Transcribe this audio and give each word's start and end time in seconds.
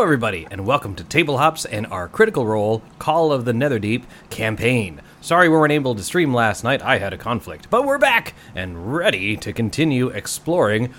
Hello, 0.00 0.06
everybody, 0.06 0.48
and 0.50 0.64
welcome 0.64 0.94
to 0.94 1.04
Table 1.04 1.36
Hops 1.36 1.66
and 1.66 1.86
our 1.88 2.08
Critical 2.08 2.46
Role 2.46 2.82
Call 2.98 3.32
of 3.32 3.44
the 3.44 3.52
Netherdeep 3.52 4.04
campaign. 4.30 5.02
Sorry 5.20 5.46
we 5.46 5.54
weren't 5.54 5.74
able 5.74 5.94
to 5.94 6.02
stream 6.02 6.32
last 6.32 6.64
night, 6.64 6.80
I 6.80 6.96
had 6.96 7.12
a 7.12 7.18
conflict, 7.18 7.68
but 7.68 7.84
we're 7.84 7.98
back 7.98 8.32
and 8.54 8.94
ready 8.94 9.36
to 9.36 9.52
continue 9.52 10.08
exploring 10.08 10.94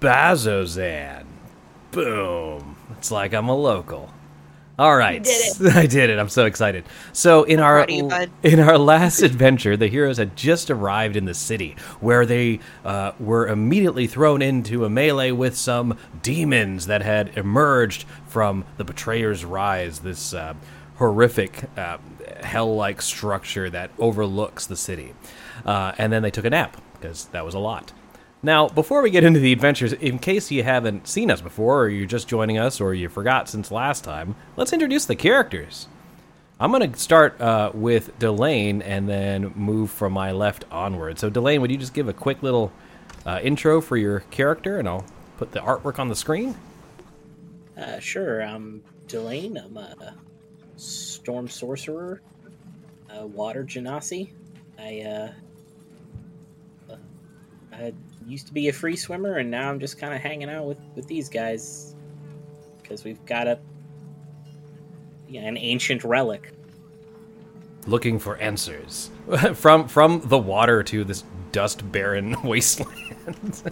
Bazzoxan. 0.00 1.26
Boom. 1.90 2.76
It's 2.96 3.10
like 3.10 3.34
I'm 3.34 3.50
a 3.50 3.54
local. 3.54 4.10
All 4.78 4.96
right, 4.96 5.20
did 5.22 5.66
I 5.76 5.86
did 5.86 6.08
it. 6.08 6.20
I'm 6.20 6.28
so 6.28 6.44
excited. 6.44 6.84
So 7.12 7.42
in 7.42 7.58
our 7.58 7.84
proud 7.84 7.90
of 8.12 8.28
you, 8.44 8.52
in 8.52 8.60
our 8.60 8.78
last 8.78 9.22
adventure, 9.22 9.76
the 9.76 9.88
heroes 9.88 10.18
had 10.18 10.36
just 10.36 10.70
arrived 10.70 11.16
in 11.16 11.24
the 11.24 11.34
city, 11.34 11.74
where 11.98 12.24
they 12.24 12.60
uh, 12.84 13.12
were 13.18 13.48
immediately 13.48 14.06
thrown 14.06 14.40
into 14.40 14.84
a 14.84 14.90
melee 14.90 15.32
with 15.32 15.56
some 15.56 15.98
demons 16.22 16.86
that 16.86 17.02
had 17.02 17.36
emerged 17.36 18.04
from 18.28 18.64
the 18.76 18.84
Betrayer's 18.84 19.44
Rise. 19.44 19.98
This 20.00 20.32
uh, 20.32 20.54
horrific 20.98 21.64
uh, 21.76 21.98
hell-like 22.42 23.02
structure 23.02 23.68
that 23.70 23.90
overlooks 23.98 24.66
the 24.66 24.76
city, 24.76 25.12
uh, 25.66 25.92
and 25.98 26.12
then 26.12 26.22
they 26.22 26.30
took 26.30 26.44
a 26.44 26.50
nap 26.50 26.80
because 26.92 27.24
that 27.26 27.44
was 27.44 27.54
a 27.54 27.58
lot. 27.58 27.92
Now, 28.42 28.68
before 28.68 29.02
we 29.02 29.10
get 29.10 29.24
into 29.24 29.40
the 29.40 29.52
adventures, 29.52 29.92
in 29.92 30.20
case 30.20 30.50
you 30.50 30.62
haven't 30.62 31.08
seen 31.08 31.30
us 31.30 31.40
before, 31.40 31.82
or 31.82 31.88
you're 31.88 32.06
just 32.06 32.28
joining 32.28 32.56
us, 32.56 32.80
or 32.80 32.94
you 32.94 33.08
forgot 33.08 33.48
since 33.48 33.72
last 33.72 34.04
time, 34.04 34.36
let's 34.56 34.72
introduce 34.72 35.06
the 35.06 35.16
characters. 35.16 35.88
I'm 36.60 36.70
going 36.70 36.92
to 36.92 36.98
start 36.98 37.40
uh, 37.40 37.72
with 37.74 38.16
Delane 38.18 38.80
and 38.82 39.08
then 39.08 39.52
move 39.56 39.90
from 39.90 40.12
my 40.12 40.30
left 40.32 40.64
onward. 40.70 41.18
So, 41.18 41.30
Delane, 41.30 41.60
would 41.60 41.70
you 41.70 41.76
just 41.76 41.94
give 41.94 42.08
a 42.08 42.12
quick 42.12 42.42
little 42.42 42.72
uh, 43.26 43.40
intro 43.42 43.80
for 43.80 43.96
your 43.96 44.20
character, 44.30 44.78
and 44.78 44.88
I'll 44.88 45.04
put 45.36 45.50
the 45.50 45.60
artwork 45.60 45.98
on 45.98 46.08
the 46.08 46.16
screen? 46.16 46.54
Uh, 47.76 47.98
sure. 47.98 48.40
I'm 48.40 48.82
Delane. 49.08 49.56
I'm 49.56 49.76
a 49.76 50.14
storm 50.76 51.48
sorcerer, 51.48 52.22
a 53.10 53.26
water 53.26 53.64
genasi. 53.64 54.32
I 54.78 55.00
uh, 55.00 55.32
I 57.72 57.92
used 58.28 58.46
to 58.46 58.52
be 58.52 58.68
a 58.68 58.72
free 58.72 58.96
swimmer, 58.96 59.36
and 59.38 59.50
now 59.50 59.70
I'm 59.70 59.80
just 59.80 59.98
kind 59.98 60.14
of 60.14 60.20
hanging 60.20 60.50
out 60.50 60.66
with 60.66 60.80
with 60.94 61.06
these 61.06 61.28
guys 61.28 61.94
because 62.82 63.04
we've 63.04 63.24
got 63.26 63.46
a 63.46 63.58
yeah, 65.28 65.42
an 65.42 65.56
ancient 65.56 66.04
relic. 66.04 66.52
Looking 67.86 68.18
for 68.18 68.36
answers 68.36 69.10
from 69.54 69.88
from 69.88 70.22
the 70.24 70.38
water 70.38 70.82
to 70.84 71.04
this 71.04 71.24
dust 71.52 71.90
barren 71.90 72.36
wasteland. 72.44 73.62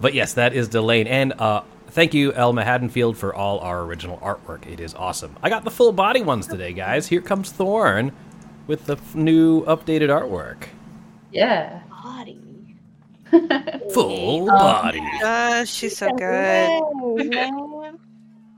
But 0.00 0.14
yes, 0.14 0.34
that 0.34 0.54
is 0.54 0.68
Delane. 0.68 1.06
And 1.06 1.32
uh, 1.34 1.62
thank 1.88 2.14
you, 2.14 2.32
Elma 2.32 2.64
Haddonfield, 2.64 3.16
for 3.18 3.34
all 3.34 3.58
our 3.60 3.82
original 3.82 4.16
artwork. 4.18 4.66
It 4.66 4.80
is 4.80 4.94
awesome. 4.94 5.36
I 5.42 5.50
got 5.50 5.64
the 5.64 5.70
full 5.70 5.92
body 5.92 6.22
ones 6.22 6.46
today, 6.46 6.72
guys. 6.72 7.08
Here 7.08 7.20
comes 7.20 7.52
Thorn 7.52 8.12
with 8.66 8.86
the 8.86 8.94
f- 8.94 9.14
new 9.14 9.64
updated 9.66 10.08
artwork. 10.08 10.68
Yeah. 11.32 11.82
Body. 13.30 13.80
Full 13.92 14.50
Um, 14.50 14.58
body. 14.58 15.02
Uh, 15.22 15.64
she's 15.64 15.96
so 15.96 16.10
good. 16.14 16.82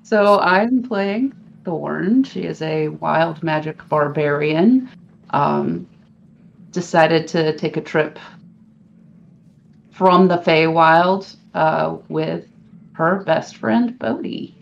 So 0.04 0.40
I'm 0.40 0.82
playing 0.82 1.32
Thorn. 1.64 2.24
She 2.24 2.42
is 2.42 2.60
a 2.60 2.88
wild 2.88 3.42
magic 3.42 3.88
barbarian. 3.88 4.90
Um, 5.30 5.88
decided 6.70 7.26
to 7.28 7.56
take 7.56 7.78
a 7.78 7.80
trip 7.80 8.18
from 9.92 10.28
the 10.28 10.36
Feywild 10.38 11.34
uh, 11.54 11.96
with 12.08 12.46
her 12.94 13.22
best 13.24 13.56
friend 13.56 13.98
Bodhi. 13.98 14.54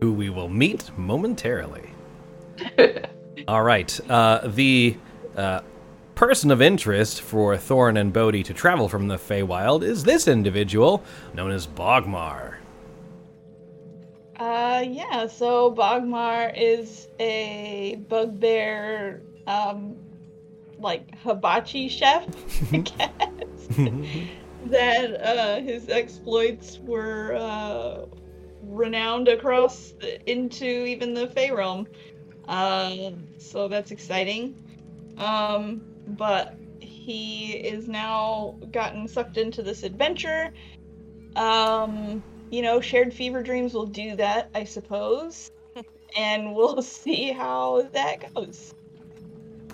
who 0.00 0.12
we 0.12 0.30
will 0.30 0.48
meet 0.48 0.90
momentarily. 0.98 1.90
All 3.46 3.62
right. 3.62 4.00
Uh, 4.10 4.48
the 4.48 4.96
uh, 5.36 5.60
person 6.20 6.50
of 6.50 6.60
interest 6.60 7.22
for 7.22 7.56
Thorn 7.56 7.96
and 7.96 8.12
Bodhi 8.12 8.42
to 8.42 8.52
travel 8.52 8.90
from 8.90 9.08
the 9.08 9.16
Feywild 9.16 9.82
is 9.82 10.04
this 10.04 10.28
individual, 10.28 11.02
known 11.32 11.50
as 11.50 11.66
Bogmar. 11.66 12.56
Uh, 14.36 14.84
yeah, 14.86 15.26
so 15.26 15.74
Bogmar 15.74 16.52
is 16.54 17.08
a 17.18 17.98
bugbear, 18.10 19.22
um, 19.46 19.96
like 20.78 21.18
hibachi 21.20 21.88
chef, 21.88 22.26
I 22.70 22.76
guess. 22.76 23.08
that 24.66 25.22
uh, 25.22 25.62
his 25.62 25.88
exploits 25.88 26.80
were 26.80 27.34
uh, 27.34 28.04
renowned 28.64 29.28
across 29.28 29.94
the, 29.98 30.30
into 30.30 30.66
even 30.66 31.14
the 31.14 31.28
Fey 31.28 31.50
realm. 31.50 31.88
Uh, 32.46 33.12
so 33.38 33.68
that's 33.68 33.90
exciting. 33.90 34.54
Um, 35.16 35.89
but 36.16 36.56
he 36.80 37.52
is 37.52 37.88
now 37.88 38.56
gotten 38.72 39.08
sucked 39.08 39.36
into 39.36 39.62
this 39.62 39.82
adventure. 39.82 40.52
Um, 41.36 42.22
you 42.50 42.62
know, 42.62 42.80
shared 42.80 43.14
fever 43.14 43.42
dreams 43.42 43.74
will 43.74 43.86
do 43.86 44.16
that, 44.16 44.50
I 44.54 44.64
suppose. 44.64 45.50
and 46.16 46.54
we'll 46.54 46.82
see 46.82 47.32
how 47.32 47.88
that 47.92 48.34
goes. 48.34 48.74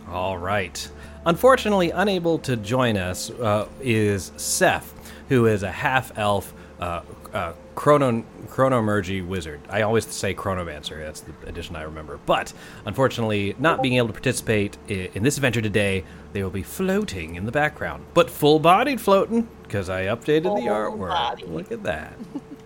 All 0.09 0.39
right. 0.39 0.89
Unfortunately, 1.25 1.91
unable 1.91 2.39
to 2.41 2.57
join 2.57 2.97
us 2.97 3.31
uh, 3.31 3.69
is 3.81 4.31
Seth, 4.37 5.13
who 5.29 5.47
is 5.47 5.65
a 5.65 5.73
half 5.73 6.17
elf 6.17 6.55
uh, 6.79 7.03
uh, 7.33 7.53
chrono 7.77 8.25
chronomergy 8.49 9.25
wizard. 9.25 9.61
I 9.69 9.83
always 9.83 10.07
say 10.07 10.35
chronomancer. 10.35 10.99
That's 11.05 11.21
the 11.21 11.33
addition 11.47 11.77
I 11.77 11.83
remember. 11.83 12.19
But 12.27 12.53
unfortunately, 12.87 13.55
not 13.59 13.83
being 13.83 13.95
able 13.99 14.09
to 14.09 14.13
participate 14.13 14.77
in 14.89 15.23
this 15.23 15.37
adventure 15.37 15.63
today, 15.63 16.05
they 16.33 16.43
will 16.43 16.51
be 16.51 16.63
floating 16.63 17.37
in 17.37 17.45
the 17.45 17.53
background, 17.53 18.07
but 18.15 18.31
full-bodied 18.31 19.01
floating 19.01 19.47
because 19.63 19.89
I 19.89 20.05
updated 20.05 20.57
the 20.57 20.69
artwork. 20.69 20.97
Full-bodied. 20.97 21.49
Look 21.49 21.71
at 21.71 21.83
that. 21.85 22.15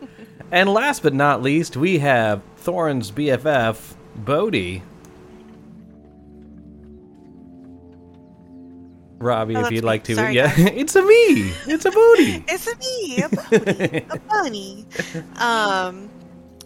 and 0.50 0.72
last 0.72 1.02
but 1.02 1.12
not 1.12 1.42
least, 1.42 1.76
we 1.76 1.98
have 1.98 2.42
Thorn's 2.56 3.10
BFF, 3.10 3.94
Bodhi. 4.16 4.82
Robbie, 9.20 9.54
Oh, 9.56 9.64
if 9.66 9.70
you'd 9.70 9.82
me. 9.84 9.86
like 9.86 10.04
to, 10.04 10.14
Sorry, 10.14 10.34
yeah, 10.34 10.52
it's 10.56 10.96
a 10.96 11.02
me, 11.02 11.52
it's 11.66 11.84
a 11.84 11.90
booty. 11.90 12.42
It's 12.48 12.66
a 12.66 12.76
me, 12.78 13.22
a 13.22 13.28
bunny, 13.28 14.06
a 14.10 14.18
bunny. 14.28 14.86
Um, 15.36 16.08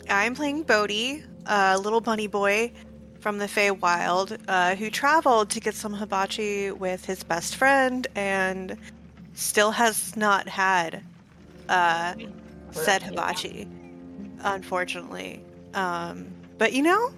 I'm 0.08 0.34
playing 0.34 0.62
Bodhi, 0.62 1.24
a 1.46 1.76
little 1.78 2.00
bunny 2.00 2.28
boy 2.28 2.72
from 3.20 3.38
the 3.38 3.46
Feywild, 3.46 4.38
uh, 4.46 4.76
who 4.76 4.88
traveled 4.88 5.50
to 5.50 5.60
get 5.60 5.74
some 5.74 5.92
hibachi 5.94 6.70
with 6.70 7.04
his 7.04 7.24
best 7.24 7.56
friend 7.56 8.06
and 8.14 8.76
still 9.34 9.72
has 9.72 10.16
not 10.16 10.48
had 10.48 11.02
uh, 11.68 12.14
said 12.70 13.02
hibachi, 13.02 13.66
unfortunately. 14.44 15.42
Um, 15.74 16.26
but 16.58 16.72
you 16.72 16.82
know, 16.82 17.10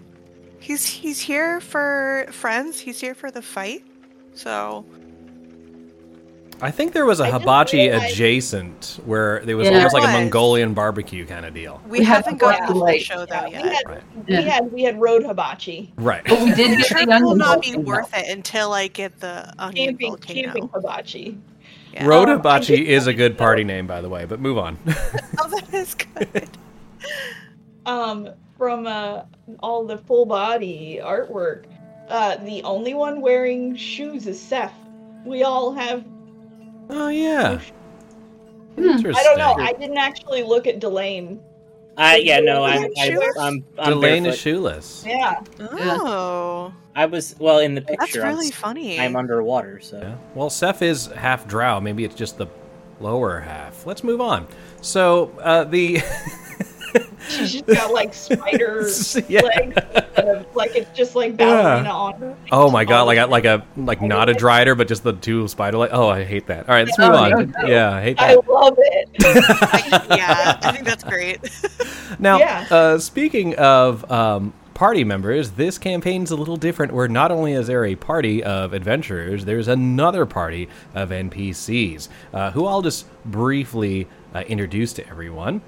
he's 0.60 0.86
he's 0.86 1.20
here 1.20 1.60
for 1.60 2.26
friends. 2.30 2.78
He's 2.80 3.00
here 3.00 3.14
for 3.14 3.30
the 3.30 3.42
fight. 3.42 3.84
So 4.34 4.84
I 6.62 6.70
think 6.70 6.92
there 6.94 7.04
was 7.04 7.20
a 7.20 7.24
I 7.24 7.30
just 7.30 7.40
hibachi 7.42 7.88
adjacent 7.88 8.98
where 9.04 9.38
it 9.46 9.54
was 9.54 9.68
Yeah. 9.68 9.76
almost 9.76 9.94
like 9.94 10.04
a 10.04 10.12
Mongolian 10.12 10.72
barbecue 10.72 11.26
kind 11.26 11.44
of 11.44 11.52
deal. 11.52 11.80
we, 11.84 11.98
We 12.00 12.04
haven't 12.04 12.34
to 12.34 12.38
gotten 12.38 12.66
to 12.68 12.72
the 12.72 12.78
like- 12.78 13.00
show 13.02 13.26
though 13.26 13.34
Yeah, 13.34 13.46
we 13.46 13.52
yet. 13.52 13.62
had, 13.74 13.82
Right. 13.86 14.02
we 14.26 14.34
had 14.42 14.72
we 14.72 14.82
had 14.82 15.00
road 15.00 15.22
hibachi, 15.24 15.92
Right. 15.96 16.22
But 16.26 16.40
we 16.40 16.52
did 16.54 16.78
get 16.78 16.86
Sure, 16.86 17.04
the 17.04 17.12
it 17.16 17.22
will 17.22 17.36
not 17.36 17.60
be 17.60 17.72
volcano. 17.72 17.86
worth 17.86 18.16
it 18.16 18.28
until 18.34 18.72
I 18.72 18.88
get 18.88 19.20
the 19.20 19.52
onion 19.58 19.88
camping 19.98 20.08
volcano. 20.08 20.42
camping 20.44 20.70
hibachi. 20.74 21.38
Yeah. 21.92 22.06
Road 22.06 22.28
Um, 22.30 22.38
hibachi 22.38 22.88
is 22.88 23.06
a 23.06 23.12
good 23.14 23.36
party 23.36 23.64
name, 23.64 23.86
by 23.86 24.00
the 24.00 24.08
way, 24.08 24.24
but 24.24 24.40
move 24.40 24.56
on. 24.58 24.78
Oh, 25.38 25.48
that 25.50 25.72
is 25.74 25.94
good. 25.94 26.48
um 27.84 28.30
from 28.58 28.86
uh 28.86 29.22
all 29.60 29.84
the 29.84 29.98
full 29.98 30.24
body 30.26 30.98
artwork 31.02 31.64
uh 32.08 32.36
the 32.36 32.62
only 32.62 32.94
one 32.94 33.20
wearing 33.20 33.76
shoes 33.76 34.26
is 34.26 34.40
seth 34.40 34.72
we 35.24 35.42
all 35.42 35.72
have 35.72 36.04
oh, 36.90 37.08
yeah. 37.08 37.58
Hmm. 38.76 38.82
I 39.14 39.22
don't 39.22 39.38
know 39.38 39.54
i 39.58 39.72
didn't 39.72 39.96
actually 39.96 40.42
look 40.42 40.66
at 40.66 40.80
delane 40.80 41.40
Uh, 41.96 42.14
yeah, 42.20 42.40
no, 42.40 42.62
I'm 42.62 42.90
I'm. 42.98 43.18
I'm, 43.40 43.64
I'm 43.78 43.92
Delane 43.94 44.24
barefoot. 44.24 44.28
is 44.28 44.38
shoeless. 44.38 45.04
yeah 45.06 45.40
Oh, 45.58 46.70
I 46.94 47.06
was 47.06 47.34
well 47.38 47.60
in 47.60 47.74
the 47.74 47.80
that's 47.80 48.04
picture. 48.04 48.22
I'm 48.22 48.34
really 48.36 48.50
funny. 48.50 49.00
I'm 49.00 49.16
underwater, 49.16 49.80
so 49.80 49.98
Yeah. 49.98 50.16
Well, 50.34 50.50
Seth 50.50 50.82
is 50.82 51.06
half 51.06 51.48
drow. 51.48 51.80
Maybe 51.80 52.04
it's 52.04 52.14
just 52.14 52.36
the 52.36 52.48
lower 53.00 53.40
half. 53.40 53.86
Let's 53.86 54.04
move 54.04 54.20
on. 54.20 54.46
So, 54.82 55.32
uh, 55.40 55.64
the. 55.64 56.02
She 57.28 57.46
she's 57.46 57.62
got 57.62 57.92
like 57.92 58.14
spider 58.14 58.88
Yeah. 59.28 59.40
legs, 59.42 59.76
of, 60.16 60.46
like 60.54 60.74
it's 60.76 60.90
just 60.96 61.14
like 61.14 61.36
ballerina 61.36 61.88
on 61.90 62.14
her. 62.20 62.36
Oh 62.52 62.70
my 62.70 62.84
god, 62.84 63.02
like 63.04 63.18
a 63.18 63.26
like 63.26 63.44
a 63.44 63.64
like 63.76 64.00
not 64.02 64.28
a 64.28 64.32
drider, 64.32 64.76
but 64.76 64.88
just 64.88 65.02
the 65.02 65.12
two 65.12 65.48
spider 65.48 65.78
legs. 65.78 65.92
Oh, 65.94 66.08
I 66.08 66.24
hate 66.24 66.46
that. 66.46 66.68
All 66.68 66.74
right, 66.74 66.86
let's 66.86 66.98
move 66.98 67.10
Oh, 67.10 67.14
on. 67.16 67.30
no, 67.30 67.38
no. 67.62 67.66
Yeah, 67.68 67.92
I 67.92 68.02
hate 68.02 68.16
that. 68.18 68.30
I 68.30 68.34
love 68.52 68.74
it. 68.78 69.08
yeah, 70.16 70.58
I 70.62 70.72
think 70.72 70.84
that's 70.84 71.04
great. 71.04 71.38
Now, 72.20 72.38
Yeah. 72.38 72.66
uh, 72.70 72.98
speaking 72.98 73.56
of 73.56 74.08
um, 74.10 74.54
party 74.74 75.02
members, 75.04 75.50
this 75.50 75.76
campaign's 75.76 76.30
a 76.30 76.36
little 76.36 76.56
different. 76.56 76.92
Where 76.92 77.08
not 77.08 77.30
only 77.32 77.52
is 77.52 77.66
there 77.66 77.84
a 77.84 77.96
party 77.96 78.42
of 78.44 78.72
adventurers, 78.72 79.44
there's 79.44 79.66
another 79.68 80.24
party 80.24 80.68
of 80.94 81.10
NPCs 81.10 82.08
uh, 82.32 82.52
who 82.52 82.64
I'll 82.66 82.80
just 82.80 83.06
briefly 83.24 84.06
uh, 84.34 84.44
introduce 84.46 84.92
to 84.94 85.06
everyone. 85.08 85.60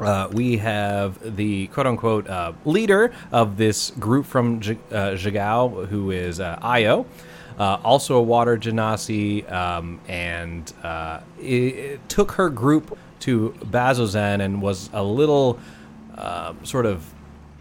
Uh, 0.00 0.28
we 0.32 0.58
have 0.58 1.36
the 1.36 1.66
quote 1.68 1.86
unquote 1.86 2.28
uh, 2.28 2.52
leader 2.64 3.12
of 3.32 3.56
this 3.56 3.90
group 3.92 4.26
from 4.26 4.60
J- 4.60 4.78
uh, 4.90 5.10
Jigow, 5.12 5.88
who 5.88 6.10
is 6.12 6.40
uh, 6.40 6.58
Ayo. 6.62 7.04
Uh, 7.58 7.80
also 7.82 8.16
a 8.16 8.22
water 8.22 8.56
genasi, 8.56 9.50
um, 9.50 10.00
and 10.06 10.72
uh, 10.84 11.18
it, 11.40 11.74
it 11.74 12.08
took 12.08 12.32
her 12.32 12.48
group 12.48 12.96
to 13.18 13.52
Bazzoxan 13.64 14.40
and 14.40 14.62
was 14.62 14.88
a 14.92 15.02
little 15.02 15.58
uh, 16.16 16.54
sort 16.62 16.86
of 16.86 17.04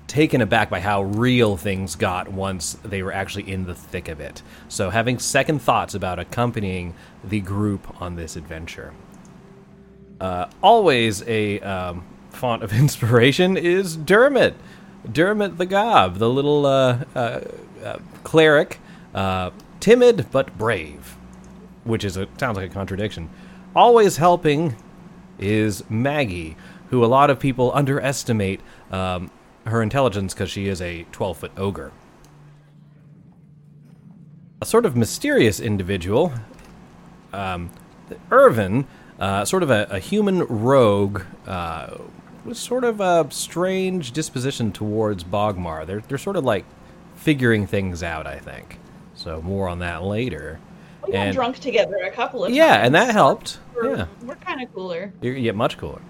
taken 0.06 0.42
aback 0.42 0.70
by 0.70 0.80
how 0.80 1.02
real 1.02 1.58
things 1.58 1.96
got 1.96 2.32
once 2.32 2.78
they 2.84 3.02
were 3.02 3.12
actually 3.12 3.52
in 3.52 3.66
the 3.66 3.74
thick 3.74 4.08
of 4.08 4.20
it. 4.20 4.44
So, 4.70 4.92
having 4.92 5.18
second 5.18 5.64
thoughts 5.64 5.96
about 5.96 6.20
accompanying 6.20 6.94
the 7.24 7.40
group 7.40 8.00
on 8.00 8.16
this 8.16 8.36
adventure. 8.36 8.94
Uh, 10.22 10.48
always 10.64 11.24
a 11.28 11.60
um, 11.60 12.04
font 12.32 12.64
of 12.64 12.74
inspiration 12.80 13.58
is 13.58 13.96
Dermot. 13.96 14.56
Dermot 15.10 15.58
the 15.58 15.66
Gob, 15.66 16.18
the 16.18 16.30
little 16.30 16.66
uh, 16.66 17.04
uh, 17.16 17.42
uh, 17.84 18.00
cleric, 18.24 18.80
uh, 19.14 19.52
timid 19.80 20.28
but 20.32 20.58
brave, 20.58 21.16
which 21.84 22.04
is 22.04 22.18
a 22.18 22.28
sounds 22.38 22.58
like 22.58 22.70
a 22.70 22.74
contradiction. 22.74 23.30
Always 23.76 24.18
helping 24.18 24.76
is 25.40 25.84
Maggie, 25.90 26.58
who 26.90 27.04
a 27.04 27.08
lot 27.08 27.30
of 27.30 27.40
people 27.40 27.72
underestimate 27.74 28.60
um, 28.92 29.32
her 29.66 29.82
intelligence 29.82 30.34
because 30.34 30.50
she 30.50 30.68
is 30.68 30.82
a 30.82 31.06
12 31.12 31.38
foot 31.38 31.52
ogre. 31.58 31.92
A 34.62 34.66
sort 34.66 34.86
of 34.86 34.96
mysterious 34.96 35.60
individual, 35.60 36.34
um, 37.32 37.70
Irvin, 38.32 38.88
uh, 39.20 39.46
sort 39.46 39.64
of 39.64 39.70
a, 39.70 39.88
a 39.90 40.00
human 40.00 40.40
rogue, 40.44 41.22
uh, 41.46 41.98
with 42.48 42.58
sort 42.58 42.84
of 42.86 43.00
a 43.02 43.28
strange 43.30 44.12
disposition 44.14 44.72
towards 44.72 45.24
Bogmar. 45.24 45.86
They're, 45.86 46.00
they're 46.02 46.18
sort 46.18 46.38
of 46.38 46.44
like 46.46 46.66
figuring 47.16 47.68
things 47.68 48.02
out, 48.02 48.26
I 48.26 48.40
think. 48.40 48.80
So 49.16 49.42
more 49.42 49.68
on 49.68 49.80
that 49.80 50.04
later. 50.04 50.60
We 51.06 51.12
got 51.14 51.28
And- 51.28 51.36
drunk 51.36 51.60
together 51.60 51.98
a 51.98 52.12
couple 52.12 52.46
of 52.46 52.52
Yeah, 52.54 52.78
times. 52.78 52.86
and 52.88 52.96
that 52.96 53.12
helped. 53.12 53.60
We're, 53.76 53.96
Yeah. 53.98 54.06
we're 54.24 54.36
kind 54.36 54.62
of 54.62 54.74
cooler. 54.74 55.12
You 55.22 55.34
get 55.36 55.56
much 55.56 55.78
cooler. 55.78 56.02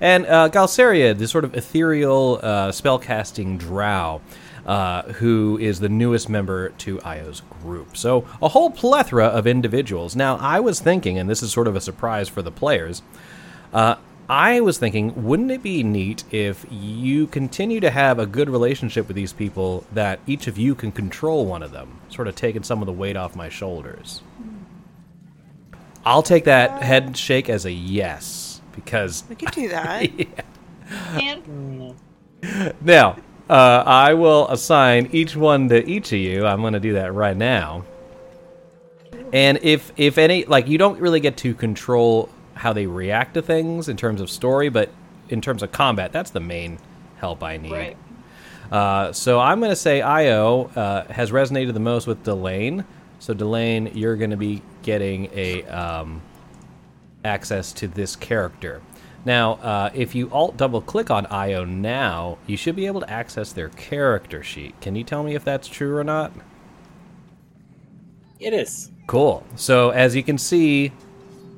And 0.00 0.26
uh, 0.26 0.48
Galsariad, 0.48 1.18
this 1.18 1.30
sort 1.30 1.44
of 1.44 1.54
ethereal 1.56 2.40
uh, 2.42 2.68
spellcasting 2.70 3.56
drow, 3.58 4.20
uh, 4.66 5.02
who 5.12 5.56
is 5.60 5.78
the 5.78 5.88
newest 5.88 6.28
member 6.28 6.70
to 6.70 6.98
Ayo's 7.04 7.42
group. 7.62 7.96
So 7.96 8.26
a 8.42 8.48
whole 8.48 8.70
plethora 8.70 9.26
of 9.26 9.46
individuals. 9.46 10.16
Now, 10.16 10.36
I 10.38 10.58
was 10.58 10.80
thinking, 10.80 11.16
and 11.18 11.30
this 11.30 11.42
is 11.42 11.52
sort 11.52 11.68
of 11.68 11.76
a 11.76 11.80
surprise 11.80 12.28
for 12.28 12.42
the 12.42 12.50
players, 12.50 13.02
uh, 13.72 13.94
I 14.28 14.60
was 14.60 14.78
thinking, 14.78 15.24
wouldn't 15.24 15.52
it 15.52 15.62
be 15.62 15.84
neat 15.84 16.24
if 16.32 16.66
you 16.68 17.28
continue 17.28 17.78
to 17.80 17.90
have 17.90 18.18
a 18.18 18.26
good 18.26 18.50
relationship 18.50 19.06
with 19.06 19.14
these 19.14 19.32
people 19.32 19.84
that 19.92 20.18
each 20.26 20.48
of 20.48 20.58
you 20.58 20.74
can 20.74 20.90
control 20.90 21.46
one 21.46 21.62
of 21.62 21.70
them, 21.70 22.00
sort 22.08 22.26
of 22.26 22.34
taking 22.34 22.64
some 22.64 22.82
of 22.82 22.86
the 22.86 22.92
weight 22.92 23.16
off 23.16 23.36
my 23.36 23.48
shoulders? 23.48 24.22
I'll 26.04 26.22
take 26.22 26.44
that 26.44 26.82
head 26.82 27.16
shake 27.16 27.48
as 27.48 27.66
a 27.66 27.72
yes 27.72 28.60
because 28.74 29.24
We 29.28 29.36
could 29.36 29.52
do 29.52 29.68
that. 29.68 30.08
And 31.14 31.96
now 32.80 33.16
uh, 33.50 33.82
I 33.84 34.14
will 34.14 34.46
assign 34.48 35.08
each 35.10 35.34
one 35.34 35.68
to 35.70 35.84
each 35.84 36.12
of 36.12 36.18
you. 36.18 36.46
I'm 36.46 36.60
going 36.60 36.74
to 36.74 36.80
do 36.80 36.92
that 36.92 37.12
right 37.12 37.36
now. 37.36 37.84
And 39.32 39.58
if 39.62 39.90
if 39.96 40.16
any 40.16 40.44
like 40.44 40.68
you 40.68 40.78
don't 40.78 41.00
really 41.00 41.18
get 41.18 41.36
to 41.38 41.54
control 41.54 42.28
how 42.56 42.72
they 42.72 42.86
react 42.86 43.34
to 43.34 43.42
things 43.42 43.88
in 43.88 43.96
terms 43.96 44.20
of 44.20 44.30
story, 44.30 44.68
but 44.68 44.90
in 45.28 45.40
terms 45.40 45.62
of 45.62 45.70
combat, 45.70 46.12
that's 46.12 46.30
the 46.30 46.40
main 46.40 46.78
help 47.16 47.42
I 47.42 47.56
need. 47.58 47.72
right. 47.72 47.96
Uh, 48.70 49.12
so 49.12 49.38
I'm 49.38 49.60
going 49.60 49.70
to 49.70 49.76
say 49.76 50.00
Ayo 50.00 50.76
uh, 50.76 51.04
has 51.12 51.30
resonated 51.30 51.72
the 51.74 51.80
most 51.80 52.08
with 52.08 52.24
Delane. 52.24 52.84
So 53.20 53.32
Delane, 53.32 53.94
you're 53.94 54.16
going 54.16 54.30
to 54.30 54.36
be 54.36 54.62
getting 54.82 55.30
a 55.32 55.62
um, 55.64 56.20
access 57.24 57.72
to 57.74 57.88
this 57.88 58.16
character. 58.16 58.82
Now, 59.24 59.54
uh, 59.54 59.90
if 59.94 60.14
you 60.14 60.30
alt 60.30 60.56
double 60.56 60.80
click 60.80 61.10
on 61.10 61.26
Ayo 61.26 61.68
now, 61.68 62.38
you 62.46 62.56
should 62.56 62.76
be 62.76 62.86
able 62.86 63.00
to 63.00 63.10
access 63.10 63.52
their 63.52 63.68
character 63.70 64.42
sheet. 64.42 64.80
Can 64.80 64.96
you 64.96 65.04
tell 65.04 65.22
me 65.22 65.34
if 65.34 65.44
that's 65.44 65.68
true 65.68 65.96
or 65.96 66.04
not? 66.04 66.32
It 68.38 68.52
is. 68.52 68.90
Cool. 69.06 69.44
So 69.56 69.90
as 69.90 70.14
you 70.14 70.22
can 70.22 70.38
see, 70.38 70.92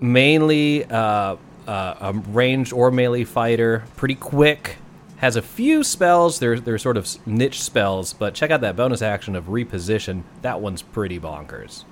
mainly 0.00 0.84
uh, 0.84 1.36
uh, 1.66 1.94
a 2.00 2.12
ranged 2.12 2.72
or 2.72 2.90
melee 2.90 3.24
fighter, 3.24 3.84
pretty 3.96 4.14
quick. 4.14 4.76
Has 5.18 5.34
a 5.34 5.42
few 5.42 5.82
spells. 5.82 6.38
They're 6.38 6.60
they're 6.60 6.78
sort 6.78 6.96
of 6.96 7.26
niche 7.26 7.60
spells, 7.60 8.12
but 8.12 8.34
check 8.34 8.52
out 8.52 8.60
that 8.60 8.76
bonus 8.76 9.02
action 9.02 9.34
of 9.34 9.46
reposition. 9.46 10.22
That 10.42 10.60
one's 10.60 10.80
pretty 10.80 11.18
bonkers. 11.18 11.84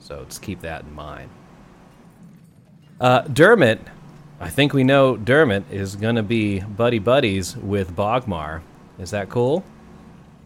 So 0.00 0.24
just 0.24 0.40
keep 0.40 0.62
that 0.62 0.84
in 0.84 0.94
mind. 0.94 1.30
Uh, 3.00 3.22
Dermot, 3.22 3.80
I 4.40 4.48
think 4.48 4.72
we 4.72 4.82
know 4.82 5.16
Dermot 5.16 5.64
is 5.70 5.96
going 5.96 6.16
to 6.16 6.22
be 6.22 6.60
buddy 6.60 6.98
buddies 6.98 7.56
with 7.56 7.94
Bogmar. 7.94 8.62
Is 8.98 9.10
that 9.10 9.28
cool? 9.28 9.64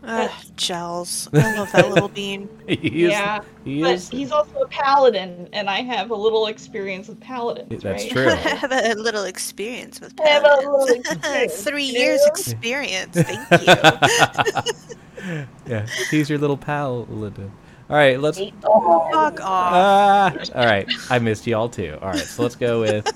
Ugh, 0.09 0.31
gels. 0.57 1.29
I 1.35 1.55
love 1.57 1.71
that 1.73 1.89
little 1.91 2.09
bean. 2.21 2.49
He 2.67 3.05
is- 3.05 3.11
yeah, 3.13 3.41
he 3.65 3.83
but 3.83 3.95
is. 3.95 4.09
he's 4.09 4.33
also 4.33 4.63
a 4.63 4.69
paladin, 4.69 5.49
and 5.53 5.69
I 5.69 5.83
have 5.83 6.11
a 6.11 6.15
little 6.15 6.47
experience 6.47 7.09
with 7.09 7.21
paladins. 7.21 7.83
That's 7.83 8.03
right? 8.05 8.11
true. 8.11 8.29
I 8.31 8.35
have 8.37 8.73
a 8.73 8.95
little 8.95 9.25
experience 9.25 10.01
with 10.01 10.19
I 10.21 10.29
have 10.29 10.43
a 10.45 10.47
paladins. 10.47 10.67
little 10.73 10.89
experience, 11.13 11.63
Three 11.69 11.85
years 11.85 12.21
experience. 12.27 13.15
Thank 13.17 13.51
you. 13.63 15.45
Yeah, 15.67 15.87
he's 16.11 16.31
your 16.31 16.39
little 16.39 16.57
paladin. 16.57 17.53
All 17.91 17.97
right, 17.97 18.19
let's. 18.21 18.39
Fuck 18.39 19.41
off. 19.41 19.43
Ah, 19.43 20.33
all 20.55 20.65
right, 20.65 20.89
I 21.11 21.19
missed 21.19 21.47
y'all 21.47 21.69
too. 21.69 21.99
All 22.01 22.09
right, 22.09 22.19
so 22.19 22.43
let's 22.43 22.57
go 22.57 22.81
with 22.81 23.11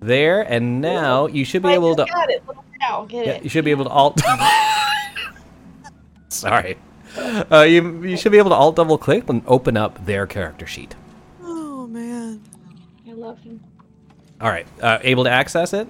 there, 0.00 0.42
and 0.42 0.80
now 0.82 1.26
you 1.28 1.44
should 1.46 1.62
be 1.62 1.68
I 1.70 1.74
able 1.74 1.94
to. 1.96 2.04
got 2.04 2.28
it. 2.30 2.46
Little 2.46 2.64
cow, 2.80 3.04
get 3.06 3.26
Yeah, 3.26 3.32
it. 3.34 3.42
you 3.44 3.48
should 3.48 3.64
be 3.64 3.70
able 3.70 3.84
to 3.84 3.90
alt. 3.90 4.20
Sorry, 6.40 6.76
uh, 7.16 7.62
you 7.68 8.02
you 8.02 8.16
should 8.16 8.32
be 8.32 8.38
able 8.38 8.50
to 8.50 8.56
alt 8.56 8.76
double 8.76 8.98
click 8.98 9.28
and 9.28 9.42
open 9.46 9.76
up 9.76 10.04
their 10.04 10.26
character 10.26 10.66
sheet. 10.66 10.94
Oh 11.42 11.86
man. 11.86 12.42
I 13.08 13.12
love 13.12 13.38
him. 13.40 13.60
All 14.40 14.48
right, 14.50 14.66
uh, 14.82 14.98
able 15.02 15.24
to 15.24 15.30
access 15.30 15.72
it. 15.72 15.88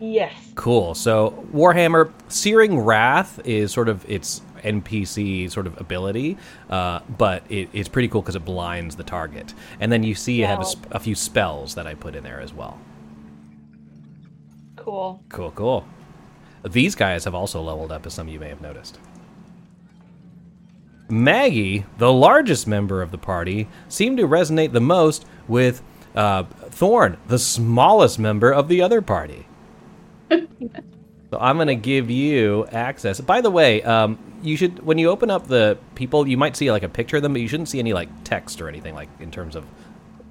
Yes. 0.00 0.34
Cool. 0.56 0.94
So 0.94 1.46
Warhammer 1.52 2.12
Searing 2.28 2.78
Wrath 2.80 3.40
is 3.44 3.72
sort 3.72 3.88
of 3.88 4.08
its 4.10 4.42
NPC 4.62 5.50
sort 5.50 5.66
of 5.66 5.80
ability, 5.80 6.36
uh, 6.70 7.00
but 7.18 7.44
it, 7.48 7.68
it's 7.72 7.88
pretty 7.88 8.08
cool 8.08 8.22
because 8.22 8.36
it 8.36 8.44
blinds 8.44 8.96
the 8.96 9.04
target. 9.04 9.54
And 9.80 9.92
then 9.92 10.02
you 10.02 10.14
see 10.14 10.34
you 10.34 10.46
have 10.46 10.60
a, 10.60 10.64
sp- 10.66 10.90
a 10.90 10.98
few 10.98 11.14
spells 11.14 11.74
that 11.76 11.86
I 11.86 11.94
put 11.94 12.14
in 12.16 12.24
there 12.24 12.40
as 12.40 12.52
well. 12.52 12.78
Cool. 14.76 15.22
Cool, 15.28 15.52
cool. 15.52 15.84
These 16.68 16.94
guys 16.94 17.24
have 17.24 17.34
also 17.34 17.60
leveled 17.60 17.92
up, 17.92 18.06
as 18.06 18.14
some 18.14 18.26
of 18.26 18.32
you 18.32 18.40
may 18.40 18.48
have 18.48 18.60
noticed. 18.60 18.98
Maggie, 21.08 21.84
the 21.98 22.12
largest 22.12 22.66
member 22.66 23.02
of 23.02 23.10
the 23.10 23.18
party, 23.18 23.68
seemed 23.88 24.18
to 24.18 24.26
resonate 24.26 24.72
the 24.72 24.80
most 24.80 25.26
with 25.48 25.82
uh, 26.14 26.44
Thorn, 26.70 27.16
the 27.26 27.38
smallest 27.38 28.18
member 28.18 28.50
of 28.52 28.68
the 28.68 28.82
other 28.82 29.02
party. 29.02 29.46
so 30.30 31.38
I'm 31.38 31.56
going 31.56 31.68
to 31.68 31.74
give 31.74 32.10
you 32.10 32.66
access. 32.66 33.20
By 33.20 33.40
the 33.40 33.50
way, 33.50 33.82
um, 33.82 34.18
you 34.42 34.56
should 34.56 34.84
when 34.84 34.98
you 34.98 35.10
open 35.10 35.30
up 35.30 35.46
the 35.46 35.78
people, 35.94 36.26
you 36.26 36.36
might 36.36 36.56
see 36.56 36.70
like 36.70 36.82
a 36.82 36.88
picture 36.88 37.16
of 37.18 37.22
them, 37.22 37.32
but 37.32 37.42
you 37.42 37.48
shouldn't 37.48 37.68
see 37.68 37.78
any 37.78 37.92
like 37.92 38.08
text 38.24 38.60
or 38.60 38.68
anything 38.68 38.94
like 38.94 39.08
in 39.20 39.30
terms 39.30 39.56
of 39.56 39.66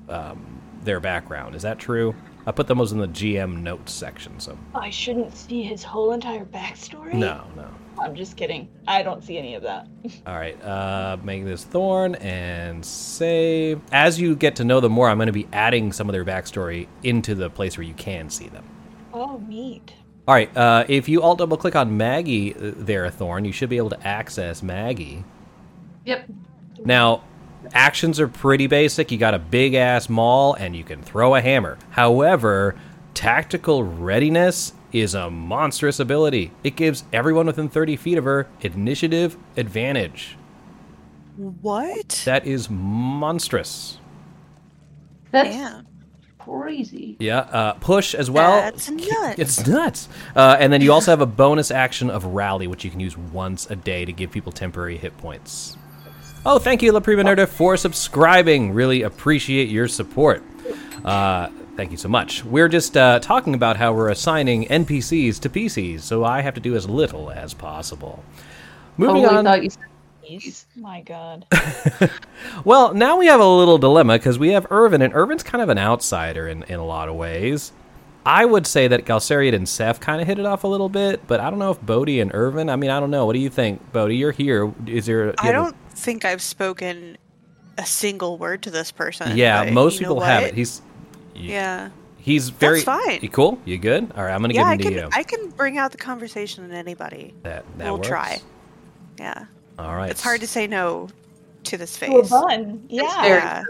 um, 0.10 0.62
their 0.84 1.00
background. 1.00 1.56
Is 1.56 1.62
that 1.62 1.80
true? 1.80 2.16
I 2.46 2.52
put 2.52 2.68
those 2.68 2.92
in 2.92 2.98
the 2.98 3.08
GM 3.08 3.62
notes 3.62 3.94
section. 3.94 4.40
So 4.40 4.58
I 4.74 4.90
shouldn't 4.90 5.36
see 5.36 5.62
his 5.64 5.84
whole 5.84 6.12
entire 6.12 6.46
backstory. 6.46 7.14
no, 7.14 7.46
no. 7.56 7.70
I'm 8.00 8.16
just 8.16 8.38
kidding. 8.38 8.70
I 8.88 9.04
don't 9.04 9.24
see 9.24 9.38
any 9.38 9.56
of 9.56 9.64
that. 9.64 9.88
All 10.28 10.36
right, 10.36 10.62
uh, 10.64 11.18
make 11.24 11.46
this 11.46 11.64
Thorn 11.64 12.16
and 12.16 12.86
save. 12.86 13.82
As 13.92 14.20
you 14.20 14.36
get 14.36 14.56
to 14.58 14.64
know 14.64 14.80
them 14.80 14.92
more, 14.92 15.10
I'm 15.10 15.18
going 15.18 15.28
to 15.28 15.34
be 15.34 15.48
adding 15.54 15.92
some 15.92 16.10
of 16.10 16.14
their 16.14 16.26
backstory 16.26 16.88
into 17.04 17.36
the 17.36 17.50
place 17.50 17.78
where 17.78 17.86
you 17.86 17.94
can 17.94 18.30
see 18.30 18.48
them. 18.48 18.66
Oh, 19.14 19.42
neat. 19.48 19.94
All 20.28 20.36
right. 20.36 20.56
Uh, 20.56 20.86
if 20.88 21.10
you 21.10 21.22
alt 21.22 21.40
double 21.40 21.58
click 21.58 21.76
on 21.76 21.98
Maggie 21.98 22.54
uh, 22.56 22.72
there, 22.78 23.10
Thorn, 23.10 23.46
you 23.46 23.52
should 23.52 23.70
be 23.70 23.78
able 23.78 23.90
to 23.90 24.08
access 24.08 24.64
Maggie. 24.64 25.24
Yep. 26.06 26.30
Now, 26.86 27.24
actions 27.74 28.20
are 28.20 28.28
pretty 28.28 28.68
basic. 28.68 29.12
You 29.12 29.18
got 29.18 29.34
a 29.34 29.40
big 29.40 29.74
ass 29.74 30.10
maul 30.10 30.54
and 30.54 30.76
you 30.76 30.84
can 30.84 31.02
throw 31.02 31.36
a 31.36 31.42
hammer. 31.42 31.78
However, 31.90 32.76
tactical 33.14 33.84
readiness 33.84 34.74
is 34.92 35.14
a 35.16 35.30
monstrous 35.30 36.00
ability. 36.00 36.52
It 36.64 36.76
gives 36.76 37.04
everyone 37.14 37.46
within 37.46 37.70
30 37.70 37.96
feet 37.96 38.18
of 38.18 38.24
her 38.26 38.48
initiative 38.62 39.38
advantage. 39.58 40.38
What? 41.38 42.22
That 42.26 42.46
is 42.46 42.70
monstrous. 42.70 43.98
That's 45.32 45.56
Yeah. 45.56 45.82
crazy. 46.38 47.16
Yeah, 47.20 47.40
uh, 47.40 47.74
push 47.74 48.14
as 48.14 48.30
well. 48.30 48.62
That's 48.62 48.90
nuts. 48.90 49.40
It's 49.40 49.68
nuts. 49.68 50.10
Uh, 50.36 50.58
and 50.60 50.72
then 50.74 50.82
you 50.82 50.92
also 50.92 51.12
have 51.12 51.22
a 51.22 51.26
bonus 51.26 51.72
action 51.72 52.10
of 52.10 52.26
rally, 52.26 52.68
which 52.68 52.84
you 52.84 52.92
can 52.92 53.00
use 53.00 53.18
once 53.18 53.70
a 53.70 53.76
day 53.76 54.04
to 54.06 54.12
give 54.12 54.32
people 54.32 54.52
temporary 54.52 54.98
hit 54.98 55.18
points. 55.18 55.78
Oh, 56.46 56.58
thank 56.60 56.82
you, 56.82 56.92
La 56.92 57.00
Prima 57.00 57.24
Nerda, 57.24 57.48
for 57.48 57.78
subscribing. 57.78 58.74
Really 58.74 59.04
appreciate 59.04 59.70
your 59.70 59.88
support. 59.88 60.44
Uh, 61.06 61.50
thank 61.76 61.92
you 61.92 61.98
so 61.98 62.10
much. 62.10 62.44
We're 62.44 62.68
just 62.70 62.96
uh, 62.98 63.20
talking 63.20 63.54
about 63.54 63.78
how 63.78 63.94
we're 63.94 64.10
assigning 64.10 64.66
NPCs 64.66 65.40
to 65.42 65.50
PCs, 65.50 66.02
so 66.02 66.24
I 66.24 66.42
have 66.42 66.54
to 66.56 66.60
do 66.62 66.76
as 66.76 66.88
little 66.90 67.32
as 67.32 67.54
possible. 67.54 68.24
Moving 68.98 69.24
Totally 69.24 69.38
on. 69.38 69.46
thought 69.46 69.64
you 69.64 69.70
said 69.70 70.62
My 70.76 71.02
God. 71.02 71.46
Well, 72.66 72.94
now 72.94 73.18
we 73.18 73.28
have 73.28 73.40
a 73.40 73.48
little 73.48 73.78
dilemma 73.78 74.18
because 74.18 74.38
we 74.38 74.50
have 74.50 74.68
Irvin, 74.72 75.02
and 75.02 75.14
Irvin's 75.14 75.44
kind 75.44 75.62
of 75.62 75.70
an 75.70 75.78
outsider 75.78 76.48
in, 76.48 76.64
in 76.64 76.80
a 76.80 76.86
lot 76.86 77.10
of 77.10 77.16
ways. 77.16 77.72
I 78.26 78.46
would 78.46 78.68
say 78.68 78.88
that 78.88 79.06
Galsariad 79.06 79.56
and 79.56 79.68
Seth 79.68 80.00
kind 80.00 80.22
of 80.22 80.28
hit 80.28 80.38
it 80.38 80.46
off 80.46 80.64
a 80.64 80.68
little 80.68 80.90
bit, 80.90 81.26
but 81.28 81.40
I 81.40 81.50
don't 81.50 81.58
know 81.60 81.72
if 81.72 81.82
Bodhi 81.82 82.20
and 82.20 82.32
Irvin. 82.34 82.70
I 82.70 82.76
mean, 82.76 82.92
I 82.92 83.00
don't 83.00 83.10
know. 83.10 83.26
What 83.26 83.34
do 83.34 83.40
you 83.40 83.50
think, 83.50 83.92
Bodhi? 83.92 84.16
You're 84.16 84.32
here. 84.32 84.72
Is 84.86 85.08
there? 85.08 85.34
I 85.40 85.48
you 85.48 85.54
have 85.54 85.68
a- 85.68 85.72
don't 85.72 85.76
think 85.92 86.24
I've 86.26 86.42
spoken 86.42 87.18
a 87.78 87.86
single 87.86 88.38
word 88.38 88.62
to 88.64 88.72
this 88.72 88.92
person. 88.92 89.38
Yeah, 89.38 89.70
most 89.72 90.00
people 90.00 90.20
have 90.20 90.44
what? 90.44 90.54
It. 91.36 91.40
He's 91.42 91.50
Yeah. 91.52 91.90
he's 92.18 92.50
very 92.50 92.82
fine. 92.82 93.20
You 93.22 93.30
cool? 93.30 93.60
You 93.66 93.78
good? 93.78 94.12
All 94.16 94.24
right, 94.24 94.34
I'm 94.34 94.42
gonna 94.42 94.54
Yeah, 94.54 94.66
I 94.66 94.76
give 94.76 94.88
him 94.88 94.94
can 94.94 95.10
to 95.12 95.16
you. 95.16 95.20
I 95.20 95.24
can 95.24 95.50
bring 95.52 95.78
out 95.78 95.92
the 95.92 95.98
conversation 95.98 96.64
in 96.64 96.72
anybody. 96.72 97.34
that 97.44 97.66
that 97.78 97.86
we'll 97.86 97.96
works. 97.96 98.08
try. 98.08 98.40
Yeah. 99.20 99.46
All 99.80 99.96
right. 99.96 100.10
It's 100.12 100.22
hard 100.22 100.42
to 100.42 100.48
say 100.48 100.68
no 100.68 101.10
to 101.66 101.78
this 101.78 101.96
To 101.98 102.06
a 102.06 102.22
face. 102.22 102.30
bun. 102.30 102.84
It's 102.90 102.94
Yeah. 103.04 103.22
very 103.22 103.30
Yeah. 103.40 103.64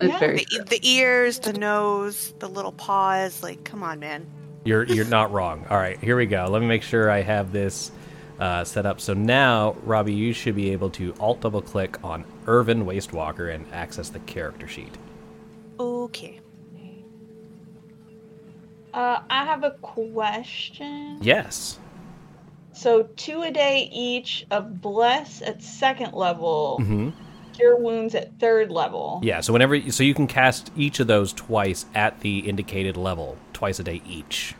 It's 0.00 0.12
Yeah. 0.12 0.18
very 0.18 0.36
The, 0.50 0.64
the 0.64 0.80
ears, 0.88 1.38
the 1.40 1.52
nose, 1.52 2.32
the 2.38 2.48
little 2.48 2.72
paws, 2.72 3.42
like 3.42 3.64
come 3.64 3.82
on, 3.82 3.98
man. 4.00 4.26
You're 4.64 4.84
you're 4.84 5.04
not 5.06 5.32
wrong. 5.32 5.64
All 5.70 5.76
right, 5.78 5.98
here 6.00 6.16
we 6.16 6.26
go. 6.26 6.46
Let 6.50 6.60
me 6.60 6.68
make 6.68 6.82
sure 6.82 7.10
I 7.10 7.22
have 7.22 7.52
this 7.52 7.90
uh, 8.38 8.64
set 8.64 8.86
up. 8.86 9.00
So 9.02 9.12
now, 9.12 9.76
Robbie, 9.84 10.14
you 10.14 10.32
should 10.32 10.54
be 10.54 10.70
able 10.70 10.88
to 10.90 11.14
alt 11.20 11.42
double 11.42 11.60
click 11.60 12.02
on 12.02 12.24
Irvin 12.46 12.86
Wastewalker 12.86 13.54
and 13.54 13.66
access 13.72 14.08
the 14.08 14.18
character 14.20 14.66
sheet. 14.66 14.96
Okay. 15.78 16.39
Uh, 18.92 19.20
I 19.30 19.44
have 19.44 19.64
a 19.64 19.72
question. 19.72 21.18
Yes. 21.20 21.78
So 22.72 23.04
two 23.16 23.42
a 23.42 23.50
day 23.50 23.90
each 23.92 24.46
of 24.50 24.80
bless 24.80 25.42
at 25.42 25.62
second 25.62 26.12
level, 26.12 26.78
hmm 26.78 27.10
cure 27.52 27.76
wounds 27.76 28.14
at 28.14 28.38
third 28.38 28.70
level. 28.70 29.20
Yeah. 29.22 29.40
So 29.40 29.52
whenever, 29.52 29.90
so 29.90 30.02
you 30.02 30.14
can 30.14 30.26
cast 30.26 30.70
each 30.76 31.00
of 31.00 31.06
those 31.06 31.32
twice 31.32 31.84
at 31.94 32.20
the 32.20 32.38
indicated 32.40 32.96
level, 32.96 33.36
twice 33.52 33.78
a 33.78 33.84
day 33.84 34.00
each. 34.06 34.54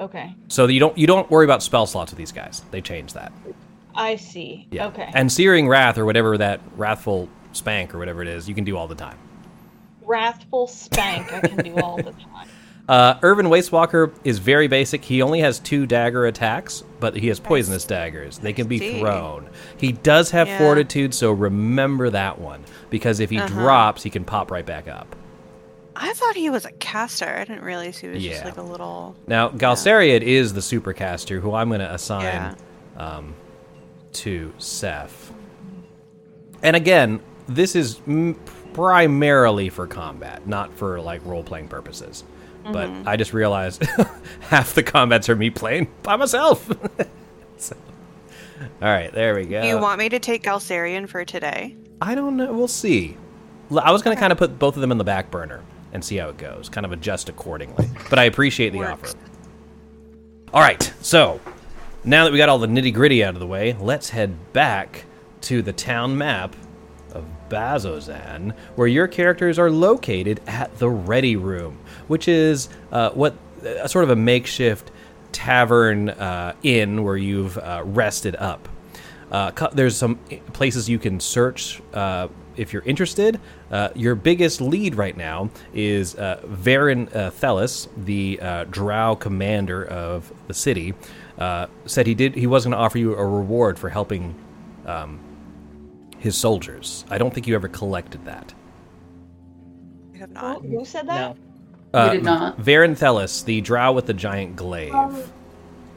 Okay, 0.00 0.32
So 0.46 0.66
you 0.66 0.78
don't 0.78 0.96
you 0.96 1.08
don't 1.08 1.28
worry 1.28 1.44
about 1.44 1.60
spell 1.60 1.84
slots 1.84 2.12
with 2.12 2.18
these 2.18 2.30
guys. 2.30 2.62
They 2.70 2.80
change 2.80 3.14
that. 3.14 3.32
I 3.96 4.14
see. 4.14 4.68
Yeah. 4.70 4.86
Okay. 4.88 5.10
And 5.12 5.32
Searing 5.32 5.66
Wrath 5.66 5.98
or 5.98 6.04
whatever 6.04 6.38
that 6.38 6.60
wrathful 6.76 7.28
spank 7.52 7.92
or 7.92 7.98
whatever 7.98 8.22
it 8.22 8.28
is, 8.28 8.48
you 8.48 8.54
can 8.54 8.62
do 8.62 8.76
all 8.76 8.86
the 8.86 8.94
time. 8.94 9.18
Wrathful 10.08 10.66
spank 10.66 11.32
I 11.32 11.40
can 11.40 11.64
do 11.64 11.76
all 11.76 11.96
the 11.98 12.12
time. 12.12 12.48
Uh, 12.88 13.18
Irvin 13.22 13.46
Wastewalker 13.46 14.14
is 14.24 14.38
very 14.38 14.66
basic. 14.66 15.04
He 15.04 15.20
only 15.20 15.40
has 15.40 15.58
two 15.58 15.84
dagger 15.86 16.24
attacks, 16.24 16.82
but 17.00 17.14
he 17.14 17.28
has 17.28 17.38
poisonous 17.38 17.84
daggers. 17.84 18.38
They 18.38 18.54
can 18.54 18.66
be 18.66 18.98
thrown. 18.98 19.50
He 19.76 19.92
does 19.92 20.30
have 20.30 20.48
Yeah. 20.48 20.56
fortitude, 20.58 21.12
so 21.12 21.32
remember 21.32 22.08
that 22.08 22.38
one 22.40 22.64
because 22.88 23.20
if 23.20 23.28
he 23.28 23.36
Uh-huh. 23.38 23.48
drops, 23.48 24.02
he 24.02 24.08
can 24.08 24.24
pop 24.24 24.50
right 24.50 24.64
back 24.64 24.88
up. 24.88 25.14
I 25.94 26.14
thought 26.14 26.34
he 26.36 26.48
was 26.48 26.64
a 26.64 26.72
caster. 26.72 27.26
I 27.28 27.44
didn't 27.44 27.62
realize 27.62 27.98
he 27.98 28.08
was 28.08 28.24
Yeah. 28.24 28.32
just 28.32 28.44
like 28.46 28.56
a 28.56 28.62
little. 28.62 29.14
Now, 29.26 29.50
Galsariad 29.50 30.22
is 30.22 30.54
the 30.54 30.60
supercaster 30.60 31.40
who 31.42 31.52
I'm 31.52 31.68
going 31.68 31.80
to 31.80 31.92
assign 31.92 32.22
Yeah. 32.22 32.54
um, 32.96 33.34
to 34.12 34.54
Seth. 34.56 35.30
And 36.62 36.74
again, 36.74 37.20
this 37.48 37.76
is 37.76 38.00
m- 38.06 38.36
primarily 38.78 39.68
for 39.70 39.88
combat, 39.88 40.46
not 40.46 40.72
for 40.72 41.00
like 41.00 41.24
role 41.26 41.42
playing 41.42 41.66
purposes. 41.68 42.22
But 42.64 42.88
Mm-hmm. 42.90 43.08
I 43.08 43.16
just 43.16 43.32
realized 43.32 43.82
half 44.40 44.74
the 44.74 44.82
combats 44.84 45.28
are 45.28 45.34
me 45.36 45.50
playing 45.50 45.88
by 46.02 46.14
myself. 46.16 46.70
So- 47.56 47.76
all 48.80 48.88
right, 48.88 49.10
there 49.12 49.34
we 49.34 49.46
go. 49.46 49.62
You 49.64 49.78
want 49.78 49.98
me 49.98 50.08
to 50.10 50.20
take 50.20 50.44
Galsariad 50.44 51.08
for 51.08 51.24
today? 51.24 51.74
I 52.00 52.14
don't 52.14 52.36
know. 52.36 52.52
We'll 52.52 52.68
see. 52.68 53.16
I 53.76 53.90
was 53.90 54.02
going 54.02 54.16
to 54.16 54.20
kind 54.20 54.30
of 54.32 54.38
put 54.38 54.60
both 54.60 54.76
of 54.76 54.80
them 54.80 54.92
in 54.92 54.98
the 54.98 55.02
back 55.04 55.28
burner 55.32 55.62
and 55.92 56.04
see 56.04 56.16
how 56.16 56.28
it 56.28 56.36
goes, 56.38 56.68
kind 56.68 56.86
of 56.86 56.92
adjust 56.92 57.28
accordingly. 57.28 57.88
But 58.10 58.20
I 58.20 58.24
appreciate 58.24 58.70
the 58.70 58.78
Works. 58.78 59.14
offer. 59.14 59.18
All 60.54 60.60
right, 60.60 60.80
so 61.00 61.40
now 62.04 62.22
that 62.24 62.30
we 62.32 62.38
got 62.38 62.48
all 62.48 62.58
the 62.60 62.68
nitty 62.68 62.94
gritty 62.94 63.24
out 63.24 63.34
of 63.34 63.40
the 63.40 63.46
way, 63.46 63.72
let's 63.80 64.10
head 64.10 64.52
back 64.52 65.04
to 65.42 65.60
the 65.62 65.72
town 65.72 66.16
map 66.16 66.54
Bazzoxan, 67.48 68.52
where 68.76 68.88
your 68.88 69.08
characters 69.08 69.58
are 69.58 69.70
located 69.70 70.40
at 70.46 70.76
the 70.78 70.88
Ready 70.88 71.36
Room, 71.36 71.78
which 72.06 72.28
is 72.28 72.68
uh, 72.92 73.10
what 73.10 73.36
a 73.64 73.88
sort 73.88 74.04
of 74.04 74.10
a 74.10 74.16
makeshift 74.16 74.90
tavern 75.32 76.10
uh, 76.10 76.54
inn 76.62 77.04
where 77.04 77.16
you've 77.16 77.58
uh, 77.58 77.82
rested 77.84 78.36
up. 78.36 78.68
Uh, 79.30 79.50
cu- 79.50 79.68
there's 79.74 79.96
some 79.96 80.16
places 80.52 80.88
you 80.88 80.98
can 80.98 81.20
search 81.20 81.82
uh, 81.92 82.28
if 82.56 82.72
you're 82.72 82.82
interested. 82.82 83.40
Uh, 83.70 83.90
your 83.94 84.14
biggest 84.14 84.60
lead 84.60 84.94
right 84.94 85.16
now 85.16 85.50
is 85.74 86.14
uh, 86.16 86.40
Varen 86.46 87.14
uh, 87.14 87.30
Thelis, 87.30 87.88
the 88.04 88.38
uh, 88.40 88.64
Drow 88.64 89.14
commander 89.16 89.84
of 89.84 90.32
the 90.46 90.54
city. 90.54 90.94
Uh, 91.38 91.66
said 91.86 92.06
he 92.06 92.14
did 92.14 92.34
he 92.34 92.46
was 92.46 92.64
going 92.64 92.72
to 92.72 92.78
offer 92.78 92.98
you 92.98 93.14
a 93.14 93.24
reward 93.24 93.78
for 93.78 93.90
helping 93.90 94.34
um, 94.86 95.20
his 96.18 96.36
soldiers. 96.36 97.04
I 97.10 97.18
don't 97.18 97.32
think 97.32 97.46
you 97.46 97.54
ever 97.54 97.68
collected 97.68 98.24
that. 98.24 98.52
I 100.14 100.18
have 100.18 100.28
Who, 100.28 100.34
not. 100.34 100.62
who 100.62 100.84
said 100.84 101.08
that? 101.08 101.36
No. 101.92 101.98
Uh, 101.98 102.12
did 102.12 102.24
not. 102.24 102.58
Varen 102.58 102.96
Thelis, 102.98 103.44
the 103.44 103.60
Drow 103.60 103.92
with 103.92 104.06
the 104.06 104.14
giant 104.14 104.56
glaive. 104.56 104.94
Um, 104.94 105.22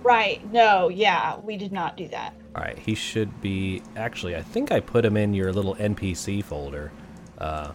Right. 0.04 0.42
No. 0.52 0.90
Yeah, 0.90 1.38
we 1.42 1.58
did 1.58 1.72
not 1.72 1.96
do 1.96 2.08
that. 2.08 2.34
All 2.56 2.64
right, 2.64 2.78
he 2.78 2.96
should 2.96 3.40
be. 3.40 3.82
Actually, 3.96 4.36
I 4.36 4.42
think 4.42 4.72
I 4.72 4.80
put 4.80 5.06
him 5.06 5.16
in 5.16 5.34
your 5.34 5.54
little 5.54 5.76
NPC 5.76 6.44
folder. 6.44 6.92
Uh, 7.38 7.72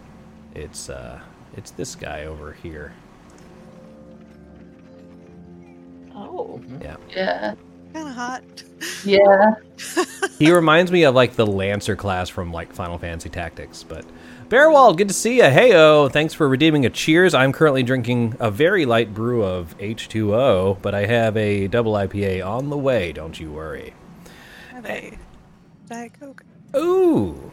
it's 0.53 0.89
uh, 0.89 1.19
it's 1.55 1.71
this 1.71 1.95
guy 1.95 2.25
over 2.25 2.51
here. 2.51 2.93
Oh. 6.13 6.61
Yeah, 6.81 6.97
Yeah. 7.09 7.55
Kind 7.93 8.07
of 8.07 8.15
hot. 8.15 8.43
Yeah. 9.03 9.55
he 10.39 10.51
reminds 10.51 10.91
me 10.91 11.03
of 11.03 11.15
like 11.15 11.35
the 11.35 11.45
Lancer 11.45 11.95
class 11.95 12.29
from 12.29 12.51
like 12.51 12.73
Final 12.73 12.97
Fantasy 12.97 13.29
Tactics. 13.29 13.83
But 13.83 14.05
Bearwald, 14.49 14.97
good 14.97 15.07
to 15.07 15.13
see 15.13 15.37
you. 15.37 15.43
Heyo, 15.43 16.11
thanks 16.11 16.33
for 16.33 16.47
redeeming 16.47 16.85
a 16.85 16.89
cheers. 16.89 17.33
I'm 17.33 17.51
currently 17.51 17.83
drinking 17.83 18.35
a 18.39 18.49
very 18.49 18.85
light 18.85 19.13
brew 19.13 19.43
of 19.43 19.77
H2O, 19.77 20.81
but 20.81 20.95
I 20.95 21.05
have 21.05 21.35
a 21.35 21.67
double 21.67 21.93
IPA 21.93 22.45
on 22.45 22.69
the 22.69 22.77
way. 22.77 23.11
Don't 23.11 23.39
you 23.39 23.51
worry. 23.51 23.93
Have 24.71 24.85
a 24.85 25.17
Diet 25.89 26.11
Coke. 26.19 26.43
Ooh. 26.75 27.51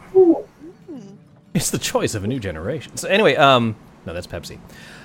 It's 1.53 1.69
the 1.69 1.77
choice 1.77 2.15
of 2.15 2.23
a 2.23 2.27
new 2.27 2.39
generation. 2.39 2.97
So 2.97 3.07
anyway, 3.07 3.35
um, 3.35 3.75
no, 4.05 4.13
that's 4.13 4.27
Pepsi. 4.27 4.59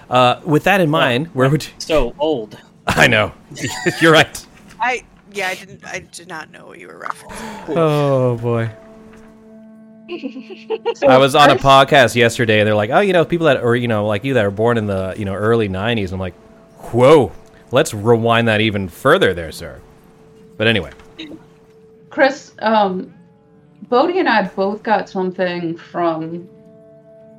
Uh, 0.09 0.41
with 0.45 0.65
that 0.65 0.81
in 0.81 0.91
mind, 0.91 1.29
where 1.29 1.49
would 1.49 1.65
you, 1.65 1.71
So 1.79 2.15
old. 2.19 2.59
I 2.87 3.07
know 3.07 3.33
you're 4.01 4.13
right. 4.13 4.47
I 4.81 5.05
yeah, 5.33 5.49
I 5.49 5.55
didn't. 5.55 5.85
I 5.85 6.01
did 6.01 6.29
not 6.29 6.51
know 6.51 6.67
what 6.67 6.79
you 6.79 6.89
were 6.89 6.99
referencing. 7.01 7.77
Oh 7.77 8.37
boy. 8.37 8.71
I 11.09 11.19
was 11.19 11.37
on 11.37 11.51
a 11.51 11.57
podcast 11.57 12.17
yesterday, 12.17 12.61
and 12.61 12.67
they're 12.67 12.75
like, 12.75 12.91
"Oh, 12.91 13.01
you 13.01 13.13
know, 13.13 13.25
people 13.25 13.47
that, 13.47 13.59
are, 13.59 13.77
you 13.77 13.87
know, 13.87 14.07
like 14.07 14.25
you 14.25 14.35
that 14.35 14.45
are 14.45 14.51
born 14.51 14.77
in 14.77 14.87
the 14.87 15.15
you 15.17 15.25
know 15.25 15.35
early 15.35 15.69
'90s." 15.69 16.13
I'm 16.13 16.19
like, 16.19 16.35
"Whoa, 16.93 17.31
let's 17.71 17.95
rewind 17.95 18.49
that 18.49 18.61
even 18.61 18.89
further, 18.89 19.35
there, 19.35 19.53
sir." 19.53 19.81
But 20.57 20.67
anyway, 20.67 20.91
Chris, 22.11 22.53
um, 22.59 23.15
Bodhi 23.89 24.19
and 24.19 24.29
I 24.29 24.49
both 24.49 24.83
got 24.83 25.09
something 25.09 25.77
from 25.77 26.49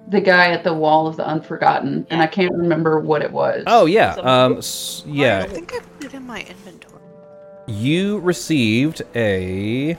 the 0.08 0.22
guy 0.22 0.52
at 0.52 0.64
the 0.64 0.74
wall 0.74 1.08
of 1.08 1.18
the 1.18 1.26
Unforgotten, 1.28 2.08
and 2.10 2.22
I 2.22 2.28
can't 2.28 2.54
remember 2.54 3.00
what 3.00 3.22
it 3.22 3.32
was. 3.32 3.64
Oh 3.68 3.86
yeah, 3.86 4.14
um, 4.16 4.62
yeah. 5.06 5.40
I 5.40 5.48
think 5.48 5.74
I 5.74 5.80
put 5.80 6.06
it 6.06 6.14
in 6.14 6.26
my 6.26 6.42
inventory. 6.42 6.91
You 7.72 8.20
received 8.20 9.02
a 9.16 9.98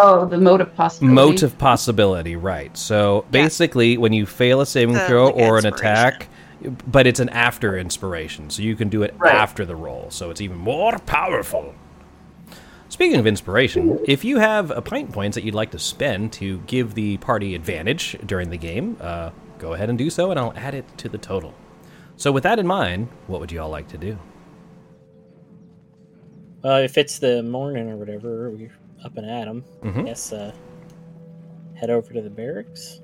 Oh, 0.00 0.26
the 0.26 0.38
motive 0.38 0.74
possibility. 0.76 1.14
motive 1.14 1.58
possibility, 1.58 2.36
right? 2.36 2.76
So 2.76 3.24
basically, 3.30 3.96
when 3.98 4.12
you 4.12 4.26
fail 4.26 4.60
a 4.60 4.66
saving 4.66 4.94
The, 4.94 5.00
throw 5.06 5.26
like, 5.26 5.34
or 5.36 5.58
an 5.58 5.66
attack, 5.66 6.28
but 6.90 7.06
it's 7.06 7.20
an 7.20 7.28
after 7.30 7.76
inspiration, 7.78 8.50
so 8.50 8.62
you 8.62 8.74
can 8.76 8.88
do 8.88 9.02
it 9.02 9.14
Right. 9.18 9.34
after 9.34 9.64
the 9.64 9.74
roll, 9.76 10.06
so 10.10 10.30
it's 10.30 10.40
even 10.40 10.56
more 10.56 10.98
powerful. 11.00 11.74
Speaking 12.88 13.18
of 13.18 13.26
inspiration, 13.26 13.98
if 14.06 14.24
you 14.24 14.38
have 14.38 14.70
a 14.70 14.80
pint 14.82 15.12
points 15.12 15.34
that 15.34 15.44
you'd 15.44 15.54
like 15.54 15.70
to 15.72 15.78
spend 15.78 16.32
to 16.34 16.58
give 16.66 16.94
the 16.94 17.16
party 17.18 17.54
advantage 17.54 18.16
during 18.26 18.50
the 18.50 18.56
game, 18.56 18.96
uh, 19.00 19.30
go 19.58 19.72
ahead 19.74 19.88
and 19.88 19.98
do 19.98 20.10
so, 20.10 20.30
and 20.30 20.38
I'll 20.38 20.54
add 20.56 20.74
it 20.74 20.84
to 20.98 21.08
the 21.08 21.18
total. 21.18 21.54
So, 22.16 22.32
with 22.32 22.42
that 22.44 22.58
in 22.58 22.66
mind, 22.66 23.08
what 23.26 23.40
would 23.40 23.52
you 23.52 23.60
all 23.60 23.68
like 23.68 23.88
to 23.88 23.98
do? 23.98 24.18
Uh, 26.64 26.80
if 26.84 26.98
it's 26.98 27.18
the 27.18 27.42
morning 27.42 27.90
or 27.90 27.96
whatever, 27.96 28.50
we're 28.50 28.70
up 29.04 29.16
and 29.16 29.28
at 29.30 29.46
'em. 29.48 29.64
Mhm. 29.84 30.06
Yes. 30.06 30.32
Uh, 30.32 30.52
head 31.74 31.90
over 31.90 32.12
to 32.12 32.20
the 32.20 32.30
barracks. 32.30 33.00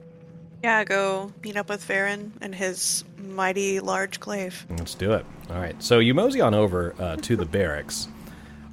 Yeah, 0.63 0.83
go 0.85 1.31
meet 1.45 1.57
up 1.57 1.69
with 1.69 1.87
Varen 1.87 2.31
and 2.41 2.55
his 2.55 3.05
mighty 3.19 3.81
large 3.81 4.19
glaive. 4.19 4.67
Let's 4.71 4.95
do 4.95 5.13
it. 5.13 5.25
All 5.51 5.61
right. 5.61 5.81
So 5.83 5.99
you 5.99 6.15
mosey 6.15 6.41
on 6.41 6.55
over 6.55 6.95
uh, 6.99 7.17
to 7.17 7.37
the 7.37 7.45
barracks. 7.45 8.09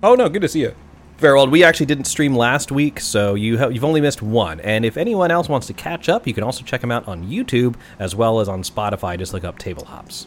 Oh 0.02 0.16
no, 0.16 0.30
good 0.30 0.42
to 0.42 0.48
see 0.48 0.62
you. 0.62 0.74
Farewell. 1.18 1.48
We 1.48 1.64
actually 1.64 1.86
didn't 1.86 2.06
stream 2.06 2.36
last 2.36 2.72
week, 2.72 3.00
so 3.00 3.36
you 3.36 3.58
have, 3.58 3.72
you've 3.74 3.84
only 3.84 4.02
missed 4.02 4.24
one. 4.24 4.60
And 4.62 4.84
if 4.86 4.98
anyone 4.98 5.30
else 5.30 5.48
wants 5.48 5.68
to 5.68 5.74
catch 5.74 6.10
up, 6.10 6.26
you 6.26 6.34
can 6.34 6.44
also 6.44 6.64
check 6.64 6.82
them 6.82 6.90
out 6.92 7.08
on 7.08 7.26
YouTube 7.30 7.76
as 8.00 8.16
well 8.16 8.40
as 8.40 8.50
on 8.50 8.64
Spotify. 8.64 9.20
Just 9.20 9.32
look 9.34 9.44
up 9.44 9.60
Table 9.60 9.86
Hops. 9.86 10.26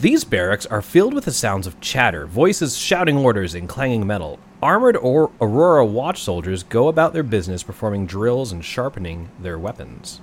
These 0.00 0.24
barracks 0.24 0.66
are 0.66 0.82
filled 0.82 1.14
with 1.14 1.24
the 1.26 1.32
sounds 1.32 1.66
of 1.66 1.80
chatter, 1.80 2.26
voices 2.26 2.76
shouting 2.76 3.18
orders, 3.18 3.54
and 3.54 3.68
clanging 3.68 4.06
metal. 4.06 4.38
Armored 4.62 4.96
or 4.96 5.30
Aurora 5.40 5.84
watch 5.84 6.22
soldiers 6.22 6.62
go 6.62 6.88
about 6.88 7.12
their 7.12 7.22
business 7.22 7.62
performing 7.62 8.06
drills 8.06 8.52
and 8.52 8.64
sharpening 8.64 9.30
their 9.38 9.58
weapons. 9.58 10.20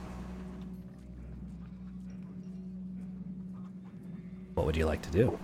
What 4.56 4.66
would 4.66 4.76
you 4.76 4.86
like 4.86 5.02
to 5.04 5.12
do? 5.12 5.40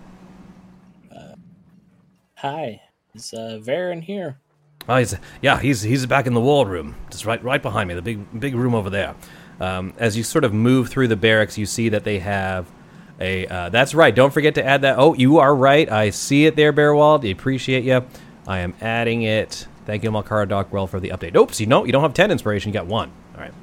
Hi, 2.41 2.79
is 3.13 3.33
uh, 3.33 3.59
Varen 3.61 4.01
here? 4.01 4.39
Oh, 4.87 4.95
he's 4.95 5.13
yeah, 5.41 5.59
he's 5.59 5.81
he's 5.81 6.05
back 6.05 6.25
in 6.25 6.33
the 6.33 6.39
wall 6.39 6.65
room, 6.65 6.95
just 7.11 7.25
right 7.25 7.43
right 7.43 7.61
behind 7.61 7.89
me, 7.89 7.95
the 7.95 8.01
big 8.01 8.39
big 8.39 8.55
room 8.55 8.73
over 8.73 8.89
there. 8.89 9.13
Um, 9.59 9.93
as 9.97 10.15
you 10.15 10.23
sort 10.23 10.45
of 10.45 10.53
move 10.53 10.87
through 10.87 11.09
the 11.09 11.17
barracks, 11.17 11.57
you 11.57 11.65
see 11.65 11.89
that 11.89 12.05
they 12.05 12.19
have 12.19 12.71
a. 13.19 13.47
Uh, 13.47 13.69
that's 13.69 13.93
right. 13.93 14.13
Don't 14.13 14.33
forget 14.33 14.55
to 14.55 14.65
add 14.65 14.81
that. 14.83 14.97
Oh, 14.97 15.13
you 15.13 15.39
are 15.39 15.53
right. 15.55 15.89
I 15.91 16.09
see 16.09 16.45
it 16.45 16.55
there, 16.55 16.71
Bearwald. 16.73 17.25
I 17.25 17.29
appreciate 17.29 17.83
you. 17.83 18.05
I 18.47 18.59
am 18.59 18.73
adding 18.81 19.21
it. 19.23 19.67
Thank 19.85 20.03
you, 20.03 20.11
Malkara 20.11 20.47
Dockwell, 20.47 20.87
for 20.87 20.99
the 20.99 21.09
update. 21.09 21.35
Oops, 21.35 21.59
you 21.59 21.65
know 21.67 21.83
you 21.85 21.91
don't 21.91 22.01
have 22.03 22.13
ten 22.13 22.31
inspiration. 22.31 22.69
You 22.69 22.73
got 22.73 22.85
one. 22.87 23.11
All 23.35 23.41
right. 23.41 23.53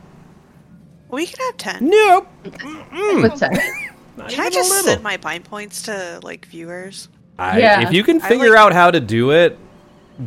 We 1.09 1.27
can 1.27 1.45
have 1.47 1.57
ten. 1.57 1.88
Nope. 1.88 2.27
What's 2.42 3.40
that? 3.40 3.53
Can 3.53 4.23
I 4.23 4.27
even 4.33 4.47
a 4.47 4.51
just 4.51 4.71
little. 4.71 4.85
send 4.92 5.03
my 5.03 5.16
pine 5.19 5.42
points 5.42 5.83
to 5.83 6.21
like 6.23 6.47
viewers? 6.47 7.09
I, 7.38 7.59
Yeah. 7.61 7.81
If 7.87 7.92
you 7.92 8.03
can 8.03 8.19
figure 8.21 8.51
like- 8.51 8.59
out 8.59 8.73
how 8.73 8.90
to 8.90 8.99
do 8.99 9.31
it, 9.33 9.59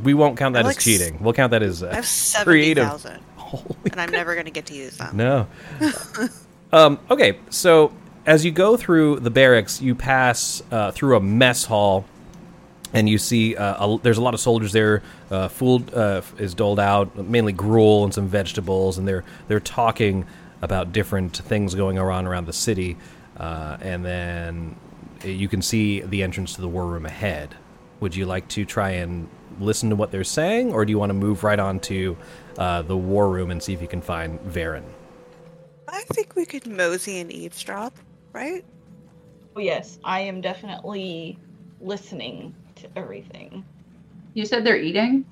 we 0.04 0.14
won't 0.14 0.38
count 0.38 0.54
that 0.54 0.60
I 0.60 0.62
as 0.62 0.66
like 0.68 0.78
s- 0.78 0.84
cheating. 0.84 1.18
We'll 1.22 1.34
count 1.34 1.52
that 1.52 1.64
as 1.64 1.82
uh, 1.84 1.90
I 1.92 1.96
have 1.96 2.06
seventy 2.06 2.46
creative. 2.60 2.88
thousand, 2.88 3.20
Holy 3.36 3.76
and 3.92 4.00
I'm 4.00 4.12
never 4.12 4.36
gonna 4.36 4.52
get 4.52 4.68
to 4.68 4.74
use 4.76 4.96
them. 4.98 5.18
No. 5.18 5.48
um, 6.72 7.00
okay, 7.10 7.40
so 7.50 7.92
as 8.30 8.46
you 8.46 8.52
go 8.52 8.78
through 8.78 9.20
the 9.22 9.32
barracks, 9.32 9.82
you 9.82 9.96
pass 9.96 10.62
uh, 10.72 10.92
through 10.92 11.18
a 11.18 11.20
mess 11.20 11.66
hall, 11.66 12.06
and 12.94 13.10
you 13.10 13.18
see 13.18 13.56
uh, 13.56 13.88
a, 13.88 14.00
there's 14.04 14.20
a 14.20 14.22
lot 14.22 14.36
of 14.36 14.40
soldiers 14.40 14.72
there. 14.72 15.02
Uh, 15.32 15.48
food 15.48 15.92
uh, 15.96 16.22
is 16.38 16.54
doled 16.54 16.80
out, 16.80 17.18
mainly 17.18 17.54
gruel 17.54 18.04
and 18.04 18.14
some 18.14 18.28
vegetables, 18.28 19.00
and 19.00 19.08
they're 19.08 19.24
they're 19.48 19.60
talking 19.60 20.28
about 20.62 20.92
different 20.92 21.38
things 21.38 21.74
going 21.74 21.98
on 21.98 22.28
around 22.28 22.46
the 22.46 22.54
city. 22.54 22.98
Uh, 23.36 23.78
and 23.82 24.06
then 24.06 24.76
you 25.24 25.48
can 25.48 25.64
see 25.64 26.02
the 26.02 26.22
entrance 26.22 26.54
to 26.54 26.62
the 26.62 26.68
war 26.68 26.86
room 26.86 27.08
ahead. 27.08 27.56
Would 28.00 28.16
you 28.16 28.28
like 28.28 28.48
to 28.50 28.64
try 28.64 28.92
and 28.92 29.28
listen 29.60 29.90
to 29.90 29.96
what 29.96 30.12
they're 30.12 30.24
saying, 30.24 30.72
or 30.72 30.86
do 30.86 30.92
you 30.92 31.00
want 31.00 31.10
to 31.10 31.16
move 31.16 31.44
right 31.44 31.60
on 31.60 31.80
to 31.80 32.16
uh, 32.60 32.84
the 32.84 32.96
war 32.96 33.28
room 33.28 33.50
and 33.50 33.64
see 33.64 33.74
if 33.74 33.82
you 33.82 33.88
can 33.88 34.02
find 34.02 34.40
Varen? 34.42 34.84
I 35.88 36.04
think 36.14 36.36
we 36.36 36.46
could 36.46 36.68
mosey 36.68 37.20
and 37.20 37.32
eavesdrop, 37.32 37.98
right? 38.34 38.64
Oh, 39.56 39.60
yes, 39.60 40.00
I 40.04 40.22
am 40.22 40.42
definitely 40.42 41.38
listening 41.82 42.56
to 42.76 42.88
everything. 42.96 43.66
You 44.34 44.46
said 44.46 44.64
they're 44.64 44.78
eating? 44.78 45.26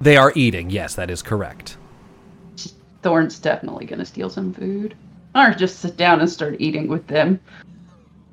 They 0.00 0.16
are 0.16 0.32
eating. 0.36 0.70
Yes, 0.70 0.94
that 0.96 1.10
is 1.10 1.22
correct. 1.22 1.78
Thorn's 3.02 3.38
definitely 3.38 3.86
gonna 3.86 4.04
steal 4.04 4.30
some 4.30 4.52
food. 4.52 4.94
Or 5.34 5.50
just 5.50 5.80
sit 5.80 5.96
down 5.96 6.20
and 6.20 6.30
start 6.30 6.56
eating 6.58 6.88
with 6.88 7.06
them. 7.06 7.40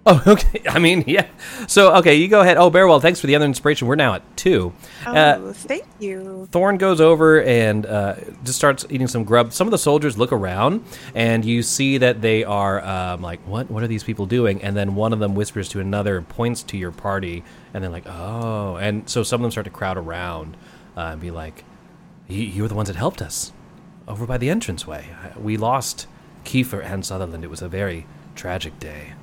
Oh, 0.06 0.22
okay. 0.28 0.62
I 0.68 0.80
mean, 0.80 1.06
yeah. 1.08 1.28
So, 1.68 1.96
okay, 1.96 2.16
you 2.16 2.28
go 2.28 2.42
ahead. 2.42 2.58
Oh, 2.58 2.70
Bearwell, 2.70 3.02
thanks 3.02 3.22
for 3.22 3.28
the 3.28 3.36
other 3.38 3.46
inspiration. 3.46 3.88
We're 3.88 3.96
now 3.96 4.16
at 4.16 4.36
two. 4.36 4.74
Oh, 5.08 5.14
Uh, 5.16 5.54
thank 5.54 5.86
you. 5.98 6.50
Thorn 6.52 6.76
goes 6.78 7.00
over 7.00 7.42
and 7.42 7.86
uh, 7.86 8.16
just 8.44 8.58
starts 8.58 8.86
eating 8.90 9.08
some 9.08 9.24
grub. 9.24 9.54
Some 9.54 9.66
of 9.66 9.72
the 9.72 9.78
soldiers 9.78 10.18
look 10.18 10.34
around, 10.34 10.84
and 11.16 11.46
you 11.46 11.64
see 11.64 11.98
that 12.00 12.22
they 12.22 12.44
are 12.44 12.84
um, 12.84 13.22
like, 13.22 13.40
"What? 13.48 13.72
What 13.72 13.82
are 13.82 13.88
these 13.88 14.04
people 14.04 14.26
doing?" 14.26 14.62
And 14.62 14.76
then 14.76 14.96
one 14.96 15.14
of 15.14 15.20
them 15.20 15.36
whispers 15.36 15.70
to 15.70 15.80
another, 15.80 16.18
and 16.18 16.28
points 16.28 16.64
to 16.64 16.78
your 16.78 16.92
party, 16.92 17.42
and 17.74 17.82
they're 17.82 17.90
like, 17.90 18.06
"Oh!" 18.06 18.76
And 18.76 19.08
so 19.10 19.24
some 19.24 19.40
of 19.40 19.44
them 19.44 19.52
start 19.52 19.64
to 19.66 19.72
crowd 19.72 19.96
around 19.98 20.58
uh, 20.98 21.12
and 21.14 21.22
be 21.22 21.32
like, 21.32 21.64
"You 22.28 22.42
you 22.44 22.62
were 22.64 22.68
the 22.68 22.76
ones 22.76 22.90
that 22.90 22.98
helped 22.98 23.22
us 23.22 23.54
over 24.06 24.26
by 24.28 24.38
the 24.38 24.50
entranceway. 24.50 25.08
Uh, 25.24 25.40
We 25.40 25.56
lost 25.56 26.08
Kiefer 26.44 26.84
and 26.84 27.06
Sutherland. 27.06 27.46
It 27.46 27.50
was 27.50 27.62
a 27.62 27.70
very 27.70 28.06
tragic 28.36 28.78
day." 28.80 29.14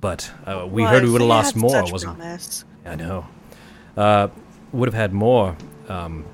But 0.00 0.30
uh, 0.44 0.66
we 0.70 0.82
Well, 0.82 0.92
heard 0.92 1.04
we 1.04 1.10
would 1.10 1.20
have 1.20 1.28
lost 1.28 1.56
more. 1.56 1.70
such 1.70 1.92
Wasn't 1.92 2.16
promise. 2.16 2.64
I 2.84 2.94
know. 2.96 3.26
Uh, 3.96 4.28
would 4.72 4.88
have 4.88 4.94
had 4.94 5.12
more. 5.12 5.56
Um, 5.88 6.24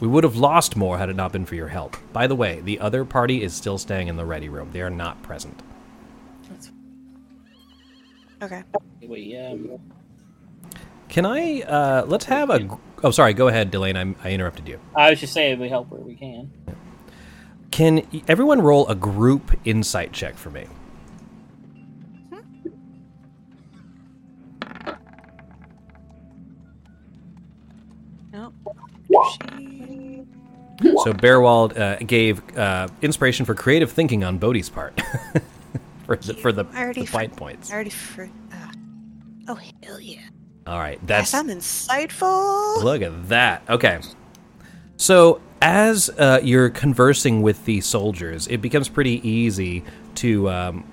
we 0.00 0.08
would 0.08 0.24
have 0.24 0.36
lost 0.36 0.76
more 0.76 0.98
had 0.98 1.08
it 1.08 1.16
not 1.16 1.32
been 1.32 1.46
for 1.46 1.54
your 1.54 1.68
help. 1.68 1.96
By 2.12 2.26
the 2.26 2.34
way, 2.34 2.60
the 2.60 2.80
other 2.80 3.04
party 3.04 3.42
is 3.42 3.54
still 3.54 3.78
staying 3.78 4.08
in 4.08 4.16
the 4.16 4.24
ready 4.24 4.48
room. 4.48 4.70
They 4.72 4.82
are 4.82 4.90
not 4.90 5.22
present. 5.22 5.62
Okay. 8.42 8.62
We 9.06 9.36
um, 9.38 9.78
Can 11.08 11.24
I? 11.24 11.62
Uh, 11.62 12.04
let's 12.06 12.26
have 12.26 12.50
a. 12.50 12.68
Oh, 13.02 13.10
sorry. 13.10 13.32
Go 13.32 13.48
ahead, 13.48 13.70
Delane. 13.70 13.96
I'm, 13.96 14.16
I 14.24 14.32
interrupted 14.32 14.68
you. 14.68 14.78
I 14.94 15.10
was 15.10 15.20
just 15.20 15.32
saying 15.32 15.60
we 15.60 15.68
help 15.68 15.88
where 15.90 16.00
we 16.00 16.14
can. 16.14 16.50
Can 17.70 18.06
everyone 18.28 18.60
roll 18.60 18.86
a 18.88 18.94
group 18.94 19.58
insight 19.64 20.12
check 20.12 20.36
for 20.36 20.50
me? 20.50 20.66
So 31.04 31.12
Bearwald 31.12 31.78
uh, 31.78 31.96
gave 31.98 32.42
uh, 32.58 32.88
inspiration 33.00 33.46
for 33.46 33.54
creative 33.54 33.92
thinking 33.92 34.24
on 34.24 34.38
Bodhi's 34.38 34.68
part 34.68 35.00
for 36.06 36.16
the, 36.16 36.34
for 36.34 36.52
the, 36.52 36.64
the 36.64 37.06
fight 37.06 37.34
points. 37.36 37.70
I 37.70 37.74
already 37.74 37.90
fr- 37.90 38.24
uh, 38.52 38.72
Oh 39.46 39.58
hell 39.82 40.00
yeah! 40.00 40.20
All 40.66 40.78
right, 40.78 40.98
that's 41.06 41.32
Yes, 41.32 41.34
I'm 41.34 41.48
insightful. 41.48 42.82
Look 42.82 43.02
at 43.02 43.28
that. 43.28 43.62
Okay. 43.68 44.00
So, 44.96 45.40
as 45.60 46.08
uh, 46.10 46.40
you're 46.42 46.70
conversing 46.70 47.42
with 47.42 47.64
the 47.64 47.80
soldiers, 47.80 48.46
it 48.46 48.58
becomes 48.58 48.88
pretty 48.88 49.26
easy 49.28 49.84
to 50.16 50.48
um, 50.48 50.84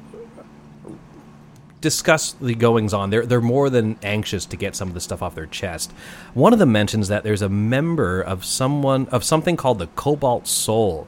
discuss 1.82 2.34
the 2.34 2.56
goings 2.56 2.94
on. 2.94 3.10
They're, 3.10 3.26
they're 3.26 3.42
more 3.42 3.70
than 3.70 3.98
anxious 4.04 4.46
to 4.46 4.56
get 4.56 4.76
some 4.76 4.88
of 4.88 4.94
the 4.94 5.02
stuff 5.02 5.22
off 5.22 5.36
their 5.36 5.48
chest. 5.48 5.92
One 6.34 6.54
of 6.54 6.60
them 6.60 6.72
mentions 6.72 7.08
that 7.08 7.24
there's 7.24 7.42
a 7.42 7.50
member 7.50 8.22
of 8.22 8.46
someone 8.46 9.08
of 9.08 9.24
something 9.24 9.58
called 9.58 9.80
the 9.80 9.88
Cobalt 9.88 10.48
Soul. 10.48 11.08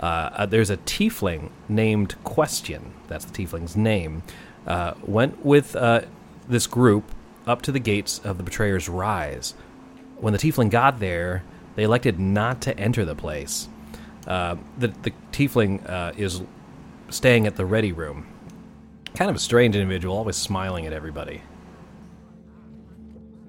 Uh, 0.00 0.30
uh, 0.32 0.46
there's 0.46 0.70
a 0.70 0.76
tiefling 0.78 1.50
named 1.68 2.14
Question. 2.24 2.92
That's 3.08 3.24
the 3.24 3.32
tiefling's 3.32 3.76
name. 3.76 4.22
Uh, 4.66 4.94
went 5.04 5.44
with 5.44 5.76
uh, 5.76 6.02
this 6.48 6.66
group 6.66 7.04
up 7.46 7.62
to 7.62 7.72
the 7.72 7.80
gates 7.80 8.20
of 8.20 8.38
the 8.38 8.44
Betrayer's 8.44 8.88
Rise. 8.88 9.54
When 10.18 10.32
the 10.32 10.38
tiefling 10.38 10.70
got 10.70 11.00
there, 11.00 11.42
they 11.74 11.82
elected 11.82 12.20
not 12.20 12.60
to 12.62 12.78
enter 12.78 13.04
the 13.04 13.14
place. 13.14 13.68
Uh, 14.26 14.56
the, 14.78 14.88
the 14.88 15.12
tiefling 15.32 15.88
uh, 15.88 16.12
is 16.16 16.42
staying 17.10 17.46
at 17.46 17.56
the 17.56 17.66
ready 17.66 17.92
room. 17.92 18.26
Kind 19.14 19.30
of 19.30 19.36
a 19.36 19.40
strange 19.40 19.76
individual, 19.76 20.16
always 20.16 20.36
smiling 20.36 20.86
at 20.86 20.92
everybody. 20.92 21.42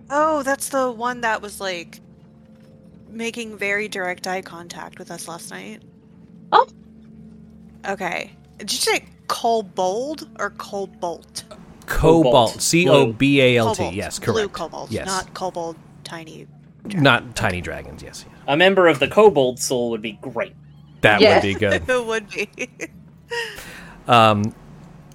Oh, 0.10 0.43
that's 0.43 0.69
the 0.69 0.91
one 0.91 1.21
that 1.21 1.41
was 1.41 1.60
like 1.62 1.99
making 3.10 3.58
very 3.58 3.88
direct 3.88 4.28
eye 4.28 4.41
contact 4.41 4.99
with 4.99 5.10
us 5.12 5.28
last 5.28 5.52
night. 5.52 5.82
Oh. 6.52 6.67
Okay. 7.88 8.32
Did 8.58 8.71
you 8.71 8.78
say 8.78 9.06
kobold 9.28 10.28
or 10.39 10.52
cobalt? 10.52 11.43
Cobalt. 11.86 12.23
Cobalt. 12.26 12.62
C 12.62 12.88
O 12.89 13.12
B 13.13 13.41
A 13.41 13.58
L 13.58 13.73
T. 13.73 13.78
Cobalt. 13.80 13.95
Yes, 13.95 14.19
Blue 14.19 14.47
cobalt, 14.49 14.91
Yes. 14.91 15.06
not 15.08 15.34
kobold 15.34 15.76
tiny. 16.04 16.47
Not 16.86 17.36
tiny 17.36 17.62
dragons. 17.62 18.04
Yes, 18.04 18.26
yes. 18.28 18.39
A 18.47 18.58
member 18.58 18.88
of 18.89 18.99
the 18.99 19.08
Kobold 19.08 19.58
Soul 19.58 19.89
would 19.91 20.02
be 20.02 20.13
great. 20.21 20.54
that 21.02 21.21
Yes. 21.21 21.41
would 21.43 21.54
be 21.54 21.60
good. 21.60 21.84
it 21.89 22.06
would 22.06 22.30
be. 22.30 22.49
Um, 24.08 24.54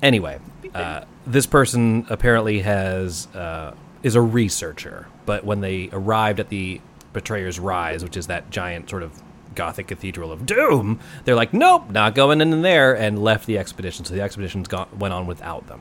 anyway, 0.03 0.39
uh, 0.75 1.05
this 1.27 1.47
person 1.47 2.07
apparently 2.09 2.61
has 2.61 3.27
uh, 3.35 3.75
is 4.03 4.15
a 4.15 4.21
researcher, 4.21 5.07
but 5.27 5.45
when 5.45 5.61
they 5.61 5.89
arrived 5.93 6.41
at 6.41 6.49
the 6.49 6.81
Betrayer's 7.13 7.59
Rise, 7.59 8.05
which 8.05 8.17
is 8.17 8.27
that 8.29 8.51
giant 8.51 8.89
sort 8.89 9.03
of 9.03 9.23
Gothic 9.55 9.89
cathedral 9.89 10.31
of 10.31 10.47
doom, 10.47 11.01
they're 11.25 11.35
like, 11.35 11.53
nope, 11.53 11.91
not 11.91 12.15
going 12.15 12.41
in 12.41 12.63
there, 12.63 12.97
and 12.97 13.23
left 13.23 13.47
the 13.47 13.59
expedition. 13.59 14.05
So 14.05 14.15
the 14.15 14.21
expedition's 14.21 14.69
gone, 14.69 14.89
went 14.97 15.13
on 15.15 15.27
without 15.27 15.67
them. 15.67 15.81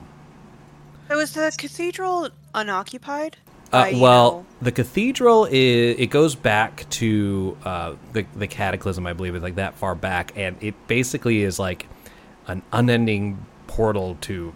so 1.08 1.18
was 1.18 1.34
the 1.34 1.54
cathedral 1.58 2.30
unoccupied? 2.56 3.38
Uh, 3.72 3.92
well, 3.96 4.32
know- 4.32 4.46
the 4.62 4.72
cathedral 4.72 5.46
is 5.46 6.00
it 6.00 6.10
goes 6.10 6.34
back 6.36 6.90
to 6.90 7.58
uh, 7.66 7.94
the 8.14 8.26
the 8.36 8.48
cataclysm, 8.48 9.06
I 9.06 9.14
believe, 9.14 9.36
is 9.36 9.44
like 9.44 9.56
that 9.56 9.76
far 9.76 9.94
back, 9.94 10.32
and 10.36 10.56
it 10.62 10.74
basically 10.88 11.44
is 11.44 11.60
like 11.60 11.88
an 12.48 12.64
unending 12.72 13.46
portal 13.78 14.18
to 14.22 14.54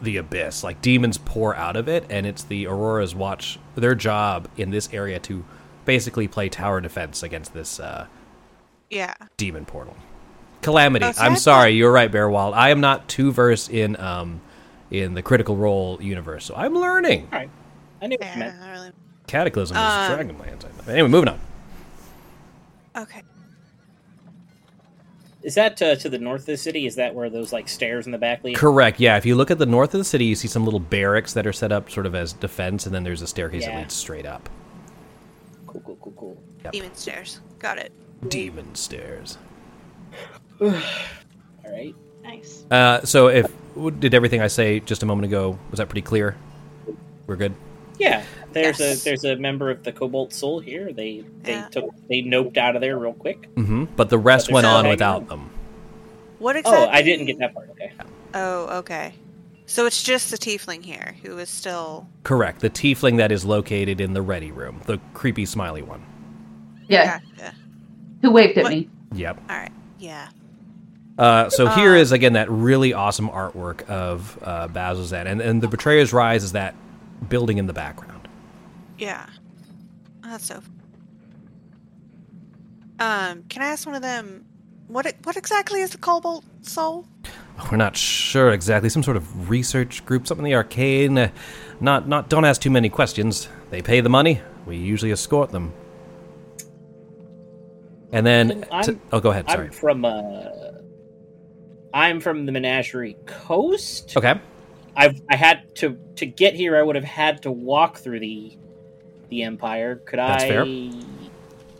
the 0.00 0.18
abyss. 0.18 0.62
Like 0.62 0.82
demons 0.82 1.16
pour 1.16 1.56
out 1.56 1.74
of 1.74 1.88
it, 1.88 2.04
and 2.10 2.26
it's 2.26 2.44
the 2.44 2.66
Aurora's 2.66 3.14
watch 3.14 3.58
their 3.74 3.94
job 3.94 4.46
in 4.58 4.70
this 4.70 4.90
area 4.92 5.18
to 5.20 5.42
basically 5.86 6.28
play 6.28 6.50
tower 6.50 6.80
defense 6.82 7.22
against 7.22 7.54
this 7.54 7.80
uh, 7.80 8.06
yeah. 8.90 9.14
demon 9.38 9.64
portal. 9.64 9.96
Calamity. 10.60 11.06
Oh, 11.06 11.12
so 11.12 11.22
I'm 11.22 11.36
sorry, 11.36 11.70
thought- 11.70 11.76
you're 11.76 11.90
right, 11.90 12.12
Bearwald. 12.12 12.54
I 12.54 12.68
am 12.70 12.80
not 12.80 13.08
too 13.08 13.32
versed 13.32 13.70
in 13.70 13.98
um 13.98 14.40
in 14.90 15.14
the 15.14 15.22
Critical 15.22 15.56
Role 15.56 15.98
universe, 16.02 16.44
so 16.44 16.54
I'm 16.54 16.74
learning. 16.74 17.28
All 17.32 17.38
right. 17.38 17.50
I 18.02 18.06
knew 18.08 18.18
what 18.20 18.32
you 18.34 18.38
meant. 18.38 18.60
not 18.60 18.70
really. 18.70 18.90
Cataclysm 19.26 19.76
is 19.76 19.82
Um, 19.82 20.10
Dragonlance. 20.18 20.64
I 20.66 20.68
know. 20.86 20.92
Anyway, 20.92 21.08
moving 21.08 21.28
on. 21.30 21.40
Okay. 22.96 23.22
Is 25.42 25.54
that 25.56 25.80
uh, 25.82 25.96
to 25.96 26.08
the 26.08 26.18
north 26.18 26.42
of 26.42 26.46
the 26.46 26.56
city? 26.56 26.86
Is 26.86 26.94
that 26.96 27.14
where 27.14 27.28
those 27.28 27.52
like 27.52 27.68
stairs 27.68 28.06
in 28.06 28.12
the 28.12 28.18
back 28.18 28.44
lead? 28.44 28.56
Correct. 28.56 29.00
Yeah. 29.00 29.16
If 29.16 29.26
you 29.26 29.34
look 29.34 29.50
at 29.50 29.58
the 29.58 29.66
north 29.66 29.92
of 29.94 29.98
the 29.98 30.04
city, 30.04 30.24
you 30.24 30.34
see 30.34 30.48
some 30.48 30.64
little 30.64 30.80
barracks 30.80 31.32
that 31.34 31.46
are 31.46 31.52
set 31.52 31.72
up 31.72 31.90
sort 31.90 32.06
of 32.06 32.14
as 32.14 32.32
defense, 32.32 32.86
and 32.86 32.94
then 32.94 33.02
there's 33.02 33.22
a 33.22 33.26
staircase 33.26 33.64
that 33.64 33.76
leads 33.76 33.94
straight 33.94 34.26
up. 34.26 34.48
Cool, 35.66 35.80
cool, 35.80 35.98
cool, 36.00 36.12
cool. 36.16 36.42
Yep. 36.64 36.72
Demon 36.72 36.94
stairs. 36.94 37.40
Got 37.58 37.78
it. 37.78 37.92
Demon 38.28 38.74
stairs. 38.74 39.38
All 40.60 40.72
right. 41.64 41.94
Nice. 42.22 42.64
Uh, 42.70 43.04
so, 43.04 43.28
if 43.28 43.50
did 43.98 44.14
everything 44.14 44.40
I 44.40 44.46
say 44.46 44.80
just 44.80 45.02
a 45.02 45.06
moment 45.06 45.26
ago 45.26 45.58
was 45.70 45.78
that 45.78 45.88
pretty 45.88 46.02
clear? 46.02 46.36
We're 47.26 47.36
good. 47.36 47.54
Yeah, 47.98 48.22
there's 48.54 48.80
Yes. 48.80 49.00
a 49.02 49.04
there's 49.04 49.24
a 49.24 49.36
member 49.36 49.70
of 49.70 49.82
the 49.82 49.92
Cobalt 49.92 50.32
Soul 50.32 50.60
here. 50.60 50.92
They 50.92 51.24
they 51.42 51.52
Yeah. 51.52 51.68
took 51.68 51.90
they 52.08 52.22
noped 52.22 52.56
out 52.56 52.74
of 52.76 52.80
there 52.82 52.98
real 52.98 53.12
quick. 53.14 53.48
hmm 53.56 53.84
But 53.96 54.10
the 54.10 54.18
rest 54.18 54.48
But 54.48 54.54
went 54.54 54.66
on 54.66 54.88
without 54.88 55.22
hanging 55.22 55.28
them. 55.28 55.50
What 56.38 56.56
exactly? 56.56 56.86
Oh, 56.86 56.90
I 56.90 57.02
didn't 57.02 57.26
get 57.26 57.38
that 57.38 57.54
part. 57.54 57.70
Okay. 57.70 57.92
Oh, 58.34 58.78
okay. 58.78 59.14
So 59.66 59.86
it's 59.86 60.02
just 60.02 60.30
the 60.30 60.36
tiefling 60.38 60.84
here 60.84 61.14
who 61.22 61.38
is 61.38 61.48
still. 61.48 62.08
Correct. 62.24 62.60
The 62.60 62.68
tiefling 62.70 63.16
that 63.18 63.30
is 63.32 63.44
located 63.44 64.00
in 64.00 64.12
the 64.12 64.22
ready 64.22 64.50
room, 64.50 64.80
the 64.86 64.98
creepy 65.14 65.46
smiley 65.46 65.82
one. 65.82 66.02
Yeah. 66.88 67.20
Gotcha. 67.36 67.54
Who 68.22 68.32
waved 68.32 68.58
at 68.58 68.64
What? 68.64 68.72
me? 68.72 68.88
Yep. 69.14 69.40
All 69.48 69.56
right. 69.56 69.72
Yeah. 69.98 70.28
Uh, 71.18 71.48
so 71.50 71.68
here 71.68 71.92
Uh, 71.92 71.98
is 71.98 72.10
again 72.10 72.32
that 72.32 72.50
really 72.50 72.92
awesome 72.92 73.28
artwork 73.28 73.82
of 73.88 74.38
uh, 74.42 74.66
Bazzoxan, 74.68 75.26
and 75.26 75.40
and 75.40 75.62
the 75.62 75.68
Betrayer's 75.68 76.12
Rise 76.12 76.42
is 76.42 76.52
that 76.52 76.74
building 77.28 77.58
in 77.58 77.66
the 77.66 77.72
background. 77.72 78.21
Yeah. 79.02 79.26
That's 80.22 80.46
so. 80.46 80.62
Um, 83.00 83.42
can 83.48 83.60
I 83.62 83.66
ask 83.66 83.84
one 83.84 83.96
of 83.96 84.02
them? 84.02 84.44
What 84.86 85.12
what 85.24 85.36
exactly 85.36 85.80
is 85.80 85.90
the 85.90 85.98
Cobalt 85.98 86.44
Soul? 86.60 87.04
We're 87.68 87.78
not 87.78 87.96
sure 87.96 88.52
exactly. 88.52 88.88
Some 88.90 89.02
sort 89.02 89.16
of 89.16 89.50
research 89.50 90.04
group, 90.04 90.28
something 90.28 90.46
in 90.46 90.50
the 90.50 90.54
arcane. 90.54 91.18
Uh, 91.18 91.30
not 91.80 92.06
not. 92.06 92.28
Don't 92.28 92.44
ask 92.44 92.60
too 92.60 92.70
many 92.70 92.88
questions. 92.88 93.48
They 93.70 93.82
pay 93.82 94.00
the 94.00 94.08
money. 94.08 94.40
We 94.66 94.76
usually 94.76 95.10
escort 95.10 95.50
them. 95.50 95.72
And 98.12 98.24
then, 98.24 98.64
I'm- 98.70 98.84
to- 98.84 99.00
oh, 99.10 99.18
go 99.18 99.30
ahead. 99.32 99.50
Sorry. 99.50 99.66
I'm 99.66 99.72
from 99.72 100.04
uh, 100.04 100.44
I'm 101.92 102.20
from 102.20 102.46
the 102.46 102.52
Menagerie 102.52 103.16
Coast. 103.26 104.16
Okay. 104.16 104.34
I've 104.94 105.20
I 105.28 105.34
had 105.34 105.74
to 105.76 105.98
to 106.14 106.26
get 106.26 106.54
here. 106.54 106.76
I 106.76 106.82
would 106.82 106.94
have 106.94 107.04
had 107.04 107.42
to 107.42 107.50
walk 107.50 107.98
through 107.98 108.20
the 108.20 108.56
the 109.32 109.42
Empire. 109.42 109.96
Could 109.96 110.18
That's 110.18 110.44
I 110.44 110.48
fair. 110.48 110.66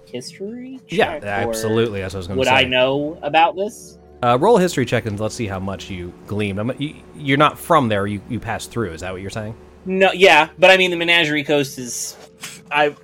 history? 0.06 0.80
Yeah, 0.88 1.20
check, 1.20 1.22
or 1.22 1.50
absolutely. 1.50 2.00
That's 2.00 2.14
what 2.14 2.18
I 2.18 2.20
was 2.20 2.26
going 2.28 2.38
to 2.40 2.44
say. 2.46 2.50
Would 2.52 2.58
say. 2.60 2.66
I 2.66 2.68
know 2.68 3.18
about 3.22 3.56
this? 3.56 3.98
Uh, 4.22 4.38
roll 4.40 4.56
a 4.56 4.60
history 4.60 4.86
check 4.86 5.04
and 5.04 5.18
let's 5.20 5.34
see 5.34 5.46
how 5.46 5.60
much 5.60 5.90
you 5.90 6.12
gleamed. 6.26 6.58
I'm, 6.58 6.72
you, 6.78 6.94
you're 7.14 7.36
not 7.38 7.58
from 7.58 7.88
there. 7.88 8.06
You 8.06 8.22
you 8.30 8.40
passed 8.40 8.70
through. 8.70 8.92
Is 8.92 9.02
that 9.02 9.12
what 9.12 9.20
you're 9.20 9.30
saying? 9.30 9.54
No, 9.84 10.12
yeah, 10.12 10.48
but 10.58 10.70
I 10.70 10.76
mean 10.78 10.90
the 10.90 10.96
Menagerie 10.96 11.44
Coast 11.44 11.78
is 11.78 12.16
I 12.70 12.94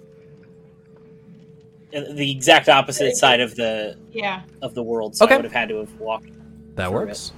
the 1.90 2.30
exact 2.30 2.68
opposite 2.68 3.16
side 3.16 3.40
of 3.40 3.54
the 3.56 3.96
Yeah. 4.12 4.42
of 4.62 4.74
the 4.74 4.82
world. 4.82 5.16
So 5.16 5.24
Okay. 5.24 5.34
I 5.34 5.38
would 5.38 5.44
have 5.44 5.52
had 5.52 5.68
to 5.70 5.78
have 5.78 5.92
walked. 6.00 6.30
That 6.76 6.88
Through 6.88 6.98
works. 6.98 7.32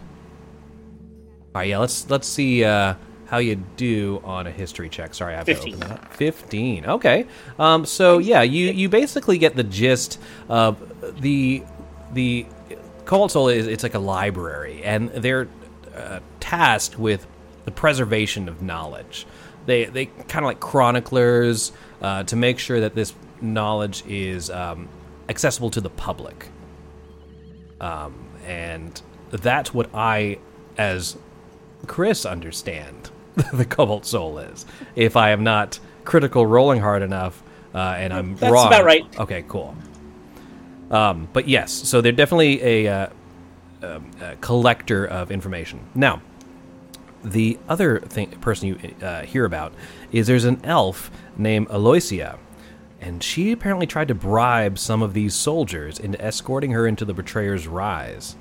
All 1.54 1.60
right, 1.62 1.68
yeah. 1.70 1.78
Let's 1.78 2.08
let's 2.10 2.28
see 2.28 2.62
uh, 2.62 2.94
how 3.30 3.38
you 3.38 3.56
do 3.76 4.20
on 4.24 4.46
a 4.46 4.50
history 4.50 4.88
check. 4.88 5.14
Sorry, 5.14 5.34
I 5.34 5.38
have 5.38 5.46
to 5.46 5.58
open 5.58 5.80
that 5.80 5.90
up. 5.92 6.12
Fifteen. 6.14 6.84
Okay. 6.84 7.26
Um. 7.58 7.86
So 7.86 8.18
yeah, 8.18 8.42
you 8.42 8.66
you 8.70 8.88
basically 8.88 9.38
get 9.38 9.56
the 9.56 9.64
gist 9.64 10.18
of 10.48 11.20
the 11.20 11.62
the 12.12 12.46
Cobalt 13.04 13.32
Soul 13.32 13.48
is 13.48 13.66
it's 13.66 13.82
like 13.82 13.94
a 13.94 13.98
library, 14.00 14.82
and 14.84 15.08
they're 15.10 15.48
uh, 15.96 16.20
tasked 16.40 16.98
with 16.98 17.26
the 17.64 17.70
preservation 17.70 18.48
of 18.48 18.62
knowledge. 18.62 19.26
They 19.66 19.84
they 19.86 20.06
kind 20.06 20.44
of 20.44 20.48
like 20.48 20.60
chroniclers 20.60 21.72
uh, 22.02 22.24
to 22.24 22.36
make 22.36 22.58
sure 22.58 22.80
that 22.80 22.94
this 22.94 23.14
knowledge 23.40 24.04
is 24.06 24.50
um, 24.50 24.88
accessible 25.28 25.70
to 25.70 25.80
the 25.80 25.90
public 25.90 26.48
um, 27.80 28.28
and 28.46 29.00
that's 29.30 29.72
what 29.72 29.88
I, 29.94 30.38
as 30.76 31.16
Chris, 31.86 32.26
understand 32.26 32.99
the 33.52 33.64
Cobalt 33.64 34.06
Soul 34.06 34.38
is. 34.38 34.66
If 34.94 35.16
I 35.16 35.30
am 35.30 35.44
not 35.44 35.78
critical 36.04 36.46
rolling 36.46 36.80
hard 36.80 37.02
enough, 37.02 37.42
uh, 37.74 37.78
and 37.78 38.12
I'm 38.12 38.36
That's 38.36 38.52
wrong. 38.52 38.66
about 38.66 38.84
right. 38.84 39.04
Okay, 39.18 39.44
cool. 39.48 39.76
Um, 40.90 41.28
but 41.32 41.46
yes, 41.46 41.72
so 41.72 42.00
they're 42.00 42.10
definitely 42.12 42.62
a, 42.62 42.88
uh, 42.88 43.08
um, 43.82 44.10
a 44.20 44.36
collector 44.36 45.06
of 45.06 45.30
information. 45.30 45.80
Now, 45.94 46.20
the 47.22 47.58
other 47.68 48.00
thing 48.00 48.30
person 48.40 48.68
you 48.68 48.94
uh, 49.02 49.22
hear 49.22 49.44
about 49.44 49.72
is 50.10 50.26
there's 50.26 50.44
an 50.44 50.60
elf 50.64 51.10
named 51.36 51.68
Aloysia, 51.68 52.38
and 53.00 53.22
she 53.22 53.52
apparently 53.52 53.86
tried 53.86 54.08
to 54.08 54.14
bribe 54.14 54.78
some 54.78 55.02
of 55.02 55.14
these 55.14 55.34
soldiers 55.34 55.98
into 55.98 56.20
escorting 56.20 56.72
her 56.72 56.86
into 56.86 57.04
the 57.04 57.14
Betrayer's 57.14 57.68
Rise. 57.68 58.36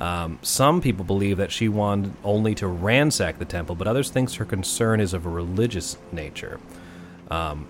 Um, 0.00 0.38
some 0.40 0.80
people 0.80 1.04
believe 1.04 1.36
that 1.36 1.52
she 1.52 1.68
wanted 1.68 2.14
only 2.24 2.54
to 2.56 2.66
ransack 2.66 3.38
the 3.38 3.44
temple, 3.44 3.74
but 3.74 3.86
others 3.86 4.08
think 4.10 4.32
her 4.34 4.44
concern 4.46 4.98
is 4.98 5.12
of 5.12 5.26
a 5.26 5.28
religious 5.28 5.98
nature. 6.10 6.58
Um, 7.30 7.66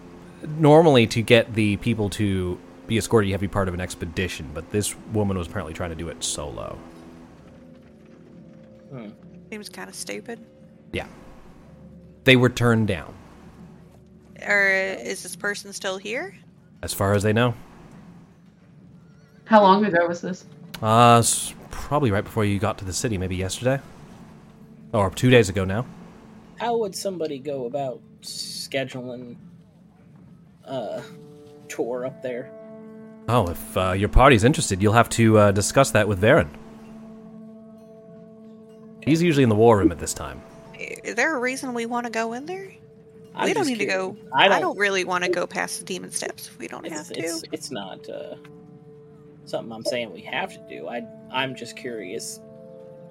normally, 0.59 1.07
to 1.09 1.23
get 1.23 1.55
the 1.55 1.77
people 1.79 2.09
to 2.11 2.57
be 2.87 2.97
escorted, 2.99 3.29
you 3.29 3.35
have 3.35 3.41
to 3.41 3.49
be 3.49 3.53
part 3.53 3.67
of 3.69 3.75
an 3.75 3.81
expedition, 3.81 4.49
but 4.55 4.71
this 4.71 4.95
woman 5.13 5.37
was 5.37 5.49
apparently 5.49 5.75
trying 5.75 5.91
to 5.91 5.97
do 5.97 6.09
it 6.09 6.23
solo. 6.23 6.79
Seems 9.51 9.69
kind 9.69 9.89
of 9.89 9.95
stupid. 9.95 10.39
Yeah. 10.93 11.07
They 12.25 12.37
were 12.37 12.49
turned 12.51 12.87
down, 12.89 13.13
Or 14.47 14.67
is 14.69 15.23
this 15.23 15.35
person 15.37 15.73
still 15.73 15.99
here? 15.99 16.35
as 16.83 16.95
far 16.95 17.13
as 17.15 17.23
they 17.23 17.33
know. 17.33 17.55
How 19.45 19.61
long 19.63 19.85
ago 19.85 20.07
was 20.07 20.21
this? 20.23 20.45
Uh, 20.83 21.19
s- 21.19 21.53
probably 21.71 22.11
right 22.11 22.25
before 22.25 22.45
you 22.45 22.59
got 22.59 22.79
to 22.79 22.85
the 22.85 22.93
city, 22.93 23.19
maybe 23.19 23.37
yesterday, 23.37 23.81
or 24.93 25.11
two 25.11 25.31
days 25.31 25.49
ago 25.49 25.65
now. 25.65 25.87
How 26.57 26.77
would 26.77 26.95
somebody 26.95 27.39
go 27.39 27.67
about 27.67 28.01
scheduling 28.23 29.37
a 30.65 31.03
tour 31.69 32.05
up 32.07 32.23
there? 32.23 32.53
Oh, 33.29 33.49
if 33.49 33.77
uh, 33.77 33.93
your 33.93 34.09
party's 34.09 34.45
interested, 34.45 34.83
you'll 34.83 34.93
have 34.93 35.09
to 35.11 35.39
uh, 35.39 35.53
discuss 35.53 35.91
that 35.93 36.09
with 36.09 36.21
Varen. 36.21 36.49
He's 39.03 39.23
usually 39.23 39.43
in 39.43 39.49
the 39.49 39.55
war 39.55 39.79
room 39.79 39.93
at 39.93 39.99
this 39.99 40.13
time. 40.13 40.43
Is 40.79 41.15
there 41.15 41.35
a 41.37 41.41
reason 41.41 41.75
we 41.75 41.87
want 41.87 42.07
to 42.07 42.13
go 42.13 42.33
in 42.33 42.47
there? 42.47 42.71
I'm 43.35 43.47
we 43.47 43.55
don't 43.55 43.63
just 43.63 43.71
need 43.71 43.79
to 43.79 43.87
go. 43.87 44.17
I 44.33 44.47
I 44.47 44.49
don't. 44.49 44.61
don't, 44.61 44.79
really 44.79 45.05
want 45.05 45.25
to 45.25 45.31
go 45.31 45.47
past 45.47 45.79
the 45.79 45.85
demon 45.85 46.11
steps 46.11 46.49
if 46.49 46.59
we 46.59 46.67
don't 46.67 46.85
it's, 46.85 46.95
have 46.95 47.09
to. 47.09 47.21
it's, 47.21 47.45
it's 47.53 47.71
not. 47.71 48.09
Uh, 48.09 48.35
something 49.45 49.73
I'm 49.73 49.85
saying 49.85 50.13
we 50.13 50.23
have 50.23 50.53
to 50.53 50.65
do. 50.69 50.89
I 50.89 51.03
I'm 51.33 51.55
just 51.55 51.77
curious 51.77 52.41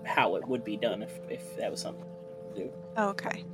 how 0.06 0.36
it 0.36 0.48
would 0.48 0.64
be 0.64 0.78
done 0.78 1.04
if 1.04 1.20
if 1.30 1.56
that 1.58 1.72
was 1.72 1.82
something. 1.82 2.06
To 2.56 2.64
do. 2.64 2.74
Oh, 2.98 3.10
okay. 3.10 3.46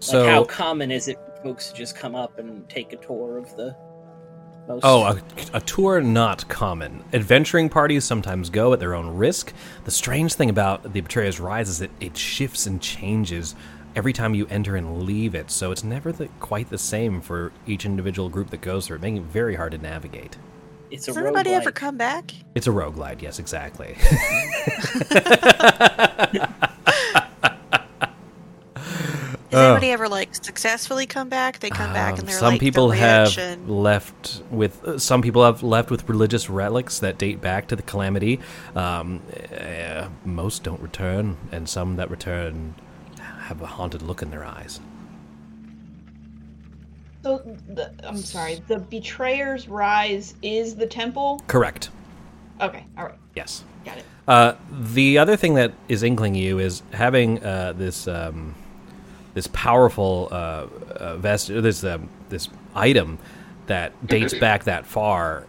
So, 0.00 0.22
like 0.22 0.30
how 0.30 0.44
common 0.44 0.90
is 0.90 1.08
it 1.08 1.16
for 1.16 1.42
folks 1.42 1.68
to 1.70 1.74
just 1.74 1.96
come 1.96 2.14
up 2.14 2.38
and 2.38 2.68
take 2.68 2.92
a 2.92 2.96
tour 2.96 3.38
of 3.38 3.56
the 3.56 3.76
most 4.68 4.84
Oh, 4.84 5.04
a, 5.04 5.22
a 5.54 5.60
tour 5.60 6.00
not 6.00 6.46
common. 6.48 7.04
Adventuring 7.12 7.68
parties 7.68 8.04
sometimes 8.04 8.50
go 8.50 8.72
at 8.72 8.80
their 8.80 8.94
own 8.94 9.16
risk. 9.16 9.52
The 9.84 9.90
strange 9.90 10.34
thing 10.34 10.50
about 10.50 10.92
the 10.92 11.00
Betrayer's 11.00 11.40
Rise 11.40 11.68
is 11.68 11.78
that 11.78 11.90
it 12.00 12.16
shifts 12.16 12.66
and 12.66 12.80
changes 12.80 13.54
every 13.94 14.12
time 14.12 14.34
you 14.34 14.46
enter 14.48 14.76
and 14.76 15.04
leave 15.04 15.34
it, 15.34 15.50
so 15.50 15.70
it's 15.70 15.82
never 15.82 16.12
the, 16.12 16.28
quite 16.38 16.68
the 16.68 16.78
same 16.78 17.20
for 17.20 17.52
each 17.66 17.86
individual 17.86 18.28
group 18.28 18.50
that 18.50 18.60
goes 18.60 18.86
through 18.86 18.96
it, 18.96 19.02
making 19.02 19.16
it 19.18 19.24
very 19.24 19.54
hard 19.54 19.72
to 19.72 19.78
navigate. 19.78 20.36
It's 20.90 21.08
a 21.08 21.12
Does 21.12 21.18
anybody 21.18 21.50
ever 21.50 21.72
come 21.72 21.96
back? 21.96 22.32
It's 22.54 22.66
a 22.66 22.70
roguelite, 22.70 23.22
yes, 23.22 23.38
exactly. 23.38 23.96
Does 29.50 29.70
anybody 29.70 29.90
ever 29.92 30.08
like 30.08 30.34
successfully 30.34 31.06
come 31.06 31.28
back? 31.28 31.60
They 31.60 31.70
come 31.70 31.92
back 31.92 32.14
Um, 32.14 32.18
and 32.20 32.28
they're 32.28 32.38
some 32.38 32.54
like 32.54 32.60
people 32.60 32.88
the 32.88 32.96
have 32.96 33.38
and 33.38 33.70
left 33.70 34.42
with 34.50 34.84
uh, 34.84 34.98
some 34.98 35.22
people 35.22 35.44
have 35.44 35.62
left 35.62 35.90
with 35.90 36.08
religious 36.08 36.50
relics 36.50 36.98
that 36.98 37.16
date 37.16 37.40
back 37.40 37.68
to 37.68 37.76
the 37.76 37.82
calamity. 37.82 38.40
Um, 38.74 39.22
uh, 39.58 40.08
most 40.24 40.62
don't 40.62 40.80
return, 40.80 41.36
and 41.52 41.68
some 41.68 41.96
that 41.96 42.10
return 42.10 42.74
have 43.18 43.62
a 43.62 43.66
haunted 43.66 44.02
look 44.02 44.20
in 44.20 44.30
their 44.30 44.44
eyes. 44.44 44.80
So, 47.26 47.38
the, 47.66 47.92
I'm 48.04 48.18
sorry. 48.18 48.62
The 48.68 48.78
Betrayer's 48.78 49.66
Rise 49.66 50.36
is 50.42 50.76
the 50.76 50.86
temple. 50.86 51.42
Correct. 51.48 51.90
Okay, 52.60 52.86
all 52.96 53.06
right, 53.06 53.18
Yes. 53.34 53.64
got 53.84 53.98
it. 53.98 54.04
Uh, 54.28 54.54
the 54.70 55.18
other 55.18 55.34
thing 55.36 55.54
that 55.54 55.72
is 55.88 56.04
inkling 56.04 56.36
you 56.36 56.60
is 56.60 56.84
having 56.92 57.42
uh, 57.42 57.72
this 57.72 58.06
um, 58.06 58.54
this 59.34 59.48
powerful 59.48 60.28
uh, 60.30 60.34
uh, 60.94 61.16
vest, 61.16 61.50
uh, 61.50 61.60
this 61.60 61.82
um, 61.82 62.08
this 62.28 62.48
item 62.76 63.18
that 63.66 64.06
dates 64.06 64.32
back 64.38 64.62
that 64.64 64.86
far. 64.86 65.48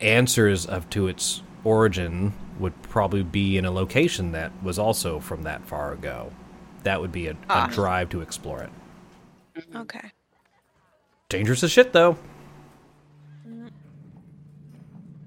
Answers 0.00 0.66
of 0.66 0.88
to 0.90 1.08
its 1.08 1.42
origin 1.64 2.32
would 2.60 2.80
probably 2.82 3.24
be 3.24 3.58
in 3.58 3.64
a 3.64 3.72
location 3.72 4.30
that 4.32 4.52
was 4.62 4.78
also 4.78 5.18
from 5.18 5.42
that 5.42 5.64
far 5.66 5.92
ago. 5.92 6.30
That 6.84 7.00
would 7.00 7.10
be 7.10 7.26
a, 7.26 7.36
Ah. 7.50 7.66
a 7.68 7.72
drive 7.72 8.08
to 8.10 8.20
explore 8.20 8.62
it. 8.62 8.70
okay. 9.74 10.12
Dangerous 11.32 11.62
as 11.64 11.72
shit, 11.72 11.92
though. 11.92 12.16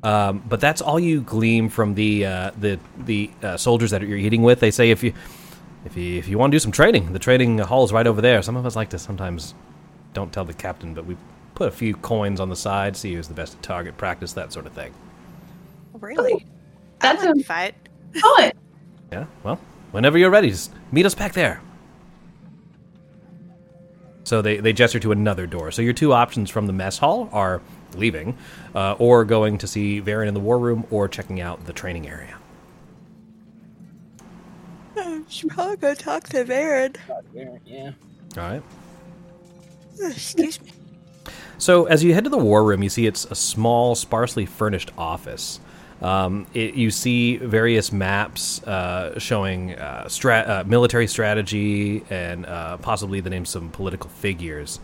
Um, 0.03 0.43
but 0.47 0.59
that's 0.61 0.81
all 0.81 0.99
you 0.99 1.21
glean 1.21 1.67
from 1.69 1.95
the 1.95 2.25
uh, 2.27 2.51
the 2.59 2.79
the 3.05 3.31
uh, 3.41 3.57
soldiers 3.57 3.89
that 3.91 4.03
you're 4.03 4.17
eating 4.19 4.43
with. 4.43 4.59
They 4.59 4.69
say 4.69 4.91
if 4.91 5.01
you 5.03 5.13
if 5.83 5.97
you 5.97 6.19
if 6.19 6.27
you 6.27 6.37
want 6.37 6.51
to 6.51 6.55
do 6.55 6.59
some 6.59 6.71
training, 6.71 7.11
the 7.11 7.17
training 7.19 7.57
hall 7.57 7.83
is 7.83 7.91
right 7.91 8.05
over 8.05 8.21
there. 8.21 8.43
Some 8.43 8.55
of 8.55 8.67
us 8.67 8.75
like 8.75 8.89
to 8.91 8.99
sometimes 8.99 9.55
don't 10.13 10.31
tell 10.31 10.45
the 10.45 10.53
captain, 10.53 10.93
but 10.93 11.05
we 11.07 11.17
put 11.55 11.69
a 11.69 11.71
few 11.71 11.95
coins 11.95 12.39
on 12.39 12.49
the 12.49 12.55
side, 12.55 12.95
see 12.95 13.15
who's 13.15 13.27
the 13.27 13.33
best 13.33 13.55
at 13.55 13.63
target 13.63 13.97
practice, 13.97 14.33
that 14.33 14.53
sort 14.53 14.67
of 14.67 14.73
thing. 14.73 14.93
Really? 15.99 16.45
That's 16.99 17.23
I 17.23 17.27
like 17.31 17.39
a- 17.39 17.43
fight. 17.43 17.75
Oh, 18.23 18.37
it. 18.43 18.55
Yeah. 19.11 19.25
Well, 19.43 19.59
whenever 19.91 20.17
you're 20.19 20.29
ready, 20.29 20.51
just 20.51 20.71
meet 20.91 21.05
us 21.07 21.15
back 21.15 21.33
there. 21.33 21.61
So 24.25 24.41
they, 24.41 24.57
they 24.57 24.73
gesture 24.73 24.99
to 24.99 25.11
another 25.11 25.47
door. 25.47 25.71
So 25.71 25.81
your 25.81 25.93
two 25.93 26.11
options 26.11 26.49
from 26.49 26.67
the 26.67 26.73
mess 26.73 26.97
hall 26.97 27.29
are 27.31 27.61
leaving, 27.95 28.37
uh, 28.73 28.95
or 28.99 29.23
going 29.23 29.57
to 29.59 29.67
see 29.67 30.01
Varen 30.01 30.27
in 30.27 30.33
the 30.33 30.39
war 30.39 30.59
room, 30.59 30.85
or 30.91 31.07
checking 31.07 31.39
out 31.39 31.65
the 31.65 31.73
training 31.73 32.09
area. 32.09 32.35
I 34.97 35.21
Should 35.29 35.51
probably 35.51 35.77
go 35.77 35.93
talk 35.93 36.23
to 36.29 36.43
Varen. 36.43 36.97
Yeah. 37.65 37.91
All 38.37 38.43
right. 38.43 38.63
Excuse 40.01 40.61
me. 40.61 40.71
So 41.57 41.85
as 41.85 42.03
you 42.03 42.13
head 42.13 42.25
to 42.25 42.29
the 42.29 42.37
war 42.37 42.63
room, 42.63 42.83
you 42.83 42.89
see 42.89 43.05
it's 43.07 43.25
a 43.25 43.35
small, 43.35 43.95
sparsely 43.95 44.45
furnished 44.45 44.91
office. 44.97 45.59
Um, 46.01 46.45
it, 46.53 46.75
you 46.75 46.91
see 46.91 47.37
various 47.37 47.91
maps 47.91 48.61
uh, 48.63 49.17
showing 49.17 49.75
uh, 49.75 50.09
uh, 50.25 50.63
military 50.67 51.07
strategy 51.07 52.03
and 52.09 52.45
uh, 52.45 52.77
possibly 52.77 53.21
the 53.21 53.29
names 53.29 53.55
of 53.55 53.61
some 53.61 53.71
political 53.71 54.09
figures. 54.09 54.79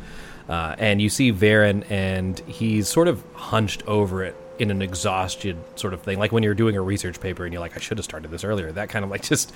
Uh, 0.47 0.75
and 0.79 1.01
you 1.01 1.09
see 1.09 1.31
Varen, 1.31 1.89
and 1.89 2.39
he's 2.41 2.87
sort 2.87 3.07
of 3.07 3.23
hunched 3.33 3.83
over 3.87 4.23
it 4.23 4.35
in 4.59 4.69
an 4.69 4.81
exhausted 4.81 5.57
sort 5.75 5.91
of 5.91 6.01
thing, 6.01 6.19
like 6.19 6.31
when 6.31 6.43
you're 6.43 6.53
doing 6.53 6.75
a 6.75 6.81
research 6.81 7.19
paper 7.19 7.45
and 7.45 7.51
you're 7.51 7.59
like, 7.59 7.75
I 7.75 7.79
should 7.79 7.97
have 7.97 8.05
started 8.05 8.29
this 8.29 8.43
earlier. 8.43 8.71
That 8.71 8.89
kind 8.89 9.03
of 9.03 9.09
like 9.09 9.23
just 9.27 9.51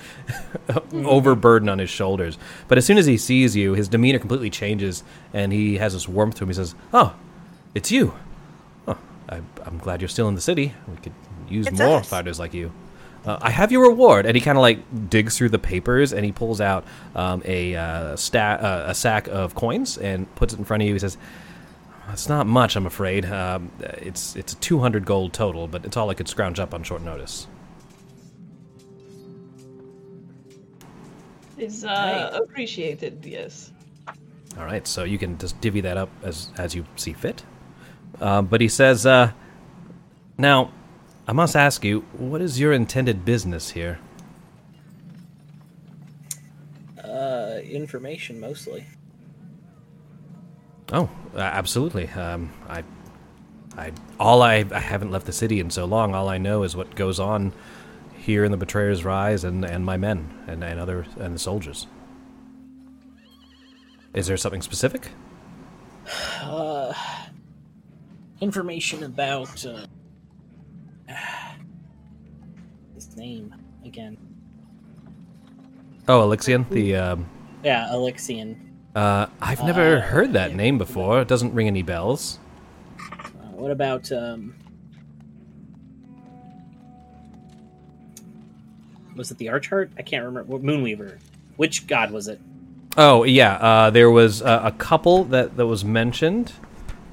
overburden 0.92 1.68
on 1.68 1.78
his 1.78 1.90
shoulders. 1.90 2.38
But 2.66 2.76
as 2.76 2.86
soon 2.86 2.98
as 2.98 3.06
he 3.06 3.16
sees 3.16 3.54
you, 3.54 3.74
his 3.74 3.88
demeanor 3.88 4.18
completely 4.18 4.50
changes, 4.50 5.04
and 5.32 5.52
he 5.52 5.76
has 5.78 5.92
this 5.92 6.08
warmth 6.08 6.36
to 6.36 6.44
him. 6.44 6.48
He 6.48 6.54
says, 6.54 6.74
"Oh, 6.92 7.14
it's 7.74 7.92
you. 7.92 8.14
Oh, 8.88 8.98
I, 9.28 9.42
I'm 9.64 9.78
glad 9.78 10.00
you're 10.00 10.08
still 10.08 10.28
in 10.28 10.34
the 10.34 10.40
city. 10.40 10.74
We 10.88 10.96
could 10.96 11.12
use 11.48 11.66
It's 11.66 11.78
more 11.78 11.98
us. 11.98 12.08
fighters 12.08 12.38
like 12.38 12.54
you. 12.54 12.72
Uh, 13.24 13.38
I 13.40 13.50
have 13.50 13.72
your 13.72 13.88
reward." 13.88 14.26
And 14.26 14.36
he 14.36 14.40
kind 14.40 14.56
of 14.56 14.62
like 14.62 15.10
digs 15.10 15.36
through 15.36 15.48
the 15.50 15.58
papers, 15.58 16.12
and 16.12 16.24
he 16.24 16.32
pulls 16.32 16.60
out 16.60 16.84
um, 17.14 17.42
a 17.44 17.74
uh, 17.74 18.16
sta- 18.16 18.58
uh, 18.60 18.84
a 18.88 18.94
sack 18.94 19.26
of 19.28 19.54
coins 19.54 19.98
and 19.98 20.32
puts 20.36 20.52
it 20.54 20.58
in 20.58 20.64
front 20.64 20.82
of 20.82 20.86
you. 20.88 20.94
He 20.94 20.98
says. 21.00 21.16
It's 22.12 22.28
not 22.28 22.46
much, 22.46 22.76
I'm 22.76 22.86
afraid. 22.86 23.24
Um, 23.24 23.72
it's 23.80 24.36
it's 24.36 24.52
a 24.52 24.56
200 24.58 25.04
gold 25.04 25.32
total, 25.32 25.66
but 25.66 25.84
it's 25.84 25.96
all 25.96 26.08
I 26.08 26.14
could 26.14 26.28
scrounge 26.28 26.60
up 26.60 26.72
on 26.72 26.84
short 26.84 27.02
notice. 27.02 27.48
Is 31.58 31.84
uh, 31.84 32.38
appreciated, 32.42 33.24
yes. 33.24 33.72
All 34.58 34.64
right, 34.64 34.86
so 34.86 35.04
you 35.04 35.18
can 35.18 35.38
just 35.38 35.60
divvy 35.60 35.80
that 35.80 35.96
up 35.96 36.10
as 36.22 36.50
as 36.58 36.74
you 36.74 36.84
see 36.96 37.12
fit. 37.12 37.42
Uh, 38.20 38.42
but 38.42 38.60
he 38.60 38.68
says, 38.68 39.04
uh, 39.06 39.32
"Now, 40.38 40.70
I 41.26 41.32
must 41.32 41.56
ask 41.56 41.84
you, 41.84 42.00
what 42.12 42.40
is 42.40 42.60
your 42.60 42.72
intended 42.72 43.24
business 43.24 43.70
here?" 43.70 43.98
Uh, 47.02 47.60
information 47.64 48.40
mostly. 48.40 48.84
Oh, 50.92 51.10
absolutely. 51.34 52.08
Um, 52.10 52.52
I, 52.68 52.84
I, 53.76 53.92
all 54.20 54.42
I, 54.42 54.64
I 54.70 54.78
haven't 54.78 55.10
left 55.10 55.26
the 55.26 55.32
city 55.32 55.58
in 55.58 55.70
so 55.70 55.84
long. 55.84 56.14
All 56.14 56.28
I 56.28 56.38
know 56.38 56.62
is 56.62 56.76
what 56.76 56.94
goes 56.94 57.18
on 57.18 57.52
here 58.16 58.44
in 58.44 58.50
the 58.50 58.56
Betrayer's 58.56 59.04
Rise, 59.04 59.44
and, 59.44 59.64
and 59.64 59.84
my 59.84 59.96
men 59.96 60.28
and, 60.46 60.62
and 60.62 60.80
other 60.80 61.06
and 61.18 61.34
the 61.34 61.38
soldiers. 61.38 61.86
Is 64.14 64.26
there 64.26 64.36
something 64.36 64.62
specific? 64.62 65.10
Uh, 66.42 66.94
information 68.40 69.02
about 69.02 69.66
uh, 69.66 69.86
his 72.94 73.16
name 73.16 73.54
again. 73.84 74.16
Oh, 76.08 76.20
Alyxian, 76.28 76.68
the. 76.70 76.94
Um, 76.96 77.26
Yeah, 77.64 77.88
Alyxian. 77.92 78.56
uh, 78.94 79.26
I've 79.40 79.64
never 79.64 79.96
Uh, 79.98 80.00
heard 80.00 80.32
that 80.34 80.50
yeah. 80.50 80.56
name 80.56 80.78
before. 80.78 81.20
It 81.20 81.28
doesn't 81.28 81.52
ring 81.54 81.66
any 81.66 81.82
bells. 81.82 82.38
Uh, 83.12 83.24
what 83.54 83.70
about 83.70 84.10
um? 84.12 84.54
Was 89.16 89.30
it 89.30 89.38
the 89.38 89.48
Archheart? 89.48 89.90
I 89.98 90.02
can't 90.02 90.24
remember. 90.24 90.50
What- 90.52 90.62
Moonweaver. 90.62 91.18
Which 91.56 91.86
god 91.86 92.10
was 92.10 92.28
it? 92.28 92.38
Oh 92.98 93.24
yeah, 93.24 93.54
uh, 93.56 93.90
there 93.90 94.10
was 94.10 94.42
uh, 94.42 94.60
a 94.64 94.72
couple 94.72 95.24
that 95.24 95.56
that 95.56 95.66
was 95.66 95.84
mentioned, 95.84 96.52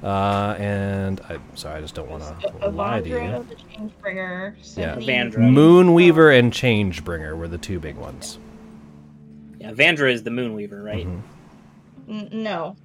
uh, 0.04 0.54
and 0.58 1.20
I'm 1.28 1.42
sorry, 1.56 1.78
I 1.78 1.80
just 1.80 1.94
don't 1.94 2.10
want 2.10 2.22
to 2.42 2.68
lie 2.68 3.00
to 3.00 3.08
you. 3.08 3.14
The 3.48 3.56
Changebringer. 3.56 4.54
Yeah. 4.76 4.94
Cindy, 4.94 5.06
Avandra. 5.06 5.36
Moonweaver 5.38 6.38
and 6.38 6.52
Changebringer 6.52 7.36
were 7.36 7.48
the 7.48 7.58
two 7.58 7.80
big 7.80 7.96
ones. 7.96 8.38
Yeah, 9.58 9.72
Vandra 9.72 10.12
is 10.12 10.22
the 10.22 10.30
Moonweaver, 10.30 10.84
right? 10.84 11.06
Mhm. 11.06 11.22
N- 12.08 12.28
no. 12.32 12.76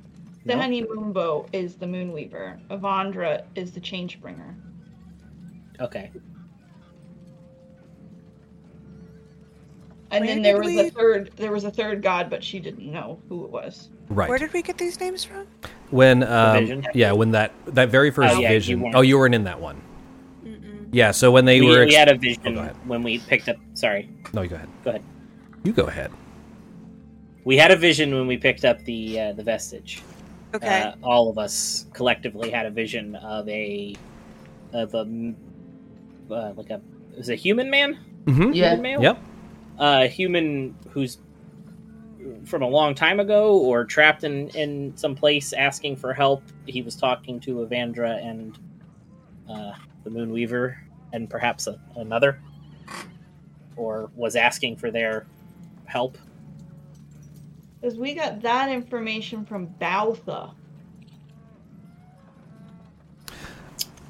The 0.46 0.56
No? 0.56 0.62
Sehanine 0.62 0.86
Moonbow 0.88 1.50
is 1.52 1.76
the 1.76 1.86
Moonweaver. 1.86 2.58
Avandra 2.70 3.44
is 3.56 3.74
the 3.74 3.82
Changebringer. 3.82 4.56
Okay. 5.82 6.10
And 10.12 10.26
Where 10.26 10.34
then 10.34 10.42
there 10.42 10.58
was 10.58 10.68
we- 10.68 10.80
a 10.80 10.92
third. 10.92 11.32
There 11.36 11.52
was 11.52 11.64
a 11.66 11.72
third 11.72 12.02
god, 12.02 12.30
but 12.30 12.44
she 12.44 12.60
didn't 12.60 12.92
know 12.92 13.20
who 13.30 13.46
it 13.46 13.52
was. 13.52 13.90
Right. 14.10 14.28
Where 14.28 14.40
did 14.40 14.52
we 14.54 14.62
get 14.64 14.78
these 14.78 15.00
names 15.00 15.24
from? 15.24 15.46
when 15.92 16.24
um, 16.24 16.84
yeah, 16.94 17.12
when 17.12 17.32
that 17.32 17.52
that 17.68 17.90
very 17.90 18.10
first 18.12 18.36
Oh, 18.36 18.40
yeah, 18.40 18.50
you 18.50 18.56
vision. 18.56 18.82
weren't. 18.82 18.96
oh, 18.96 19.02
you 19.02 19.18
weren't 19.20 19.36
in 19.36 19.44
that 19.44 19.60
one. 19.60 19.82
Mm-mm. 20.44 20.88
Yeah. 20.92 21.12
So 21.12 21.32
when 21.32 21.46
they 21.46 21.62
we, 21.62 21.68
were. 21.68 21.80
we 21.86 21.86
ex- 21.88 21.96
had 21.96 22.10
a 22.10 22.14
Oh, 22.16 22.18
vision 22.18 22.54
go 22.56 22.60
ahead. 22.62 22.76
when 22.86 23.04
we 23.04 23.20
picked 23.20 23.50
up. 23.50 23.58
Sorry, 23.76 24.10
No, 24.34 24.42
you 24.42 24.50
go 24.50 24.56
ahead. 24.56 24.70
go 24.84 24.90
ahead. 24.92 25.04
You 25.64 25.72
go 25.74 25.84
ahead. 25.86 26.12
We 27.44 27.58
had 27.58 27.72
a 27.72 27.76
vision 27.76 28.14
when 28.16 28.28
we 28.28 28.38
picked 28.38 28.66
up 28.66 28.84
the 28.86 29.20
uh, 29.20 29.34
the 29.34 29.44
vestige. 29.44 30.02
Okay. 30.56 30.82
Uh, 30.82 30.94
all 31.04 31.30
of 31.30 31.38
us 31.38 31.86
collectively 31.94 32.50
had 32.50 32.66
a 32.66 32.72
vision 32.72 33.16
of 33.18 33.48
a 33.48 33.96
of 34.74 34.94
a 34.96 35.00
m- 35.02 35.36
uh, 36.32 36.54
like 36.56 36.70
a 36.72 36.82
is 37.16 37.30
a 37.30 37.36
human 37.36 37.70
man, 37.70 37.98
Mm-hmm. 38.26 38.54
Yeah. 38.54 38.70
human 38.76 38.82
male, 38.82 39.02
Yep. 39.02 39.24
A 39.80 40.08
human 40.08 40.76
who's 40.90 41.20
from 42.46 42.62
a 42.62 42.68
long 42.68 42.94
time 42.94 43.20
ago 43.20 43.58
or 43.58 43.86
trapped 43.86 44.24
in 44.24 44.50
in 44.50 44.96
some 44.98 45.16
place 45.16 45.54
asking 45.54 45.96
for 45.96 46.14
help. 46.14 46.44
He 46.66 46.82
was 46.82 46.96
talking 46.96 47.40
to 47.42 47.66
Avandra 47.66 48.22
and 48.24 48.60
uh, 49.50 49.72
the 50.04 50.10
Moonweaver 50.10 50.76
and 51.14 51.30
perhaps 51.30 51.68
a, 51.68 51.80
another, 51.96 52.42
or 53.76 54.12
was 54.16 54.36
asking 54.36 54.76
for 54.76 54.92
their 54.92 55.26
help. 55.86 56.18
Because 57.80 57.98
we 57.98 58.14
got 58.14 58.42
that 58.42 58.70
information 58.70 59.46
from 59.46 59.68
Baltha. 59.80 60.54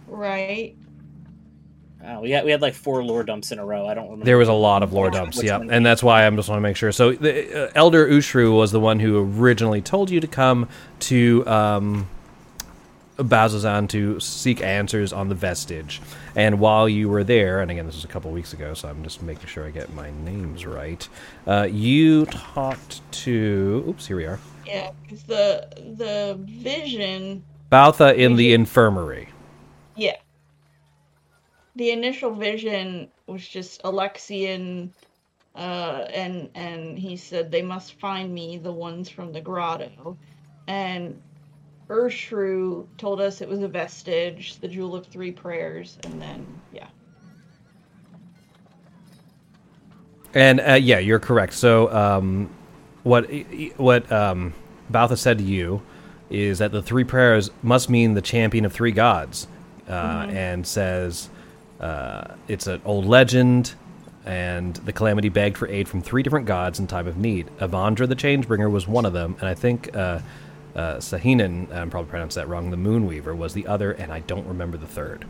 Right? 0.08 0.76
Uh, 2.04 2.20
we 2.22 2.32
had 2.32 2.46
we 2.46 2.52
had 2.52 2.62
like 2.62 2.74
four 2.74 3.04
lore 3.04 3.24
dumps 3.24 3.52
in 3.52 3.60
a 3.60 3.66
row. 3.66 3.86
I 3.86 3.94
don't 3.94 4.06
remember. 4.06 4.26
There 4.26 4.38
was 4.38 4.48
a 4.48 4.54
lot 4.54 4.84
of 4.84 4.94
lore 4.94 5.12
dumps, 5.12 5.44
yeah, 5.44 5.60
and 5.60 5.86
that's 5.86 6.02
why 6.02 6.26
I'm 6.26 6.38
just 6.38 6.48
want 6.48 6.58
to 6.58 6.62
make 6.62 6.78
sure. 6.78 6.92
So, 6.94 7.12
the 7.12 7.68
uh, 7.68 7.72
Elder 7.76 8.08
Ushru 8.08 8.56
was 8.56 8.72
the 8.72 8.80
one 8.80 9.00
who 9.00 9.20
originally 9.20 9.82
told 9.82 10.10
you 10.10 10.22
to 10.22 10.28
come 10.28 10.70
to 11.02 11.46
um, 11.46 12.08
Bazzoxan 13.18 13.90
to 13.90 14.20
seek 14.22 14.62
answers 14.62 15.12
on 15.12 15.28
the 15.28 15.36
vestige. 15.36 16.02
And 16.36 16.60
while 16.60 16.88
you 16.88 17.10
were 17.10 17.26
there, 17.26 17.60
and 17.60 17.70
again, 17.70 17.86
this 17.86 17.96
was 17.96 18.06
a 18.06 18.08
couple 18.10 18.32
weeks 18.32 18.54
ago, 18.54 18.74
so 18.74 18.88
I'm 18.88 19.04
just 19.04 19.22
making 19.22 19.48
sure 19.48 19.66
I 19.66 19.72
get 19.72 19.94
my 19.94 20.10
names 20.24 20.66
right. 20.66 21.08
Uh, 21.46 21.68
you 21.70 22.26
talked 22.28 23.02
to. 23.12 23.84
Oops, 23.90 24.08
here 24.08 24.16
we 24.16 24.26
are. 24.26 24.40
Yeah, 24.66 24.92
the 25.28 25.68
the 25.98 26.40
vision 26.48 27.44
Baltha 27.72 28.16
in 28.16 28.36
the 28.36 28.54
infirmary. 28.54 29.30
Yeah. 29.96 30.16
The 31.80 31.92
initial 31.92 32.32
vision 32.32 33.08
was 33.26 33.48
just 33.48 33.82
Alyxian, 33.84 34.90
uh, 35.56 36.08
and 36.14 36.50
and 36.54 37.00
he 37.00 37.16
said 37.16 37.52
they 37.52 37.62
must 37.62 37.94
find 37.94 38.34
me, 38.34 38.58
the 38.58 38.74
ones 38.74 39.08
from 39.08 39.32
the 39.32 39.40
grotto, 39.40 40.18
and 40.68 41.22
Urshru 41.88 42.86
told 42.98 43.22
us 43.22 43.40
it 43.40 43.48
was 43.48 43.62
a 43.62 43.70
vestige, 43.70 44.58
the 44.58 44.68
Jewel 44.68 44.94
of 44.94 45.06
Three 45.06 45.32
Prayers, 45.32 45.98
and 46.04 46.22
then 46.22 46.46
yeah. 46.74 46.88
And 50.34 50.60
uh, 50.60 50.74
yeah, 50.74 51.00
you're 51.00 51.20
correct. 51.20 51.54
So, 51.54 51.90
um, 51.94 52.54
what 53.04 53.24
what 53.78 54.12
um, 54.12 54.54
Baltha 54.92 55.18
said 55.18 55.38
to 55.38 55.46
you 55.46 55.82
is 56.30 56.60
that 56.60 56.74
the 56.74 56.82
three 56.82 57.06
prayers 57.06 57.52
must 57.64 57.90
mean 57.90 58.16
the 58.16 58.22
champion 58.22 58.66
of 58.66 58.74
three 58.74 58.92
gods, 58.92 59.48
uh, 59.88 60.28
and 60.30 60.68
says 60.68 61.30
uh, 61.80 62.36
it's 62.48 62.68
an 62.68 62.82
old 62.86 63.06
legend. 63.06 63.76
And 64.26 64.76
the 64.76 64.94
calamity 64.94 65.30
begged 65.30 65.58
for 65.58 65.68
aid 65.68 65.88
from 65.88 66.02
three 66.02 66.22
different 66.22 66.46
gods 66.46 66.78
in 66.78 66.88
time 66.88 67.08
of 67.08 67.18
need. 67.18 67.50
Avandra 67.60 68.08
the 68.08 68.16
Changebringer 68.16 68.70
was 68.70 68.88
one 68.88 69.06
of 69.06 69.14
them, 69.14 69.36
and 69.40 69.48
I 69.48 69.56
think 69.56 69.96
uh, 69.96 70.20
uh, 70.76 70.98
Sahinen, 70.98 71.74
I'm 71.74 71.90
probably 71.90 72.10
pronounced 72.10 72.36
that 72.36 72.48
wrong, 72.48 72.70
the 72.70 72.78
Moonweaver 72.78 73.36
was 73.36 73.54
the 73.54 73.66
other, 73.66 73.92
and 73.92 74.12
I 74.12 74.20
don't 74.20 74.46
remember 74.48 74.78
the 74.78 74.88
third. 74.88 75.26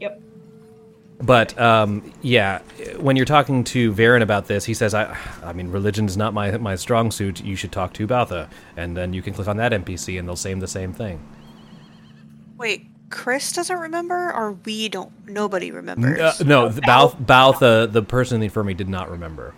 Yep. 0.00 0.20
But 1.22 1.58
um, 1.58 2.12
yeah, 2.22 2.60
when 2.98 3.16
you're 3.16 3.26
talking 3.26 3.64
to 3.64 3.92
Varen 3.92 4.22
about 4.22 4.46
this, 4.46 4.64
he 4.64 4.74
says, 4.74 4.94
"I, 4.94 5.16
I 5.42 5.52
mean, 5.52 5.70
religion 5.70 6.06
is 6.06 6.16
not 6.16 6.34
my 6.34 6.56
my 6.58 6.76
strong 6.76 7.10
suit. 7.10 7.44
You 7.44 7.56
should 7.56 7.72
talk 7.72 7.92
to 7.94 8.06
Baltha, 8.06 8.48
and 8.76 8.96
then 8.96 9.12
you 9.12 9.22
can 9.22 9.34
click 9.34 9.48
on 9.48 9.56
that 9.58 9.72
NPC, 9.72 10.18
and 10.18 10.26
they'll 10.26 10.36
say 10.36 10.54
the 10.54 10.66
same 10.66 10.92
thing." 10.92 11.20
Wait, 12.60 12.84
Chris 13.08 13.52
doesn't 13.54 13.78
remember, 13.78 14.34
or 14.34 14.52
we 14.52 14.90
don't? 14.90 15.10
Nobody 15.26 15.70
remembers. 15.70 16.20
Uh, 16.20 16.44
no, 16.44 16.68
the 16.68 16.82
Bal- 16.82 17.12
Baltha, 17.12 17.90
the 17.90 18.02
person 18.02 18.34
in 18.34 18.40
the 18.40 18.44
infirmary, 18.44 18.74
did 18.74 18.88
not 18.88 19.10
remember. 19.10 19.54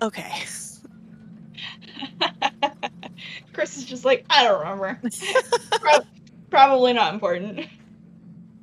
Okay. 0.00 0.32
Chris 3.52 3.76
is 3.76 3.84
just 3.84 4.04
like, 4.04 4.24
I 4.30 4.44
don't 4.44 4.60
remember. 4.60 5.00
Prob- 5.80 6.06
probably 6.48 6.92
not 6.92 7.12
important. 7.12 7.66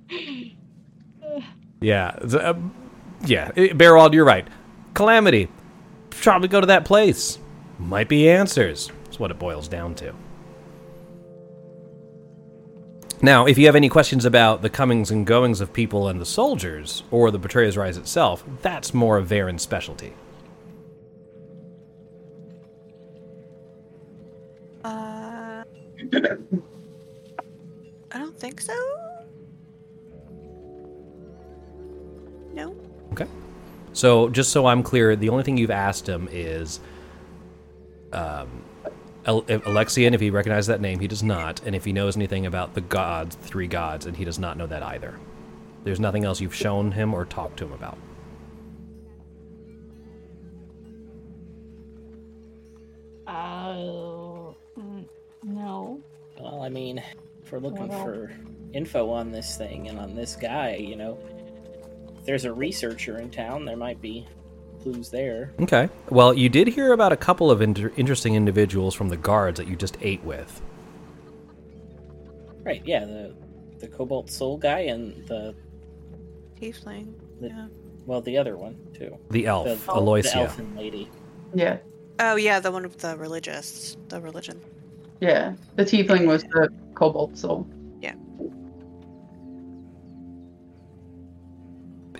Yeah, 1.82 2.18
it's, 2.22 2.34
uh, 2.34 2.56
yeah, 3.26 3.52
eh, 3.56 3.70
Barrowald, 3.70 4.14
you're 4.14 4.26
right. 4.26 4.46
Calamity, 4.94 5.48
probably 6.10 6.50
go 6.50 6.60
to 6.60 6.68
that 6.68 6.84
place. 6.84 7.40
Might 7.78 8.10
be 8.10 8.30
answers. 8.30 8.92
That's 9.06 9.18
what 9.18 9.32
it 9.32 9.40
boils 9.40 9.70
down 9.70 9.96
to. 9.96 10.14
Now, 13.22 13.48
if 13.48 13.58
you 13.58 13.66
have 13.66 13.76
any 13.76 13.90
questions 13.90 14.24
about 14.24 14.62
the 14.62 14.70
comings 14.70 15.12
and 15.12 15.26
goings 15.26 15.60
of 15.60 15.74
people 15.74 16.08
and 16.08 16.22
the 16.22 16.26
soldiers, 16.26 17.04
or 17.12 17.32
the 17.32 17.40
Betrayer's 17.40 17.76
Rise 17.76 17.98
itself, 17.98 18.46
that's 18.62 18.94
more 18.94 19.18
of 19.18 19.28
Varen's 19.28 19.62
specialty. 19.62 20.14
Uh, 24.86 25.64
I 26.14 26.38
don't 28.14 28.40
think 28.40 28.62
so. 28.62 28.74
No. 32.54 32.74
Okay. 33.12 33.28
So, 33.92 34.30
just 34.30 34.54
so 34.54 34.66
I'm 34.66 34.82
clear, 34.82 35.18
the 35.18 35.28
only 35.28 35.44
thing 35.44 35.58
you've 35.58 35.72
asked 35.72 36.08
him 36.08 36.30
is 36.32 36.80
um, 38.14 38.64
Alyxian, 39.30 40.14
if 40.14 40.22
he 40.22 40.30
recognizes 40.30 40.68
that 40.68 40.82
name, 40.82 41.00
he 41.00 41.08
does 41.08 41.24
not, 41.24 41.62
and 41.66 41.76
if 41.76 41.86
he 41.86 41.94
knows 41.94 42.16
anything 42.16 42.46
about 42.46 42.74
the 42.74 42.82
gods, 42.82 43.36
the 43.36 43.48
three 43.48 43.68
gods, 43.68 44.06
and 44.06 44.16
he 44.18 44.26
does 44.26 44.40
not 44.40 44.58
know 44.58 44.68
that 44.68 44.84
either. 44.84 45.20
There's 45.84 46.00
nothing 46.00 46.26
else 46.26 46.42
you've 46.42 46.56
shown 46.56 46.92
him 46.92 47.14
or 47.14 47.26
talked 47.26 47.58
to 47.58 47.66
him 47.66 47.74
about. 47.74 47.98
Oh, 53.28 54.56
mm, 54.78 55.06
no. 55.44 56.00
Well, 56.40 56.62
I 56.64 56.70
mean, 56.70 57.04
if 57.44 57.52
we're 57.52 57.60
looking 57.60 57.88
Well- 57.88 58.04
for 58.04 58.32
info 58.74 59.10
on 59.10 59.32
this 59.32 59.58
thing 59.58 59.88
and 59.88 60.00
on 60.00 60.16
this 60.16 60.36
guy, 60.36 60.76
you 60.76 60.96
know, 60.96 61.18
if 62.18 62.26
there's 62.26 62.46
a 62.46 62.54
researcher 62.54 63.18
in 63.20 63.30
town, 63.30 63.66
there 63.66 63.78
might 63.78 64.02
be 64.02 64.28
clues 64.82 65.10
there. 65.10 65.54
Okay. 65.60 65.90
Well, 66.10 66.34
you 66.34 66.50
did 66.50 66.68
hear 66.68 66.94
about 66.94 67.12
a 67.12 67.18
couple 67.18 67.52
of 67.52 67.62
inter- 67.62 67.92
interesting 67.98 68.36
individuals 68.36 68.96
from 68.96 69.10
the 69.10 69.18
guards 69.18 69.58
that 69.60 69.68
you 69.68 69.76
just 69.76 69.98
ate 70.02 70.24
with. 70.24 70.62
Right? 72.64 72.82
Yeah, 72.86 73.06
the 73.06 73.36
the 73.80 73.88
Cobalt 73.88 74.30
Soul 74.30 74.58
guy 74.58 74.80
and 74.82 75.26
the 75.28 75.56
Tiefling. 76.60 77.14
The- 77.40 77.48
Yeah. 77.48 77.68
well, 78.06 78.22
the 78.22 78.38
other 78.38 78.58
one 78.58 78.76
too. 78.94 79.18
The 79.30 79.46
elf, 79.48 79.66
The, 79.68 79.76
the 79.76 79.92
Aloysia. 80.00 80.36
elfin 80.36 80.76
lady. 80.76 81.10
Yeah, 81.54 81.78
Oh 82.20 82.36
yeah, 82.36 82.60
the 82.60 82.72
one 82.72 82.84
with 82.84 82.98
the 83.00 83.16
religious, 83.18 83.96
the 84.10 84.20
religion. 84.22 84.60
yeah. 85.22 85.54
The 85.78 85.84
tiefling 85.86 86.28
was 86.28 86.44
the 86.44 86.70
cobalt 86.94 87.38
soul. 87.38 87.66
Yeah. 88.02 88.14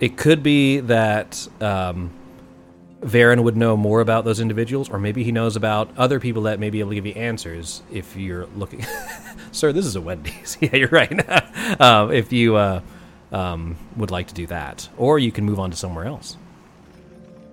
It 0.00 0.16
could 0.16 0.42
be 0.42 0.80
that 0.80 1.46
um, 1.60 2.10
Varen 3.00 3.44
would 3.44 3.56
know 3.56 3.76
more 3.76 4.00
about 4.00 4.24
those 4.24 4.40
individuals, 4.40 4.90
or 4.90 4.98
maybe 4.98 5.24
he 5.24 5.32
knows 5.32 5.56
about 5.56 5.90
other 5.96 6.20
people 6.20 6.42
that 6.42 6.60
may 6.60 6.68
be 6.68 6.80
able 6.80 6.90
to 6.90 6.94
give 6.94 7.06
you 7.06 7.14
answers 7.14 7.82
if 7.90 8.14
you're 8.14 8.46
looking. 8.56 8.84
Sir, 9.52 9.72
this 9.72 9.86
is 9.86 9.96
a 9.96 10.00
Wendy's. 10.00 10.58
yeah, 10.60 10.76
you're 10.76 10.88
right. 10.88 11.80
um, 11.80 12.12
if 12.12 12.32
you 12.32 12.56
uh, 12.56 12.80
um, 13.32 13.76
would 13.96 14.10
like 14.10 14.28
to 14.28 14.34
do 14.34 14.46
that, 14.48 14.88
or 14.98 15.18
you 15.18 15.32
can 15.32 15.44
move 15.44 15.58
on 15.58 15.70
to 15.70 15.76
somewhere 15.76 16.04
else. 16.04 16.36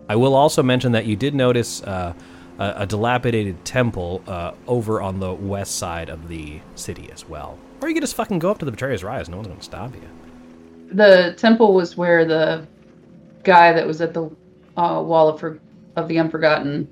I 0.10 0.16
will 0.18 0.36
also 0.36 0.64
mention 0.64 0.92
that 0.94 1.06
you 1.06 1.16
did 1.16 1.34
notice 1.34 1.82
uh, 1.84 2.14
a, 2.60 2.74
a 2.78 2.86
dilapidated 2.86 3.64
temple 3.64 4.22
uh, 4.28 4.52
over 4.68 5.02
on 5.02 5.20
the 5.20 5.34
west 5.34 5.78
side 5.78 6.10
of 6.10 6.28
the 6.28 6.60
city 6.76 7.10
as 7.12 7.28
well. 7.28 7.58
Or 7.82 7.88
you 7.88 7.94
could 7.94 8.04
just 8.04 8.16
fucking 8.16 8.40
go 8.40 8.52
up 8.52 8.58
to 8.60 8.66
the 8.66 8.72
Betrayer's 8.72 9.04
Rise. 9.04 9.30
No 9.30 9.38
one's 9.38 9.48
going 9.48 9.60
to 9.60 9.66
stop 9.66 9.94
you. 9.96 10.02
The 10.92 11.36
temple 11.38 11.74
was 11.74 11.96
where 11.96 12.26
the 12.26 12.68
guy 13.44 13.72
that 13.74 13.86
was 13.86 14.02
at 14.02 14.14
the 14.14 14.30
uh, 14.78 15.02
wall 15.04 15.28
of, 15.30 15.40
for- 15.40 15.60
of 15.96 16.08
the 16.08 16.20
Unforgotten 16.20 16.88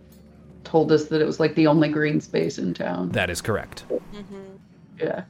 told 0.64 0.92
us 0.92 1.06
that 1.06 1.22
it 1.22 1.26
was 1.26 1.40
like 1.40 1.56
the 1.56 1.68
only 1.68 1.90
green 1.90 2.20
space 2.20 2.58
in 2.58 2.74
town. 2.74 3.10
That 3.10 3.30
is 3.30 3.42
correct. 3.42 3.86
Mm-hmm. 3.90 4.42
Yeah. 5.00 5.24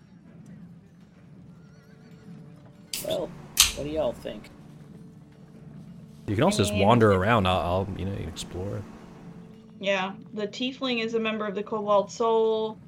Well, 3.07 3.29
what 3.75 3.83
do 3.83 3.89
y'all 3.89 4.13
think? 4.13 4.49
You 6.27 6.35
can 6.35 6.43
also 6.43 6.59
just 6.63 6.73
mean- 6.73 6.83
wander 6.83 7.11
around. 7.11 7.47
I'll, 7.47 7.59
I'll 7.59 7.87
you 7.97 8.05
know, 8.05 8.13
explore. 8.13 8.81
Yeah, 9.79 10.13
the 10.33 10.47
tiefling 10.47 11.03
is 11.03 11.13
a 11.13 11.19
member 11.19 11.45
of 11.45 11.53
the 11.53 11.61
Cobalt 11.61 12.09
Soul. 12.09 12.79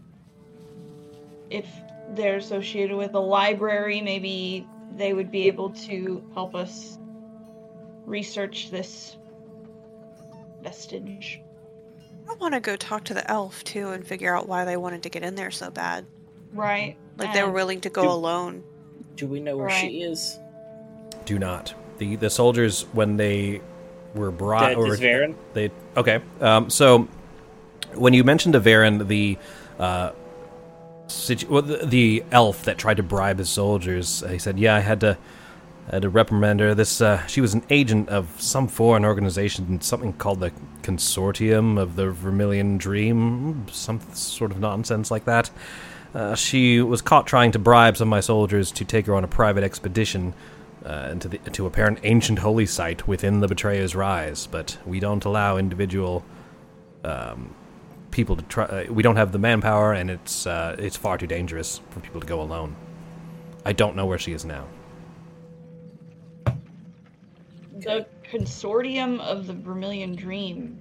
If 1.50 1.68
they're 2.12 2.38
associated 2.38 2.96
with 2.96 3.14
a 3.14 3.20
library, 3.20 4.00
maybe 4.00 4.66
they 4.96 5.14
would 5.14 5.30
be 5.30 5.48
able 5.48 5.72
to 5.72 6.24
help 6.34 6.56
us 6.56 6.98
research 8.06 8.72
this 8.72 9.18
vestige. 10.68 11.42
I 12.30 12.34
want 12.36 12.54
to 12.54 12.60
go 12.60 12.76
talk 12.76 13.06
to 13.06 13.14
the 13.14 13.30
elf 13.32 13.64
too 13.64 13.90
and 13.92 14.06
figure 14.06 14.36
out 14.36 14.48
why 14.48 14.66
they 14.66 14.76
wanted 14.78 15.04
to 15.04 15.10
get 15.10 15.24
in 15.24 15.36
there 15.36 15.52
so 15.52 15.70
bad. 15.72 16.06
Right. 16.54 16.98
Like 17.18 17.34
they 17.34 17.44
were 17.44 17.52
willing 17.52 17.82
to 17.82 17.90
go 17.90 18.04
Do- 18.04 18.10
alone. 18.12 18.64
Do 19.16 19.28
we 19.28 19.40
know 19.40 19.58
where 19.58 19.68
Right. 19.68 19.90
she 19.90 20.02
is? 20.02 20.38
Do 21.26 21.40
not. 21.40 21.74
The 21.98 22.16
the 22.18 22.30
soldiers 22.30 22.84
when 22.94 23.18
they 23.18 23.62
were 24.14 24.32
brought 24.32 24.70
That 24.70 24.78
or 24.78 24.94
is 24.94 25.00
Varen. 25.00 25.36
they 25.54 25.72
okay. 25.96 26.22
Um, 26.42 26.70
so 26.70 27.08
when 27.96 28.14
you 28.14 28.24
mentioned 28.24 28.54
to 28.54 28.60
Varen 28.62 29.08
the 29.08 29.38
uh, 29.80 30.12
situ- 31.08 31.48
well, 31.50 31.62
the, 31.62 31.78
the 31.86 32.24
elf 32.32 32.64
that 32.64 32.78
tried 32.78 32.98
to 32.98 33.04
bribe 33.04 33.40
his 33.40 33.50
soldiers, 33.50 34.22
uh, 34.24 34.28
he 34.28 34.38
said, 34.38 34.60
"Yeah, 34.60 34.76
I 34.76 34.80
had 34.80 35.00
to." 35.02 35.18
Had 35.90 36.02
to 36.02 36.10
reprimand 36.10 36.60
her. 36.60 36.76
This 36.76 37.00
uh, 37.00 37.26
she 37.28 37.40
was 37.40 37.54
an 37.54 37.64
agent 37.70 38.10
of 38.10 38.42
some 38.42 38.68
foreign 38.68 39.06
organization, 39.06 39.80
something 39.80 40.12
called 40.14 40.42
the 40.42 40.52
Consortium 40.82 41.80
of 41.80 41.96
the 41.96 42.12
Vermilion 42.12 42.78
Dream, 42.78 43.66
some 43.72 44.02
sort 44.14 44.52
of 44.52 44.60
nonsense 44.60 45.12
like 45.12 45.24
that. 45.26 45.50
Uh, 46.14 46.36
she 46.36 46.82
was 46.82 47.02
caught 47.02 47.26
trying 47.26 47.52
to 47.52 47.60
bribe 47.60 47.96
some 47.96 48.08
of 48.08 48.10
my 48.10 48.20
soldiers 48.20 48.72
to 48.72 48.84
take 48.84 49.06
her 49.06 49.16
on 49.16 49.24
a 49.24 49.28
private 49.28 49.64
expedition 49.64 50.34
uh, 50.86 51.10
into 51.12 51.30
the 51.30 51.38
to 51.38 51.66
apparent 51.66 52.00
ancient 52.04 52.40
holy 52.40 52.66
site 52.66 53.08
within 53.08 53.40
the 53.40 53.48
Betrayer's 53.48 53.96
Rise. 53.96 54.46
But 54.48 54.78
we 54.86 55.00
don't 55.00 55.24
allow 55.24 55.56
individual 55.58 56.26
um, 57.06 57.56
people 58.12 58.36
to 58.36 58.42
try. 58.44 58.66
Uh, 58.66 58.92
we 58.92 59.04
don't 59.04 59.16
have 59.16 59.32
the 59.32 59.40
manpower, 59.40 59.94
and 59.94 60.10
it's 60.10 60.46
uh, 60.46 60.76
it's 60.80 60.98
far 60.98 61.18
too 61.18 61.28
dangerous 61.28 61.80
for 61.92 62.02
people 62.02 62.20
to 62.20 62.28
go 62.28 62.42
alone. 62.42 62.76
I 63.66 63.74
don't 63.74 63.96
know 63.96 64.06
where 64.06 64.18
she 64.18 64.34
is 64.34 64.44
now. 64.44 64.66
The 67.82 68.06
consortium 68.30 69.20
of 69.20 69.48
the 69.48 69.54
Vermilion 69.54 70.16
Dream. 70.16 70.78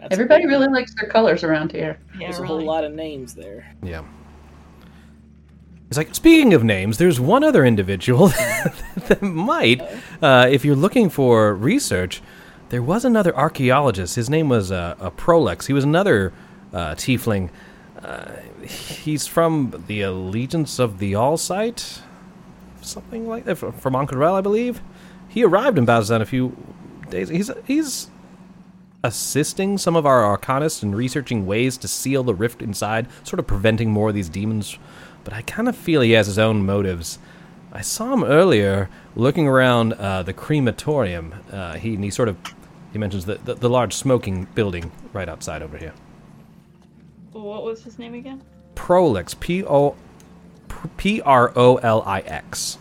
That's 0.00 0.12
Everybody 0.12 0.42
big- 0.44 0.50
really 0.50 0.68
likes 0.68 0.94
their 0.94 1.08
colors 1.08 1.42
around 1.44 1.72
here. 1.72 1.98
Yeah, 2.18 2.28
There's 2.28 2.38
a 2.40 2.46
whole 2.46 2.60
lot 2.60 2.84
of 2.84 2.92
names 2.92 3.34
there. 3.34 3.66
Yeah. 3.82 4.02
It's 5.88 5.96
like 5.96 6.14
speaking 6.14 6.52
of 6.54 6.62
names, 6.62 6.98
there's 6.98 7.18
one 7.18 7.42
other 7.42 7.64
individual 7.64 8.28
that 9.08 9.22
might, 9.22 9.80
uh, 10.22 10.46
if 10.50 10.64
you're 10.64 10.76
looking 10.76 11.08
for 11.08 11.54
research, 11.54 12.20
there 12.68 12.82
was 12.82 13.04
another 13.06 13.34
archaeologist. 13.34 14.14
His 14.14 14.28
name 14.28 14.50
was 14.50 14.70
uh, 14.70 14.96
a 15.00 15.10
Prolix. 15.10 15.66
He 15.66 15.72
was 15.72 15.84
another 15.84 16.32
uh, 16.74 16.94
tiefling. 16.94 17.48
Uh, 18.02 18.32
he's 18.62 19.26
from 19.26 19.82
the 19.86 20.02
Allegiance 20.02 20.78
of 20.78 20.98
the 20.98 21.14
All 21.14 21.38
Sight, 21.38 22.02
something 22.82 23.26
like 23.26 23.44
that, 23.46 23.56
from 23.56 23.72
from 23.72 23.94
Ank'Harel, 23.94 24.34
I 24.34 24.42
believe. 24.42 24.82
He 25.38 25.44
arrived 25.44 25.78
in 25.78 25.86
Bazzoxan 25.86 26.20
a 26.20 26.26
few 26.26 26.56
days. 27.10 27.28
He's 27.28 27.48
he's 27.64 28.10
assisting 29.04 29.78
some 29.78 29.94
of 29.94 30.04
our 30.04 30.36
arcanists 30.36 30.82
in 30.82 30.96
researching 30.96 31.46
ways 31.46 31.76
to 31.76 31.86
seal 31.86 32.24
the 32.24 32.34
rift 32.34 32.60
inside, 32.60 33.06
sort 33.22 33.38
of 33.38 33.46
preventing 33.46 33.92
more 33.92 34.08
of 34.08 34.16
these 34.16 34.28
demons. 34.28 34.80
But 35.22 35.34
I 35.34 35.42
kind 35.42 35.68
of 35.68 35.76
feel 35.76 36.00
he 36.00 36.10
has 36.10 36.26
his 36.26 36.40
own 36.40 36.66
motives. 36.66 37.20
I 37.72 37.82
saw 37.82 38.12
him 38.12 38.24
earlier 38.24 38.90
looking 39.14 39.46
around 39.46 39.92
uh, 39.92 40.24
the 40.24 40.32
crematorium. 40.32 41.32
Uh, 41.52 41.74
he 41.74 41.94
and 41.94 42.02
he 42.02 42.10
sort 42.10 42.28
of 42.28 42.36
he 42.92 42.98
mentions 42.98 43.24
the, 43.24 43.36
the 43.36 43.54
the 43.54 43.70
large 43.70 43.94
smoking 43.94 44.48
building 44.56 44.90
right 45.12 45.28
outside 45.28 45.62
over 45.62 45.78
here. 45.78 45.94
What 47.30 47.62
was 47.62 47.84
his 47.84 47.96
name 47.96 48.14
again? 48.14 48.42
Prolix, 48.74 49.34
P 49.38 49.62
O 49.62 49.94
P 50.96 51.20
R 51.20 51.52
O 51.54 51.76
L 51.76 52.02
I 52.04 52.22
X. 52.22 52.78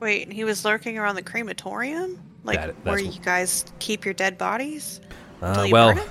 Wait, 0.00 0.22
and 0.24 0.32
he 0.32 0.44
was 0.44 0.64
lurking 0.64 0.98
around 0.98 1.14
the 1.16 1.22
crematorium? 1.22 2.18
Like 2.44 2.60
That- 2.60 2.74
where 2.84 2.96
that's- 2.96 3.16
you 3.16 3.22
guys 3.22 3.64
keep 3.78 4.04
your 4.04 4.14
dead 4.14 4.38
bodies? 4.38 5.00
Uh, 5.42 5.64
you 5.66 5.72
well, 5.72 5.94
burn 5.94 5.98
it? 5.98 6.10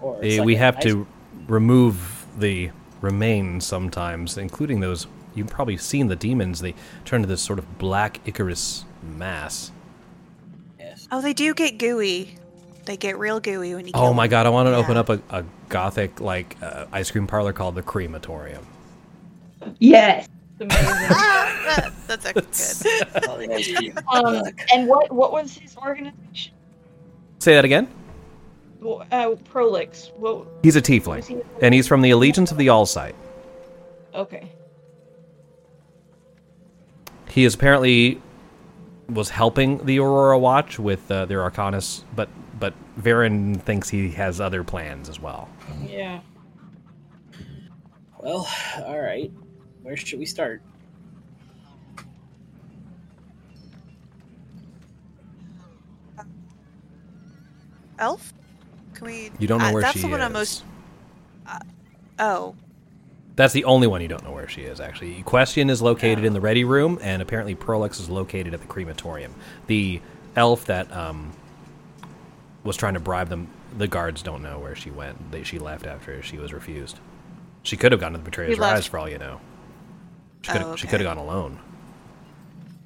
Or 0.00 0.18
it's 0.22 0.34
eh, 0.34 0.38
like 0.38 0.46
we 0.46 0.54
an 0.54 0.58
have 0.60 0.76
ice- 0.78 0.82
to 0.84 1.06
remove 1.48 2.26
the 2.38 2.70
remains 3.00 3.64
sometimes, 3.66 4.36
including 4.38 4.80
those. 4.80 5.06
You've 5.34 5.48
probably 5.48 5.76
seen 5.76 6.08
the 6.08 6.16
demons. 6.16 6.60
They 6.60 6.74
turn 7.04 7.20
to 7.22 7.28
this 7.28 7.40
sort 7.42 7.58
of 7.58 7.78
black 7.78 8.20
ichorous 8.26 8.84
mass. 9.02 9.70
Yes. 10.78 11.06
Oh, 11.12 11.20
they 11.20 11.32
do 11.32 11.54
get 11.54 11.78
gooey. 11.78 12.36
They 12.86 12.96
get 12.96 13.18
real 13.18 13.38
gooey 13.38 13.74
when 13.74 13.86
you 13.86 13.92
kill 13.92 14.02
Oh 14.02 14.12
my 14.14 14.26
them. 14.26 14.30
god! 14.30 14.46
I 14.46 14.48
want 14.48 14.66
to 14.68 14.74
open 14.74 14.94
Yeah. 14.94 15.00
up 15.00 15.08
a, 15.10 15.20
a 15.30 15.44
gothic 15.68 16.20
like 16.20 16.56
uh, 16.62 16.86
ice 16.92 17.10
cream 17.10 17.26
parlor 17.26 17.52
called 17.52 17.74
the 17.74 17.82
Crematorium. 17.82 18.66
Yes. 19.78 20.26
It's 20.60 20.74
amazing. 20.74 21.92
That's 22.06 22.26
actually 22.26 23.90
good. 23.90 23.98
Um, 24.12 24.42
and 24.72 24.88
what 24.88 25.10
what 25.12 25.32
was 25.32 25.54
his 25.56 25.76
organization? 25.76 26.52
Say 27.38 27.54
that 27.54 27.64
again. 27.64 27.88
Well, 28.80 29.04
Uh, 29.10 29.34
Prolix. 29.50 30.10
What? 30.16 30.46
He's 30.62 30.76
a 30.76 30.80
was 30.80 30.88
tiefling, 30.88 31.26
he? 31.26 31.36
and 31.62 31.74
he's 31.74 31.86
from 31.86 32.00
the 32.02 32.10
Allegiance 32.10 32.50
of 32.52 32.58
the 32.58 32.68
All 32.68 32.86
Sight. 32.86 33.14
Okay. 34.14 34.50
He 37.28 37.44
is 37.44 37.54
apparently 37.54 38.20
was 39.10 39.28
helping 39.30 39.84
the 39.84 39.98
Aurora 40.00 40.38
Watch 40.38 40.78
with 40.78 41.10
uh, 41.10 41.24
their 41.26 41.40
Arcanists, 41.48 42.04
but 42.16 42.28
but 42.58 42.74
Varen 43.00 43.60
thinks 43.62 43.88
he 43.88 44.10
has 44.10 44.40
other 44.40 44.64
plans 44.64 45.08
as 45.08 45.20
well. 45.20 45.48
Yeah. 45.86 46.20
Well, 48.20 48.48
all 48.84 49.00
right. 49.00 49.30
Where 49.82 49.96
should 49.96 50.18
we 50.18 50.26
start? 50.26 50.62
Elf? 57.98 58.32
Can 58.94 59.06
we? 59.06 59.30
You 59.38 59.48
don't 59.48 59.58
know 59.58 59.66
uh, 59.66 59.72
where 59.72 59.82
that's 59.82 59.94
she 59.94 60.02
the 60.02 60.08
one 60.08 60.20
is. 60.20 60.26
I'm 60.26 60.32
most. 60.32 60.64
Uh, 61.46 61.58
oh, 62.18 62.54
That's 63.36 63.52
the 63.52 63.64
only 63.64 63.86
one 63.86 64.02
you 64.02 64.08
don't 64.08 64.22
know 64.24 64.32
where 64.32 64.48
she 64.48 64.62
is. 64.62 64.80
Actually, 64.80 65.22
Question 65.22 65.70
is 65.70 65.80
located 65.80 66.24
in 66.24 66.32
the 66.32 66.40
Ready 66.40 66.64
Room, 66.64 66.98
and 67.02 67.22
apparently 67.22 67.54
Prolix 67.54 67.98
is 67.98 68.10
located 68.10 68.54
at 68.54 68.60
the 68.60 68.66
Crematorium. 68.66 69.34
The 69.66 70.00
elf 70.36 70.66
that 70.66 70.92
um, 70.94 71.32
was 72.64 72.76
trying 72.76 72.94
to 72.94 73.00
bribe 73.00 73.28
them, 73.28 73.48
the 73.76 73.88
guards 73.88 74.22
don't 74.22 74.42
know 74.42 74.58
where 74.58 74.76
she 74.76 74.90
went. 74.90 75.30
They, 75.32 75.42
she 75.42 75.58
left 75.58 75.86
after 75.86 76.22
she 76.22 76.38
was 76.38 76.52
refused. 76.52 76.98
She 77.62 77.76
could 77.76 77.92
have 77.92 78.00
gone 78.00 78.12
to 78.12 78.18
the 78.18 78.24
Betrayer's 78.24 78.58
Rise, 78.58 78.86
for 78.86 78.98
all 78.98 79.08
you 79.08 79.18
know. 79.18 79.40
She 80.42 80.52
could 80.52 80.62
Oh, 80.62 80.72
okay. 80.72 80.88
have 80.88 81.02
gone 81.02 81.18
alone. 81.18 81.58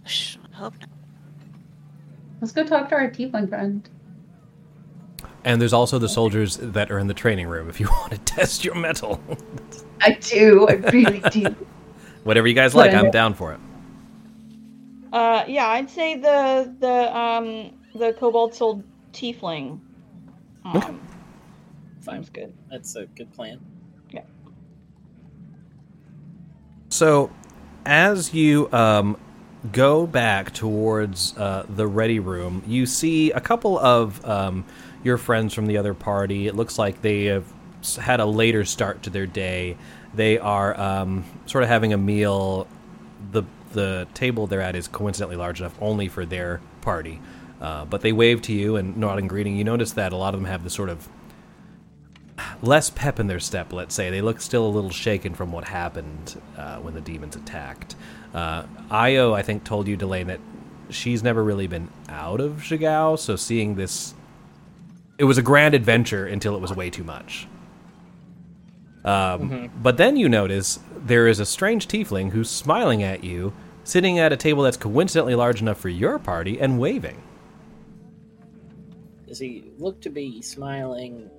sh- 0.05 0.37
I 0.53 0.57
hope 0.57 0.75
not. 0.81 0.89
Let's 2.41 2.53
go 2.53 2.65
talk 2.65 2.89
to 2.89 2.95
our 2.97 3.11
tiefling 3.11 3.49
friend. 3.49 3.89
And 5.45 5.61
there's 5.61 5.73
also 5.73 5.99
the 5.99 6.09
soldiers 6.09 6.57
that 6.59 6.91
are 6.91 6.99
in 6.99 7.07
the 7.09 7.15
training 7.15 7.47
room 7.49 7.69
if 7.69 7.79
you 7.81 7.89
want 7.91 8.13
to 8.13 8.19
test 8.19 8.65
your 8.65 8.75
metal. 8.75 9.21
I 10.01 10.15
do. 10.15 10.67
I 10.69 10.75
really 10.75 11.21
do. 11.31 11.55
Whatever 12.25 12.47
you 12.49 12.55
guys 12.55 12.75
like, 12.75 12.93
I'm 12.95 13.11
down 13.11 13.35
for 13.35 13.53
it. 13.53 13.61
Uh, 15.13 15.45
yeah, 15.47 15.69
I'd 15.69 15.91
say 15.91 16.17
the 16.17 16.75
the 16.81 17.17
um 17.17 17.73
the 17.95 18.13
Cobalt 18.15 18.55
Soul 18.55 18.83
Tiefling. 19.13 19.79
Um, 20.65 20.77
Okay. 20.77 20.95
Seems 22.01 22.31
good. 22.31 22.53
That's 22.71 22.97
a 22.97 23.07
good 23.07 23.33
plan. 23.33 23.61
Yeah. 24.11 24.23
So, 26.89 27.31
as 27.85 28.33
you 28.35 28.73
um, 28.73 29.17
go 29.71 30.07
back 30.07 30.53
towards 30.53 31.37
uh, 31.37 31.67
the 31.69 31.87
ready 31.87 32.19
room, 32.19 32.63
you 32.67 32.87
see 32.87 33.31
a 33.33 33.41
couple 33.41 33.79
of 33.79 34.25
um, 34.25 34.65
your 35.05 35.19
friends 35.19 35.55
from 35.55 35.67
the 35.67 35.79
other 35.79 35.95
party. 35.95 36.47
It 36.47 36.55
looks 36.55 36.79
like 36.79 37.03
they 37.03 37.27
have 37.27 37.45
had 38.01 38.21
a 38.21 38.27
later 38.27 38.65
start 38.65 39.03
to 39.05 39.11
their 39.11 39.27
day. 39.27 39.77
They 40.15 40.39
are 40.39 40.79
um, 40.79 41.25
sort 41.47 41.65
of 41.65 41.71
having 41.71 41.93
a 41.93 41.99
meal. 41.99 42.67
the 43.31 43.45
The 43.73 44.07
table 44.15 44.47
they're 44.47 44.61
at 44.61 44.77
is 44.77 44.89
coincidentally 44.89 45.37
large 45.37 45.61
enough 45.61 45.77
only 45.81 46.09
for 46.09 46.25
their 46.25 46.61
party. 46.83 47.21
Uh, 47.61 47.85
but 47.85 48.01
they 48.01 48.13
wave 48.13 48.43
to 48.43 48.53
you 48.53 48.77
and 48.77 48.97
nod 48.97 49.19
in 49.19 49.29
greeting. 49.29 49.57
You 49.57 49.65
notice 49.65 49.93
that 49.93 50.13
a 50.13 50.17
lot 50.17 50.35
of 50.35 50.41
them 50.41 50.51
have 50.51 50.65
this 50.65 50.75
sort 50.75 50.89
of 50.89 51.09
less 52.63 52.91
pep 52.91 53.19
in 53.21 53.27
their 53.27 53.41
step, 53.41 53.73
let's 53.73 53.95
say. 53.95 54.11
They 54.11 54.23
look 54.23 54.41
still 54.41 54.67
a 54.67 54.69
little 54.69 54.91
shaken 54.91 55.35
from 55.35 55.53
what 55.53 55.65
happened 55.65 56.41
uh, 56.57 56.79
when 56.79 56.95
the 56.95 57.01
demons 57.01 57.37
attacked. 57.37 57.97
Uh, 58.35 58.65
Ayo, 58.91 59.35
I 59.35 59.43
think, 59.43 59.65
told 59.65 59.87
you, 59.89 59.97
Delane, 59.97 60.29
that 60.29 60.41
she's 60.91 61.23
never 61.23 61.43
really 61.43 61.67
been 61.67 61.89
out 62.09 62.41
of 62.41 62.63
Jigow, 62.63 63.19
so 63.19 63.37
seeing 63.37 63.75
this. 63.75 64.15
It 65.19 65.25
was 65.25 65.39
a 65.39 65.43
grand 65.43 65.75
adventure 65.75 66.27
until 66.27 66.55
it 66.55 66.61
was 66.61 66.75
way 66.75 66.91
too 66.91 67.05
much. 67.05 67.47
Um, 69.05 69.71
But 69.83 69.97
then 69.97 70.17
you 70.17 70.29
notice 70.29 70.79
there 70.97 71.27
is 71.27 71.41
a 71.41 71.47
strange 71.47 71.89
tiefling 71.89 72.31
who's 72.31 72.49
smiling 72.49 73.03
at 73.03 73.25
you, 73.25 73.53
sitting 73.85 74.19
at 74.19 74.33
a 74.33 74.37
table 74.37 74.63
that's 74.63 74.77
coincidentally 74.77 75.35
large 75.35 75.61
enough 75.61 75.79
for 75.79 75.89
your 75.89 76.19
party, 76.19 76.61
and 76.61 76.79
waving. 76.79 77.21
Does 79.27 79.39
he 79.39 79.73
look 79.79 80.01
to 80.03 80.11
be 80.11 80.41
smiling? 80.43 81.31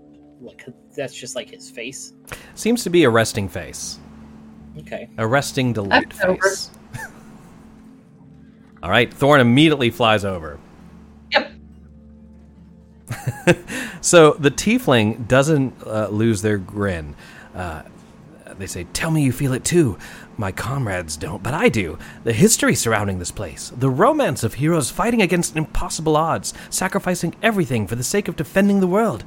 Like 0.44 0.66
that's 0.96 1.16
just 1.16 1.36
like 1.36 1.50
his 1.50 1.72
face. 1.72 2.14
Seems 2.56 2.84
to 2.84 2.90
be 2.90 3.06
a 3.06 3.10
resting 3.10 3.48
face. 3.48 4.00
Okay. 4.80 5.10
A 5.18 5.26
resting 5.26 5.74
delight 5.74 6.12
That's 6.12 6.26
over. 6.26 6.42
face. 6.42 6.72
All 8.84 8.90
right, 8.90 9.14
Thorn 9.14 9.40
immediately 9.40 9.90
flies 9.90 10.26
over. 10.26 10.60
Yep. 11.32 11.52
So 14.04 14.34
the 14.34 14.52
tiefling 14.52 15.30
doesn't 15.30 15.74
uh, 15.88 16.10
lose 16.10 16.42
their 16.42 16.58
grin. 16.58 17.16
Uh, 17.56 17.84
they 18.58 18.68
say, 18.68 18.84
Tell 18.92 19.10
me 19.10 19.24
you 19.24 19.32
feel 19.32 19.54
it 19.54 19.64
too. 19.64 19.98
My 20.36 20.52
comrades 20.52 21.16
don't, 21.16 21.42
but 21.42 21.54
I 21.54 21.70
do. 21.70 21.98
The 22.26 22.34
history 22.34 22.76
surrounding 22.76 23.20
this 23.20 23.32
place, 23.32 23.72
the 23.78 23.90
romance 23.90 24.44
of 24.44 24.56
heroes 24.56 24.92
fighting 24.92 25.22
against 25.22 25.56
impossible 25.56 26.18
odds, 26.18 26.54
sacrificing 26.70 27.34
everything 27.42 27.88
for 27.88 27.96
the 27.96 28.04
sake 28.04 28.28
of 28.28 28.36
defending 28.36 28.82
the 28.82 28.88
world. 28.88 29.24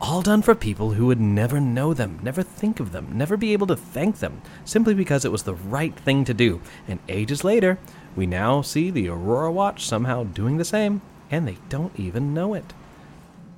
All 0.00 0.22
done 0.22 0.42
for 0.42 0.54
people 0.54 0.92
who 0.92 1.06
would 1.06 1.20
never 1.20 1.58
know 1.60 1.92
them, 1.92 2.20
never 2.22 2.42
think 2.42 2.78
of 2.78 2.92
them, 2.92 3.08
never 3.12 3.36
be 3.36 3.52
able 3.52 3.66
to 3.66 3.76
thank 3.76 4.20
them, 4.20 4.40
simply 4.64 4.94
because 4.94 5.24
it 5.24 5.32
was 5.32 5.42
the 5.42 5.54
right 5.54 5.94
thing 5.94 6.24
to 6.26 6.34
do. 6.34 6.60
And 6.86 7.00
ages 7.08 7.42
later, 7.42 7.78
we 8.14 8.24
now 8.26 8.62
see 8.62 8.90
the 8.90 9.08
Aurora 9.08 9.50
Watch 9.50 9.86
somehow 9.86 10.22
doing 10.24 10.56
the 10.56 10.64
same, 10.64 11.00
and 11.32 11.48
they 11.48 11.58
don't 11.68 11.98
even 11.98 12.32
know 12.32 12.54
it. 12.54 12.72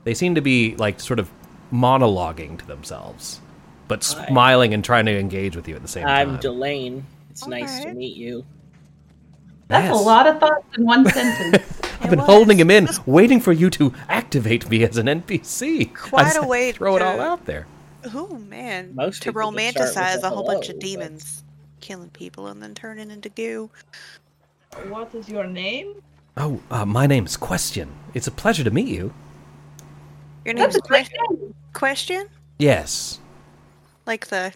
They 0.05 0.15
seem 0.15 0.35
to 0.35 0.41
be, 0.41 0.75
like, 0.77 0.99
sort 0.99 1.19
of 1.19 1.31
monologuing 1.71 2.59
to 2.59 2.67
themselves, 2.67 3.43
but 3.87 4.03
Hi. 4.03 4.27
smiling 4.29 4.73
and 4.73 4.83
trying 4.83 5.05
to 5.07 5.19
engage 5.19 5.57
with 5.57 5.69
you 5.69 5.77
at 5.77 5.83
the 5.83 5.89
same 5.89 6.05
time. 6.05 6.29
I'm 6.29 6.35
time. 6.35 6.41
Delane. 6.41 7.03
It's 7.31 7.47
nice 7.47 7.81
to 7.85 7.93
meet 7.93 8.17
you. 8.17 8.47
That's 9.69 9.85
Yes. 9.93 10.01
a 10.01 10.03
lot 10.03 10.27
of 10.27 10.41
thoughts 10.41 10.65
in 10.77 10.85
one 10.87 11.05
sentence. 11.11 11.63
I've 12.01 12.07
It 12.07 12.11
been 12.11 12.19
was. 12.21 12.29
holding 12.29 12.59
him 12.59 12.71
in, 12.71 12.89
waiting 13.07 13.41
for 13.41 13.53
you 13.53 13.69
to 13.71 13.93
activate 14.09 14.69
me 14.71 14.85
as 14.85 14.97
an 14.97 15.07
NPC. 15.07 15.95
Quite 15.95 16.25
I 16.27 16.29
a 16.31 16.33
said, 16.33 16.47
way 16.47 16.73
Throw 16.73 16.97
it 16.97 17.03
all 17.03 17.21
out 17.21 17.45
there. 17.45 17.67
Oh 18.15 18.39
man, 18.39 18.95
Most 18.95 19.23
to 19.23 19.31
people 19.33 19.53
just 19.53 19.71
start 19.73 19.85
with 19.85 19.95
romanticize 19.95 20.23
a 20.23 20.27
a 20.27 20.31
whole 20.31 20.45
bunch 20.47 20.67
hello, 20.67 20.77
of 20.77 20.81
but- 20.81 20.87
demons 20.87 21.45
killing 21.81 22.11
people 22.11 22.47
and 22.47 22.63
then 22.63 22.75
turning 22.75 23.11
into 23.11 23.29
goo. 23.29 23.71
What 24.89 25.15
is 25.15 25.29
your 25.29 25.47
name? 25.47 25.95
Oh, 26.37 26.61
uh, 26.71 26.85
my 26.87 27.07
name's 27.07 27.37
Question. 27.37 27.91
It's 28.15 28.27
a 28.27 28.31
pleasure 28.31 28.65
to 28.65 28.71
meet 28.71 28.89
you. 28.89 29.13
Your 30.45 30.55
name's 30.55 30.77
a 30.77 30.81
great 30.81 31.11
que- 31.11 31.53
question, 31.75 32.29
Yes, 32.59 33.19
like 34.07 34.29
the 34.29 34.53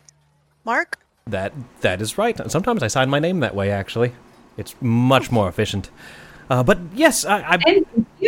mark. 0.64 0.98
that 1.26 1.52
that 1.80 2.00
is 2.00 2.16
right. 2.16 2.38
Sometimes 2.50 2.82
I 2.82 2.86
sign 2.88 3.10
my 3.10 3.18
name 3.18 3.40
that 3.40 3.54
way. 3.54 3.70
Actually, 3.70 4.12
it's 4.56 4.74
much 4.80 5.30
more 5.30 5.48
efficient. 5.48 5.90
Uh, 6.50 6.62
but 6.62 6.78
yes, 6.94 7.24
I, 7.24 7.58
I, 7.64 7.82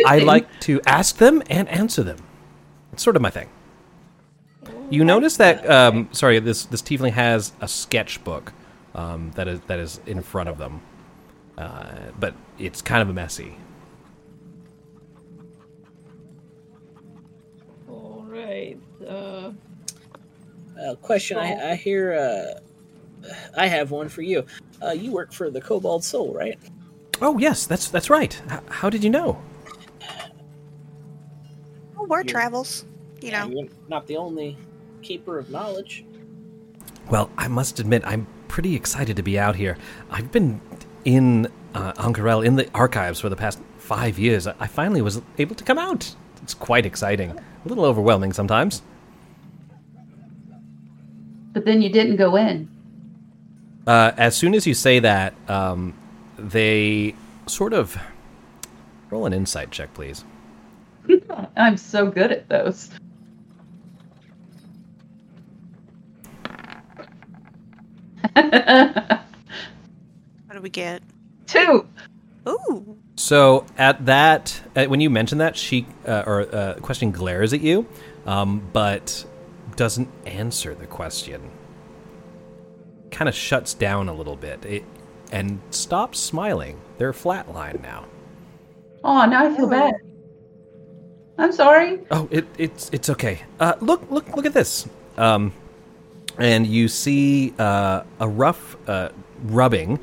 I 0.05 0.19
like 0.19 0.59
to 0.61 0.81
ask 0.85 1.17
them 1.17 1.43
and 1.49 1.67
answer 1.69 2.03
them. 2.03 2.17
It's 2.93 3.03
sort 3.03 3.15
of 3.15 3.21
my 3.21 3.29
thing. 3.29 3.49
You 4.89 5.03
notice 5.03 5.37
that? 5.37 5.69
Um, 5.69 6.09
sorry, 6.13 6.39
this 6.39 6.65
this 6.65 6.81
tiefling 6.81 7.11
has 7.11 7.51
a 7.61 7.67
sketchbook 7.67 8.53
um, 8.95 9.31
that 9.35 9.47
is 9.47 9.59
that 9.67 9.79
is 9.79 9.99
in 10.05 10.21
front 10.21 10.49
of 10.49 10.57
them, 10.57 10.81
uh, 11.57 12.11
but 12.19 12.33
it's 12.57 12.81
kind 12.81 13.07
of 13.07 13.13
messy. 13.13 13.57
All 17.89 18.25
right. 18.27 18.77
Uh, 19.07 19.51
Uh, 20.77 20.95
question: 20.95 21.37
I, 21.37 21.71
I 21.71 21.75
hear. 21.75 22.13
Uh, 22.13 22.59
I 23.57 23.67
have 23.67 23.91
one 23.91 24.09
for 24.09 24.21
you. 24.21 24.45
Uh, 24.81 24.91
you 24.91 25.11
work 25.11 25.33
for 25.33 25.49
the 25.49 25.59
Cobalt 25.59 26.03
Soul, 26.03 26.33
right? 26.33 26.57
Oh 27.21 27.37
yes, 27.37 27.65
that's 27.65 27.89
that's 27.89 28.09
right. 28.09 28.39
H- 28.51 28.59
how 28.69 28.89
did 28.89 29.03
you 29.03 29.09
know? 29.09 29.41
Oh, 31.97 32.03
word 32.05 32.27
travels. 32.27 32.85
You 33.21 33.31
know, 33.31 33.47
You're 33.47 33.67
not 33.87 34.05
the 34.05 34.17
only 34.17 34.57
keeper 35.01 35.39
of 35.39 35.49
knowledge. 35.49 36.05
Well, 37.09 37.31
I 37.37 37.47
must 37.47 37.79
admit, 37.79 38.03
I'm 38.05 38.27
pretty 38.47 38.75
excited 38.75 39.15
to 39.15 39.23
be 39.23 39.39
out 39.39 39.55
here. 39.55 39.77
I've 40.11 40.31
been 40.31 40.61
in 41.05 41.47
uh, 41.73 41.93
Ank'Harel 41.93 42.45
in 42.45 42.55
the 42.57 42.69
archives 42.73 43.19
for 43.19 43.29
the 43.29 43.35
past 43.35 43.59
five 43.77 44.19
years. 44.19 44.45
I 44.45 44.53
I 44.59 44.67
finally 44.67 45.01
was 45.01 45.21
able 45.37 45.55
to 45.55 45.63
come 45.63 45.77
out. 45.77 46.15
It's 46.43 46.53
quite 46.53 46.85
exciting. 46.85 47.31
A 47.31 47.67
little 47.67 47.85
overwhelming 47.85 48.33
sometimes. 48.33 48.81
But 51.53 51.65
then 51.65 51.81
you 51.81 51.89
didn't 51.89 52.17
go 52.17 52.35
in. 52.35 52.69
Uh, 53.87 54.11
as 54.17 54.35
soon 54.35 54.53
as 54.53 54.67
you 54.67 54.73
say 54.73 54.99
that, 54.99 55.33
um, 55.49 55.93
they 56.37 57.15
sort 57.47 57.73
of 57.73 57.97
roll 59.09 59.25
an 59.25 59.33
insight 59.33 59.71
check, 59.71 59.93
please. 59.93 60.23
I'm 61.57 61.77
so 61.77 62.09
good 62.09 62.31
at 62.31 62.49
those. 62.49 62.89
what 68.33 69.23
do 70.53 70.61
we 70.61 70.69
get? 70.69 71.01
Two. 71.45 71.87
Ooh, 72.47 72.97
So 73.15 73.65
at 73.77 74.05
that, 74.05 74.61
uh, 74.75 74.85
when 74.85 75.01
you 75.01 75.09
mention 75.09 75.39
that, 75.39 75.57
she 75.57 75.85
uh, 76.07 76.23
or 76.25 76.55
uh, 76.55 76.73
question 76.75 77.11
glares 77.11 77.53
at 77.53 77.61
you, 77.61 77.85
um, 78.25 78.67
but 78.71 79.25
doesn't 79.75 80.09
answer 80.25 80.73
the 80.73 80.87
question. 80.87 81.51
Kind 83.11 83.27
of 83.27 83.35
shuts 83.35 83.73
down 83.73 84.07
a 84.07 84.13
little 84.13 84.35
bit 84.35 84.63
it, 84.65 84.83
and 85.31 85.59
stops 85.71 86.19
smiling. 86.19 86.79
They're 86.97 87.13
flatline 87.13 87.81
now. 87.81 88.05
Oh, 89.03 89.25
now 89.25 89.45
I 89.45 89.55
feel 89.55 89.69
bad. 89.69 89.95
I'm 91.37 91.51
sorry. 91.51 91.99
Oh, 92.09 92.27
it, 92.31 92.45
it's 92.57 92.89
it's 92.91 93.09
okay. 93.09 93.41
Uh, 93.59 93.73
look 93.79 94.09
look 94.09 94.27
look 94.35 94.45
at 94.45 94.53
this. 94.53 94.87
Um, 95.17 95.53
and 96.37 96.65
you 96.67 96.87
see 96.87 97.53
uh, 97.57 98.03
a 98.19 98.27
rough 98.27 98.75
uh, 98.87 99.09
rubbing 99.43 99.99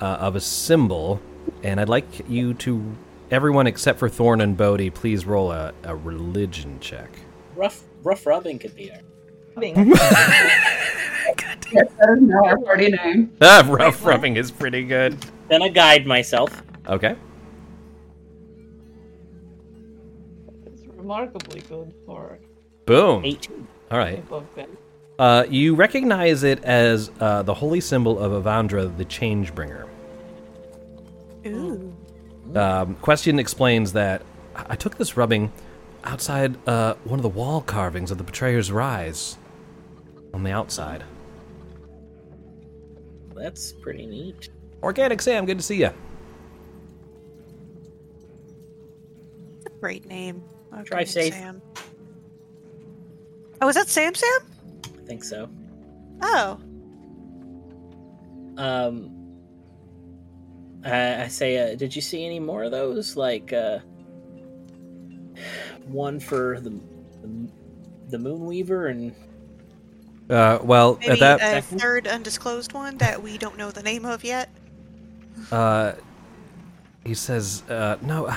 uh, 0.00 0.04
of 0.04 0.36
a 0.36 0.40
symbol, 0.40 1.20
and 1.62 1.80
I'd 1.80 1.88
like 1.88 2.28
you 2.28 2.54
to, 2.54 2.96
everyone 3.30 3.66
except 3.66 3.98
for 3.98 4.08
Thorn 4.08 4.40
and 4.40 4.56
Bodhi, 4.56 4.90
please 4.90 5.24
roll 5.26 5.50
a, 5.50 5.72
a 5.84 5.96
religion 5.96 6.78
check. 6.80 7.10
Rough, 7.56 7.82
rough 8.02 8.26
rubbing 8.26 8.58
could 8.58 8.76
be 8.76 8.90
our. 8.92 8.98
rubbing. 9.56 9.94
Yes, 11.72 11.86
that 11.98 12.10
is 12.16 12.22
now 12.22 12.44
our 12.44 12.58
party 12.58 12.88
name. 12.90 13.30
Ah, 13.40 13.66
rough 13.68 14.04
rubbing 14.04 14.36
is 14.36 14.50
pretty 14.50 14.84
good. 14.84 15.16
Gonna 15.50 15.70
guide 15.70 16.06
myself. 16.06 16.62
Okay. 16.88 17.14
it's 20.66 20.86
remarkably 20.86 21.60
good 21.68 21.92
for 22.06 22.38
Boom. 22.86 23.24
18. 23.24 23.66
All 23.90 23.98
right. 23.98 24.18
above 24.18 24.54
bed. 24.54 24.68
Uh, 25.18 25.44
you 25.48 25.74
recognize 25.74 26.42
it 26.44 26.62
as 26.64 27.10
uh, 27.20 27.42
the 27.42 27.52
holy 27.54 27.80
symbol 27.80 28.18
of 28.18 28.32
Avandra, 28.44 28.94
the 28.96 29.04
Changebringer. 29.04 29.86
ooh. 31.46 31.94
Um, 32.54 32.94
Question 32.96 33.38
explains 33.38 33.92
that 33.92 34.22
I 34.56 34.74
took 34.76 34.96
this 34.96 35.16
rubbing 35.16 35.52
outside 36.04 36.56
uh, 36.66 36.94
one 37.04 37.18
of 37.18 37.22
the 37.22 37.28
wall 37.28 37.60
carvings 37.60 38.10
of 38.10 38.16
the 38.18 38.24
Betrayer's 38.24 38.72
Rise 38.72 39.36
on 40.32 40.44
the 40.44 40.50
outside. 40.52 41.04
That's 43.38 43.72
pretty 43.72 44.06
neat. 44.06 44.50
Organic 44.82 45.20
Sam, 45.22 45.46
good 45.46 45.58
to 45.58 45.64
see 45.64 45.80
you. 45.80 45.90
Great 49.80 50.06
name. 50.06 50.42
Drive 50.84 51.02
Okay, 51.02 51.04
safe. 51.04 51.34
Sam. 51.34 51.62
Oh, 53.60 53.68
is 53.68 53.74
that 53.76 53.88
Sam 53.88 54.14
Sam? 54.14 54.40
I 54.84 55.06
think 55.06 55.24
so. 55.24 55.48
Oh, 56.22 56.58
Um, 58.56 59.14
I, 60.84 61.22
I 61.24 61.28
say, 61.28 61.72
uh, 61.72 61.76
did 61.76 61.94
you 61.94 62.02
see 62.02 62.24
any 62.26 62.40
more 62.40 62.64
of 62.64 62.72
those? 62.72 63.16
Like, 63.16 63.52
uh, 63.52 63.78
one 65.86 66.18
for 66.20 66.60
the 66.60 66.70
the, 67.22 67.48
the 68.08 68.16
Moonweaver 68.18 68.90
and 68.90 69.14
Uh, 70.30 70.58
well, 70.62 70.98
maybe 71.00 71.22
at 71.22 71.38
that, 71.40 71.58
a 71.58 71.62
third 71.62 72.06
undisclosed 72.06 72.72
one 72.74 72.98
that 72.98 73.22
we 73.22 73.38
don't 73.38 73.56
know 73.56 73.70
the 73.70 73.82
name 73.82 74.04
of 74.04 74.24
yet. 74.24 74.50
uh, 75.50 75.92
he 77.04 77.14
says, 77.14 77.62
uh, 77.70 77.96
"No, 78.02 78.28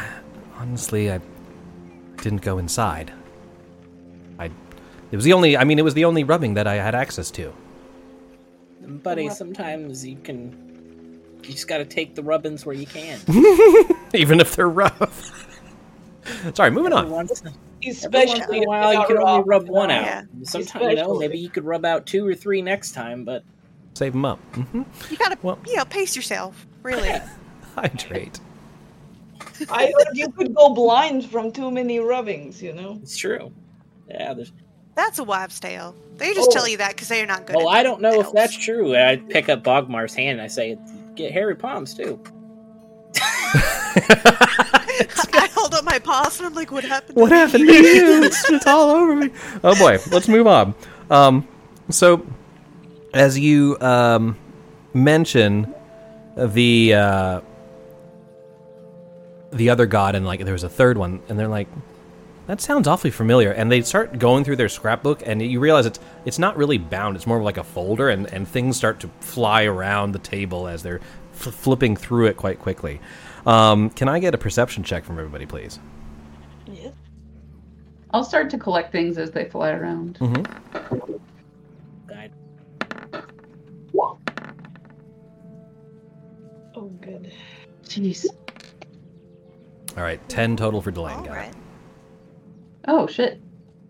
honestly, 0.57 1.11
I 1.11 1.19
didn't 2.21 2.41
go 2.41 2.57
inside. 2.59 3.11
I, 4.39 4.45
it 5.11 5.15
was 5.15 5.25
the 5.25 5.33
only. 5.33 5.57
I 5.57 5.65
mean, 5.65 5.79
it 5.79 5.83
was 5.83 5.93
the 5.93 6.05
only 6.05 6.23
rubbing 6.23 6.53
that 6.53 6.67
I 6.67 6.75
had 6.75 6.95
access 6.95 7.29
to. 7.31 7.53
buddy. 9.03 9.29
Sometimes 9.29 10.05
you 10.05 10.17
can. 10.17 11.19
You 11.43 11.51
just 11.53 11.67
got 11.67 11.79
to 11.79 11.85
take 11.85 12.15
the 12.15 12.23
rubbins 12.23 12.65
where 12.65 12.75
you 12.75 12.85
can. 12.85 13.19
Even 14.13 14.39
if 14.39 14.55
they're 14.55 14.69
rough." 14.69 15.47
Sorry, 16.53 16.71
moving 16.71 16.93
on. 16.93 17.09
Once, 17.85 18.05
every 18.05 18.19
Especially 18.19 18.39
once 18.39 18.51
in 18.57 18.63
a 18.63 18.67
while, 18.67 18.93
you 18.93 19.07
can 19.07 19.17
only 19.17 19.37
rock. 19.39 19.43
rub 19.47 19.67
one 19.69 19.91
out. 19.91 20.05
Yeah. 20.05 20.23
Sometimes, 20.43 20.85
you 20.85 20.95
know, 20.95 21.17
maybe 21.17 21.39
you 21.39 21.49
could 21.49 21.65
rub 21.65 21.85
out 21.85 22.05
two 22.05 22.25
or 22.27 22.35
three 22.35 22.61
next 22.61 22.91
time, 22.93 23.23
but 23.25 23.43
Save 23.93 24.13
them 24.13 24.23
up. 24.25 24.39
hmm 24.55 24.83
You 25.09 25.17
gotta, 25.17 25.37
Well- 25.41 25.59
you 25.67 25.75
know, 25.75 25.85
pace 25.85 26.15
yourself. 26.15 26.65
Really. 26.83 27.11
Hydrate. 27.75 28.39
I 29.69 29.85
heard 29.87 30.15
you 30.15 30.31
could 30.31 30.55
go 30.55 30.73
blind 30.73 31.25
from 31.29 31.51
too 31.51 31.69
many 31.71 31.99
rubbings, 31.99 32.61
you 32.63 32.73
know? 32.73 32.99
it's 33.01 33.17
true. 33.17 33.51
Yeah, 34.09 34.33
there's. 34.33 34.51
That's 34.95 35.19
a 35.19 35.23
wives' 35.23 35.59
tale. 35.59 35.95
They 36.17 36.33
just 36.33 36.49
Oh. 36.49 36.53
tell 36.53 36.67
you 36.67 36.77
that 36.77 36.89
because 36.91 37.07
they're 37.07 37.25
not 37.25 37.47
good. 37.47 37.55
Oh, 37.57 37.69
at 37.71 37.77
I 37.77 37.83
don't 37.83 38.01
know 38.01 38.19
if 38.19 38.31
that's 38.33 38.55
true. 38.57 38.95
I 38.95 39.15
pick 39.17 39.47
up 39.49 39.63
Bogmar's 39.63 40.13
hand 40.13 40.39
and 40.39 40.41
I 40.41 40.47
say, 40.47 40.77
"Get 41.15 41.31
hairy 41.31 41.55
palms 41.55 41.93
too." 41.93 42.21
My 45.83 45.99
paws 45.99 46.39
and 46.39 46.47
I'm 46.47 46.53
like, 46.53 46.71
"What 46.71 46.83
happened?" 46.83 47.15
to 47.15 47.21
What 47.21 47.31
me?" 47.31 47.37
happened 47.37 47.67
to 47.67 47.73
you? 47.73 48.23
It's, 48.23 48.49
it's 48.49 48.67
all 48.67 48.91
over 48.91 49.15
me. 49.15 49.31
Oh 49.63 49.77
boy, 49.77 49.99
let's 50.11 50.27
move 50.27 50.47
on. 50.47 50.75
Um, 51.09 51.47
so 51.89 52.25
as 53.13 53.37
you 53.37 53.77
um, 53.81 54.37
mention 54.93 55.73
the 56.37 56.93
uh, 56.93 57.41
the 59.51 59.69
other 59.69 59.85
god, 59.85 60.15
and 60.15 60.25
like 60.25 60.43
there 60.43 60.53
was 60.53 60.63
a 60.63 60.69
third 60.69 60.97
one, 60.97 61.21
and 61.27 61.37
they're 61.37 61.47
like, 61.47 61.67
that 62.47 62.61
sounds 62.61 62.87
awfully 62.87 63.11
familiar. 63.11 63.51
And 63.51 63.71
they 63.71 63.81
start 63.81 64.17
going 64.17 64.43
through 64.43 64.55
their 64.57 64.69
scrapbook, 64.69 65.21
and 65.25 65.41
you 65.41 65.59
realize 65.59 65.85
it's 65.85 65.99
it's 66.25 66.39
not 66.39 66.57
really 66.57 66.77
bound; 66.77 67.15
it's 67.15 67.27
more 67.27 67.37
of 67.37 67.43
like 67.43 67.57
a 67.57 67.63
folder, 67.63 68.09
and 68.09 68.31
and 68.33 68.47
things 68.47 68.77
start 68.77 68.99
to 69.01 69.09
fly 69.19 69.63
around 69.63 70.13
the 70.13 70.19
table 70.19 70.67
as 70.67 70.83
they're 70.83 71.01
flipping 71.33 71.95
through 71.95 72.27
it 72.27 72.37
quite 72.37 72.59
quickly. 72.59 72.99
Um, 73.45 73.89
can 73.89 74.07
I 74.07 74.19
get 74.19 74.33
a 74.35 74.37
perception 74.37 74.83
check 74.83 75.03
from 75.03 75.17
everybody, 75.17 75.45
please? 75.45 75.79
Yes. 76.67 76.93
I'll 78.11 78.23
start 78.23 78.49
to 78.51 78.57
collect 78.57 78.91
things 78.91 79.17
as 79.17 79.31
they 79.31 79.45
fly 79.45 79.71
around. 79.71 80.17
Mm-hmm. 80.19 80.43
Guide. 82.07 82.33
Oh, 86.75 86.87
good. 87.01 87.33
Jeez. 87.85 88.25
All 89.97 90.03
right, 90.03 90.27
ten 90.29 90.55
total 90.55 90.81
for 90.81 90.91
Delane. 90.91 91.17
All 91.17 91.25
Got 91.25 91.35
right. 91.35 91.53
Oh 92.87 93.07
shit. 93.07 93.41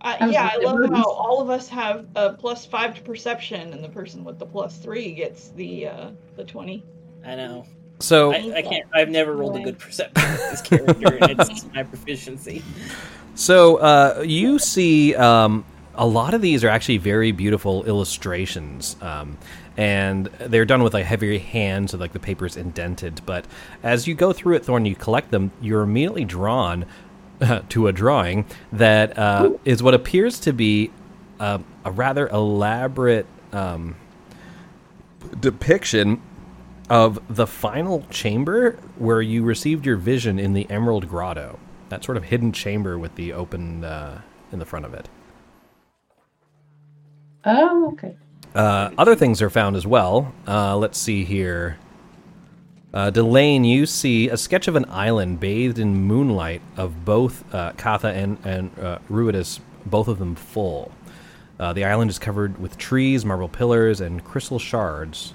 Uh, 0.01 0.29
yeah, 0.31 0.49
I 0.51 0.57
love 0.57 0.79
movies. 0.79 0.97
how 0.97 1.03
all 1.03 1.41
of 1.41 1.51
us 1.51 1.67
have 1.67 2.07
a 2.15 2.33
plus 2.33 2.65
five 2.65 2.95
to 2.95 3.01
perception, 3.03 3.71
and 3.71 3.83
the 3.83 3.89
person 3.89 4.23
with 4.23 4.39
the 4.39 4.45
plus 4.47 4.77
three 4.77 5.13
gets 5.13 5.49
the 5.49 5.87
uh, 5.87 6.11
the 6.35 6.43
twenty. 6.43 6.83
I 7.23 7.35
know. 7.35 7.65
So 8.01 8.33
I, 8.33 8.53
I 8.57 8.61
can't. 8.61 8.85
I've 8.93 9.09
never 9.09 9.33
rolled 9.33 9.55
a 9.55 9.61
good 9.61 9.79
perception 9.79 10.29
with 10.31 10.39
this 10.51 10.61
character, 10.61 11.17
and 11.21 11.39
it's 11.39 11.65
my 11.73 11.83
proficiency. 11.83 12.63
So 13.35 13.77
uh, 13.77 14.23
you 14.25 14.59
see, 14.59 15.15
um, 15.15 15.63
a 15.95 16.05
lot 16.05 16.33
of 16.33 16.41
these 16.41 16.63
are 16.63 16.69
actually 16.69 16.97
very 16.97 17.31
beautiful 17.31 17.83
illustrations, 17.85 18.95
um, 19.01 19.37
and 19.77 20.25
they're 20.39 20.65
done 20.65 20.83
with 20.83 20.93
like 20.93 21.05
heavy 21.05 21.37
hands, 21.37 21.91
so 21.91 21.97
like 21.97 22.13
the 22.13 22.19
paper's 22.19 22.57
indented. 22.57 23.21
But 23.25 23.45
as 23.83 24.07
you 24.07 24.15
go 24.15 24.33
through 24.33 24.55
it, 24.55 24.65
Thorn, 24.65 24.85
you 24.85 24.95
collect 24.95 25.31
them. 25.31 25.51
You're 25.61 25.83
immediately 25.83 26.25
drawn 26.25 26.85
to 27.69 27.87
a 27.87 27.93
drawing 27.93 28.45
that 28.71 29.17
uh, 29.17 29.51
is 29.65 29.81
what 29.81 29.93
appears 29.93 30.39
to 30.41 30.53
be 30.53 30.91
uh, 31.39 31.59
a 31.85 31.91
rather 31.91 32.27
elaborate 32.29 33.25
um, 33.51 33.95
depiction 35.39 36.21
of 36.91 37.21
the 37.33 37.47
final 37.47 38.05
chamber 38.09 38.77
where 38.97 39.21
you 39.21 39.43
received 39.43 39.85
your 39.85 39.95
vision 39.95 40.37
in 40.37 40.51
the 40.51 40.69
Emerald 40.69 41.07
Grotto. 41.07 41.57
That 41.87 42.03
sort 42.03 42.17
of 42.17 42.25
hidden 42.25 42.51
chamber 42.51 42.99
with 42.99 43.15
the 43.15 43.31
open 43.31 43.85
uh, 43.85 44.19
in 44.51 44.59
the 44.59 44.65
front 44.65 44.85
of 44.85 44.93
it. 44.93 45.07
Oh, 47.45 47.93
okay. 47.93 48.17
Uh, 48.53 48.89
other 48.97 49.15
things 49.15 49.41
are 49.41 49.49
found 49.49 49.77
as 49.77 49.87
well. 49.87 50.33
Uh, 50.45 50.75
let's 50.75 50.97
see 50.97 51.23
here. 51.23 51.77
Uh, 52.93 53.09
Delane, 53.09 53.63
you 53.63 53.85
see 53.85 54.27
a 54.27 54.35
sketch 54.35 54.67
of 54.67 54.75
an 54.75 54.83
island 54.89 55.39
bathed 55.39 55.79
in 55.79 55.95
moonlight 55.95 56.61
of 56.75 57.05
both 57.05 57.55
uh, 57.55 57.71
Catha 57.77 58.09
and, 58.09 58.37
and 58.43 58.77
uh, 58.77 58.99
Ruidus, 59.09 59.61
both 59.85 60.09
of 60.09 60.19
them 60.19 60.35
full. 60.35 60.91
Uh, 61.57 61.71
the 61.71 61.85
island 61.85 62.09
is 62.09 62.19
covered 62.19 62.57
with 62.57 62.77
trees, 62.77 63.23
marble 63.23 63.47
pillars, 63.47 64.01
and 64.01 64.25
crystal 64.25 64.59
shards. 64.59 65.33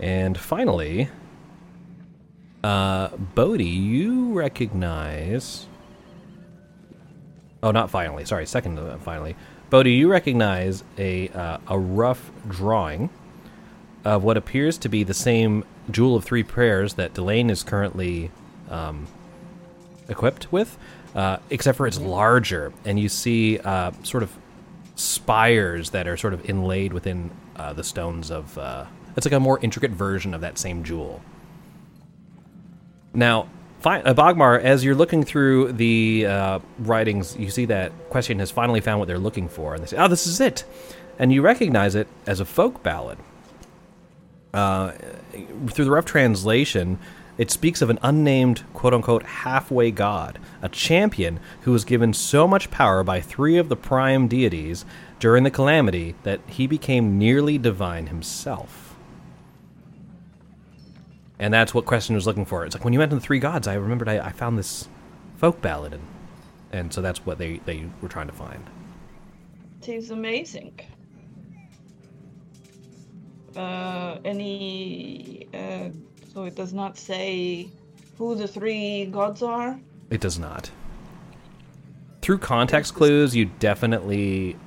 And 0.00 0.38
finally, 0.38 1.10
uh, 2.64 3.08
Bodhi, 3.16 3.64
you 3.64 4.32
recognize. 4.32 5.66
Oh, 7.62 7.70
not 7.70 7.90
finally. 7.90 8.24
Sorry, 8.24 8.46
second 8.46 8.76
to 8.76 8.82
that, 8.82 9.02
finally. 9.02 9.36
Bodhi, 9.68 9.92
you 9.92 10.10
recognize 10.10 10.82
a 10.98 11.28
uh, 11.28 11.58
a 11.68 11.78
rough 11.78 12.30
drawing 12.48 13.10
of 14.04 14.24
what 14.24 14.38
appears 14.38 14.78
to 14.78 14.88
be 14.88 15.04
the 15.04 15.14
same 15.14 15.64
Jewel 15.90 16.16
of 16.16 16.24
Three 16.24 16.42
Prayers 16.42 16.94
that 16.94 17.12
Delane 17.12 17.50
is 17.50 17.62
currently 17.62 18.30
um, 18.70 19.06
equipped 20.08 20.50
with, 20.50 20.78
uh, 21.14 21.36
except 21.50 21.76
for 21.76 21.86
it's 21.86 22.00
larger, 22.00 22.72
and 22.86 22.98
you 22.98 23.10
see 23.10 23.58
uh, 23.58 23.92
sort 24.02 24.22
of 24.22 24.34
spires 24.96 25.90
that 25.90 26.08
are 26.08 26.16
sort 26.16 26.32
of 26.32 26.48
inlaid 26.48 26.94
within 26.94 27.30
uh, 27.56 27.74
the 27.74 27.84
stones 27.84 28.30
of. 28.30 28.56
It's 29.16 29.26
like 29.26 29.32
a 29.32 29.40
more 29.40 29.58
intricate 29.60 29.90
version 29.90 30.34
of 30.34 30.40
that 30.40 30.58
same 30.58 30.84
jewel. 30.84 31.20
Now, 33.12 33.48
uh, 33.84 34.14
Bogmar, 34.14 34.60
as 34.60 34.84
you're 34.84 34.94
looking 34.94 35.24
through 35.24 35.72
the 35.72 36.26
uh, 36.26 36.58
writings, 36.78 37.36
you 37.36 37.50
see 37.50 37.64
that 37.66 37.92
Question 38.10 38.38
has 38.38 38.50
finally 38.50 38.80
found 38.80 38.98
what 38.98 39.08
they're 39.08 39.18
looking 39.18 39.48
for, 39.48 39.74
and 39.74 39.82
they 39.82 39.86
say, 39.86 39.96
"Oh, 39.96 40.08
this 40.08 40.26
is 40.26 40.40
it," 40.40 40.64
and 41.18 41.32
you 41.32 41.42
recognize 41.42 41.94
it 41.94 42.08
as 42.26 42.40
a 42.40 42.44
folk 42.44 42.82
ballad. 42.82 43.18
Uh, 44.52 44.92
through 45.68 45.84
the 45.84 45.90
rough 45.90 46.04
translation, 46.04 46.98
it 47.38 47.50
speaks 47.50 47.80
of 47.80 47.88
an 47.88 47.98
unnamed 48.02 48.64
"quote 48.74 48.92
unquote" 48.92 49.22
halfway 49.22 49.90
god, 49.90 50.38
a 50.60 50.68
champion 50.68 51.40
who 51.62 51.72
was 51.72 51.84
given 51.84 52.12
so 52.12 52.46
much 52.46 52.70
power 52.70 53.02
by 53.02 53.20
three 53.20 53.56
of 53.56 53.68
the 53.68 53.76
prime 53.76 54.28
deities 54.28 54.84
during 55.18 55.44
the 55.44 55.50
calamity 55.50 56.14
that 56.22 56.40
he 56.46 56.66
became 56.66 57.18
nearly 57.18 57.56
divine 57.58 58.08
himself. 58.08 58.89
And 61.40 61.54
that's 61.54 61.72
what 61.72 61.86
Question 61.86 62.14
was 62.14 62.26
looking 62.26 62.44
for. 62.44 62.66
It's 62.66 62.74
like 62.74 62.84
when 62.84 62.92
you 62.92 62.98
mentioned 62.98 63.22
the 63.22 63.24
three 63.24 63.38
gods, 63.38 63.66
I 63.66 63.74
remembered 63.74 64.10
I, 64.10 64.26
I 64.26 64.30
found 64.30 64.58
this 64.58 64.88
folk 65.38 65.62
ballad, 65.62 65.94
and, 65.94 66.02
and 66.70 66.92
so 66.92 67.00
that's 67.00 67.24
what 67.24 67.38
they, 67.38 67.62
they 67.64 67.86
were 68.02 68.08
trying 68.08 68.26
to 68.26 68.34
find. 68.34 68.62
Seems 69.80 70.10
amazing. 70.10 70.78
Uh, 73.56 74.18
any? 74.22 75.48
Uh, 75.54 75.88
so 76.32 76.44
it 76.44 76.54
does 76.54 76.74
not 76.74 76.98
say 76.98 77.70
who 78.18 78.34
the 78.34 78.46
three 78.46 79.06
gods 79.06 79.42
are. 79.42 79.80
It 80.10 80.20
does 80.20 80.38
not. 80.38 80.70
Through 82.20 82.38
context 82.38 82.94
clues, 82.94 83.34
you 83.34 83.46
definitely 83.46 84.58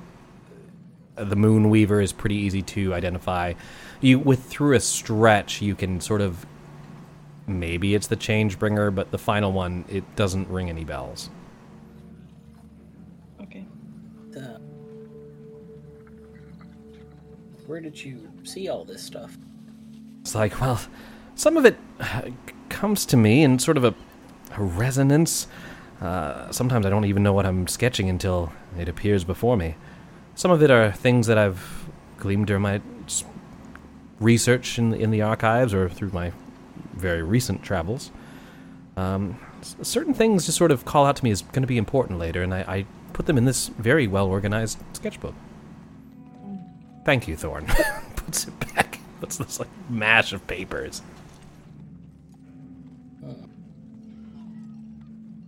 the 1.14 1.36
Moon 1.36 1.70
Weaver 1.70 2.00
is 2.00 2.12
pretty 2.12 2.34
easy 2.34 2.62
to 2.62 2.92
identify. 2.92 3.54
You 4.00 4.18
with 4.18 4.44
through 4.44 4.74
a 4.74 4.80
stretch, 4.80 5.62
you 5.62 5.76
can 5.76 6.00
sort 6.00 6.20
of 6.20 6.44
maybe 7.46 7.94
it's 7.94 8.06
the 8.06 8.16
Changebringer, 8.16 8.94
but 8.94 9.10
the 9.10 9.18
final 9.18 9.52
one 9.52 9.84
it 9.88 10.04
doesn't 10.16 10.48
ring 10.48 10.68
any 10.68 10.84
bells. 10.84 11.30
Okay. 13.42 13.66
Uh, 14.36 14.58
where 17.66 17.80
did 17.80 18.02
you 18.02 18.30
see 18.42 18.68
all 18.68 18.84
this 18.84 19.02
stuff? 19.02 19.36
It's 20.22 20.34
like, 20.34 20.60
well, 20.60 20.80
some 21.34 21.56
of 21.56 21.66
it 21.66 21.76
uh, 22.00 22.22
comes 22.68 23.04
to 23.06 23.16
me 23.16 23.42
in 23.42 23.58
sort 23.58 23.76
of 23.76 23.84
a, 23.84 23.94
a 24.56 24.62
resonance. 24.62 25.46
Uh, 26.00 26.50
sometimes 26.50 26.86
I 26.86 26.90
don't 26.90 27.04
even 27.04 27.22
know 27.22 27.32
what 27.32 27.46
I'm 27.46 27.66
sketching 27.66 28.08
until 28.08 28.52
it 28.78 28.88
appears 28.88 29.24
before 29.24 29.56
me. 29.56 29.76
Some 30.34 30.50
of 30.50 30.62
it 30.62 30.70
are 30.70 30.90
things 30.92 31.26
that 31.26 31.38
I've 31.38 31.88
gleaned 32.16 32.46
during 32.46 32.62
my 32.62 32.80
research 34.18 34.78
in, 34.78 34.94
in 34.94 35.10
the 35.10 35.22
archives 35.22 35.74
or 35.74 35.88
through 35.88 36.10
my 36.10 36.32
very 36.94 37.22
recent 37.22 37.62
travels. 37.62 38.10
Um, 38.96 39.38
certain 39.82 40.14
things 40.14 40.46
just 40.46 40.58
sort 40.58 40.70
of 40.70 40.84
call 40.84 41.04
out 41.04 41.16
to 41.16 41.24
me 41.24 41.30
as 41.30 41.42
going 41.42 41.62
to 41.62 41.68
be 41.68 41.78
important 41.78 42.18
later, 42.18 42.42
and 42.42 42.54
I, 42.54 42.60
I 42.60 42.86
put 43.12 43.26
them 43.26 43.38
in 43.38 43.44
this 43.44 43.68
very 43.68 44.06
well 44.06 44.26
organized 44.26 44.78
sketchbook. 44.92 45.34
Thank 47.04 47.28
you, 47.28 47.36
Thorn. 47.36 47.66
Puts 48.16 48.46
it 48.46 48.74
back. 48.74 48.98
What's 49.18 49.36
this 49.36 49.58
like 49.58 49.68
mash 49.88 50.32
of 50.32 50.46
papers? 50.46 51.02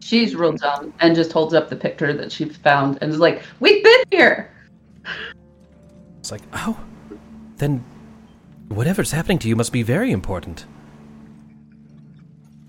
She's 0.01 0.37
real 0.37 0.53
dumb 0.53 0.95
and 1.01 1.17
just 1.17 1.33
holds 1.33 1.53
up 1.53 1.69
the 1.69 1.77
picture 1.77 2.13
that 2.13 2.31
she 2.31 2.45
found 2.45 2.99
and 3.01 3.13
is 3.13 3.19
like, 3.19 3.43
"We've 3.59 3.83
been 3.83 4.03
here." 4.11 4.51
It's 6.21 6.31
like, 6.33 6.43
oh, 6.53 6.79
then 7.57 7.85
whatever's 8.69 9.13
happening 9.13 9.39
to 9.41 9.49
you 9.49 9.57
must 9.57 9.73
be 9.73 9.83
very 9.83 10.11
important. 10.11 10.67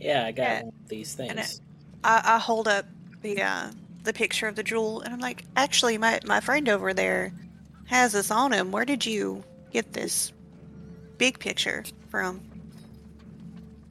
Yeah, 0.07 0.25
I 0.25 0.31
got 0.31 0.43
Yeah, 0.43 0.59
one 0.63 0.67
of 0.69 0.87
these 0.87 1.19
and 1.19 1.37
things. 1.37 1.61
I, 2.01 2.21
I 2.23 2.39
hold 2.39 2.69
up 2.69 2.85
the 3.23 3.41
uh, 3.41 3.71
the 4.03 4.13
picture 4.13 4.47
of 4.47 4.55
the 4.55 4.63
jewel, 4.63 5.01
and 5.01 5.13
I'm 5.13 5.19
like, 5.19 5.43
actually, 5.57 5.97
my 5.97 6.21
my 6.25 6.39
friend 6.39 6.69
over 6.69 6.93
there 6.93 7.33
has 7.87 8.13
this 8.13 8.31
on 8.31 8.53
him. 8.53 8.71
Where 8.71 8.85
did 8.85 9.05
you 9.05 9.43
get 9.69 9.91
this 9.91 10.31
big 11.17 11.39
picture 11.39 11.83
from? 12.07 12.39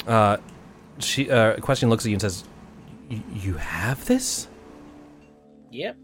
Uh, 0.07 0.39
she 1.01 1.31
uh, 1.31 1.57
question 1.57 1.91
looks 1.91 2.07
at 2.07 2.09
you 2.09 2.15
and 2.15 2.23
says, 2.23 2.45
"Y- 3.11 3.23
"You 3.35 3.55
have 3.55 4.03
this? 4.07 4.49
Yep. 5.71 5.99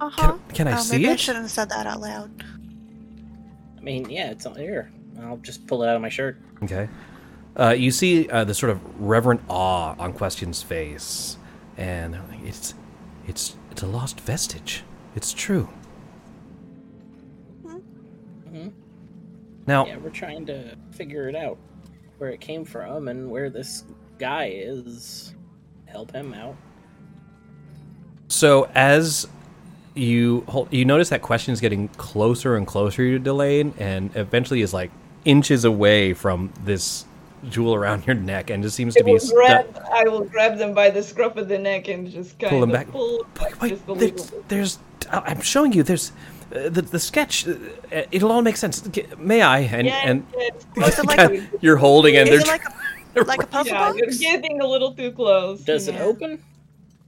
Uh 0.00 0.04
Yep. 0.06 0.12
huh. 0.12 0.38
can 0.52 0.66
I 0.66 0.72
oh, 0.72 0.82
see 0.82 0.96
maybe 0.96 1.10
I 1.10 1.14
shouldn't 1.16 1.44
have 1.44 1.52
said 1.52 1.68
that 1.68 1.86
out 1.86 2.00
loud. 2.00 2.44
I 3.78 3.80
mean, 3.82 4.10
yeah, 4.10 4.32
it's 4.32 4.46
on 4.46 4.56
here. 4.56 4.90
I'll 5.22 5.36
just 5.36 5.64
pull 5.68 5.84
it 5.84 5.88
out 5.88 5.94
of 5.94 6.02
my 6.02 6.08
shirt. 6.08 6.38
Okay. 6.64 6.88
Uh, 7.58 7.70
you 7.70 7.90
see 7.90 8.28
uh, 8.30 8.44
the 8.44 8.54
sort 8.54 8.70
of 8.70 8.80
reverent 9.00 9.42
awe 9.48 9.94
on 9.98 10.12
Question's 10.12 10.62
face, 10.62 11.36
and 11.76 12.12
like, 12.12 12.42
it's 12.44 12.74
it's 13.26 13.56
it's 13.70 13.82
a 13.82 13.86
lost 13.86 14.20
vestige. 14.20 14.84
It's 15.14 15.32
true. 15.32 15.68
Mm-hmm. 17.64 17.76
mm-hmm. 17.76 18.68
Now, 19.66 19.86
yeah, 19.86 19.98
we're 19.98 20.10
trying 20.10 20.46
to 20.46 20.76
figure 20.92 21.28
it 21.28 21.36
out 21.36 21.58
where 22.18 22.30
it 22.30 22.40
came 22.40 22.64
from 22.64 23.08
and 23.08 23.30
where 23.30 23.50
this 23.50 23.84
guy 24.18 24.46
is. 24.54 25.34
Help 25.86 26.10
him 26.10 26.32
out. 26.32 26.56
So 28.28 28.70
as 28.74 29.28
you 29.94 30.42
hold, 30.48 30.72
you 30.72 30.86
notice 30.86 31.10
that 31.10 31.20
question 31.20 31.52
is 31.52 31.60
getting 31.60 31.88
closer 31.88 32.56
and 32.56 32.66
closer 32.66 33.02
to 33.10 33.18
Delane, 33.18 33.74
and 33.78 34.10
eventually 34.16 34.62
is 34.62 34.72
like 34.72 34.90
inches 35.26 35.66
away 35.66 36.14
from 36.14 36.50
this 36.64 37.04
jewel 37.48 37.74
around 37.74 38.06
your 38.06 38.14
neck, 38.16 38.50
and 38.50 38.62
just 38.62 38.76
seems 38.76 38.96
I 38.96 39.00
to 39.00 39.04
be 39.04 39.12
will, 39.12 39.20
stu- 39.20 39.34
grab, 39.34 39.86
I 39.92 40.04
will 40.04 40.24
grab 40.24 40.58
them 40.58 40.74
by 40.74 40.90
the 40.90 41.02
scruff 41.02 41.36
of 41.36 41.48
the 41.48 41.58
neck 41.58 41.88
and 41.88 42.08
just 42.10 42.38
kind 42.38 42.50
Pull 42.50 42.60
them 42.60 42.70
of 42.70 42.74
back. 42.74 42.90
pull 42.90 43.26
Wait, 43.42 43.60
wait, 43.60 43.68
just 43.70 43.88
a 43.88 43.94
there's, 43.94 44.12
little 44.12 44.44
there's 44.48 44.78
I'm 45.10 45.40
showing 45.40 45.72
you. 45.72 45.82
There's 45.82 46.12
uh, 46.54 46.68
the 46.68 46.82
the 46.82 46.98
sketch. 46.98 47.46
Uh, 47.48 47.54
it'll 48.10 48.30
all 48.32 48.42
make 48.42 48.56
sense. 48.56 48.82
May 49.18 49.42
I? 49.42 49.60
And 49.60 49.86
Yes, 49.86 50.02
and 50.06 50.26
yes, 50.76 51.04
like 51.04 51.18
a- 51.18 51.48
you're 51.60 51.76
holding, 51.76 52.16
and 52.16 52.28
they're 52.28 52.40
it 52.40 52.46
like 52.46 52.64
a 52.64 53.22
like 53.24 53.42
a 53.42 53.46
puzzle 53.46 53.72
yeah, 53.74 53.92
you're 53.94 54.06
box? 54.06 54.18
getting 54.18 54.60
a 54.60 54.66
little 54.66 54.94
too 54.94 55.10
close. 55.12 55.60
Does 55.62 55.88
you 55.88 55.94
it 55.94 56.00
open? 56.00 56.42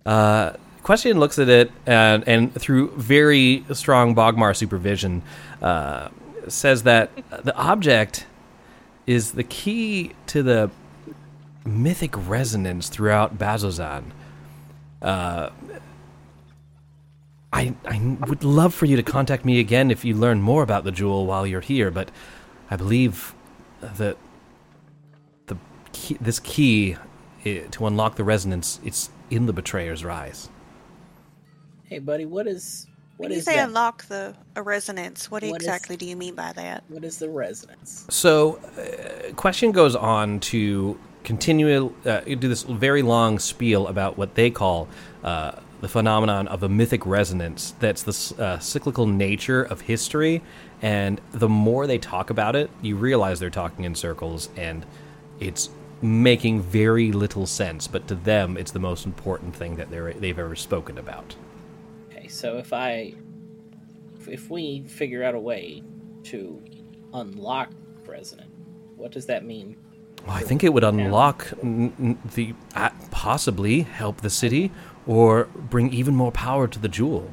Uh, 0.04 0.52
question 0.82 1.18
looks 1.18 1.38
at 1.38 1.48
it 1.48 1.70
and, 1.86 2.28
and 2.28 2.52
through 2.54 2.90
very 2.96 3.64
strong 3.72 4.14
Bogmar 4.14 4.54
supervision, 4.54 5.22
uh, 5.62 6.08
says 6.48 6.82
that 6.82 7.10
the 7.42 7.56
object 7.56 8.26
is 9.06 9.32
the 9.32 9.44
key 9.44 10.12
to 10.26 10.42
the 10.42 10.70
mythic 11.64 12.12
resonance 12.28 12.88
throughout 12.88 13.38
Bazzoxan. 13.38 14.04
Uh, 15.02 15.50
I, 17.52 17.74
I 17.84 18.16
would 18.26 18.42
love 18.42 18.74
for 18.74 18.86
you 18.86 18.96
to 18.96 19.02
contact 19.02 19.44
me 19.44 19.60
again 19.60 19.90
if 19.90 20.04
you 20.04 20.14
learn 20.14 20.42
more 20.42 20.62
about 20.62 20.84
the 20.84 20.90
jewel 20.90 21.26
while 21.26 21.46
you're 21.46 21.60
here, 21.60 21.90
but 21.90 22.10
I 22.70 22.76
believe 22.76 23.34
that 23.80 24.16
the 25.46 25.56
key, 25.92 26.16
this 26.20 26.40
key 26.40 26.96
eh, 27.44 27.66
to 27.70 27.86
unlock 27.86 28.16
the 28.16 28.24
resonance 28.24 28.80
it's 28.84 29.10
in 29.30 29.46
the 29.46 29.52
betrayer's 29.52 30.04
rise. 30.04 30.48
Hey, 31.84 31.98
buddy, 31.98 32.24
what 32.24 32.46
is 32.46 32.86
what 33.16 33.26
When 33.26 33.32
you 33.32 33.38
is 33.38 33.44
say 33.44 33.56
that? 33.56 33.68
unlock 33.68 34.04
the 34.06 34.34
a 34.56 34.62
resonance, 34.62 35.30
what, 35.30 35.42
What 35.42 35.50
is- 35.50 35.54
exactly 35.56 35.96
do 35.96 36.06
you 36.06 36.16
mean 36.16 36.34
by 36.34 36.52
that? 36.52 36.84
What 36.88 37.04
is 37.04 37.18
the 37.18 37.28
resonance? 37.28 38.06
So, 38.10 38.56
uh, 38.78 39.32
question 39.34 39.72
goes 39.72 39.94
on 39.96 40.40
to 40.40 40.98
continue 41.24 41.94
uh, 42.04 42.20
do 42.20 42.36
this 42.48 42.62
very 42.64 43.02
long 43.02 43.38
spiel 43.38 43.86
about 43.88 44.18
what 44.18 44.34
they 44.34 44.50
call 44.50 44.88
uh, 45.22 45.52
the 45.80 45.88
phenomenon 45.88 46.48
of 46.48 46.62
a 46.62 46.68
mythic 46.68 47.04
resonance. 47.06 47.74
That's 47.80 48.02
the 48.02 48.42
uh, 48.42 48.58
cyclical 48.58 49.06
nature 49.06 49.62
of 49.62 49.82
history, 49.82 50.42
and 50.82 51.20
the 51.32 51.48
more 51.48 51.86
they 51.86 51.98
talk 51.98 52.30
about 52.30 52.56
it, 52.56 52.70
you 52.82 52.96
realize 52.96 53.40
they're 53.40 53.50
talking 53.50 53.84
in 53.84 53.94
circles, 53.94 54.48
and 54.56 54.84
it's 55.40 55.70
making 56.02 56.60
very 56.60 57.12
little 57.12 57.46
sense. 57.46 57.86
But 57.86 58.06
to 58.08 58.14
them, 58.14 58.56
it's 58.58 58.72
the 58.72 58.78
most 58.78 59.06
important 59.06 59.56
thing 59.56 59.76
that 59.76 59.90
they're, 59.90 60.12
they've 60.12 60.38
ever 60.38 60.56
spoken 60.56 60.98
about. 60.98 61.36
Okay, 62.24 62.30
so 62.30 62.56
if 62.56 62.72
I 62.72 63.12
if- 64.26 64.48
we 64.48 64.82
figure 64.88 65.22
out 65.22 65.34
a 65.34 65.38
way 65.38 65.82
to 66.24 66.62
unlock 67.12 67.70
President, 68.04 68.50
what 68.96 69.12
does 69.12 69.26
that 69.26 69.44
mean? 69.44 69.76
Well, 70.26 70.34
I 70.34 70.40
think 70.40 70.64
it 70.64 70.72
would 70.72 70.84
unlock 70.84 71.52
n- 71.62 71.92
n- 71.98 72.18
the 72.34 72.54
uh, 72.74 72.88
possibly 73.10 73.82
help 73.82 74.22
the 74.22 74.30
city 74.30 74.72
or 75.06 75.44
bring 75.68 75.92
even 75.92 76.16
more 76.16 76.32
power 76.32 76.66
to 76.66 76.78
the 76.78 76.88
jewel. 76.88 77.30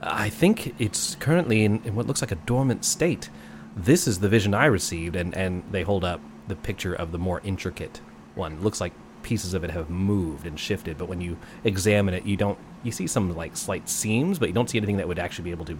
I 0.00 0.28
think 0.28 0.74
it's 0.80 1.14
currently 1.14 1.64
in, 1.64 1.80
in 1.84 1.94
what 1.94 2.08
looks 2.08 2.20
like 2.20 2.32
a 2.32 2.36
dormant 2.46 2.84
state. 2.84 3.30
This 3.76 4.08
is 4.08 4.18
the 4.18 4.28
vision 4.28 4.54
I 4.54 4.66
received, 4.66 5.14
and, 5.14 5.36
and 5.36 5.62
they 5.70 5.82
hold 5.84 6.02
up 6.04 6.20
the 6.48 6.56
picture 6.56 6.94
of 6.94 7.12
the 7.12 7.18
more 7.18 7.40
intricate 7.44 8.00
one. 8.34 8.54
It 8.54 8.62
looks 8.62 8.80
like 8.80 8.92
pieces 9.22 9.54
of 9.54 9.62
it 9.64 9.70
have 9.70 9.88
moved 9.88 10.46
and 10.46 10.58
shifted, 10.58 10.98
but 10.98 11.08
when 11.08 11.20
you 11.20 11.36
examine 11.62 12.14
it, 12.14 12.26
you 12.26 12.36
don't. 12.36 12.58
You 12.86 12.92
see 12.92 13.06
some 13.06 13.34
like 13.34 13.56
slight 13.56 13.88
seams, 13.88 14.38
but 14.38 14.48
you 14.48 14.54
don't 14.54 14.70
see 14.70 14.78
anything 14.78 14.96
that 14.98 15.08
would 15.08 15.18
actually 15.18 15.44
be 15.44 15.50
able 15.50 15.64
to 15.66 15.78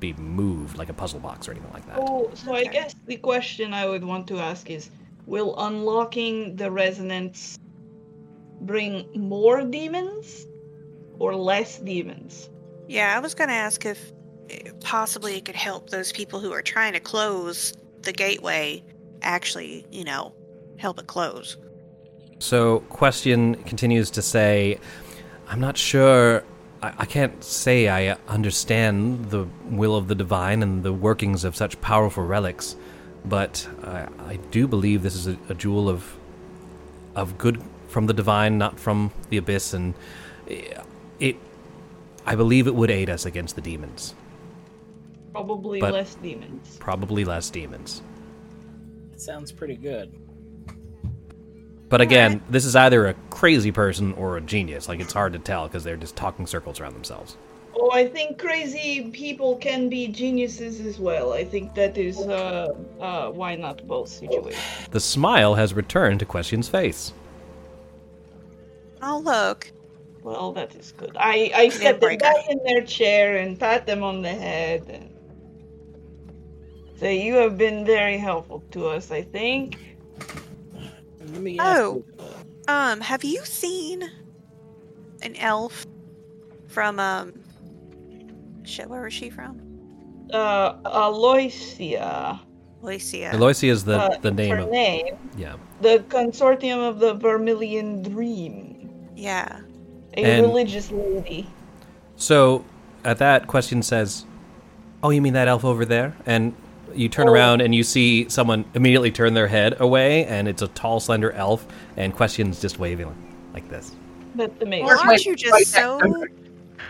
be 0.00 0.12
moved, 0.14 0.76
like 0.76 0.90
a 0.90 0.92
puzzle 0.92 1.20
box 1.20 1.48
or 1.48 1.52
anything 1.52 1.72
like 1.72 1.86
that. 1.86 1.98
Oh, 1.98 2.30
so 2.34 2.54
I 2.54 2.64
guess 2.64 2.94
the 3.06 3.16
question 3.16 3.72
I 3.72 3.86
would 3.86 4.04
want 4.04 4.26
to 4.28 4.38
ask 4.38 4.70
is 4.70 4.90
Will 5.26 5.56
unlocking 5.58 6.54
the 6.56 6.70
resonance 6.70 7.58
bring 8.60 9.08
more 9.14 9.62
demons 9.62 10.46
or 11.18 11.34
less 11.34 11.78
demons? 11.78 12.48
Yeah, 12.86 13.16
I 13.16 13.20
was 13.20 13.34
going 13.34 13.48
to 13.48 13.54
ask 13.54 13.84
if 13.84 14.12
eh, 14.50 14.70
possibly 14.80 15.36
it 15.36 15.44
could 15.44 15.56
help 15.56 15.90
those 15.90 16.12
people 16.12 16.38
who 16.38 16.52
are 16.52 16.62
trying 16.62 16.92
to 16.92 17.00
close 17.00 17.72
the 18.02 18.12
gateway 18.12 18.84
actually, 19.22 19.84
you 19.90 20.04
know, 20.04 20.32
help 20.78 20.98
it 20.98 21.06
close. 21.06 21.56
So, 22.38 22.80
question 22.90 23.54
continues 23.64 24.10
to 24.10 24.22
say, 24.22 24.78
I'm 25.48 25.60
not 25.60 25.76
sure. 25.76 26.44
I, 26.82 26.92
I 26.98 27.04
can't 27.06 27.42
say 27.42 27.88
I 27.88 28.16
understand 28.28 29.30
the 29.30 29.46
will 29.64 29.96
of 29.96 30.08
the 30.08 30.14
divine 30.14 30.62
and 30.62 30.82
the 30.82 30.92
workings 30.92 31.44
of 31.44 31.56
such 31.56 31.80
powerful 31.80 32.24
relics, 32.24 32.76
but 33.24 33.68
I, 33.84 34.08
I 34.26 34.36
do 34.50 34.66
believe 34.66 35.02
this 35.02 35.14
is 35.14 35.26
a, 35.26 35.38
a 35.48 35.54
jewel 35.54 35.88
of 35.88 36.16
of 37.14 37.38
good 37.38 37.62
from 37.88 38.06
the 38.06 38.12
divine, 38.12 38.58
not 38.58 38.78
from 38.78 39.10
the 39.30 39.36
abyss, 39.38 39.72
and 39.72 39.94
it, 40.46 40.78
it. 41.18 41.36
I 42.26 42.34
believe 42.34 42.66
it 42.66 42.74
would 42.74 42.90
aid 42.90 43.08
us 43.08 43.24
against 43.24 43.54
the 43.54 43.62
demons. 43.62 44.14
Probably 45.32 45.80
But- 45.80 45.92
less 45.92 46.14
demons. 46.16 46.76
Probably 46.80 47.24
less 47.24 47.50
demons. 47.50 48.02
It 49.12 49.20
sounds 49.20 49.52
pretty 49.52 49.76
good. 49.76 50.12
But 51.88 52.00
again, 52.00 52.42
this 52.50 52.64
is 52.64 52.74
either 52.74 53.06
a 53.06 53.14
crazy 53.30 53.70
person 53.70 54.12
or 54.14 54.36
a 54.36 54.40
genius. 54.40 54.88
Like 54.88 55.00
it's 55.00 55.12
hard 55.12 55.32
to 55.34 55.38
tell 55.38 55.68
because 55.68 55.84
they're 55.84 55.96
just 55.96 56.16
talking 56.16 56.46
circles 56.46 56.80
around 56.80 56.94
themselves. 56.94 57.36
Oh, 57.78 57.90
I 57.92 58.08
think 58.08 58.38
crazy 58.38 59.10
people 59.12 59.56
can 59.56 59.88
be 59.88 60.08
geniuses 60.08 60.80
as 60.80 60.98
well. 60.98 61.32
I 61.32 61.44
think 61.44 61.74
that 61.74 61.98
is, 61.98 62.18
uh, 62.18 62.68
uh, 62.98 63.30
why 63.30 63.54
not 63.54 63.86
both 63.86 64.08
situations? 64.08 64.56
The 64.90 65.00
smile 65.00 65.54
has 65.54 65.74
returned 65.74 66.20
to 66.20 66.26
Question's 66.26 66.68
face. 66.68 67.12
Oh, 69.02 69.18
look. 69.18 69.70
Well, 70.22 70.52
that 70.54 70.74
is 70.74 70.92
good. 70.92 71.16
I, 71.16 71.52
I 71.54 71.68
set 71.68 72.00
them 72.00 72.00
breaker. 72.00 72.24
back 72.24 72.48
in 72.48 72.58
their 72.64 72.82
chair 72.82 73.36
and 73.36 73.60
pat 73.60 73.86
them 73.86 74.02
on 74.02 74.22
the 74.22 74.32
head 74.32 74.86
and 74.88 75.10
say, 76.98 77.22
You 77.22 77.34
have 77.34 77.56
been 77.56 77.84
very 77.84 78.16
helpful 78.16 78.64
to 78.72 78.86
us, 78.86 79.12
I 79.12 79.22
think. 79.22 79.76
Let 81.32 81.42
me 81.42 81.58
ask 81.58 81.80
Oh. 81.80 81.94
you, 81.94 82.24
Um, 82.68 83.00
have 83.00 83.22
you 83.24 83.44
seen 83.44 84.02
an 85.22 85.36
elf 85.36 85.86
from, 86.68 86.98
um, 86.98 87.32
shit, 88.64 88.88
where 88.88 89.02
was 89.02 89.14
she 89.14 89.30
from? 89.30 89.60
Uh, 90.32 90.74
Aloysia. 90.84 92.40
Lycia. 92.82 93.30
Eloisia 93.32 93.68
is 93.70 93.84
the, 93.84 93.98
uh, 93.98 94.18
the 94.20 94.30
name 94.30 94.50
her 94.56 94.58
of. 94.62 94.70
name. 94.70 95.16
Yeah. 95.36 95.54
The 95.80 96.04
consortium 96.08 96.78
of 96.86 96.98
the 96.98 97.14
Vermilion 97.14 98.02
Dream. 98.02 98.90
Yeah. 99.16 99.60
A 100.16 100.24
And- 100.24 100.46
religious 100.46 100.90
lady. 100.90 101.48
So 102.16 102.64
at 103.04 103.18
that, 103.18 103.46
Question 103.46 103.82
says, 103.82 104.24
Oh, 105.02 105.10
you 105.10 105.20
mean 105.22 105.34
that 105.34 105.46
elf 105.48 105.64
over 105.64 105.84
there? 105.84 106.14
And 106.26 106.54
you 106.94 107.08
turn 107.08 107.28
Oh. 107.28 107.32
around 107.32 107.60
and 107.60 107.74
you 107.74 107.82
see 107.82 108.28
someone 108.28 108.64
immediately 108.74 109.10
turn 109.10 109.34
their 109.34 109.48
head 109.48 109.76
away, 109.80 110.24
and 110.26 110.48
it's 110.48 110.62
a 110.62 110.68
tall, 110.68 111.00
slender 111.00 111.32
elf, 111.32 111.66
and 111.96 112.14
Question's 112.14 112.60
just 112.60 112.78
waving 112.78 113.14
like 113.52 113.68
this. 113.68 113.92
That's 114.34 114.60
amazing. 114.62 114.86
Well, 114.86 114.98
aren't 115.00 115.24
you 115.24 115.34
just 115.34 115.72
so. 115.72 116.00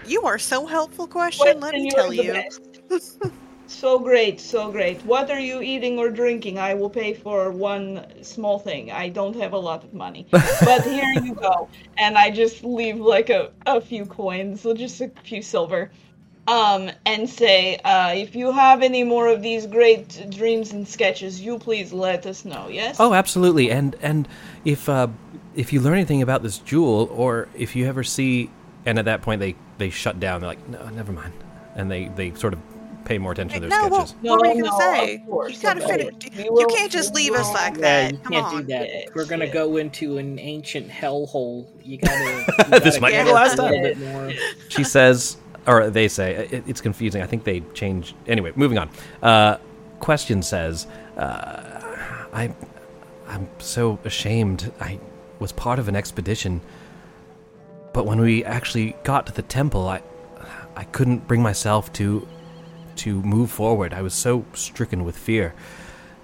You 0.05 0.23
are 0.23 0.39
so 0.39 0.67
helpful, 0.67 1.07
question. 1.07 1.61
Let 1.61 1.75
me 1.75 1.91
tell 1.91 2.13
you. 2.13 2.43
so 3.67 3.99
great, 3.99 4.41
so 4.41 4.71
great. 4.71 5.05
What 5.05 5.31
are 5.31 5.41
you 5.41 5.61
eating 5.61 5.99
or 5.99 6.11
drinking? 6.11 6.59
I 6.59 6.75
will 6.75 6.91
pay 6.91 7.15
for 7.15 7.51
one 7.51 8.05
small 8.23 8.59
thing. 8.59 8.91
I 8.93 9.09
don't 9.09 9.35
have 9.37 9.53
a 9.53 9.59
lot 9.59 9.83
of 9.85 9.93
money. 9.95 10.27
But 10.31 10.83
here 10.85 11.13
you 11.23 11.35
go. 11.35 11.69
And 11.99 12.19
I 12.19 12.31
just 12.31 12.63
leave 12.63 12.99
like 12.99 13.31
a, 13.31 13.51
a 13.67 13.81
few 13.81 14.07
coins, 14.07 14.61
so 14.61 14.75
just 14.75 15.01
a 15.01 15.11
few 15.25 15.43
silver. 15.43 15.91
Um, 16.49 16.91
and 17.05 17.29
say, 17.29 17.77
uh, 17.85 18.13
if 18.15 18.37
you 18.37 18.53
have 18.53 18.83
any 18.83 19.03
more 19.03 19.27
of 19.29 19.43
these 19.43 19.67
great 19.67 20.31
dreams 20.31 20.73
and 20.73 20.87
sketches, 20.87 21.41
you 21.41 21.59
please 21.59 21.93
let 21.93 22.25
us 22.27 22.45
know, 22.45 22.69
yes? 22.69 22.97
Oh, 23.01 23.15
absolutely. 23.15 23.71
And 23.73 23.97
and 24.01 24.29
if 24.65 24.89
uh, 24.89 25.09
if 25.57 25.73
you 25.73 25.81
learn 25.81 25.95
anything 25.95 26.23
about 26.23 26.43
this 26.45 26.59
jewel, 26.59 27.09
or 27.13 27.49
if 27.57 27.75
you 27.75 27.87
ever 27.87 28.05
see, 28.05 28.51
and 28.85 28.99
at 28.99 29.07
that 29.07 29.23
point 29.23 29.41
they 29.41 29.57
they 29.79 29.91
shut 29.91 30.21
down. 30.21 30.41
They're 30.41 30.51
like, 30.51 30.69
no, 30.69 30.89
never 30.91 31.11
mind, 31.13 31.33
and 31.75 31.91
they 31.91 32.09
they 32.15 32.33
sort 32.35 32.53
of 32.53 32.61
pay 33.05 33.19
more 33.19 33.31
attention 33.31 33.63
to 33.63 33.69
their 33.69 33.81
No, 33.83 33.89
sketches. 33.89 34.15
what, 34.21 34.31
what 34.33 34.41
were 34.41 34.47
you 34.55 34.65
gonna 34.65 34.73
no, 34.73 34.79
say? 34.79 35.19
course, 35.27 35.57
you 35.57 35.63
gotta 35.63 35.83
of 35.85 35.91
finish. 35.91 36.15
You 36.37 36.67
can't 36.71 36.91
just 36.91 37.15
leave 37.15 37.33
us 37.35 37.47
will- 37.47 37.55
like 37.55 37.75
yeah, 37.75 37.81
that. 37.81 38.13
you 38.13 38.19
Come 38.19 38.33
can't 38.33 38.47
on. 38.47 38.57
do 38.63 38.67
that. 38.69 38.89
Yeah, 38.89 39.01
We're 39.15 39.27
gonna 39.27 39.45
shit. 39.47 39.55
go 39.55 39.77
into 39.79 40.19
an 40.19 40.39
ancient 40.41 40.89
hellhole. 40.91 41.67
You 41.83 41.99
gotta. 41.99 42.45
You 42.73 42.81
This 42.81 42.99
gotta 42.99 43.01
might 43.01 43.13
be 43.13 43.23
the 43.25 43.33
last 43.33 43.59
a 43.59 43.63
little 43.63 43.77
time. 43.77 43.83
bit 43.83 43.99
more. 43.99 44.33
She 44.69 44.83
says, 44.85 45.37
or 45.67 45.91
they 45.91 46.09
say, 46.09 46.49
it, 46.51 46.65
it's 46.67 46.81
confusing. 46.81 47.23
I 47.23 47.27
think 47.27 47.45
they 47.45 47.61
changed. 47.75 48.15
Anyway, 48.27 48.53
moving 48.55 48.79
on. 48.79 48.89
Uh, 49.23 49.59
question 50.01 50.43
says, 50.43 50.87
Uh, 51.17 51.63
I, 52.33 52.55
I'm 53.29 53.49
so 53.59 53.99
ashamed. 54.05 54.73
I 54.81 55.01
was 55.39 55.53
part 55.53 55.79
of 55.79 55.89
an 55.89 55.97
expedition, 55.97 56.61
but 57.93 58.07
when 58.07 58.21
we 58.21 58.45
actually 58.45 58.95
got 59.05 59.27
to 59.27 59.33
the 59.33 59.43
temple, 59.43 59.89
I, 59.89 60.03
I 60.77 60.85
couldn't 60.85 61.27
bring 61.27 61.43
myself 61.43 61.93
to, 61.95 62.27
to 62.97 63.21
move 63.23 63.51
forward. 63.51 63.93
I 63.95 64.03
was 64.03 64.15
so 64.15 64.45
stricken 64.55 65.05
with 65.05 65.17
fear, 65.17 65.55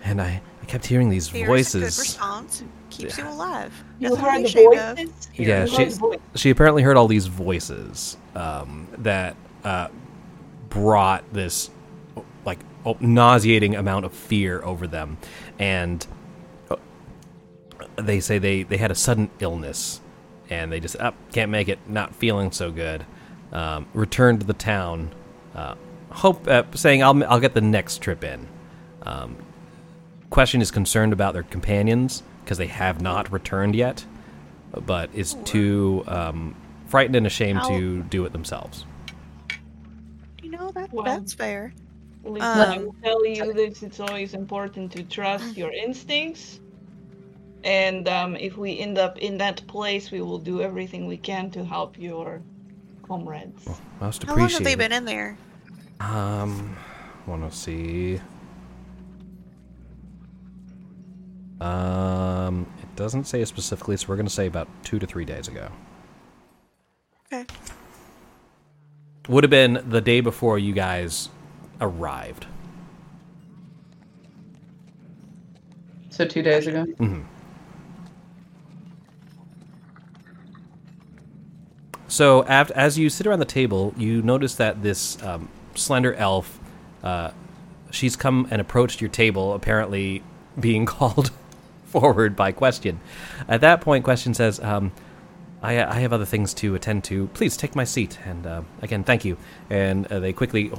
and 0.04 0.20
I, 0.20 0.42
I 0.62 0.64
kept 0.66 0.86
hearing 0.86 1.08
these 1.10 1.28
Fear 1.28 1.46
voices. 1.46 1.74
is 1.74 1.98
a 1.98 2.00
good 2.00 2.08
response. 2.08 2.62
Keeps 3.02 3.18
you 3.18 3.28
alive. 3.28 3.84
You 3.98 4.10
Nothing 4.10 4.24
heard 4.24 4.44
the 4.44 4.96
voices? 4.96 5.28
Yeah, 5.34 5.64
You 5.64 5.66
she- 5.68 5.84
voice. 5.98 6.18
she 6.34 6.50
apparently 6.50 6.82
heard 6.82 6.96
all 6.96 7.08
these 7.08 7.26
voices 7.26 8.16
um, 8.34 8.88
that 8.98 9.36
uh, 9.64 9.88
brought 10.68 11.30
this 11.32 11.70
like 12.44 12.58
oh, 12.84 12.96
nauseating 13.00 13.74
amount 13.76 14.04
of 14.04 14.12
fear 14.12 14.62
over 14.64 14.86
them, 14.86 15.18
and 15.58 16.06
uh, 16.70 16.76
they 17.96 18.20
say 18.20 18.38
they 18.38 18.62
they 18.64 18.76
had 18.78 18.90
a 18.90 18.94
sudden 18.94 19.30
illness, 19.40 20.00
and 20.50 20.72
they 20.72 20.80
just 20.80 20.96
up 20.96 21.14
can't 21.32 21.50
make 21.50 21.68
it, 21.68 21.78
not 21.88 22.14
feeling 22.14 22.50
so 22.50 22.70
good. 22.70 23.04
Um, 23.52 23.86
returned 23.92 24.40
to 24.40 24.46
the 24.46 24.54
town, 24.54 25.14
uh, 25.54 25.74
hope 26.10 26.48
uh, 26.48 26.64
saying 26.74 27.02
I'll 27.02 27.22
I'll 27.24 27.40
get 27.40 27.54
the 27.54 27.60
next 27.60 27.98
trip 28.00 28.24
in. 28.24 28.48
Um, 29.02 29.36
question 30.32 30.62
is 30.62 30.70
concerned 30.70 31.12
about 31.12 31.34
their 31.34 31.42
companions 31.42 32.22
because 32.42 32.56
they 32.56 32.66
have 32.66 33.02
not 33.02 33.30
returned 33.30 33.76
yet, 33.76 34.04
but 34.86 35.10
is 35.14 35.34
too 35.44 36.02
um, 36.08 36.56
frightened 36.86 37.14
and 37.14 37.26
ashamed 37.26 37.60
How- 37.60 37.68
to 37.68 38.02
do 38.04 38.24
it 38.24 38.32
themselves. 38.32 38.86
You 40.42 40.50
know 40.50 40.72
that 40.72 40.92
Well, 40.92 41.04
that's 41.04 41.34
fair. 41.34 41.72
Listen, 42.24 42.42
I 42.42 42.76
Um, 42.76 42.84
will 42.84 42.96
tell 43.02 43.26
you 43.26 43.52
this: 43.52 43.82
it's 43.82 44.00
always 44.00 44.32
important 44.32 44.90
to 44.92 45.02
trust 45.02 45.56
your 45.56 45.70
instincts. 45.72 46.60
And 47.64 48.08
um, 48.08 48.34
if 48.36 48.56
we 48.56 48.78
end 48.78 48.96
up 48.98 49.18
in 49.18 49.38
that 49.38 49.64
place, 49.66 50.10
we 50.10 50.20
will 50.20 50.38
do 50.38 50.62
everything 50.62 51.06
we 51.06 51.16
can 51.16 51.50
to 51.50 51.64
help 51.64 51.98
your 51.98 52.42
comrades. 53.02 53.68
Most 54.00 54.24
How 54.24 54.34
long 54.34 54.48
have 54.48 54.64
they 54.64 54.74
been 54.76 54.92
in 54.92 55.04
there? 55.04 55.36
Um, 56.00 56.76
want 57.26 57.48
to 57.48 57.56
see. 57.56 58.20
Um, 61.62 62.66
it 62.82 62.96
doesn't 62.96 63.24
say 63.24 63.44
specifically, 63.44 63.96
so 63.96 64.08
we're 64.08 64.16
going 64.16 64.26
to 64.26 64.32
say 64.32 64.46
about 64.46 64.66
two 64.82 64.98
to 64.98 65.06
three 65.06 65.24
days 65.24 65.46
ago. 65.46 65.68
Okay. 67.32 67.46
Would 69.28 69.44
have 69.44 69.50
been 69.50 69.84
the 69.88 70.00
day 70.00 70.20
before 70.20 70.58
you 70.58 70.72
guys 70.72 71.28
arrived. 71.80 72.46
So 76.10 76.26
two 76.26 76.42
days 76.42 76.66
ago. 76.66 76.84
So, 82.08 82.44
after, 82.44 82.74
as 82.76 82.98
you 82.98 83.08
sit 83.08 83.26
around 83.26 83.38
the 83.38 83.46
table, 83.46 83.94
you 83.96 84.20
notice 84.20 84.56
that 84.56 84.82
this 84.82 85.22
um, 85.22 85.48
slender 85.74 86.12
elf, 86.12 86.60
uh, 87.02 87.30
she's 87.90 88.16
come 88.16 88.46
and 88.50 88.60
approached 88.60 89.00
your 89.00 89.08
table, 89.08 89.54
apparently 89.54 90.22
being 90.60 90.84
called 90.96 91.30
forward 91.92 92.34
by 92.34 92.52
Question. 92.52 92.98
At 93.46 93.60
that 93.60 93.80
point, 93.82 94.02
Question 94.02 94.34
says, 94.34 94.58
um, 94.60 94.92
I, 95.62 95.82
I 95.84 96.00
have 96.00 96.12
other 96.12 96.24
things 96.24 96.54
to 96.54 96.74
attend 96.74 97.04
to. 97.04 97.28
Please 97.28 97.56
take 97.56 97.76
my 97.76 97.84
seat. 97.84 98.18
And 98.24 98.46
uh, 98.46 98.62
again, 98.80 99.04
thank 99.04 99.24
you. 99.24 99.36
And 99.70 100.06
uh, 100.06 100.18
they 100.18 100.32
quickly 100.32 100.72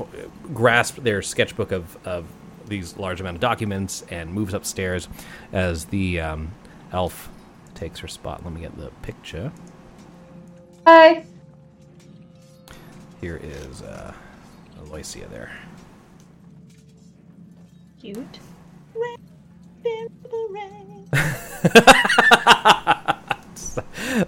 grasp 0.54 0.98
their 0.98 1.22
sketchbook 1.22 1.72
of, 1.72 1.98
of 2.06 2.26
these 2.68 2.98
large 2.98 3.22
amount 3.22 3.36
of 3.36 3.42
documents 3.42 4.04
and 4.10 4.34
moves 4.34 4.54
upstairs 4.54 5.08
as 5.52 5.86
the 5.86 6.20
um, 6.20 6.52
elf 6.92 7.30
takes 7.76 8.00
her 8.00 8.08
spot. 8.08 8.44
Let 8.44 8.54
me 8.54 8.62
get 8.62 8.76
the 8.78 8.90
picture. 9.04 9.52
Hi. 10.86 11.24
Here 13.22 13.40
is 13.42 13.82
uh, 13.84 14.14
Aloysia 14.82 15.30
there. 15.30 15.52
Cute. 18.02 18.40
Red, 18.94 19.18
red, 21.14 21.36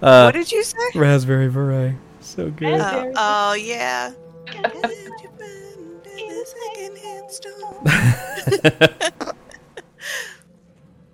what 0.00 0.32
did 0.34 0.50
you 0.52 0.62
say? 0.62 0.76
Raspberry 0.94 1.48
beret. 1.48 1.94
So 2.20 2.50
good. 2.50 2.80
Uh, 2.80 3.04
Oh, 3.16 3.50
oh 3.50 3.54
yeah. 3.54 4.12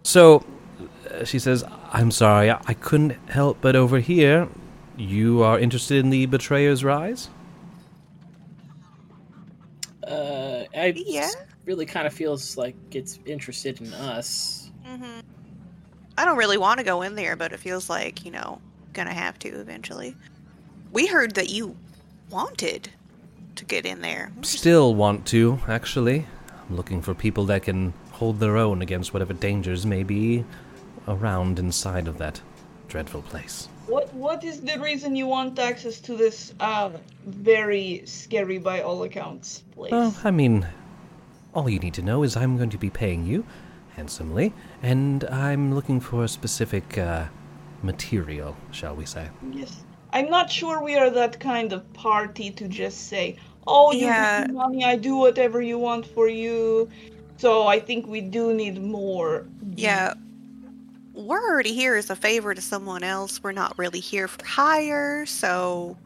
So 0.05 0.45
uh, 1.11 1.25
she 1.25 1.39
says, 1.39 1.65
I'm 1.93 2.11
sorry, 2.11 2.51
I, 2.51 2.61
I 2.67 2.75
couldn't 2.75 3.13
help 3.31 3.59
but 3.61 3.77
overhear. 3.77 4.49
You 4.97 5.43
are 5.43 5.59
interested 5.59 5.99
in 6.05 6.11
the 6.11 6.27
Betrayer's 6.27 6.85
Rise? 6.85 7.29
Uh, 10.07 10.65
I 10.77 10.95
Yeah. 11.07 11.31
really 11.65 11.87
kind 11.87 12.07
of 12.07 12.13
feels 12.13 12.57
like 12.57 12.77
it's 12.91 13.19
interested 13.25 13.81
in 13.81 13.93
us. 13.95 14.71
hmm 14.85 15.21
I 16.17 16.25
don't 16.25 16.37
really 16.37 16.59
want 16.59 16.79
to 16.79 16.85
go 16.85 17.03
in 17.03 17.15
there, 17.15 17.37
but 17.37 17.53
it 17.53 17.61
feels 17.61 17.89
like 17.89 18.25
you 18.25 18.31
know 18.31 18.61
gonna 18.93 19.15
have 19.15 19.39
to 19.41 19.49
eventually. 19.49 20.17
We 20.93 21.07
heard 21.07 21.35
that 21.37 21.49
you 21.49 21.77
wanted 22.31 22.91
to 23.57 23.65
get 23.65 23.87
in 23.87 24.01
there. 24.01 24.31
Still 24.43 24.95
want 24.95 25.27
to, 25.29 25.59
actually. 25.69 26.27
I'm 26.69 26.77
looking 26.77 27.03
for 27.03 27.15
people 27.15 27.45
that 27.47 27.63
can 27.63 27.93
hold 28.13 28.41
their 28.41 28.57
own 28.57 28.83
against 28.83 29.13
whatever 29.13 29.33
dangers 29.33 29.87
may 29.87 30.03
be 30.03 30.45
around 31.09 31.59
inside 31.59 32.09
of 32.09 32.19
that 32.19 32.41
dreadful 32.89 33.23
place. 33.23 33.69
What 33.87 34.13
What 34.15 34.45
is 34.45 34.61
the 34.61 34.79
reason 34.79 35.17
you 35.17 35.27
want 35.27 35.59
access 35.59 36.01
to 36.01 36.17
this 36.17 36.55
uh, 36.61 36.91
very 37.27 38.03
scary, 38.05 38.59
by 38.59 38.83
all 38.83 39.03
accounts, 39.03 39.63
place? 39.75 39.93
Well, 39.93 40.15
I 40.25 40.31
mean, 40.31 40.67
all 41.55 41.69
you 41.69 41.79
need 41.79 41.95
to 41.95 42.03
know 42.03 42.23
is 42.23 42.37
I'm 42.37 42.57
going 42.57 42.71
to 42.71 42.79
be 42.79 42.91
paying 42.91 43.27
you 43.27 43.45
handsomely, 43.97 44.53
and 44.83 45.25
I'm 45.25 45.75
looking 45.75 46.01
for 46.01 46.25
a 46.25 46.29
specific 46.29 46.99
uh, 46.99 47.27
material, 47.83 48.57
shall 48.71 48.95
we 48.95 49.07
say. 49.07 49.29
Yes. 49.51 49.85
I'm 50.13 50.29
not 50.29 50.51
sure 50.51 50.83
we 50.83 50.95
are 50.97 51.11
that 51.11 51.41
kind 51.41 51.73
of 51.73 51.91
party 51.95 52.51
to 52.51 52.69
just 52.69 53.09
say, 53.09 53.37
"Oh, 53.67 53.93
you 53.93 54.07
Yeah. 54.07 54.43
give 54.43 54.49
me 54.51 54.55
money, 54.55 54.85
I 54.85 54.97
do 54.97 55.17
whatever 55.17 55.63
you 55.63 55.79
want 55.79 56.07
for 56.07 56.29
you." 56.29 56.89
So 57.39 57.67
I 57.67 57.81
think 57.81 58.07
we 58.07 58.21
do 58.21 58.55
need 58.55 58.81
more. 58.83 59.47
Yeah. 59.75 60.15
We're 61.15 61.43
already 61.43 61.75
here 61.75 61.95
as 61.97 62.09
a 62.11 62.17
favor 62.17 62.55
to 62.55 62.61
someone 62.63 63.03
else. 63.03 63.43
We're 63.43 63.53
not 63.53 63.77
really 63.79 64.01
here 64.01 64.29
for 64.29 64.45
hire, 64.45 65.27
so 65.27 65.97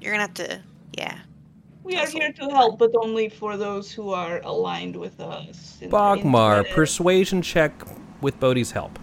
you're 0.00 0.12
gonna 0.12 0.22
have 0.22 0.34
to, 0.34 0.60
yeah. 0.98 1.18
We 1.86 1.96
are 1.96 2.06
here 2.06 2.32
to 2.32 2.50
help, 2.50 2.78
but 2.78 2.90
only 3.00 3.28
for 3.28 3.56
those 3.56 3.92
who 3.92 4.10
are 4.10 4.40
aligned 4.42 4.96
with 4.96 5.20
us. 5.20 5.78
in- 5.80 5.88
Bogmar, 5.88 6.66
in- 6.66 6.74
persuasion 6.74 7.42
check 7.42 7.72
with 8.20 8.38
Bodhi's 8.40 8.72
help. 8.72 8.98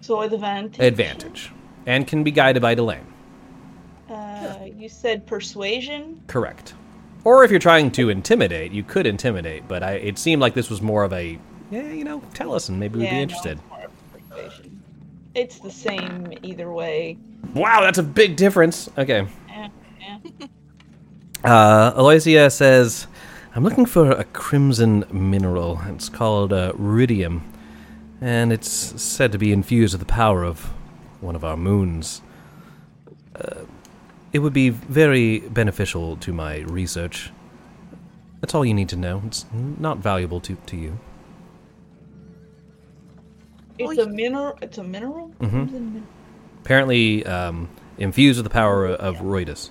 So 0.00 0.22
advantage. 0.22 0.80
Advantage. 0.80 1.52
And 1.84 2.06
can 2.06 2.24
be 2.24 2.30
guided 2.30 2.62
by 2.62 2.74
Delane. 2.74 3.04
Uh, 4.08 4.56
you 4.78 4.88
said 4.88 5.26
persuasion. 5.26 6.22
Correct. 6.26 6.72
Or 7.24 7.44
if 7.44 7.50
you're 7.50 7.60
trying 7.60 7.90
to 7.92 8.08
intimidate, 8.08 8.72
you 8.72 8.82
could 8.82 9.06
intimidate, 9.06 9.68
but 9.68 9.82
I, 9.82 9.92
it 9.94 10.16
seemed 10.18 10.40
like 10.40 10.54
this 10.54 10.70
was 10.70 10.80
more 10.80 11.04
of 11.04 11.12
a, 11.12 11.38
yeah, 11.70 11.82
you 11.92 12.04
know, 12.04 12.22
tell 12.32 12.54
us 12.54 12.68
and 12.70 12.80
maybe 12.80 12.98
we'd 12.98 13.04
Yeah, 13.06 13.10
be 13.10 13.16
no, 13.16 13.22
interested. 13.22 13.58
it's 13.58 13.68
more 13.68 13.84
of 13.84 14.30
persuasion. 14.30 14.82
It's 15.34 15.58
the 15.58 15.70
same 15.70 16.32
either 16.42 16.72
way. 16.72 17.18
Wow, 17.52 17.82
that's 17.82 17.98
a 17.98 18.02
big 18.02 18.36
difference. 18.36 18.88
Okay. 18.96 19.26
Yeah, 19.48 19.68
yeah. 20.00 20.46
Uh, 21.46 21.92
Aloysia 21.92 22.50
says, 22.50 23.06
I'm 23.54 23.62
looking 23.62 23.86
for 23.86 24.10
a 24.10 24.24
crimson 24.24 25.04
mineral. 25.12 25.80
It's 25.86 26.08
called 26.08 26.52
uh, 26.52 26.72
and 28.20 28.52
it's 28.52 28.68
said 29.00 29.30
to 29.30 29.38
be 29.38 29.52
infused 29.52 29.94
with 29.94 30.00
the 30.00 30.12
power 30.12 30.42
of 30.42 30.64
one 31.20 31.36
of 31.36 31.44
our 31.44 31.56
moons. 31.56 32.20
Uh, 33.36 33.60
it 34.32 34.40
would 34.40 34.52
be 34.52 34.70
very 34.70 35.38
beneficial 35.38 36.16
to 36.16 36.32
my 36.32 36.58
research. 36.62 37.30
That's 38.40 38.52
all 38.52 38.64
you 38.64 38.74
need 38.74 38.88
to 38.88 38.96
know. 38.96 39.22
It's 39.26 39.46
not 39.52 39.98
valuable 39.98 40.40
to, 40.40 40.56
to 40.66 40.76
you. 40.76 40.98
It's 43.78 43.98
a 43.98 44.06
mineral. 44.08 44.58
It's 44.60 44.78
a 44.78 44.82
mineral. 44.82 45.30
Mhm. 45.40 46.02
Apparently, 46.64 47.24
um, 47.24 47.68
infused 47.98 48.38
with 48.38 48.44
the 48.44 48.50
power 48.50 48.86
of 48.86 49.18
Ruidus. 49.18 49.70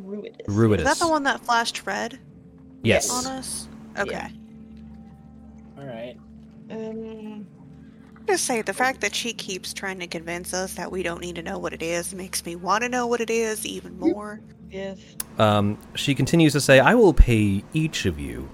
Ruidus. 0.00 0.46
Ruidus. 0.46 0.78
Is 0.78 0.84
that 0.84 0.98
the 0.98 1.08
one 1.08 1.22
that 1.24 1.44
flashed 1.44 1.86
red 1.86 2.18
Yes. 2.82 3.10
on 3.10 3.26
us? 3.32 3.68
Okay. 3.98 4.10
Yeah. 4.12 4.28
All 5.78 5.86
right. 5.86 6.16
Um, 6.70 7.46
Just 8.26 8.44
say 8.44 8.62
the 8.62 8.72
fact 8.72 9.00
that 9.00 9.14
she 9.14 9.32
keeps 9.32 9.72
trying 9.74 9.98
to 10.00 10.06
convince 10.06 10.54
us 10.54 10.74
that 10.74 10.90
we 10.90 11.02
don't 11.02 11.20
need 11.20 11.34
to 11.36 11.42
know 11.42 11.58
what 11.58 11.72
it 11.72 11.82
is 11.82 12.14
makes 12.14 12.44
me 12.46 12.56
want 12.56 12.82
to 12.82 12.88
know 12.88 13.06
what 13.06 13.20
it 13.20 13.30
is 13.30 13.66
even 13.66 13.98
more. 13.98 14.40
yes. 14.70 14.98
Um, 15.38 15.76
she 15.94 16.14
continues 16.14 16.52
to 16.52 16.60
say, 16.60 16.78
I 16.80 16.94
will 16.94 17.12
pay 17.14 17.62
each 17.74 18.06
of 18.06 18.18
you 18.18 18.48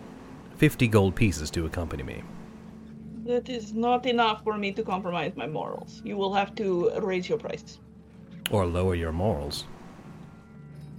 50 0.57 0.89
gold 0.89 1.14
pieces 1.14 1.51
to 1.53 1.66
accompany 1.66 2.03
me. 2.03 2.22
That 3.24 3.49
is 3.49 3.74
not 3.74 4.07
enough 4.07 4.43
for 4.43 4.57
me 4.57 4.72
to 4.72 4.82
compromise 4.82 5.32
my 5.36 5.47
morals. 5.47 6.01
You 6.05 6.16
will 6.16 6.32
have 6.32 6.55
to 6.57 6.91
raise 7.01 7.28
your 7.28 7.39
price. 7.39 7.78
Or 8.51 8.64
lower 8.64 8.95
your 8.95 9.12
morals. 9.12 9.64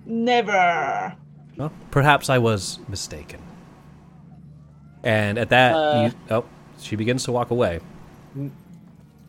Never. 0.09 1.15
Well, 1.55 1.71
perhaps 1.91 2.29
I 2.29 2.39
was 2.39 2.79
mistaken. 2.89 3.39
And 5.03 5.37
at 5.37 5.49
that, 5.49 5.73
Uh. 5.75 6.09
you, 6.29 6.35
oh, 6.35 6.45
she 6.79 6.95
begins 6.95 7.23
to 7.25 7.31
walk 7.31 7.51
away. 7.51 7.79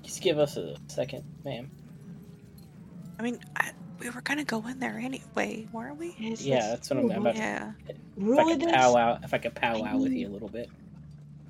Just 0.03 0.23
give 0.23 0.39
us 0.39 0.57
a 0.57 0.77
second, 0.89 1.23
ma'am. 1.45 1.71
I 3.19 3.23
mean, 3.23 3.39
I, 3.57 3.73
we 3.99 4.09
were 4.09 4.23
gonna 4.23 4.45
go 4.45 4.67
in 4.67 4.81
there 4.81 4.99
anyway, 4.99 5.69
weren't 5.71 5.99
we? 5.99 6.17
Yes, 6.19 6.43
Yeah, 6.43 6.55
yes. 6.57 6.69
that's 6.71 6.91
what 6.91 6.99
I'm 6.99 7.11
about. 7.11 7.37
Yeah. 7.37 7.73
If 8.17 8.39
I 8.39 8.45
could 8.45 8.61
this. 8.63 8.73
powwow, 8.73 9.19
if 9.23 9.35
I 9.35 9.39
could 9.39 9.55
pow 9.55 9.75
powwow 9.75 9.99
with 9.99 10.13
you 10.13 10.29
a 10.29 10.31
little 10.33 10.49
bit. 10.49 10.71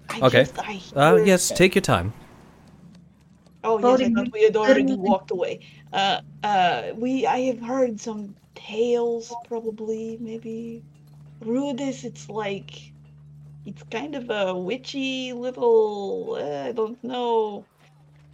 I 0.08 0.20
Okay. 0.22 0.44
just- 0.44 0.58
Uh, 0.96 1.14
hear- 1.16 1.24
yes, 1.26 1.48
take 1.50 1.76
your 1.76 1.82
time. 1.82 2.12
Oh 3.62 3.76
yes, 3.78 3.84
I 3.84 3.90
Voting- 3.90 4.14
thought 4.16 4.32
we 4.32 4.42
had 4.42 4.56
already 4.56 4.82
walked 4.96 5.30
away. 5.30 5.60
Uh, 5.92 6.20
uh, 6.42 6.82
we 6.94 7.26
I 7.26 7.40
have 7.40 7.60
heard 7.60 8.00
some 8.00 8.34
tales, 8.54 9.34
probably 9.46 10.18
maybe. 10.20 10.82
Ruidus, 11.42 12.04
it's 12.04 12.28
like, 12.28 12.92
it's 13.64 13.82
kind 13.84 14.14
of 14.14 14.28
a 14.30 14.54
witchy 14.56 15.32
little. 15.32 16.36
Uh, 16.38 16.68
I 16.68 16.72
don't 16.72 17.02
know. 17.02 17.64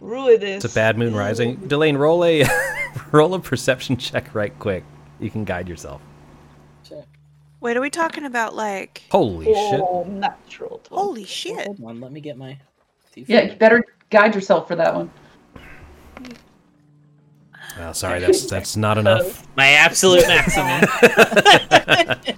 Ruidus. 0.01 0.57
It's 0.57 0.65
a 0.65 0.69
bad 0.69 0.97
moon 0.97 1.15
rising. 1.15 1.55
Delane, 1.67 1.97
roll 1.97 2.23
a 2.23 2.43
roll 3.11 3.33
a 3.33 3.39
perception 3.39 3.97
check 3.97 4.35
right 4.35 4.57
quick. 4.59 4.83
You 5.19 5.29
can 5.29 5.43
guide 5.43 5.67
yourself. 5.67 6.01
Check. 6.87 7.05
Wait, 7.61 7.75
are 7.75 7.81
we 7.81 7.89
talking 7.89 8.25
about 8.25 8.55
like? 8.55 9.03
Holy 9.09 9.45
shit! 9.45 9.81
Oh, 9.81 10.03
natural. 10.07 10.81
twenty. 10.83 11.03
Holy 11.03 11.25
shit! 11.25 11.65
hold 11.65 11.81
on, 11.83 11.99
let 12.01 12.11
me 12.11 12.21
get 12.21 12.37
my. 12.37 12.57
Yeah, 13.15 13.43
you 13.43 13.55
better 13.55 13.83
guide 14.11 14.35
yourself 14.35 14.67
for 14.67 14.75
that 14.75 14.93
one. 14.93 15.09
Oh, 17.79 17.91
sorry, 17.93 18.19
that's 18.19 18.45
that's 18.45 18.75
not 18.75 18.97
enough. 19.03 19.47
My 19.55 19.69
absolute 19.69 20.27
maximum. 20.27 20.89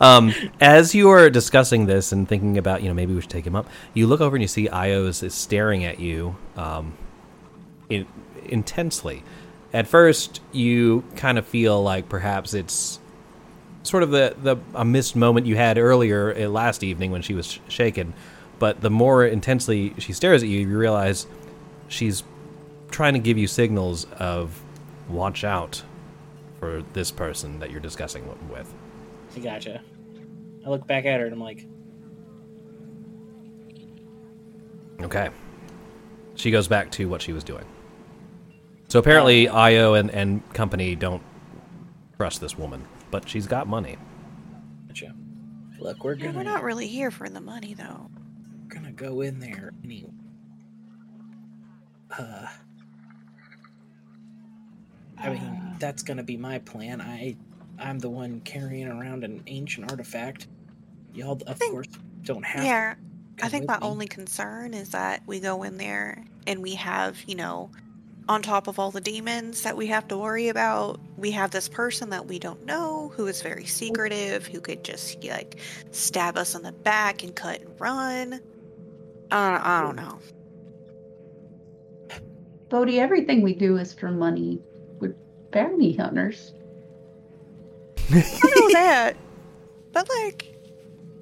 Um, 0.00 0.32
as 0.60 0.94
you 0.94 1.10
are 1.10 1.28
discussing 1.28 1.86
this 1.86 2.12
and 2.12 2.28
thinking 2.28 2.56
about, 2.56 2.82
you 2.82 2.88
know, 2.88 2.94
maybe 2.94 3.14
we 3.14 3.20
should 3.20 3.30
take 3.30 3.46
him 3.46 3.56
up, 3.56 3.68
you 3.94 4.06
look 4.06 4.20
over 4.20 4.36
and 4.36 4.42
you 4.42 4.48
see 4.48 4.68
Ios 4.68 5.22
is 5.22 5.34
staring 5.34 5.84
at 5.84 5.98
you 5.98 6.36
um, 6.56 6.92
in, 7.88 8.06
intensely. 8.44 9.24
At 9.72 9.86
first, 9.88 10.40
you 10.52 11.02
kind 11.16 11.36
of 11.36 11.46
feel 11.46 11.82
like 11.82 12.08
perhaps 12.08 12.54
it's 12.54 13.00
sort 13.82 14.02
of 14.02 14.10
the, 14.10 14.36
the 14.40 14.56
a 14.74 14.84
missed 14.84 15.16
moment 15.16 15.46
you 15.46 15.56
had 15.56 15.78
earlier 15.78 16.34
uh, 16.36 16.48
last 16.48 16.84
evening 16.84 17.10
when 17.10 17.22
she 17.22 17.34
was 17.34 17.46
sh- 17.46 17.58
shaken. 17.68 18.14
But 18.58 18.80
the 18.80 18.90
more 18.90 19.24
intensely 19.24 19.94
she 19.98 20.12
stares 20.12 20.42
at 20.42 20.48
you, 20.48 20.60
you 20.60 20.78
realize 20.78 21.26
she's 21.88 22.22
trying 22.90 23.14
to 23.14 23.20
give 23.20 23.36
you 23.36 23.46
signals 23.46 24.06
of 24.18 24.60
watch 25.08 25.44
out 25.44 25.82
for 26.58 26.82
this 26.92 27.10
person 27.10 27.58
that 27.60 27.70
you're 27.70 27.80
discussing 27.80 28.24
with. 28.48 28.72
I 29.36 29.38
gotcha. 29.40 29.80
I 30.66 30.68
look 30.70 30.86
back 30.86 31.04
at 31.04 31.20
her 31.20 31.26
and 31.26 31.34
I'm 31.34 31.40
like, 31.40 31.66
Okay. 35.00 35.30
She 36.34 36.50
goes 36.50 36.68
back 36.68 36.90
to 36.92 37.08
what 37.08 37.22
she 37.22 37.32
was 37.32 37.44
doing. 37.44 37.64
So 38.88 38.98
apparently, 38.98 39.46
Ayo 39.46 39.98
and, 39.98 40.10
and 40.10 40.48
company 40.54 40.94
don't 40.96 41.22
trust 42.16 42.40
this 42.40 42.56
woman, 42.58 42.84
but 43.10 43.28
she's 43.28 43.46
got 43.46 43.66
money. 43.68 43.96
gotcha. 44.88 45.14
Look, 45.78 46.02
we're 46.04 46.16
gonna 46.16 46.36
we're 46.38 46.42
not 46.42 46.62
really 46.64 46.88
here 46.88 47.10
for 47.10 47.28
the 47.28 47.40
money, 47.40 47.74
though. 47.74 48.10
we're 48.62 48.74
gonna 48.74 48.92
go 48.92 49.20
in 49.20 49.38
there 49.38 49.72
anyway. 49.84 50.10
Uh, 52.18 52.46
I 55.22 55.30
mean, 55.30 55.74
that's 55.78 56.02
gonna 56.02 56.22
be 56.22 56.36
my 56.36 56.58
plan. 56.60 57.00
I, 57.00 57.36
I'm 57.78 57.98
the 57.98 58.10
one 58.10 58.40
carrying 58.40 58.88
around 58.88 59.24
an 59.24 59.42
ancient 59.46 59.90
artifact. 59.90 60.46
Y'all, 61.14 61.40
of 61.46 61.58
think- 61.58 61.72
course, 61.72 61.88
don't 62.22 62.44
have. 62.44 62.64
Yeah, 62.64 62.94
to 63.38 63.44
I 63.44 63.48
think 63.48 63.66
my 63.66 63.78
me. 63.78 63.86
only 63.86 64.06
concern 64.06 64.74
is 64.74 64.90
that 64.90 65.22
we 65.26 65.40
go 65.40 65.62
in 65.62 65.76
there 65.76 66.24
and 66.46 66.62
we 66.62 66.74
have, 66.74 67.18
you 67.26 67.34
know, 67.34 67.70
on 68.28 68.42
top 68.42 68.66
of 68.68 68.78
all 68.78 68.90
the 68.90 69.00
demons 69.00 69.62
that 69.62 69.74
we 69.76 69.86
have 69.86 70.06
to 70.08 70.18
worry 70.18 70.48
about, 70.48 71.00
we 71.16 71.30
have 71.30 71.50
this 71.50 71.66
person 71.68 72.10
that 72.10 72.26
we 72.26 72.38
don't 72.38 72.64
know 72.66 73.10
who 73.16 73.26
is 73.26 73.40
very 73.40 73.64
secretive, 73.64 74.46
who 74.46 74.60
could 74.60 74.84
just 74.84 75.24
like 75.24 75.60
stab 75.92 76.36
us 76.36 76.54
in 76.54 76.62
the 76.62 76.72
back 76.72 77.22
and 77.22 77.34
cut 77.34 77.62
and 77.62 77.80
run. 77.80 78.40
I 79.30 79.50
don't, 79.50 79.66
I 79.66 79.80
don't 79.82 79.96
know. 79.96 80.18
Bodhi, 82.68 83.00
everything 83.00 83.40
we 83.42 83.54
do 83.54 83.78
is 83.78 83.94
for 83.94 84.10
money. 84.10 84.60
We're 85.54 85.62
bounty 85.64 85.94
hunters. 85.94 86.52
I 88.10 88.52
know 88.56 88.68
that, 88.72 89.16
but 89.92 90.08
like, 90.08 90.54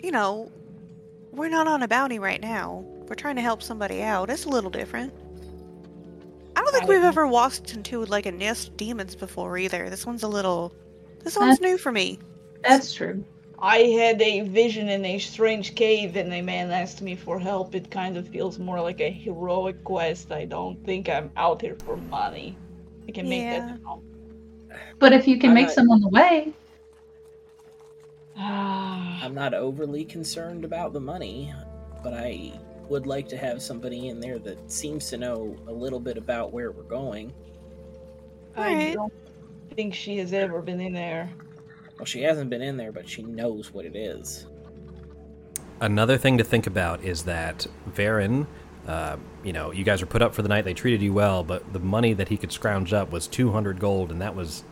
you 0.00 0.10
know, 0.12 0.50
we're 1.32 1.48
not 1.48 1.66
on 1.66 1.82
a 1.82 1.88
bounty 1.88 2.18
right 2.18 2.40
now. 2.40 2.84
We're 3.08 3.14
trying 3.14 3.36
to 3.36 3.42
help 3.42 3.62
somebody 3.62 4.02
out. 4.02 4.30
It's 4.30 4.44
a 4.44 4.48
little 4.48 4.70
different. 4.70 5.12
I 6.56 6.60
don't 6.60 6.72
think 6.72 6.84
I- 6.84 6.88
we've 6.88 7.02
ever 7.04 7.26
walked 7.26 7.74
into 7.74 8.04
like 8.06 8.26
a 8.26 8.32
nest 8.32 8.68
of 8.68 8.76
demons 8.76 9.14
before 9.14 9.58
either. 9.58 9.90
This 9.90 10.06
one's 10.06 10.22
a 10.22 10.28
little. 10.28 10.72
This 11.22 11.36
one's 11.36 11.60
new 11.60 11.76
for 11.76 11.90
me. 11.92 12.18
That's 12.62 12.94
true. 12.94 13.24
I 13.58 13.78
had 13.78 14.20
a 14.20 14.42
vision 14.42 14.88
in 14.88 15.04
a 15.04 15.18
strange 15.18 15.74
cave 15.74 16.14
and 16.16 16.32
a 16.32 16.42
man 16.42 16.70
asked 16.70 17.00
me 17.02 17.16
for 17.16 17.38
help. 17.38 17.74
It 17.74 17.90
kind 17.90 18.16
of 18.16 18.28
feels 18.28 18.58
more 18.58 18.80
like 18.80 19.00
a 19.00 19.10
heroic 19.10 19.82
quest. 19.82 20.30
I 20.30 20.44
don't 20.44 20.84
think 20.84 21.08
I'm 21.08 21.30
out 21.36 21.62
here 21.62 21.76
for 21.84 21.96
money. 21.96 22.56
I 23.08 23.12
can 23.12 23.28
make 23.28 23.42
Yeah. 23.42 23.60
that 23.60 23.82
known. 23.82 24.02
But 24.98 25.12
if 25.12 25.26
you 25.28 25.38
can 25.38 25.50
I'm 25.50 25.54
make 25.54 25.66
not- 25.66 25.74
some 25.74 25.90
on 25.90 26.00
the 26.00 26.08
way, 26.08 26.52
I'm 28.36 29.34
not 29.34 29.54
overly 29.54 30.04
concerned 30.04 30.64
about 30.64 30.92
the 30.92 31.00
money, 31.00 31.52
but 32.02 32.14
I 32.14 32.52
would 32.88 33.06
like 33.06 33.28
to 33.28 33.36
have 33.36 33.60
somebody 33.62 34.08
in 34.08 34.20
there 34.20 34.38
that 34.40 34.70
seems 34.70 35.08
to 35.10 35.18
know 35.18 35.56
a 35.66 35.72
little 35.72 35.98
bit 36.00 36.16
about 36.16 36.52
where 36.52 36.70
we're 36.70 36.82
going. 36.84 37.32
I 38.56 38.92
don't 38.94 39.12
think 39.74 39.94
she 39.94 40.18
has 40.18 40.32
ever 40.32 40.62
been 40.62 40.80
in 40.80 40.92
there. 40.92 41.30
Well, 41.98 42.06
she 42.06 42.22
hasn't 42.22 42.50
been 42.50 42.62
in 42.62 42.76
there, 42.76 42.92
but 42.92 43.08
she 43.08 43.22
knows 43.22 43.72
what 43.72 43.84
it 43.86 43.96
is. 43.96 44.46
Another 45.80 46.16
thing 46.16 46.38
to 46.38 46.44
think 46.44 46.66
about 46.66 47.02
is 47.02 47.22
that 47.24 47.66
Varen, 47.90 48.46
uh, 48.86 49.16
you 49.44 49.52
know, 49.52 49.72
you 49.72 49.84
guys 49.84 50.00
were 50.00 50.06
put 50.06 50.22
up 50.22 50.34
for 50.34 50.42
the 50.42 50.48
night. 50.48 50.64
They 50.64 50.74
treated 50.74 51.02
you 51.02 51.12
well, 51.12 51.42
but 51.42 51.72
the 51.72 51.80
money 51.80 52.12
that 52.14 52.28
he 52.28 52.36
could 52.36 52.52
scrounge 52.52 52.92
up 52.92 53.10
was 53.10 53.26
200 53.26 53.78
gold, 53.80 54.10
and 54.12 54.20
that 54.22 54.34
was, 54.34 54.62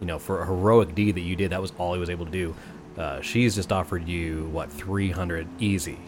you 0.00 0.06
know, 0.06 0.18
for 0.18 0.42
a 0.42 0.46
heroic 0.46 0.94
deed 0.94 1.14
that 1.16 1.20
you 1.20 1.36
did, 1.36 1.50
that 1.52 1.60
was 1.60 1.72
all 1.78 1.92
he 1.94 2.00
was 2.00 2.10
able 2.10 2.24
to 2.24 2.30
do. 2.32 2.54
Uh, 2.96 3.20
she's 3.20 3.54
just 3.54 3.70
offered 3.72 4.06
you, 4.08 4.48
what, 4.52 4.70
300 4.72 5.46
easy. 5.58 5.98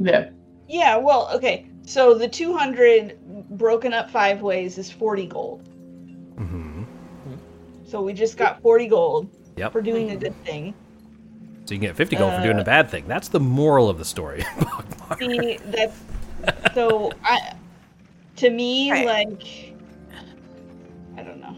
yeah. 0.00 0.30
Yeah, 0.68 0.96
well, 0.96 1.28
okay. 1.32 1.66
So 1.86 2.12
the 2.14 2.26
200 2.26 3.18
broken 3.56 3.92
up 3.92 4.10
five 4.10 4.42
ways 4.42 4.78
is 4.78 4.90
40 4.90 5.26
gold. 5.26 5.68
hmm 6.36 6.82
So 7.86 8.02
we 8.02 8.12
just 8.12 8.36
got 8.36 8.60
40 8.62 8.88
gold 8.88 9.30
Yep. 9.56 9.72
for 9.72 9.80
doing 9.80 10.10
a 10.10 10.16
good 10.16 10.34
thing. 10.44 10.74
So 11.66 11.74
you 11.74 11.78
can 11.80 11.88
get 11.88 11.96
50 11.96 12.16
gold 12.16 12.34
for 12.34 12.42
doing 12.42 12.58
Uh, 12.58 12.62
a 12.62 12.64
bad 12.64 12.90
thing. 12.90 13.04
That's 13.06 13.28
the 13.28 13.38
moral 13.40 13.88
of 13.88 13.98
the 13.98 14.04
story. 14.04 14.44
See, 15.20 15.58
that's 15.66 15.96
so 16.74 17.12
I 17.22 17.54
to 18.36 18.50
me 18.50 18.90
Right. 18.92 19.06
like 19.06 19.74
I 21.16 21.22
don't 21.22 21.40
know. 21.40 21.56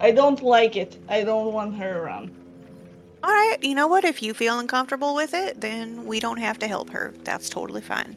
I 0.00 0.10
don't 0.10 0.42
like 0.42 0.76
it. 0.76 0.98
I 1.08 1.22
don't 1.22 1.52
want 1.52 1.76
her 1.76 2.02
around. 2.02 2.32
All 3.22 3.30
right, 3.30 3.56
you 3.62 3.76
know 3.76 3.86
what? 3.86 4.04
If 4.04 4.20
you 4.20 4.34
feel 4.34 4.58
uncomfortable 4.58 5.14
with 5.14 5.32
it, 5.32 5.60
then 5.60 6.04
we 6.06 6.18
don't 6.18 6.38
have 6.38 6.58
to 6.58 6.66
help 6.66 6.90
her. 6.90 7.14
That's 7.22 7.48
totally 7.48 7.80
fine. 7.82 8.16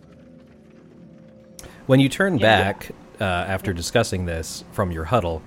when 1.86 2.00
you 2.00 2.10
turn 2.10 2.40
Yeah. 2.40 2.64
back 2.64 2.90
uh, 3.22 3.24
after 3.24 3.72
discussing 3.72 4.26
this 4.26 4.64
from 4.72 4.92
your 4.92 5.04
huddle, 5.04 5.44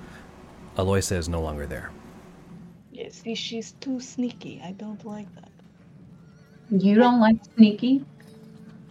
Aloysia 0.76 1.16
is 1.16 1.28
no 1.28 1.40
longer 1.40 1.66
there. 1.66 1.90
Yeah, 2.92 3.08
see, 3.10 3.34
she's 3.34 3.72
too 3.72 3.98
sneaky. 3.98 4.62
I 4.64 4.70
don't 4.70 5.04
like 5.04 5.26
that. 5.34 5.50
You 6.70 6.94
don't 6.94 7.18
like 7.18 7.38
sneaky? 7.56 8.04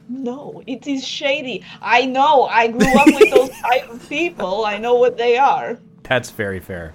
No, 0.10 0.64
it 0.66 0.88
is 0.88 1.06
shady. 1.06 1.64
I 1.82 2.06
know. 2.06 2.44
I 2.44 2.70
grew 2.70 2.94
up 2.98 3.08
with 3.08 3.30
those 3.30 3.50
type 3.62 3.90
of 3.90 4.08
people. 4.08 4.66
I 4.66 4.78
know 4.78 4.96
what 4.96 5.18
they 5.18 5.38
are. 5.38 5.78
That's 6.04 6.32
very 6.32 6.60
fair. 6.60 6.94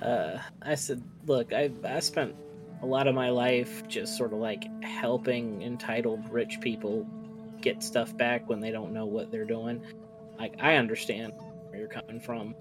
Uh, 0.00 0.38
I 0.62 0.74
said, 0.74 1.02
look, 1.26 1.52
I 1.52 1.70
I 1.84 2.00
spent 2.00 2.36
a 2.82 2.86
lot 2.86 3.06
of 3.08 3.14
my 3.14 3.30
life 3.30 3.86
just 3.88 4.16
sort 4.16 4.32
of 4.32 4.38
like 4.38 4.64
helping 4.82 5.62
entitled 5.62 6.28
rich 6.30 6.58
people 6.60 7.06
get 7.60 7.82
stuff 7.82 8.14
back 8.16 8.48
when 8.48 8.60
they 8.60 8.70
don't 8.70 8.92
know 8.92 9.06
what 9.06 9.32
they're 9.32 9.46
doing. 9.46 9.82
Like 10.38 10.54
I 10.60 10.76
understand 10.76 11.32
where 11.68 11.78
you're 11.78 11.88
coming 11.88 12.20
from. 12.20 12.54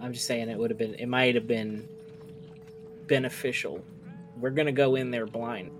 I'm 0.00 0.12
just 0.12 0.26
saying 0.26 0.48
it 0.48 0.58
would 0.58 0.70
have 0.70 0.78
been 0.78 0.94
it 0.94 1.06
might 1.06 1.34
have 1.34 1.46
been 1.46 1.86
beneficial. 3.06 3.84
We're 4.38 4.50
gonna 4.50 4.72
go 4.72 4.94
in 4.94 5.10
there 5.10 5.26
blind. 5.26 5.70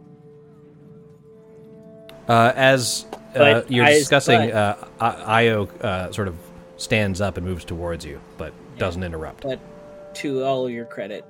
Uh, 2.28 2.52
as 2.54 3.06
uh, 3.36 3.62
you're 3.68 3.84
I- 3.86 3.94
discussing, 3.94 4.50
but- 4.50 4.54
uh, 4.54 4.76
I- 5.00 5.44
Ayo 5.44 5.68
uh, 5.82 6.12
sort 6.12 6.28
of 6.28 6.36
stands 6.76 7.20
up 7.20 7.36
and 7.36 7.46
moves 7.46 7.64
towards 7.64 8.04
you, 8.04 8.20
but 8.36 8.52
doesn't 8.78 9.02
interrupt. 9.02 9.42
But 9.42 9.58
to 10.16 10.44
all 10.44 10.68
your 10.70 10.84
credit, 10.84 11.24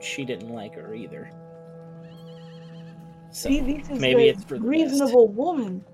she 0.00 0.24
didn't 0.24 0.50
like 0.50 0.74
her 0.74 0.94
either. 0.94 1.30
So 3.30 3.48
See, 3.48 3.60
this 3.60 3.88
is 3.88 4.00
maybe 4.00 4.28
a 4.28 4.32
it's 4.32 4.44
for 4.44 4.58
the 4.58 4.64
reasonable 4.66 5.28
woman. 5.28 5.84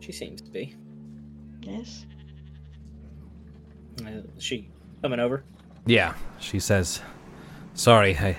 She 0.00 0.12
seems 0.12 0.40
to 0.42 0.50
be. 0.50 0.74
Yes. 1.62 2.06
Uh, 4.04 4.22
she 4.38 4.68
coming 5.02 5.20
over? 5.20 5.44
Yeah, 5.86 6.14
she 6.38 6.58
says, 6.58 7.00
"Sorry, 7.74 8.16
I 8.16 8.36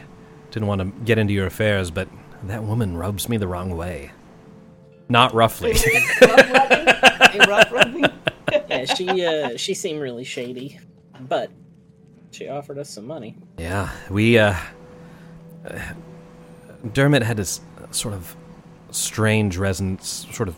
didn't 0.52 0.68
want 0.68 0.82
to 0.82 0.88
get 1.06 1.18
into 1.18 1.34
your 1.34 1.48
affairs, 1.48 1.90
but 1.92 2.08
that 2.44 2.64
woman 2.64 2.98
rubs 2.98 3.30
me 3.30 3.38
the 3.38 3.48
wrong 3.48 3.76
way. 3.76 4.12
Not 5.10 5.34
roughly. 5.34 5.74
rough 6.22 6.52
rubbing. 6.52 6.88
A 7.42 7.46
rough 7.48 7.72
rubbing. 7.72 8.06
Yeah, 8.70 8.84
she 8.86 9.26
uh, 9.26 9.56
she 9.56 9.74
seemed 9.74 10.02
really 10.02 10.26
shady, 10.26 10.78
but 11.22 11.52
she 12.32 12.50
offered 12.50 12.78
us 12.78 12.90
some 12.90 13.08
money. 13.08 13.38
yeah, 13.58 13.90
we 14.10 14.38
uh, 14.38 14.56
uh, 15.66 15.80
Dermot 16.92 17.24
had 17.24 17.38
this 17.38 17.62
sort 17.92 18.14
of 18.14 18.36
strange 18.92 19.58
resonance, 19.58 20.28
sort 20.34 20.50
of 20.50 20.56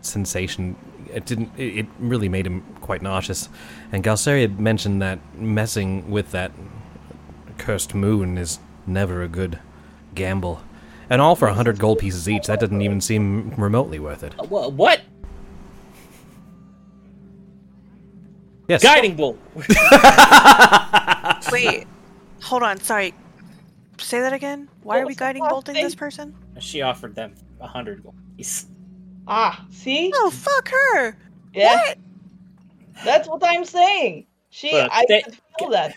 sensation. 0.00 0.76
It 1.12 1.24
didn't. 1.26 1.50
It, 1.56 1.78
it 1.78 1.86
really 2.00 2.28
made 2.28 2.46
him 2.48 2.62
quite 2.80 3.00
nauseous. 3.02 3.48
And 3.92 4.02
Galsari 4.02 4.40
had 4.40 4.58
mentioned 4.58 5.00
that 5.02 5.20
messing 5.36 6.10
with 6.10 6.32
that 6.32 6.50
cursed 7.58 7.94
moon 7.94 8.38
is 8.38 8.58
never 8.88 9.22
a 9.22 9.28
good 9.28 9.60
gamble. 10.16 10.60
And 11.10 11.20
all 11.20 11.36
for 11.36 11.48
a 11.48 11.54
hundred 11.54 11.78
gold 11.78 11.98
pieces 11.98 12.28
each. 12.28 12.46
That 12.46 12.60
doesn't 12.60 12.80
even 12.82 13.00
seem 13.00 13.50
remotely 13.56 13.98
worth 13.98 14.22
it. 14.22 14.34
Uh, 14.38 14.44
wha- 14.44 14.68
what? 14.68 15.00
Yes. 18.68 18.82
Guiding 18.82 19.14
bolt. 19.14 19.38
Wait, 21.52 21.86
hold 22.42 22.62
on. 22.62 22.80
Sorry. 22.80 23.12
Say 23.98 24.20
that 24.20 24.32
again. 24.32 24.68
Why 24.82 25.00
are 25.00 25.06
we 25.06 25.14
guiding 25.14 25.42
last 25.42 25.50
bolting 25.50 25.74
thing? 25.74 25.84
this 25.84 25.94
person? 25.94 26.34
She 26.58 26.80
offered 26.82 27.14
them 27.14 27.34
a 27.60 27.66
hundred 27.66 28.02
gold 28.02 28.14
pieces. 28.36 28.66
Ah, 29.28 29.64
see? 29.70 30.10
Oh, 30.14 30.30
fuck 30.30 30.68
her. 30.68 31.16
Yeah, 31.54 31.76
What? 31.76 31.98
that's 33.04 33.28
what 33.28 33.42
I'm 33.44 33.64
saying. 33.64 34.26
She, 34.50 34.72
Look, 34.72 34.88
I 34.92 35.04
they- 35.08 35.22
could 35.22 35.38
feel 35.58 35.70
that. 35.70 35.94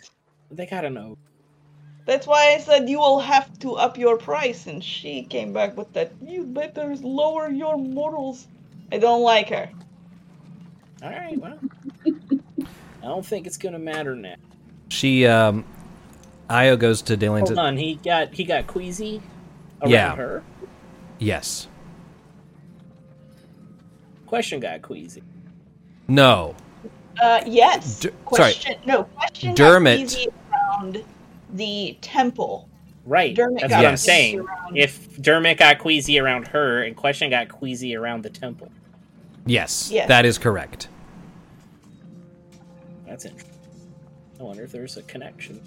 They 0.51 0.65
gotta 0.65 0.89
know. 0.89 1.17
That's 2.07 2.25
why 2.25 2.55
I 2.55 2.59
said 2.61 2.89
you 2.89 2.99
will 2.99 3.19
have 3.19 3.59
to 3.59 3.73
up 3.73 3.97
your 3.97 4.17
price, 4.17 4.65
and 4.65 4.81
she 4.81 5.23
came 5.23 5.51
back 5.51 5.75
with 5.75 5.91
that. 5.91 6.13
You 6.25 6.45
better 6.45 6.95
lower 6.95 7.49
your 7.49 7.77
morals. 7.77 8.47
I 8.93 8.97
don't 8.97 9.21
like 9.23 9.49
her. 9.49 9.69
All 11.03 11.09
right, 11.09 11.37
well, 11.37 11.59
I 12.05 13.05
don't 13.05 13.25
think 13.25 13.45
it's 13.45 13.57
gonna 13.57 13.77
matter 13.77 14.15
now. 14.15 14.35
She, 14.87 15.27
um, 15.27 15.65
Ayo 16.49 16.79
goes 16.79 17.01
to 17.03 17.17
Dalen. 17.17 17.41
Hold 17.45 17.59
on, 17.59 17.75
he 17.75 17.95
got 17.95 18.33
he 18.33 18.45
got 18.45 18.67
queasy 18.67 19.21
around 19.81 19.91
Yeah. 19.91 20.15
her. 20.15 20.43
Yes. 21.19 21.67
Question 24.27 24.61
got 24.61 24.81
queasy. 24.81 25.23
No. 26.07 26.55
Uh, 27.21 27.41
yes. 27.45 27.99
D- 27.99 28.09
sorry. 28.09 28.15
question. 28.23 28.75
No 28.85 29.03
question. 29.03 29.49
got 29.49 29.57
Dermot- 29.57 30.27
around 30.53 31.03
the 31.51 31.97
temple. 32.01 32.69
Right. 33.05 33.33
Dermot 33.35 33.61
That's 33.61 33.71
got 33.71 33.83
what 33.83 33.89
I'm 33.89 33.97
saying. 33.97 34.39
around- 34.39 34.75
If 34.77 35.21
Dermot 35.21 35.57
got 35.57 35.79
queasy 35.79 36.19
around 36.19 36.47
her, 36.49 36.83
and 36.83 36.95
Question 36.95 37.29
got 37.29 37.47
queasy 37.49 37.95
around 37.95 38.23
the 38.23 38.29
temple, 38.29 38.69
Yes. 39.45 39.89
Yes. 39.91 40.09
That 40.09 40.25
is 40.25 40.37
correct. 40.37 40.89
that's 43.07 43.23
interesting. 43.25 43.53
I 44.39 44.43
wonder 44.43 44.63
if 44.63 44.71
there's 44.73 44.97
a 44.97 45.03
connection. 45.03 45.61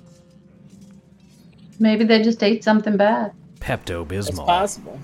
Maybe 1.78 2.04
they 2.04 2.22
just 2.22 2.42
ate 2.42 2.62
something 2.62 2.96
bad. 2.98 3.32
Pepto 3.58 4.10
It's 4.12 4.30
Bismol. 4.30 4.44
possible. 4.44 5.00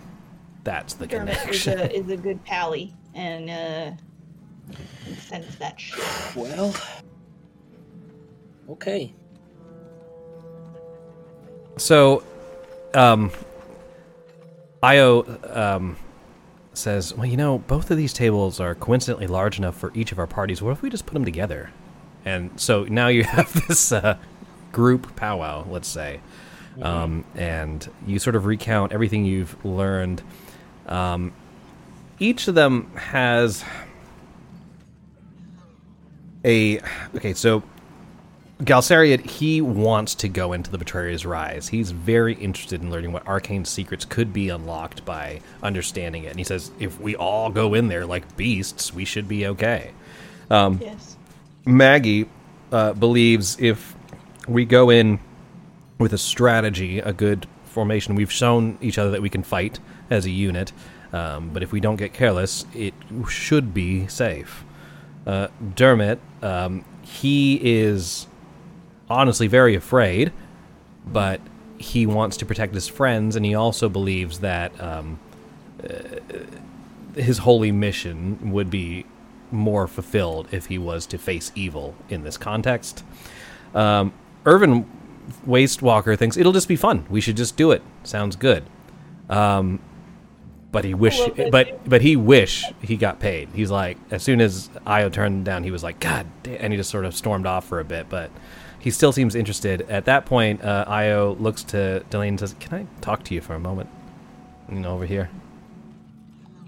That's 0.62 0.92
the 0.94 1.06
Dermot 1.06 1.30
is 1.48 1.64
connection. 1.64 1.78
a 1.78 1.84
is 2.00 2.10
a 2.10 2.16
good 2.18 2.44
pally, 2.44 2.92
and 3.14 3.48
uh, 3.48 3.96
can 5.04 5.16
sense 5.16 5.56
that 5.56 5.80
shit. 5.80 6.04
Well, 6.36 6.74
okay. 8.68 9.14
So, 11.78 12.22
um, 12.94 13.30
Ayo 14.82 15.56
um, 15.56 15.96
says, 16.72 17.14
"Well, 17.14 17.26
you 17.26 17.36
know, 17.36 17.58
both 17.58 17.90
of 17.90 17.96
these 17.96 18.12
tables 18.12 18.60
are 18.60 18.74
coincidentally 18.74 19.26
large 19.26 19.58
enough 19.58 19.76
for 19.76 19.92
each 19.94 20.12
of 20.12 20.18
our 20.18 20.26
parties. 20.26 20.62
What 20.62 20.72
if 20.72 20.82
we 20.82 20.90
just 20.90 21.06
put 21.06 21.14
them 21.14 21.24
together?" 21.24 21.70
And 22.24 22.58
so 22.58 22.84
now 22.84 23.08
you 23.08 23.24
have 23.36 23.52
this 23.68 23.92
uh, 23.92 24.16
group 24.72 25.16
powwow, 25.16 25.66
let's 25.68 25.88
say, 25.88 26.20
um, 26.80 27.24
and 27.34 27.88
you 28.06 28.18
sort 28.18 28.36
of 28.36 28.46
recount 28.46 28.92
everything 28.92 29.24
you've 29.24 29.62
learned. 29.64 30.22
Um, 30.86 31.32
each 32.18 32.48
of 32.48 32.54
them 32.54 32.90
has 32.94 33.64
a 36.44 36.80
okay. 37.14 37.34
So 37.34 37.62
Galsariad, 38.62 39.20
he 39.20 39.60
wants 39.60 40.14
to 40.16 40.28
go 40.28 40.54
into 40.54 40.70
the 40.70 40.78
Betrayer's 40.78 41.26
Rise. 41.26 41.68
He's 41.68 41.90
very 41.90 42.34
interested 42.34 42.80
in 42.80 42.90
learning 42.90 43.12
what 43.12 43.26
arcane 43.26 43.66
secrets 43.66 44.06
could 44.06 44.32
be 44.32 44.48
unlocked 44.48 45.04
by 45.04 45.40
understanding 45.62 46.24
it. 46.24 46.28
And 46.28 46.38
he 46.38 46.44
says, 46.44 46.70
if 46.78 46.98
we 46.98 47.14
all 47.16 47.50
go 47.50 47.74
in 47.74 47.88
there 47.88 48.06
like 48.06 48.36
beasts, 48.36 48.94
we 48.94 49.04
should 49.04 49.28
be 49.28 49.46
okay. 49.46 49.90
Yes. 50.80 51.16
Maggie 51.66 52.30
uh, 52.72 52.94
believes 52.94 53.58
if 53.60 53.94
we 54.48 54.64
go 54.64 54.88
in 54.88 55.20
with 55.98 56.14
a 56.14 56.18
strategy, 56.18 57.00
a 57.00 57.12
good 57.12 57.46
formation, 57.64 58.14
we've 58.14 58.32
shown 58.32 58.78
each 58.80 58.96
other 58.96 59.10
that 59.10 59.20
we 59.20 59.28
can 59.28 59.42
fight 59.42 59.80
as 60.08 60.24
a 60.24 60.30
unit. 60.30 60.72
Um, 61.12 61.50
but 61.50 61.62
if 61.62 61.72
we 61.72 61.80
don't 61.80 61.96
get 61.96 62.14
careless, 62.14 62.64
it 62.74 62.94
should 63.28 63.74
be 63.74 64.06
safe. 64.06 64.64
Uh, 65.26 65.48
Dermot, 65.74 66.20
um, 66.42 66.84
he 67.02 67.60
is 67.62 68.26
honestly 69.08 69.46
very 69.46 69.74
afraid, 69.74 70.32
but 71.06 71.40
he 71.78 72.06
wants 72.06 72.36
to 72.38 72.46
protect 72.46 72.74
his 72.74 72.88
friends, 72.88 73.36
and 73.36 73.44
he 73.44 73.54
also 73.54 73.88
believes 73.88 74.40
that 74.40 74.78
um, 74.80 75.18
uh, 75.82 75.90
his 77.14 77.38
holy 77.38 77.72
mission 77.72 78.52
would 78.52 78.70
be 78.70 79.04
more 79.50 79.86
fulfilled 79.86 80.48
if 80.50 80.66
he 80.66 80.78
was 80.78 81.06
to 81.06 81.18
face 81.18 81.52
evil 81.54 81.94
in 82.08 82.24
this 82.24 82.36
context. 82.36 83.04
Um, 83.74 84.12
Irvin 84.44 84.86
Wastewalker 85.46 86.18
thinks 86.18 86.36
it'll 86.36 86.52
just 86.52 86.68
be 86.68 86.76
fun. 86.76 87.06
We 87.08 87.20
should 87.20 87.36
just 87.36 87.56
do 87.56 87.70
it. 87.70 87.82
Sounds 88.04 88.36
good. 88.36 88.64
Um, 89.28 89.80
but 90.72 90.84
he 90.84 90.94
wish, 90.94 91.20
but 91.50 91.88
but 91.88 92.02
he 92.02 92.16
wish 92.16 92.64
he 92.82 92.96
got 92.96 93.18
paid. 93.18 93.48
He's 93.54 93.70
like, 93.70 93.96
as 94.10 94.22
soon 94.22 94.40
as 94.40 94.68
Ayo 94.86 95.10
turned 95.10 95.44
down, 95.44 95.64
he 95.64 95.70
was 95.70 95.82
like, 95.82 96.00
God, 96.00 96.26
damn, 96.42 96.56
and 96.60 96.72
he 96.72 96.76
just 96.76 96.90
sort 96.90 97.04
of 97.04 97.14
stormed 97.16 97.46
off 97.46 97.66
for 97.66 97.80
a 97.80 97.84
bit. 97.84 98.08
But 98.08 98.30
he 98.86 98.92
still 98.92 99.10
seems 99.10 99.34
interested. 99.34 99.80
At 99.90 100.04
that 100.04 100.26
point, 100.26 100.62
uh, 100.62 100.84
Ayo 100.86 101.36
looks 101.40 101.64
to 101.64 102.04
Delane 102.08 102.28
and 102.28 102.38
says, 102.38 102.54
"Can 102.60 102.72
I 102.72 102.86
talk 103.00 103.24
to 103.24 103.34
you 103.34 103.40
for 103.40 103.54
a 103.54 103.58
moment?" 103.58 103.90
You 104.70 104.78
know, 104.78 104.94
over 104.94 105.04
here. 105.04 105.28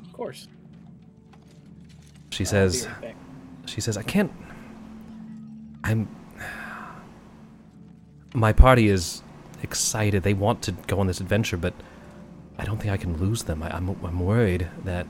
Of 0.04 0.12
course. 0.12 0.48
She 2.30 2.42
I'll 2.42 2.50
says, 2.50 2.88
right 3.00 3.14
she 3.66 3.80
says, 3.80 3.96
I 3.96 4.02
can't. 4.02 4.32
I'm. 5.84 6.08
My 8.34 8.52
party 8.52 8.88
is 8.88 9.22
excited. 9.62 10.24
They 10.24 10.34
want 10.34 10.60
to 10.62 10.72
go 10.72 10.98
on 10.98 11.06
this 11.06 11.20
adventure, 11.20 11.56
but 11.56 11.72
I 12.58 12.64
don't 12.64 12.78
think 12.78 12.92
I 12.92 12.96
can 12.96 13.16
lose 13.18 13.44
them. 13.44 13.62
I, 13.62 13.76
I'm, 13.76 13.90
I'm 14.04 14.18
worried 14.18 14.66
that 14.82 15.06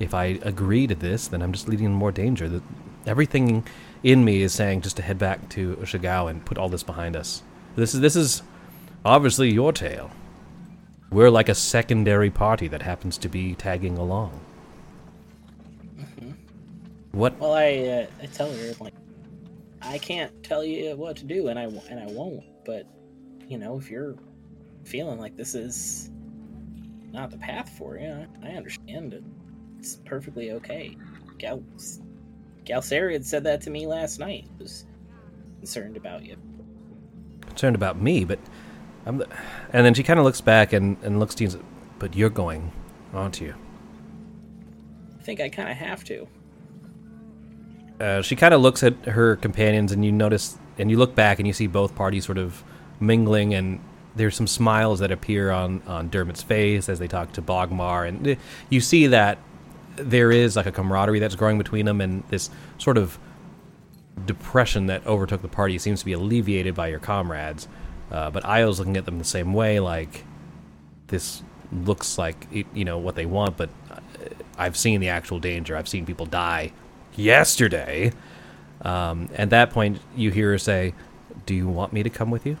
if 0.00 0.14
I 0.14 0.38
agree 0.40 0.86
to 0.86 0.94
this, 0.94 1.28
then 1.28 1.42
I'm 1.42 1.52
just 1.52 1.68
leading 1.68 1.84
in 1.84 1.92
more 1.92 2.12
danger. 2.12 2.48
That 2.48 2.62
everything 3.06 3.66
in 4.06 4.24
me 4.24 4.42
is 4.42 4.54
saying 4.54 4.82
just 4.82 4.96
to 4.96 5.02
head 5.02 5.18
back 5.18 5.48
to 5.48 5.74
Jigow 5.82 6.30
and 6.30 6.44
put 6.46 6.58
all 6.58 6.68
this 6.68 6.84
behind 6.84 7.16
us. 7.16 7.42
This 7.74 7.92
is 7.92 8.00
this 8.00 8.14
is 8.14 8.42
obviously 9.04 9.52
your 9.52 9.72
tale. 9.72 10.12
We're 11.10 11.28
like 11.28 11.48
a 11.48 11.56
secondary 11.56 12.30
party 12.30 12.68
that 12.68 12.82
happens 12.82 13.18
to 13.18 13.28
be 13.28 13.56
tagging 13.56 13.98
along. 13.98 14.40
What 17.10 17.36
Well, 17.40 17.54
I 17.54 17.72
uh, 17.72 18.06
I 18.22 18.26
tell 18.26 18.52
her 18.52 18.72
like 18.78 18.94
I 19.82 19.98
can't 19.98 20.30
tell 20.44 20.64
you 20.64 20.94
what 20.94 21.16
to 21.16 21.24
do, 21.24 21.48
and 21.48 21.58
I 21.58 21.64
and 21.64 21.98
I 21.98 22.06
won't. 22.06 22.44
But 22.64 22.86
you 23.48 23.58
know, 23.58 23.76
if 23.76 23.90
you're 23.90 24.14
feeling 24.84 25.18
like 25.18 25.36
this 25.36 25.56
is 25.56 26.10
not 27.10 27.32
the 27.32 27.38
path 27.38 27.70
for 27.76 27.98
you, 27.98 28.08
I, 28.42 28.48
I 28.48 28.50
understand 28.52 29.14
it. 29.14 29.24
It's 29.80 29.96
perfectly 30.04 30.52
okay. 30.52 30.96
Gal 31.38 31.60
Galsari 32.66 33.12
had 33.12 33.24
said 33.24 33.44
that 33.44 33.60
to 33.62 33.70
me 33.70 33.86
last 33.86 34.18
night. 34.18 34.44
He 34.58 34.62
Was 34.62 34.84
concerned 35.58 35.96
about 35.96 36.24
you. 36.24 36.36
concerned 37.46 37.76
about 37.76 38.00
me, 38.00 38.24
but 38.24 38.38
I'm 39.06 39.18
the, 39.18 39.28
and 39.72 39.86
then 39.86 39.94
she 39.94 40.02
kind 40.02 40.18
of 40.18 40.24
looks 40.24 40.40
back 40.40 40.72
and, 40.72 40.96
and 41.02 41.20
looks 41.20 41.34
to 41.36 41.44
you 41.44 41.46
and 41.46 41.52
says, 41.54 41.62
But 41.98 42.16
you're 42.16 42.30
going, 42.30 42.72
aren't 43.14 43.40
you? 43.40 43.54
I 45.18 45.22
think 45.22 45.40
I 45.40 45.48
kind 45.48 45.70
of 45.70 45.76
have 45.76 46.04
to. 46.04 46.28
Uh, 48.00 48.20
she 48.22 48.36
kind 48.36 48.52
of 48.52 48.60
looks 48.60 48.82
at 48.82 48.94
her 49.06 49.36
companions, 49.36 49.90
and 49.92 50.04
you 50.04 50.12
notice, 50.12 50.58
and 50.76 50.90
you 50.90 50.98
look 50.98 51.14
back, 51.14 51.38
and 51.38 51.46
you 51.46 51.52
see 51.52 51.66
both 51.66 51.94
parties 51.94 52.26
sort 52.26 52.36
of 52.38 52.62
mingling, 53.00 53.54
and 53.54 53.80
there's 54.16 54.36
some 54.36 54.46
smiles 54.46 54.98
that 54.98 55.10
appear 55.10 55.50
on 55.50 55.82
on 55.86 56.10
Dermot's 56.10 56.42
face 56.42 56.88
as 56.88 56.98
they 56.98 57.08
talk 57.08 57.32
to 57.32 57.42
Bogmar, 57.42 58.06
and 58.06 58.28
uh, 58.28 58.34
you 58.68 58.80
see 58.80 59.06
that 59.06 59.38
there 59.96 60.30
is 60.32 60.56
like 60.56 60.66
a 60.66 60.72
camaraderie 60.72 61.18
that's 61.18 61.34
growing 61.34 61.58
between 61.58 61.86
them, 61.86 62.00
and 62.00 62.22
this 62.28 62.50
sort 62.78 62.98
of 62.98 63.18
depression 64.24 64.86
that 64.86 65.06
overtook 65.06 65.42
the 65.42 65.48
party 65.48 65.78
seems 65.78 66.00
to 66.00 66.06
be 66.06 66.12
alleviated 66.12 66.74
by 66.74 66.88
your 66.88 66.98
comrades. 66.98 67.68
Uh, 68.10 68.30
but 68.30 68.42
Ayo's 68.44 68.78
looking 68.78 68.96
at 68.96 69.04
them 69.04 69.18
the 69.18 69.24
same 69.24 69.52
way, 69.52 69.80
like 69.80 70.24
this 71.08 71.42
looks 71.72 72.18
like 72.18 72.46
you 72.50 72.84
know 72.84 72.98
what 72.98 73.16
they 73.16 73.26
want, 73.26 73.56
but 73.56 73.70
uh, 73.90 73.98
I've 74.56 74.76
seen 74.76 75.00
the 75.00 75.08
actual 75.08 75.38
danger. 75.38 75.76
I've 75.76 75.88
seen 75.88 76.06
people 76.06 76.26
die 76.26 76.72
yesterday. 77.14 78.12
Um, 78.82 79.28
at 79.34 79.50
that 79.50 79.70
point, 79.70 80.00
you 80.14 80.30
hear 80.30 80.52
her 80.52 80.58
say, 80.58 80.94
"Do 81.46 81.54
you 81.54 81.68
want 81.68 81.92
me 81.92 82.02
to 82.02 82.10
come 82.10 82.30
with 82.30 82.46
you?" 82.46 82.58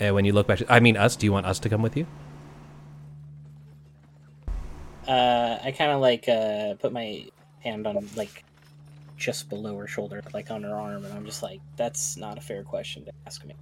And 0.00 0.14
when 0.14 0.24
you 0.24 0.32
look 0.32 0.46
back, 0.46 0.62
I 0.68 0.80
mean 0.80 0.96
us. 0.96 1.16
Do 1.16 1.26
you 1.26 1.32
want 1.32 1.46
us 1.46 1.58
to 1.60 1.68
come 1.68 1.82
with 1.82 1.96
you? 1.96 2.06
Uh, 5.08 5.58
I 5.64 5.72
kind 5.72 5.90
of 5.90 6.00
like 6.02 6.28
uh, 6.28 6.74
put 6.74 6.92
my 6.92 7.24
hand 7.60 7.86
on 7.86 8.06
like 8.14 8.44
just 9.16 9.48
below 9.48 9.76
her 9.78 9.86
shoulder, 9.86 10.22
like 10.34 10.50
on 10.50 10.62
her 10.62 10.74
arm, 10.74 11.04
and 11.04 11.14
I'm 11.14 11.24
just 11.24 11.42
like, 11.42 11.60
that's 11.76 12.18
not 12.18 12.36
a 12.36 12.42
fair 12.42 12.62
question 12.62 13.06
to 13.06 13.12
ask 13.26 13.42
me. 13.44 13.54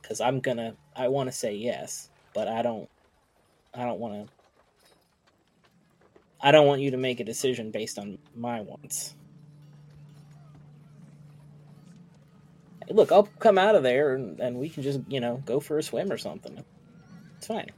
Because 0.00 0.20
I'm 0.22 0.40
gonna, 0.40 0.74
I 0.96 1.08
want 1.08 1.28
to 1.28 1.32
say 1.32 1.54
yes, 1.54 2.08
but 2.32 2.48
I 2.48 2.62
don't, 2.62 2.88
I 3.74 3.84
don't 3.84 4.00
want 4.00 4.26
to. 4.26 4.32
I 6.40 6.50
don't 6.50 6.66
want 6.66 6.80
you 6.80 6.90
to 6.92 6.96
make 6.96 7.20
a 7.20 7.24
decision 7.24 7.70
based 7.70 7.98
on 7.98 8.18
my 8.34 8.60
wants. 8.60 9.14
Look, 12.88 13.10
I'll 13.12 13.28
come 13.40 13.58
out 13.58 13.74
of 13.74 13.82
there 13.82 14.14
and, 14.14 14.38
and 14.38 14.56
we 14.56 14.68
can 14.68 14.82
just, 14.82 15.00
you 15.08 15.18
know, 15.18 15.42
go 15.44 15.60
for 15.60 15.78
a 15.78 15.82
swim 15.82 16.12
or 16.12 16.18
something. 16.18 16.62
It's 17.38 17.46
fine. 17.46 17.70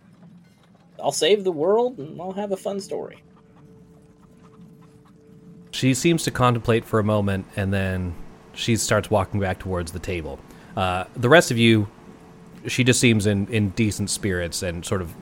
I'll 1.03 1.13
save 1.13 1.45
the 1.45 1.53
world 1.53 1.99
and 1.99 2.21
I'll 2.21 2.33
have 2.33 2.53
a 2.53 2.57
fun 2.57 2.81
story. 2.81 3.23
She 5.71 5.95
seems 5.95 6.25
to 6.25 6.31
contemplate 6.31 6.85
for 6.85 6.99
a 6.99 7.05
moment, 7.05 7.47
and 7.55 7.73
then 7.73 8.15
she 8.53 8.75
starts 8.77 9.11
walking 9.11 9.39
back 9.39 9.61
towards 9.61 9.93
the 9.93 10.01
table. 10.01 10.41
Uh, 10.77 11.05
the 11.15 11.29
rest 11.29 11.51
of 11.53 11.59
you, 11.59 11.89
she 12.67 12.83
just 12.83 12.99
seems 12.99 13.27
in, 13.27 13.47
in 13.47 13.69
decent 13.71 14.11
spirits 14.11 14.63
and 14.63 14.85
sort 14.85 15.03
of 15.03 15.15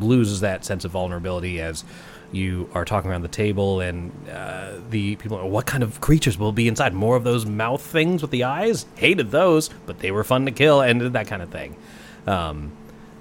loses 0.00 0.40
that 0.40 0.64
sense 0.64 0.86
of 0.86 0.92
vulnerability 0.92 1.60
as 1.60 1.84
you 2.30 2.70
are 2.72 2.86
talking 2.86 3.10
around 3.10 3.20
the 3.20 3.28
table, 3.28 3.80
and 3.80 4.10
uh, 4.30 4.72
the 4.88 5.16
people 5.16 5.36
are, 5.36 5.46
what 5.46 5.66
kind 5.66 5.82
of 5.82 6.00
creatures 6.00 6.38
will 6.38 6.52
be 6.52 6.66
inside? 6.66 6.94
More 6.94 7.14
of 7.14 7.24
those 7.24 7.44
mouth 7.44 7.82
things 7.82 8.22
with 8.22 8.30
the 8.30 8.44
eyes? 8.44 8.86
Hated 8.94 9.30
those, 9.30 9.68
but 9.84 9.98
they 9.98 10.10
were 10.10 10.24
fun 10.24 10.46
to 10.46 10.52
kill, 10.52 10.80
and 10.80 11.02
that 11.02 11.26
kind 11.26 11.42
of 11.42 11.50
thing. 11.50 11.76
Um, 12.26 12.72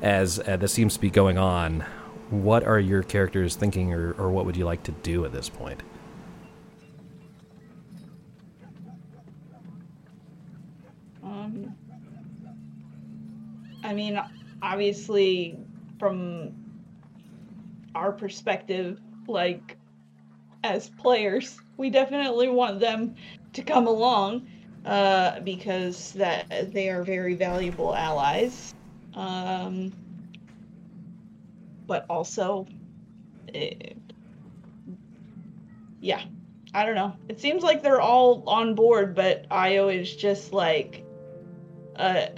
as 0.01 0.39
uh, 0.39 0.57
this 0.57 0.73
seems 0.73 0.95
to 0.95 0.99
be 0.99 1.09
going 1.09 1.37
on, 1.37 1.85
what 2.29 2.63
are 2.63 2.79
your 2.79 3.03
characters 3.03 3.55
thinking, 3.55 3.93
or, 3.93 4.13
or 4.13 4.31
what 4.31 4.45
would 4.45 4.55
you 4.55 4.65
like 4.65 4.83
to 4.83 4.91
do 5.03 5.25
at 5.25 5.31
this 5.31 5.49
point? 5.49 5.83
Um, 11.23 11.75
I 13.83 13.93
mean, 13.93 14.19
obviously, 14.61 15.59
from 15.99 16.51
our 17.93 18.11
perspective, 18.11 18.99
like 19.27 19.77
as 20.63 20.89
players, 20.89 21.59
we 21.77 21.89
definitely 21.89 22.47
want 22.47 22.79
them 22.79 23.15
to 23.53 23.61
come 23.61 23.87
along 23.87 24.47
uh, 24.85 25.39
because 25.41 26.13
that 26.13 26.71
they 26.73 26.89
are 26.89 27.03
very 27.03 27.35
valuable 27.35 27.93
allies. 27.93 28.73
Um, 29.15 29.91
but 31.87 32.05
also, 32.09 32.67
it, 33.47 33.97
yeah, 35.99 36.23
I 36.73 36.85
don't 36.85 36.95
know. 36.95 37.15
It 37.27 37.39
seems 37.39 37.63
like 37.63 37.83
they're 37.83 38.01
all 38.01 38.43
on 38.47 38.75
board, 38.75 39.13
but 39.15 39.47
Ayo 39.49 39.93
is 39.93 40.15
just 40.15 40.53
like 40.53 41.03
a 41.95 42.29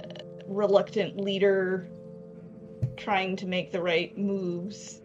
reluctant 0.46 1.20
leader 1.20 1.88
trying 2.96 3.36
to 3.36 3.46
make 3.46 3.70
the 3.72 3.80
right 3.80 4.16
moves. 4.18 5.00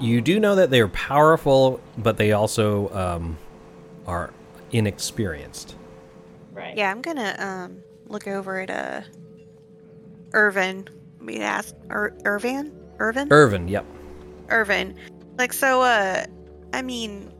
You 0.00 0.20
do 0.20 0.40
know 0.40 0.54
that 0.56 0.70
they're 0.70 0.88
powerful, 0.88 1.80
but 1.98 2.16
they 2.16 2.32
also 2.32 2.88
um, 2.94 3.36
are 4.06 4.32
inexperienced. 4.72 5.76
Right. 6.52 6.76
Yeah, 6.76 6.90
I'm 6.90 7.02
gonna 7.02 7.34
um 7.38 7.82
look 8.06 8.26
over 8.26 8.60
at 8.60 8.70
uh 8.70 9.02
Irvin. 10.34 10.88
I 11.20 11.24
mean, 11.24 11.42
ask 11.42 11.74
Ir- 11.90 12.16
Irvin. 12.24 12.72
Irvin. 12.98 13.28
Irvin, 13.32 13.68
yep. 13.68 13.84
Irvin. 14.48 14.94
Like 15.38 15.52
so. 15.52 15.82
Uh, 15.82 16.24
I 16.72 16.82
mean, 16.82 17.32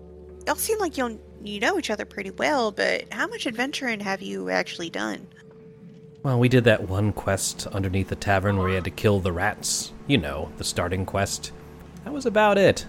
y'all 0.47 0.55
seem 0.57 0.79
like 0.79 0.97
you 0.97 1.21
you 1.43 1.59
know 1.61 1.79
each 1.79 1.91
other 1.91 2.05
pretty 2.05 2.31
well, 2.31 2.71
but 2.73 3.13
how 3.13 3.27
much 3.27 3.47
adventuring 3.47 4.01
have 4.01 4.23
you 4.23 4.49
actually 4.51 4.91
done? 4.91 5.27
Well, 6.23 6.39
we 6.39 6.49
did 6.49 6.65
that 6.65 6.89
one 6.89 7.13
quest 7.13 7.67
underneath 7.69 8.09
the 8.09 8.15
tavern 8.17 8.57
where 8.57 8.69
we 8.69 8.75
had 8.75 8.85
to 8.85 8.91
kill 8.91 9.19
the 9.21 9.33
rats. 9.33 9.93
You 10.07 10.19
know, 10.19 10.51
the 10.59 10.65
starting 10.65 11.05
quest. 11.05 11.51
That 12.05 12.13
was 12.13 12.27
about 12.27 12.59
it. 12.59 12.87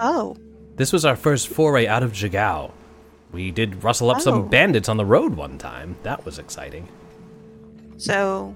Oh, 0.00 0.36
This 0.76 0.92
was 0.92 1.04
our 1.04 1.14
first 1.14 1.46
foray 1.48 1.86
out 1.86 2.02
of 2.02 2.12
Jigow. 2.12 2.72
We 3.30 3.52
did 3.52 3.84
rustle 3.84 4.10
up 4.10 4.16
Oh. 4.16 4.20
some 4.20 4.48
bandits 4.48 4.88
on 4.88 4.96
the 4.96 5.04
road 5.04 5.34
one 5.36 5.56
time. 5.58 5.96
That 6.02 6.24
was 6.24 6.38
exciting. 6.40 6.88
So 7.96 8.54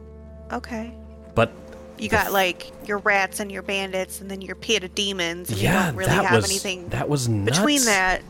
okay. 0.52 0.92
But 1.34 1.52
You 1.98 2.08
got 2.08 2.26
f- 2.26 2.32
like 2.32 2.72
your 2.86 2.98
rats 2.98 3.40
and 3.40 3.50
your 3.50 3.62
bandits, 3.62 4.20
and 4.20 4.30
then 4.30 4.40
your 4.40 4.56
pit 4.56 4.84
of 4.84 4.94
demons. 4.94 5.50
Yeah, 5.50 5.56
you 5.80 5.86
don't 5.86 5.96
really 5.96 6.10
that 6.10 6.24
have 6.24 6.36
was 6.36 6.44
anything 6.50 6.88
that 6.90 7.08
was 7.08 7.28
nuts. 7.28 7.58
between 7.58 7.84
that. 7.84 8.22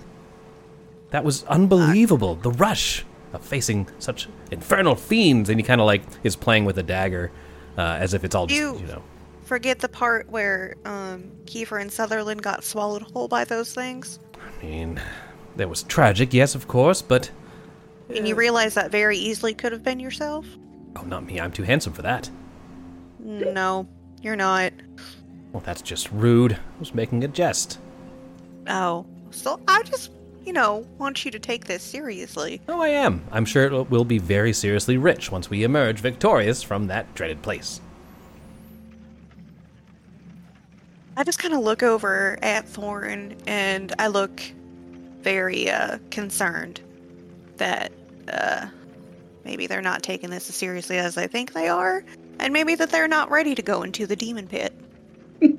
That 1.11 1.25
was 1.25 1.45
unbelievable. 1.45 2.35
The 2.35 2.51
rush 2.51 3.05
of 3.33 3.43
facing 3.43 3.89
such 3.99 4.29
infernal 4.51 4.95
fiends, 4.95 5.49
and 5.49 5.59
he 5.59 5.65
kind 5.65 5.81
of 5.81 5.87
like 5.87 6.03
is 6.23 6.37
playing 6.37 6.65
with 6.67 6.79
a 6.79 6.83
dagger, 6.83 7.31
uh, 7.79 7.97
as 8.01 8.15
if 8.15 8.25
it's 8.25 8.35
all 8.35 8.47
just 8.47 8.61
You- 8.61 8.79
you 8.79 8.87
know. 8.87 9.03
Forget 9.45 9.79
the 9.79 9.89
part 9.89 10.29
where 10.29 10.75
um, 10.85 11.31
Kiefer 11.47 11.81
and 11.81 11.91
Sutherland 11.91 12.43
got 12.43 12.63
swallowed 12.65 13.01
whole 13.01 13.29
by 13.29 13.45
those 13.45 13.73
things. 13.73 14.19
I 14.61 14.63
mean, 14.63 15.01
that 15.57 15.71
was 15.71 15.85
tragic, 15.85 16.35
yes, 16.35 16.55
of 16.55 16.69
course, 16.69 17.01
but 17.01 17.31
And 18.15 18.29
you 18.29 18.35
realize 18.35 18.75
that 18.75 18.91
very 18.91 19.17
easily 19.17 19.55
could 19.55 19.73
have 19.73 19.83
been 19.83 20.01
yourself? 20.01 20.45
Oh, 20.99 21.07
not 21.07 21.25
me. 21.25 21.41
I'm 21.41 21.53
too 21.53 21.63
handsome 21.63 21.93
for 21.93 22.03
that. 22.03 22.31
No, 23.19 23.87
you're 24.23 24.37
not. 24.37 24.73
Well, 25.53 25.63
that's 25.65 25.83
just 25.83 26.11
rude. 26.13 26.53
I 26.53 26.79
was 26.79 26.95
making 26.95 27.25
a 27.25 27.29
jest. 27.29 27.79
Oh, 28.69 29.07
so 29.31 29.61
I 29.67 29.83
just, 29.83 30.13
you 30.45 30.53
know, 30.53 30.87
want 30.99 31.25
you 31.25 31.31
to 31.31 31.39
take 31.39 31.67
this 31.67 31.83
seriously. 31.83 32.61
Oh, 32.69 32.81
I 32.81 32.89
am. 32.89 33.25
I'm 33.33 33.45
sure 33.45 33.65
it 33.65 33.91
will 33.91 34.05
be 34.05 34.19
very 34.19 34.53
seriously 34.53 34.97
rich 34.97 35.33
once 35.33 35.51
we 35.51 35.65
emerge 35.65 36.01
victorious 36.01 36.63
from 36.63 36.87
that 36.89 37.15
dreaded 37.15 37.43
place. 37.43 37.81
I 41.17 41.25
just 41.25 41.41
kind 41.41 41.55
of 41.55 41.61
look 41.61 41.83
over 41.83 42.39
at 42.43 42.69
Thorn 42.69 43.37
and 43.47 43.93
I 43.99 44.07
look 44.07 44.41
very 45.21 45.69
uh, 45.69 45.99
concerned 46.11 46.81
that 47.57 47.91
uh, 48.33 48.69
maybe 49.49 49.67
they're 49.67 49.81
not 49.81 50.03
taking 50.03 50.29
this 50.29 50.51
as 50.51 50.55
seriously 50.55 50.99
as 50.99 51.17
I 51.17 51.27
think 51.27 51.55
they 51.55 51.69
are, 51.69 52.05
and 52.39 52.53
maybe 52.53 52.75
that 52.75 52.91
they're 52.91 53.09
not 53.09 53.31
ready 53.31 53.55
to 53.55 53.63
go 53.63 53.83
into 53.83 54.07
the 54.07 54.15
demon 54.15 54.47
pit. 54.47 54.75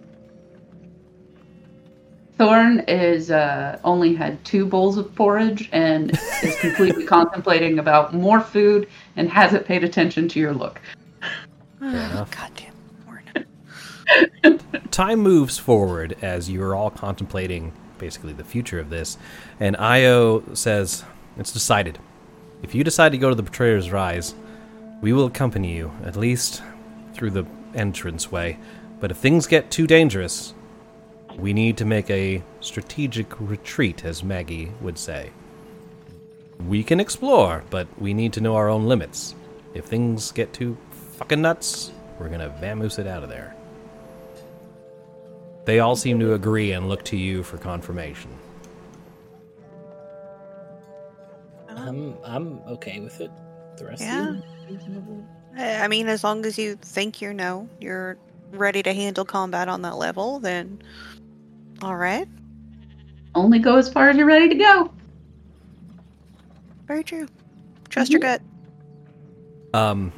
Thorn 2.37 2.81
is 2.87 3.31
uh, 3.31 3.79
only 3.83 4.13
had 4.13 4.45
two 4.45 4.67
bowls 4.67 4.99
of 4.99 5.13
porridge 5.15 5.69
and 5.71 6.11
is 6.43 6.55
completely 6.59 7.03
contemplating 7.05 7.79
about 7.79 8.13
more 8.13 8.39
food 8.39 8.87
and 9.15 9.27
hasn't 9.27 9.65
paid 9.65 9.83
attention 9.83 10.27
to 10.29 10.39
your 10.39 10.53
look. 10.53 10.79
enough. 11.81 12.29
Goddamn 12.29 12.75
Thorn. 14.43 14.59
Time 14.91 15.19
moves 15.19 15.57
forward 15.57 16.15
as 16.21 16.47
you're 16.47 16.75
all 16.75 16.91
contemplating 16.91 17.73
basically 17.97 18.33
the 18.33 18.43
future 18.43 18.79
of 18.79 18.91
this, 18.91 19.17
and 19.59 19.75
Ayo 19.77 20.55
says, 20.55 21.03
It's 21.37 21.51
decided. 21.51 21.97
If 22.61 22.75
you 22.75 22.83
decide 22.83 23.11
to 23.13 23.17
go 23.17 23.29
to 23.29 23.35
the 23.35 23.43
Betrayer's 23.43 23.91
Rise, 23.91 24.35
we 25.01 25.13
will 25.13 25.25
accompany 25.25 25.75
you, 25.75 25.91
at 26.03 26.15
least 26.15 26.61
through 27.13 27.31
the 27.31 27.45
entranceway. 27.73 28.57
But 28.99 29.11
if 29.11 29.17
things 29.17 29.47
get 29.47 29.71
too 29.71 29.87
dangerous, 29.87 30.53
we 31.37 31.53
need 31.53 31.77
to 31.77 31.85
make 31.85 32.09
a 32.09 32.43
strategic 32.59 33.39
retreat, 33.39 34.03
as 34.03 34.23
Maggie 34.23 34.71
would 34.81 34.97
say. 34.97 35.31
We 36.67 36.83
can 36.83 36.99
explore, 36.99 37.63
but 37.69 37.87
we 37.99 38.13
need 38.13 38.33
to 38.33 38.41
know 38.41 38.55
our 38.55 38.67
own 38.67 38.87
limits. 38.87 39.35
If 39.73 39.85
things 39.85 40.31
get 40.31 40.51
too 40.51 40.77
fucking 41.19 41.41
nuts. 41.41 41.91
We're 42.17 42.29
gonna 42.29 42.55
vamoose 42.61 42.97
it 42.97 43.05
out 43.07 43.23
of 43.23 43.29
there. 43.29 43.53
They 45.65 45.79
all 45.79 45.97
seem 45.97 46.19
to 46.21 46.33
agree 46.33 46.71
and 46.71 46.87
look 46.87 47.03
to 47.05 47.17
you 47.17 47.43
for 47.43 47.57
confirmation. 47.57 48.31
I'm 51.87 52.15
I'm 52.23 52.59
okay 52.67 52.99
with 52.99 53.21
it. 53.21 53.31
The 53.77 53.85
rest 53.85 54.01
Yeah. 54.01 54.29
of 54.29 54.35
you? 54.35 54.43
Reasonable. 54.75 55.25
I 55.57 55.83
I 55.83 55.87
mean, 55.87 56.07
as 56.07 56.23
long 56.23 56.45
as 56.45 56.57
you 56.57 56.75
think 56.75 57.21
you 57.21 57.33
know 57.33 57.67
you're 57.79 58.17
ready 58.51 58.81
to 58.83 58.93
handle 58.93 59.25
combat 59.25 59.67
on 59.67 59.81
that 59.83 59.97
level, 59.97 60.39
then 60.39 60.81
all 61.81 61.95
right. 61.95 62.27
Only 63.35 63.59
go 63.59 63.77
as 63.77 63.91
far 63.91 64.09
as 64.09 64.17
you're 64.17 64.25
ready 64.25 64.49
to 64.49 64.55
go. 64.55 64.91
Very 66.87 67.03
true. 67.03 67.27
Trust 67.89 68.11
your 68.11 68.19
gut. 68.19 68.41
Um, 69.73 70.11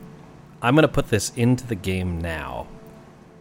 I'm 0.61 0.75
gonna 0.75 0.87
put 0.87 1.09
this 1.09 1.31
into 1.35 1.67
the 1.67 1.75
game 1.75 2.19
now. 2.19 2.67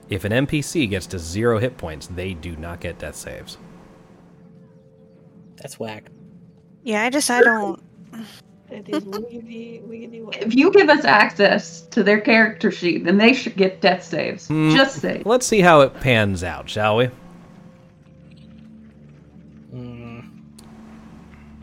If 0.08 0.24
an 0.24 0.32
NPC 0.32 0.90
gets 0.90 1.06
to 1.08 1.18
zero 1.20 1.58
hit 1.58 1.78
points, 1.78 2.08
they 2.08 2.34
do 2.34 2.56
not 2.56 2.80
get 2.80 2.98
death 2.98 3.14
saves. 3.14 3.58
That's 5.56 5.78
whack. 5.78 6.10
Yeah, 6.82 7.04
I 7.04 7.10
just 7.10 7.30
I 7.30 7.42
don't. 7.42 7.80
That 8.70 8.88
is 8.88 9.04
wiggity, 9.04 9.82
wiggity 9.82 10.24
whack. 10.24 10.40
If 10.40 10.54
you 10.54 10.70
give 10.72 10.88
us 10.88 11.04
access 11.04 11.80
to 11.82 12.04
their 12.04 12.20
character 12.20 12.70
sheet, 12.70 13.04
then 13.04 13.18
they 13.18 13.32
should 13.32 13.56
get 13.56 13.80
death 13.80 14.04
saves. 14.04 14.46
Hmm. 14.46 14.74
Just 14.74 15.00
say. 15.00 15.22
Let's 15.24 15.46
see 15.46 15.60
how 15.60 15.80
it 15.80 15.92
pans 16.00 16.44
out, 16.44 16.70
shall 16.70 16.96
we? 16.96 17.10
Mm, 19.74 20.30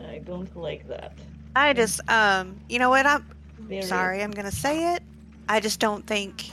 I 0.06 0.18
don't 0.18 0.54
like 0.54 0.86
that. 0.88 1.14
I 1.56 1.72
just 1.72 2.00
um. 2.10 2.60
You 2.68 2.78
know 2.78 2.90
what? 2.90 3.06
I'm 3.06 3.26
Very 3.58 3.82
sorry. 3.82 4.22
I'm 4.22 4.30
gonna 4.30 4.52
say 4.52 4.94
it. 4.94 5.02
I 5.48 5.60
just 5.60 5.80
don't 5.80 6.06
think, 6.06 6.50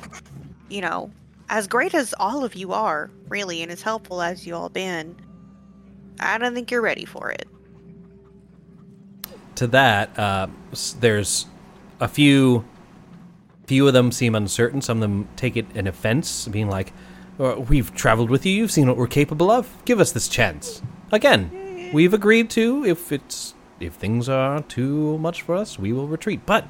you 0.69 0.79
know, 0.79 1.11
as 1.49 1.67
great 1.67 1.93
as 1.93 2.15
all 2.17 2.45
of 2.45 2.55
you 2.55 2.71
are, 2.71 3.11
really, 3.27 3.61
and 3.61 3.69
as 3.69 3.81
helpful 3.81 4.21
as 4.21 4.47
you 4.47 4.55
all 4.55 4.69
been. 4.69 5.17
I 6.21 6.37
don't 6.37 6.53
think 6.53 6.71
you're 6.71 6.81
ready 6.81 7.03
for 7.03 7.29
it. 7.29 7.45
To 9.55 9.67
that, 9.67 10.17
uh, 10.17 10.47
there's 10.99 11.45
a 11.99 12.07
few. 12.07 12.65
Few 13.67 13.87
of 13.87 13.93
them 13.93 14.11
seem 14.11 14.35
uncertain. 14.35 14.81
Some 14.81 14.97
of 14.97 15.01
them 15.01 15.27
take 15.35 15.57
it 15.57 15.65
an 15.75 15.87
offense, 15.87 16.47
being 16.47 16.69
like, 16.69 16.93
"Uh, 17.39 17.55
"We've 17.67 17.93
traveled 17.95 18.29
with 18.29 18.45
you. 18.45 18.53
You've 18.53 18.71
seen 18.71 18.87
what 18.87 18.95
we're 18.97 19.07
capable 19.07 19.49
of. 19.49 19.67
Give 19.85 19.99
us 19.99 20.11
this 20.11 20.27
chance." 20.27 20.81
Again, 21.11 21.89
we've 21.91 22.13
agreed 22.13 22.49
to. 22.51 22.85
If 22.85 23.11
it's 23.11 23.55
if 23.79 23.93
things 23.93 24.29
are 24.29 24.61
too 24.61 25.17
much 25.17 25.41
for 25.41 25.55
us, 25.55 25.79
we 25.79 25.91
will 25.91 26.07
retreat. 26.07 26.41
But 26.45 26.67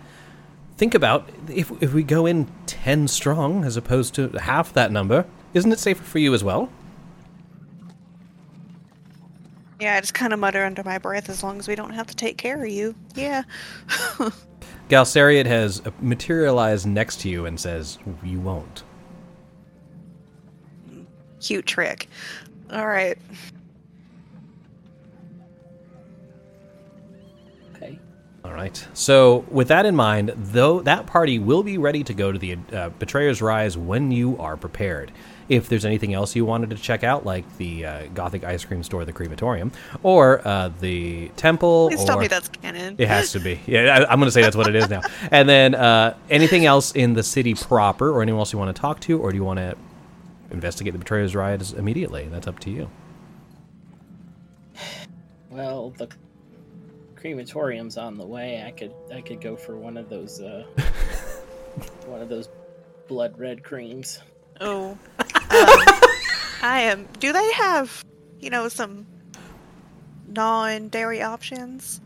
think 0.78 0.94
about 0.94 1.30
if 1.50 1.72
if 1.82 1.94
we 1.94 2.04
go 2.04 2.26
in 2.26 2.48
ten 2.66 3.08
strong 3.08 3.64
as 3.66 3.76
opposed 3.78 4.14
to 4.16 4.30
half 4.30 4.74
that 4.74 4.92
number, 4.92 5.26
isn't 5.54 5.72
it 5.72 5.80
safer 5.80 6.04
for 6.04 6.20
you 6.20 6.34
as 6.34 6.44
well? 6.44 6.70
Yeah, 9.80 9.96
I 9.96 10.00
just 10.00 10.14
kind 10.14 10.32
of 10.32 10.40
mutter 10.40 10.64
under 10.64 10.84
my 10.84 10.98
breath 10.98 11.30
as 11.30 11.44
long 11.44 11.60
as 11.60 11.68
we 11.68 11.76
don't 11.76 11.94
have 11.94 12.08
to 12.08 12.16
take 12.16 12.38
care 12.38 12.64
of 12.64 12.70
you. 12.70 12.96
Yeah. 13.14 13.44
Galsariad 14.90 15.46
has 15.46 15.82
materialized 16.00 16.86
next 16.86 17.20
to 17.22 17.30
you 17.30 17.46
and 17.46 17.60
says, 17.60 17.98
"You 18.24 18.40
won't." 18.40 18.84
Cute 21.42 21.66
trick. 21.66 22.08
All 22.72 22.88
right. 22.88 23.18
okay. 27.76 28.00
All 28.44 28.54
right. 28.54 28.88
So, 28.94 29.46
with 29.50 29.68
that 29.68 29.86
in 29.86 29.96
mind, 29.96 30.34
though 30.36 30.82
that 30.82 31.06
party 31.06 31.38
will 31.40 31.64
be 31.64 31.78
ready 31.78 32.04
to 32.04 32.14
go 32.14 32.32
to 32.32 32.40
the 32.40 32.54
uh, 32.72 32.90
Betrayer's 32.98 33.42
Rise 33.42 33.78
when 33.78 34.12
you 34.12 34.38
are 34.38 34.56
prepared. 34.56 35.12
If 35.48 35.70
there's 35.70 35.86
anything 35.86 36.14
else 36.14 36.36
you 36.36 36.44
wanted 36.46 36.72
to 36.72 36.76
check 36.78 37.04
out, 37.04 37.26
like 37.26 37.58
the 37.58 37.86
uh, 37.86 38.06
Gothic 38.14 38.44
ice 38.44 38.66
cream 38.66 38.82
store, 38.84 39.06
the 39.06 39.14
crematorium, 39.14 39.72
or 40.02 40.42
uh, 40.48 40.70
the 40.80 41.30
temple, 41.38 41.90
Please 41.90 42.02
or 42.02 42.08
tell 42.08 42.20
me 42.20 42.28
that's 42.28 42.48
canon. 42.50 42.96
it 42.98 43.08
has 43.08 43.32
to 43.34 43.40
be. 43.40 43.60
Yeah, 43.68 43.96
I, 44.00 44.12
I'm 44.12 44.20
going 44.20 44.28
to 44.28 44.32
say 44.32 44.42
that's 44.42 44.56
what 44.56 44.68
it 44.68 44.76
is 44.76 44.90
now. 44.90 45.02
And 45.32 45.48
then 45.48 45.76
uh, 45.76 46.16
anything 46.30 46.66
else 46.66 46.94
in 46.94 47.14
the 47.14 47.24
city 47.24 47.54
proper, 47.54 48.10
or 48.12 48.22
anyone 48.22 48.40
else 48.40 48.54
you 48.54 48.60
want 48.60 48.76
to 48.76 48.80
talk 48.80 49.00
to, 49.02 49.20
or 49.20 49.32
do 49.32 49.38
you 49.38 49.44
want 49.44 49.60
to 49.60 49.76
investigate 50.52 50.94
the 50.94 51.00
Betrayer's 51.00 51.36
Rise 51.36 51.74
immediately? 51.74 52.28
That's 52.32 52.48
up 52.48 52.60
to 52.62 52.72
you. 52.72 52.90
Well, 55.50 55.92
the 55.92 56.10
crematorium's 57.16 57.98
on 57.98 58.18
the 58.18 58.26
way. 58.26 58.64
I 58.66 58.72
could 58.72 58.94
I 59.14 59.22
could 59.22 59.42
go 59.42 59.56
for 59.56 59.78
one 59.78 59.98
of 59.98 60.10
those 60.10 60.42
uh 60.42 60.66
one 62.06 62.22
of 62.22 62.30
those 62.30 62.50
blood 63.08 63.38
red 63.40 63.64
creams. 63.64 64.20
Oh. 64.62 64.92
Um, 64.92 64.98
I 66.62 66.82
am. 66.82 67.08
Do 67.20 67.32
they 67.34 67.52
have, 67.54 68.04
you 68.40 68.50
know, 68.50 68.68
some 68.68 69.06
non-dairy 70.28 71.22
options? 71.22 72.02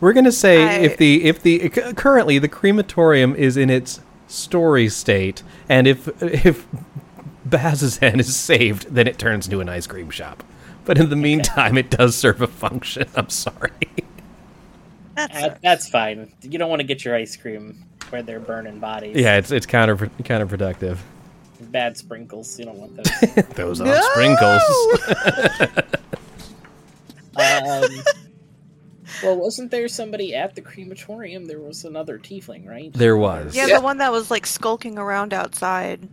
We're 0.00 0.12
gonna 0.12 0.32
say 0.32 0.62
I- 0.64 0.72
if 0.82 0.96
the 0.96 1.24
if 1.24 1.42
the 1.42 1.68
currently 1.68 2.38
the 2.38 2.48
crematorium 2.48 3.34
is 3.34 3.56
in 3.56 3.68
its 3.70 4.00
story 4.28 4.88
state, 4.88 5.42
and 5.68 5.86
if 5.86 6.08
if 6.22 6.66
Bazzoxan 7.48 8.20
is 8.20 8.34
saved, 8.36 8.94
then 8.94 9.06
it 9.06 9.18
turns 9.18 9.46
into 9.46 9.60
an 9.60 9.68
ice 9.68 9.86
cream 9.86 10.10
shop. 10.10 10.42
But 10.84 10.96
in 10.98 11.10
the 11.10 11.16
meantime, 11.16 11.76
it 11.76 11.90
does 11.90 12.16
serve 12.16 12.40
a 12.40 12.46
function. 12.46 13.08
I'm 13.16 13.28
sorry. 13.28 13.70
That's 15.16 15.36
Uh, 15.42 15.56
that's 15.62 15.88
fine. 15.90 16.32
You 16.42 16.58
don't 16.58 16.70
want 16.70 16.80
to 16.80 16.86
get 16.86 17.04
your 17.04 17.14
ice 17.14 17.36
cream 17.36 17.84
where 18.08 18.22
they're 18.22 18.40
burning 18.40 18.78
bodies. 18.78 19.16
yeah, 19.16 19.36
it's 19.36 19.50
it's 19.50 19.66
counter 19.66 19.96
counterproductive. 19.96 20.98
Bad 21.60 21.96
sprinkles. 21.96 22.58
You 22.58 22.66
don't 22.66 22.78
want 22.78 22.96
those. 22.96 23.44
Those 23.54 23.80
are 23.80 24.02
sprinkles. 24.12 24.62
um, 27.36 28.02
well, 29.22 29.36
wasn't 29.36 29.70
there 29.70 29.88
somebody 29.88 30.34
at 30.34 30.54
the 30.54 30.62
crematorium? 30.62 31.44
There 31.46 31.60
was 31.60 31.84
another 31.84 32.18
tiefling, 32.18 32.66
right? 32.66 32.92
There 32.92 33.16
was. 33.16 33.54
yeah, 33.54 33.66
the 33.66 33.80
one 33.80 33.98
that 33.98 34.10
was 34.10 34.30
like 34.30 34.46
skulking 34.46 34.98
around 34.98 35.34
outside. 35.34 36.08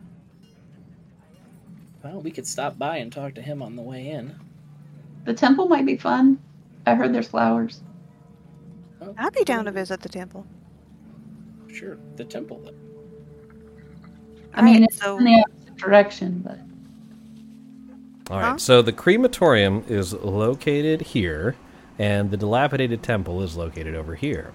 Well, 2.04 2.22
we 2.22 2.32
could 2.32 2.48
stop 2.48 2.78
by 2.78 2.98
and 2.98 3.12
talk 3.12 3.36
to 3.36 3.42
him 3.42 3.62
on 3.62 3.76
the 3.76 3.82
way 3.82 4.10
in. 4.10 4.36
The 5.26 5.34
temple 5.34 5.68
might 5.68 5.86
be 5.86 5.98
fun. 5.98 6.40
I 6.86 6.96
heard 6.96 7.14
there's 7.14 7.28
flowers. 7.28 7.82
Oh, 9.02 9.14
I'd 9.18 9.34
be 9.34 9.44
down 9.44 9.66
to 9.66 9.72
visit 9.72 10.02
the 10.02 10.10
temple. 10.10 10.46
Sure, 11.68 11.98
the 12.16 12.24
temple. 12.24 12.62
Then. 12.64 12.77
I 14.58 14.64
mean, 14.64 14.84
it's 14.84 14.98
so 15.00 15.18
in 15.18 15.26
the 15.26 15.46
opposite 15.48 15.78
direction, 15.78 16.42
but 16.46 16.60
All 18.32 18.40
right. 18.40 18.52
Huh? 18.54 18.58
So 18.58 18.82
the 18.82 18.94
crematorium 18.94 19.84
is 19.88 20.14
located 20.14 21.02
here, 21.02 21.56
and 22.00 22.32
the 22.32 22.38
dilapidated 22.38 23.04
temple 23.04 23.42
is 23.44 23.56
located 23.56 23.96
over 23.96 24.16
here. 24.16 24.54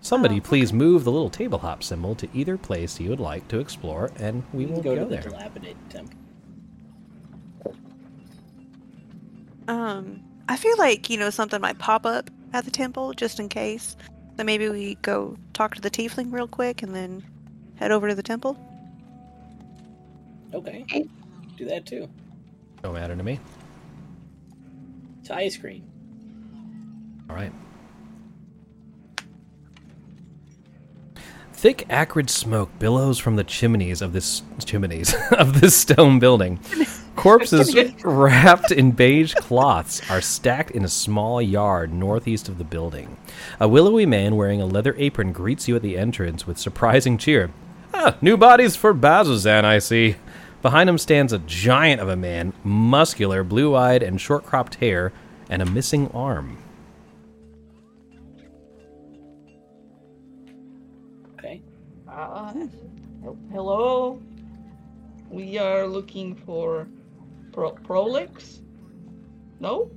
Somebody 0.00 0.40
Oh, 0.40 0.40
please 0.40 0.72
move 0.72 1.04
the 1.04 1.12
little 1.12 1.30
table 1.30 1.60
hop 1.60 1.82
symbol 1.84 2.14
to 2.16 2.28
either 2.34 2.58
place 2.58 3.00
you 3.00 3.10
would 3.10 3.20
like 3.20 3.48
to 3.48 3.58
explore, 3.60 4.12
and 4.16 4.44
we 4.52 4.66
We 4.66 4.72
will 4.72 4.82
go, 4.82 4.96
go, 4.96 5.00
to 5.00 5.06
the 5.06 5.16
there. 5.16 5.22
dilapidated 5.22 5.90
temple. 5.90 6.18
um, 9.68 10.22
I 10.48 10.56
feel 10.56 10.76
like 10.78 11.08
you 11.10 11.16
know 11.18 11.30
something 11.30 11.60
might 11.60 11.78
pop 11.78 12.04
up 12.06 12.30
at 12.52 12.64
the 12.64 12.70
temple 12.70 13.12
just 13.14 13.40
in 13.40 13.48
case. 13.48 13.96
So 14.36 14.44
maybe 14.44 14.68
we 14.68 14.96
go 14.96 15.36
talk 15.54 15.74
to 15.76 15.80
the 15.80 15.90
tiefling 15.90 16.32
real 16.32 16.48
quick 16.48 16.82
and 16.82 16.94
then 16.94 17.22
head 17.76 17.92
over 17.92 18.08
to 18.08 18.14
the 18.14 18.22
temple. 18.22 18.58
Okay, 20.54 20.82
Okay. 20.82 21.04
do 21.56 21.64
that 21.66 21.86
too. 21.86 22.08
No 22.84 22.92
matter 22.92 23.16
to 23.16 23.22
me. 23.22 23.38
To 25.24 25.34
ice 25.34 25.56
cream. 25.56 25.84
All 27.30 27.36
right. 27.36 27.52
Thick, 31.52 31.86
acrid 31.88 32.28
smoke 32.28 32.70
billows 32.80 33.20
from 33.20 33.36
the 33.36 33.44
chimneys 33.44 34.02
of 34.02 34.12
this 34.12 34.42
chimneys 34.64 35.14
of 35.32 35.60
this 35.60 35.76
stone 35.76 36.18
building. 36.18 36.58
Corpses 37.16 37.76
wrapped 38.02 38.72
in 38.72 38.90
beige 38.90 39.34
cloths 39.34 40.02
are 40.10 40.20
stacked 40.20 40.72
in 40.72 40.82
a 40.84 40.88
small 40.88 41.40
yard 41.40 41.92
northeast 41.92 42.48
of 42.48 42.58
the 42.58 42.64
building. 42.64 43.16
A 43.60 43.68
willowy 43.68 44.06
man 44.06 44.34
wearing 44.34 44.60
a 44.60 44.66
leather 44.66 44.94
apron 44.98 45.30
greets 45.30 45.68
you 45.68 45.76
at 45.76 45.82
the 45.82 45.96
entrance 45.96 46.46
with 46.46 46.58
surprising 46.58 47.16
cheer. 47.16 47.50
Ah, 47.94 48.16
new 48.20 48.36
bodies 48.36 48.74
for 48.74 48.92
Bazzoxan, 48.94 49.62
I 49.64 49.78
see. 49.78 50.16
Behind 50.62 50.88
him 50.88 50.96
stands 50.96 51.32
a 51.32 51.40
giant 51.40 52.00
of 52.00 52.08
a 52.08 52.14
man, 52.16 52.52
muscular, 52.62 53.42
blue 53.42 53.74
eyed, 53.74 54.02
and 54.02 54.20
short 54.20 54.44
cropped 54.44 54.76
hair, 54.76 55.12
and 55.50 55.60
a 55.60 55.66
missing 55.66 56.08
arm. 56.14 56.56
Okay. 61.38 61.60
Uh, 62.08 62.54
hello. 63.50 64.22
We 65.30 65.58
are 65.58 65.86
looking 65.86 66.36
for 66.36 66.86
Pro- 67.52 67.72
Prolix. 67.72 68.60
No. 69.58 69.90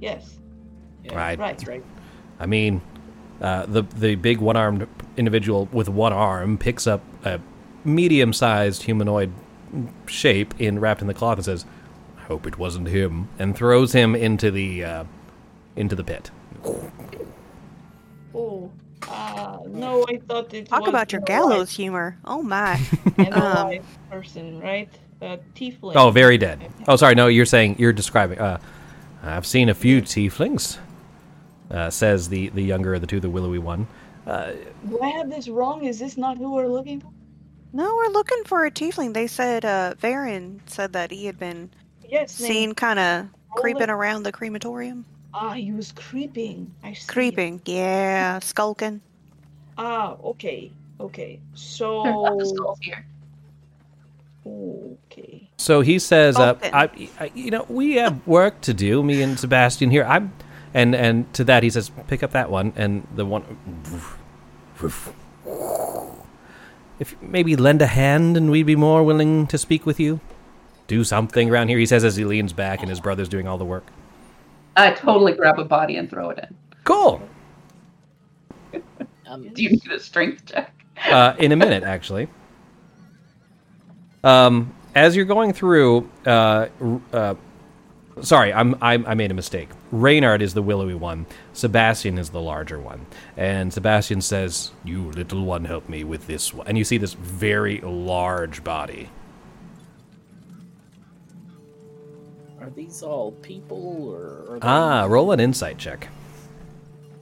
Yes. 0.00 0.38
Yeah, 1.02 1.14
Right. 1.14 1.38
Right. 1.38 1.56
That's 1.56 1.66
right. 1.66 1.84
I 2.38 2.46
mean, 2.46 2.82
uh, 3.40 3.64
the 3.66 3.82
the 3.82 4.16
big 4.16 4.38
one 4.38 4.56
armed 4.56 4.86
individual 5.16 5.68
with 5.72 5.88
one 5.88 6.12
arm 6.12 6.58
picks 6.58 6.86
up 6.86 7.02
a 7.24 7.40
medium-sized 7.84 8.82
humanoid 8.82 9.32
shape 10.06 10.54
in 10.58 10.78
wrapped 10.78 11.00
in 11.00 11.06
the 11.06 11.14
cloth 11.14 11.38
and 11.38 11.44
says, 11.44 11.64
"I 12.18 12.22
hope 12.22 12.46
it 12.46 12.58
wasn't 12.58 12.88
him," 12.88 13.28
and 13.38 13.56
throws 13.56 13.92
him 13.92 14.14
into 14.14 14.50
the 14.50 14.84
uh, 14.84 15.04
into 15.76 15.94
the 15.94 16.04
pit. 16.04 16.30
Oh, 18.34 18.70
uh, 19.08 19.58
no, 19.68 20.04
I 20.08 20.16
thought 20.26 20.52
it 20.54 20.68
Talk 20.68 20.80
was 20.80 20.88
about 20.88 21.12
your 21.12 21.20
an 21.20 21.24
gallows 21.26 21.70
humor. 21.70 22.18
Oh 22.24 22.42
my. 22.42 22.74
alive- 22.74 23.18
An 23.18 23.32
Um, 23.34 23.40
alive 23.42 23.84
person, 24.10 24.60
right? 24.60 24.88
A 25.20 25.38
tiefling. 25.54 25.94
Oh, 25.96 26.10
very 26.10 26.36
dead. 26.38 26.60
Oh, 26.88 26.96
sorry. 26.96 27.14
No, 27.14 27.28
you're 27.28 27.46
saying 27.46 27.76
you're 27.78 27.92
describing. 27.92 28.38
Uh, 28.38 28.58
I've 29.22 29.46
seen 29.46 29.68
a 29.68 29.74
few 29.74 30.02
tieflings. 30.02 30.78
Uh, 31.70 31.88
says 31.90 32.28
the 32.28 32.48
the 32.50 32.62
younger 32.62 32.94
of 32.94 33.00
the 33.00 33.06
two, 33.06 33.20
the 33.20 33.30
willowy 33.30 33.58
one. 33.58 33.86
Uh, 34.26 34.52
Do 34.88 35.00
I 35.00 35.08
have 35.10 35.30
this 35.30 35.48
wrong? 35.48 35.84
Is 35.84 35.98
this 35.98 36.16
not 36.16 36.36
who 36.36 36.52
we're 36.52 36.66
looking 36.68 37.00
for? 37.00 37.10
No, 37.74 37.94
we're 37.96 38.12
looking 38.12 38.44
for 38.46 38.66
a 38.66 38.72
tiefling. 38.72 39.14
They 39.14 39.28
said 39.28 39.64
uh 39.66 39.94
Varen 40.00 40.60
said 40.66 40.94
that 40.94 41.12
he 41.12 41.26
had 41.26 41.38
been 41.38 41.70
Yes, 42.08 42.38
seen 42.38 42.74
kind 42.74 43.00
of 43.00 43.28
creeping 43.56 43.90
Roland. 43.90 43.90
around 43.90 44.24
the 44.24 44.32
crematorium. 44.32 45.06
Ah, 45.34 45.52
he 45.54 45.72
was 45.72 45.92
creeping. 45.92 46.74
I 46.84 46.94
see. 46.94 47.12
Creeping. 47.12 47.62
Yeah, 47.66 48.40
skulking. 48.40 49.02
Ah, 49.78 50.16
okay, 50.24 50.72
okay. 51.00 51.40
There's 52.02 52.16
lots 52.16 52.52
of 52.52 52.58
So, 52.58 52.76
okay. 55.12 55.50
so 55.58 55.80
he 55.82 55.98
says, 55.98 56.40
uh, 56.40 56.56
I, 56.72 56.90
I, 57.20 57.32
"You 57.34 57.50
know, 57.52 57.66
we 57.68 57.94
have 57.94 58.26
work 58.26 58.60
to 58.62 58.74
do. 58.74 59.02
Me 59.02 59.22
and 59.22 59.38
Sebastian 59.40 59.90
here. 59.90 60.04
I'm." 60.04 60.32
And 60.74 60.94
and 60.94 61.32
to 61.34 61.44
that 61.44 61.62
he 61.64 61.70
says, 61.70 61.90
"Pick 62.08 62.22
up 62.22 62.32
that 62.32 62.50
one." 62.50 62.72
And 62.76 63.06
the 63.14 63.26
one, 63.26 63.44
if 67.04 67.20
maybe 67.20 67.54
lend 67.54 67.82
a 67.82 67.86
hand, 67.86 68.34
and 68.36 68.50
we'd 68.50 68.64
be 68.64 68.76
more 68.76 69.02
willing 69.04 69.46
to 69.48 69.58
speak 69.58 69.84
with 69.84 70.00
you. 70.00 70.20
Do 70.86 71.04
something 71.04 71.50
around 71.50 71.68
here. 71.68 71.78
He 71.78 71.84
says 71.86 72.02
as 72.02 72.16
he 72.16 72.24
leans 72.24 72.52
back, 72.54 72.80
and 72.80 72.88
his 72.88 72.98
brother's 73.00 73.28
doing 73.28 73.46
all 73.46 73.58
the 73.58 73.64
work. 73.64 73.84
I 74.76 74.92
totally 74.92 75.32
grab 75.32 75.58
a 75.58 75.64
body 75.64 75.96
and 75.96 76.08
throw 76.08 76.30
it 76.30 76.38
in. 76.38 76.54
Cool. 76.84 77.20
Um, 79.26 79.48
Do 79.54 79.62
you 79.62 79.70
need 79.70 79.90
a 79.90 79.98
strength 79.98 80.44
check? 80.44 80.70
uh, 81.10 81.34
in 81.38 81.50
a 81.50 81.56
minute, 81.56 81.82
actually. 81.82 82.28
Um, 84.22 84.74
as 84.94 85.16
you're 85.16 85.24
going 85.24 85.54
through, 85.54 86.08
uh, 86.26 86.68
uh, 87.12 87.34
sorry, 88.20 88.52
I'm, 88.52 88.76
I'm 88.82 89.04
I 89.06 89.14
made 89.14 89.30
a 89.30 89.34
mistake. 89.34 89.70
Reynard 89.94 90.42
is 90.42 90.54
the 90.54 90.62
willowy 90.62 90.94
one. 90.94 91.24
Sebastian 91.52 92.18
is 92.18 92.30
the 92.30 92.40
larger 92.40 92.80
one, 92.80 93.06
and 93.36 93.72
Sebastian 93.72 94.20
says, 94.20 94.72
"You 94.82 95.10
little 95.12 95.44
one, 95.44 95.64
help 95.66 95.88
me 95.88 96.02
with 96.02 96.26
this 96.26 96.52
one." 96.52 96.66
And 96.66 96.76
you 96.76 96.82
see 96.84 96.98
this 96.98 97.14
very 97.14 97.80
large 97.80 98.64
body. 98.64 99.08
are 102.60 102.70
these 102.70 103.02
all 103.02 103.32
people 103.42 104.08
or? 104.10 104.54
Are 104.54 104.58
they- 104.58 104.66
Ah, 104.66 105.04
roll 105.04 105.32
an 105.32 105.38
insight 105.40 105.76
check. 105.76 106.08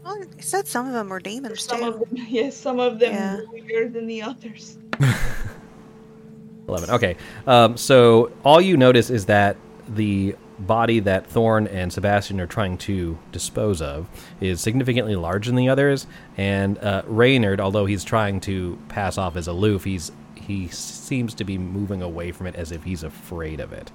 Well, 0.04 0.16
he 0.36 0.40
said 0.42 0.68
some 0.68 0.86
of 0.86 0.92
them 0.92 1.08
were 1.08 1.18
demons 1.18 1.64
Some 1.64 1.80
too. 1.80 1.86
of 1.88 1.98
them, 1.98 2.08
yes, 2.28 2.56
some 2.56 2.78
of 2.78 3.00
them 3.00 3.12
Yeah. 3.12 3.40
weirder 3.50 3.88
than 3.88 4.06
the 4.06 4.22
others. 4.22 4.78
11. 6.68 6.90
Okay. 6.90 7.16
Um, 7.48 7.76
so 7.76 8.30
all 8.44 8.60
you 8.60 8.76
notice 8.76 9.10
is 9.10 9.26
that 9.26 9.56
the 9.88 10.36
body 10.66 11.00
that 11.00 11.26
Thorn 11.26 11.66
and 11.66 11.92
Sebastian 11.92 12.40
are 12.40 12.46
trying 12.46 12.78
to 12.78 13.18
dispose 13.32 13.82
of 13.82 14.08
is 14.40 14.60
significantly 14.60 15.16
larger 15.16 15.50
than 15.50 15.56
the 15.56 15.68
others. 15.68 16.06
And 16.36 16.78
uh, 16.78 17.02
Reynard, 17.06 17.60
although 17.60 17.86
he's 17.86 18.04
trying 18.04 18.40
to 18.40 18.78
pass 18.88 19.18
off 19.18 19.36
as 19.36 19.46
aloof, 19.48 19.84
he's 19.84 20.12
he 20.34 20.66
seems 20.68 21.34
to 21.34 21.44
be 21.44 21.56
moving 21.56 22.02
away 22.02 22.32
from 22.32 22.46
it 22.48 22.56
as 22.56 22.72
if 22.72 22.82
he's 22.82 23.04
afraid 23.04 23.60
of 23.60 23.72
it. 23.72 23.92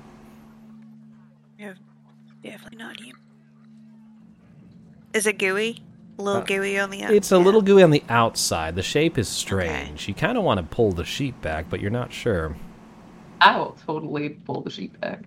Yeah, 1.60 1.74
definitely 2.42 2.78
not 2.78 3.00
you. 3.02 3.14
Is 5.14 5.26
it 5.28 5.40
gooey? 5.40 5.82
A 6.20 6.22
little 6.22 6.42
Uh, 6.42 6.46
gooey 6.46 6.80
on 6.80 6.90
the 6.90 7.04
outside. 7.04 7.16
It's 7.16 7.32
a 7.32 7.38
little 7.38 7.62
gooey 7.62 7.84
on 7.84 7.92
the 7.92 8.04
outside. 8.10 8.76
The 8.76 8.82
shape 8.84 9.18
is 9.18 9.28
strange. 9.28 10.08
You 10.08 10.14
kind 10.14 10.38
of 10.38 10.44
want 10.44 10.60
to 10.60 10.64
pull 10.76 10.92
the 10.92 11.04
sheet 11.04 11.40
back, 11.42 11.70
but 11.70 11.80
you're 11.80 11.92
not 11.92 12.12
sure. 12.14 12.56
I 13.42 13.58
will 13.60 13.78
totally 13.86 14.30
pull 14.30 14.62
the 14.62 14.70
sheet 14.70 15.00
back. 15.00 15.24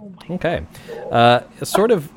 Oh 0.00 0.12
Okay. 0.30 0.66
Uh, 1.10 1.40
sort 1.62 1.90
of, 1.90 2.10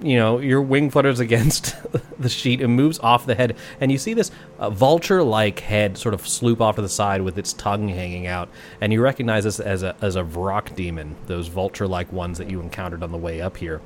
you 0.00 0.16
know, 0.16 0.38
your 0.38 0.60
wing 0.62 0.90
flutters 0.90 1.20
against 1.26 1.76
the 2.18 2.28
sheet 2.28 2.60
and 2.60 2.74
moves 2.74 2.98
off 2.98 3.26
the 3.26 3.34
head, 3.34 3.56
and 3.80 3.92
you 3.92 3.98
see 3.98 4.14
this 4.14 4.30
uh, 4.58 4.70
vulture-like 4.70 5.60
head 5.60 5.96
sort 5.96 6.14
of 6.14 6.26
sloop 6.26 6.60
off 6.60 6.76
to 6.76 6.82
the 6.82 6.88
side 6.88 7.22
with 7.22 7.38
its 7.38 7.52
tongue 7.52 7.88
hanging 7.88 8.26
out, 8.26 8.48
and 8.80 8.92
you 8.92 9.00
recognize 9.00 9.44
this 9.44 9.60
as 9.60 9.82
a 9.82 9.94
as 10.00 10.16
a 10.16 10.22
Vrock 10.22 10.74
demon, 10.74 11.14
those 11.26 11.48
vulture-like 11.48 12.12
ones 12.12 12.38
that 12.38 12.50
you 12.50 12.60
encountered 12.60 13.02
on 13.02 13.12
the 13.12 13.18
way 13.18 13.40
up 13.40 13.56
here. 13.56 13.80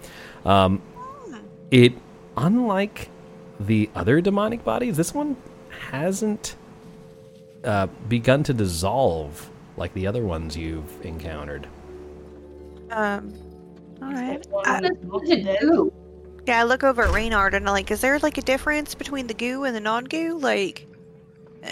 Um, 0.44 0.80
it, 1.70 1.92
unlike 2.36 3.10
the 3.60 3.90
other 3.94 4.20
demonic 4.20 4.64
bodies, 4.64 4.96
this 4.96 5.12
one 5.12 5.36
hasn't 5.90 6.56
uh, 7.64 7.88
begun 8.08 8.42
to 8.44 8.54
dissolve 8.54 9.50
like 9.76 9.92
the 9.94 10.06
other 10.06 10.24
ones 10.24 10.56
you've 10.56 11.04
encountered. 11.04 11.68
Um. 12.90 13.32
All 14.02 14.10
Is 14.12 14.14
right. 14.20 14.42
that 14.42 14.50
one 14.50 14.66
I- 14.66 14.80
What 14.80 14.82
not 14.82 15.20
does 15.22 15.30
it 15.30 15.44
dead? 15.44 15.58
do? 15.60 15.92
Yeah, 16.46 16.60
I 16.60 16.64
look 16.64 16.82
over 16.84 17.02
at 17.02 17.12
Reynard 17.12 17.52
and 17.54 17.68
I'm 17.68 17.72
like, 17.72 17.90
is 17.90 18.00
there 18.00 18.18
like 18.20 18.38
a 18.38 18.42
difference 18.42 18.94
between 18.94 19.26
the 19.26 19.34
goo 19.34 19.64
and 19.64 19.76
the 19.76 19.80
non-goo? 19.80 20.38
Like, 20.38 20.86
uh, 21.62 21.68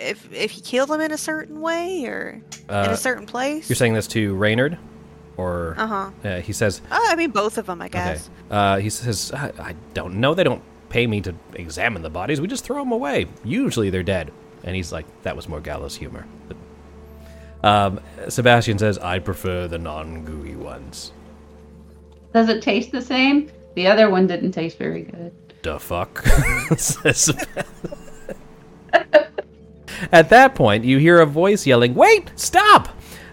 if 0.00 0.32
if 0.32 0.56
you 0.56 0.62
kill 0.62 0.86
them 0.86 1.00
in 1.02 1.10
a 1.12 1.18
certain 1.18 1.60
way 1.60 2.06
or 2.06 2.40
in 2.68 2.74
Uh, 2.74 2.88
a 2.90 2.96
certain 2.96 3.26
place? 3.26 3.68
You're 3.68 3.76
saying 3.76 3.92
this 3.94 4.06
to 4.08 4.34
Reynard, 4.34 4.78
or 5.36 5.74
Uh 5.76 5.86
huh. 5.86 6.10
uh, 6.24 6.40
he 6.40 6.52
says, 6.54 6.80
Oh, 6.90 7.06
I 7.10 7.16
mean 7.16 7.32
both 7.32 7.58
of 7.58 7.66
them, 7.66 7.82
I 7.82 7.86
okay. 7.86 7.98
guess. 7.98 8.30
Uh, 8.50 8.78
he 8.78 8.88
says, 8.88 9.30
I, 9.32 9.52
I 9.58 9.74
don't 9.92 10.14
know. 10.14 10.32
They 10.34 10.44
don't 10.44 10.62
pay 10.88 11.06
me 11.06 11.20
to 11.22 11.34
examine 11.54 12.00
the 12.02 12.08
bodies. 12.10 12.40
We 12.40 12.46
just 12.46 12.64
throw 12.64 12.78
them 12.78 12.92
away. 12.92 13.26
Usually 13.44 13.90
they're 13.90 14.02
dead. 14.04 14.32
And 14.62 14.74
he's 14.76 14.92
like, 14.92 15.04
that 15.24 15.34
was 15.36 15.48
more 15.48 15.60
gallows 15.60 15.96
humor. 15.96 16.24
But, 16.48 16.56
um, 17.68 18.00
Sebastian 18.28 18.78
says, 18.78 18.96
I 18.98 19.18
prefer 19.18 19.66
the 19.68 19.78
non-gooey 19.78 20.53
ones. 20.74 21.12
Does 22.32 22.48
it 22.48 22.62
taste 22.62 22.90
the 22.90 23.02
same? 23.02 23.50
The 23.76 23.86
other 23.86 24.10
one 24.10 24.26
didn't 24.26 24.52
taste 24.52 24.78
very 24.78 25.02
good. 25.02 25.32
The 25.62 25.78
fuck? 25.78 26.24
At 30.12 30.28
that 30.30 30.54
point, 30.54 30.84
you 30.84 30.98
hear 30.98 31.20
a 31.20 31.26
voice 31.26 31.66
yelling, 31.66 31.94
Wait! 31.94 32.30
Stop! 32.36 32.88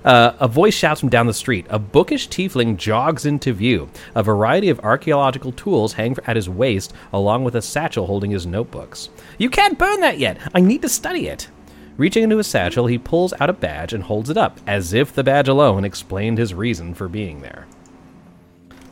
Uh, 0.06 0.34
a 0.40 0.48
voice 0.48 0.74
shouts 0.74 1.00
from 1.00 1.10
down 1.10 1.28
the 1.28 1.34
street. 1.34 1.66
A 1.70 1.78
bookish 1.78 2.30
tiefling 2.30 2.78
jogs 2.78 3.26
into 3.26 3.54
view. 3.54 3.90
A 4.16 4.24
variety 4.24 4.70
of 4.70 4.80
archaeological 4.80 5.52
tools 5.52 5.94
hang 5.94 6.16
at 6.26 6.36
his 6.36 6.50
waist, 6.50 6.94
along 7.14 7.44
with 7.44 7.56
a 7.56 7.62
satchel 7.62 8.08
holding 8.08 8.32
his 8.32 8.48
notebooks. 8.48 9.10
You 9.38 9.50
can't 9.50 9.78
burn 9.78 10.00
that 10.02 10.18
yet! 10.18 10.38
I 10.56 10.62
need 10.62 10.82
to 10.84 10.90
study 10.90 11.28
it! 11.28 11.50
Reaching 11.98 12.24
into 12.24 12.38
his 12.38 12.48
satchel, 12.48 12.88
he 12.88 12.98
pulls 12.98 13.34
out 13.40 13.50
a 13.50 13.54
badge 13.54 13.94
and 13.94 14.04
holds 14.04 14.30
it 14.30 14.38
up, 14.38 14.60
as 14.66 14.94
if 14.94 15.14
the 15.14 15.24
badge 15.24 15.48
alone 15.48 15.84
explained 15.86 16.38
his 16.38 16.54
reason 16.54 16.94
for 16.94 17.08
being 17.08 17.42
there. 17.42 17.68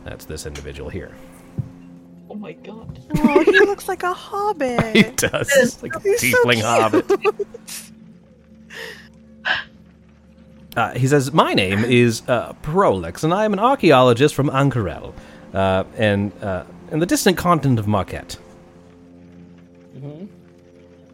That's 0.04 0.26
this 0.26 0.46
individual 0.46 0.90
here. 0.90 1.12
Oh 2.30 2.36
my 2.36 2.54
god. 2.54 3.00
Oh, 3.18 3.44
he 3.44 3.52
looks 3.66 3.88
like 3.88 4.04
a 4.04 4.14
hobbit. 4.14 4.96
He 4.96 5.04
does. 5.04 5.50
It's 5.56 5.82
like 5.82 5.96
a 5.96 6.00
He's 6.00 6.32
so 6.32 6.44
tiefling 6.44 6.54
cute. 6.56 6.66
hobbit. 6.66 7.46
Uh, 10.78 10.94
he 10.94 11.08
says, 11.08 11.34
My 11.34 11.54
name 11.56 11.84
is 11.84 12.22
uh, 12.30 12.54
Prolix, 12.62 13.24
and 13.24 13.34
I 13.34 13.44
am 13.44 13.54
an 13.54 13.60
archaeologist 13.60 14.36
from 14.36 14.50
Ank'Harel, 14.50 15.14
uh, 15.54 15.84
and 15.98 16.32
uh, 16.44 16.64
in 16.92 17.00
the 17.00 17.08
distant 17.08 17.38
continent 17.38 17.80
of 17.80 17.88
Marquet. 17.88 18.22
mhm. 19.98 20.28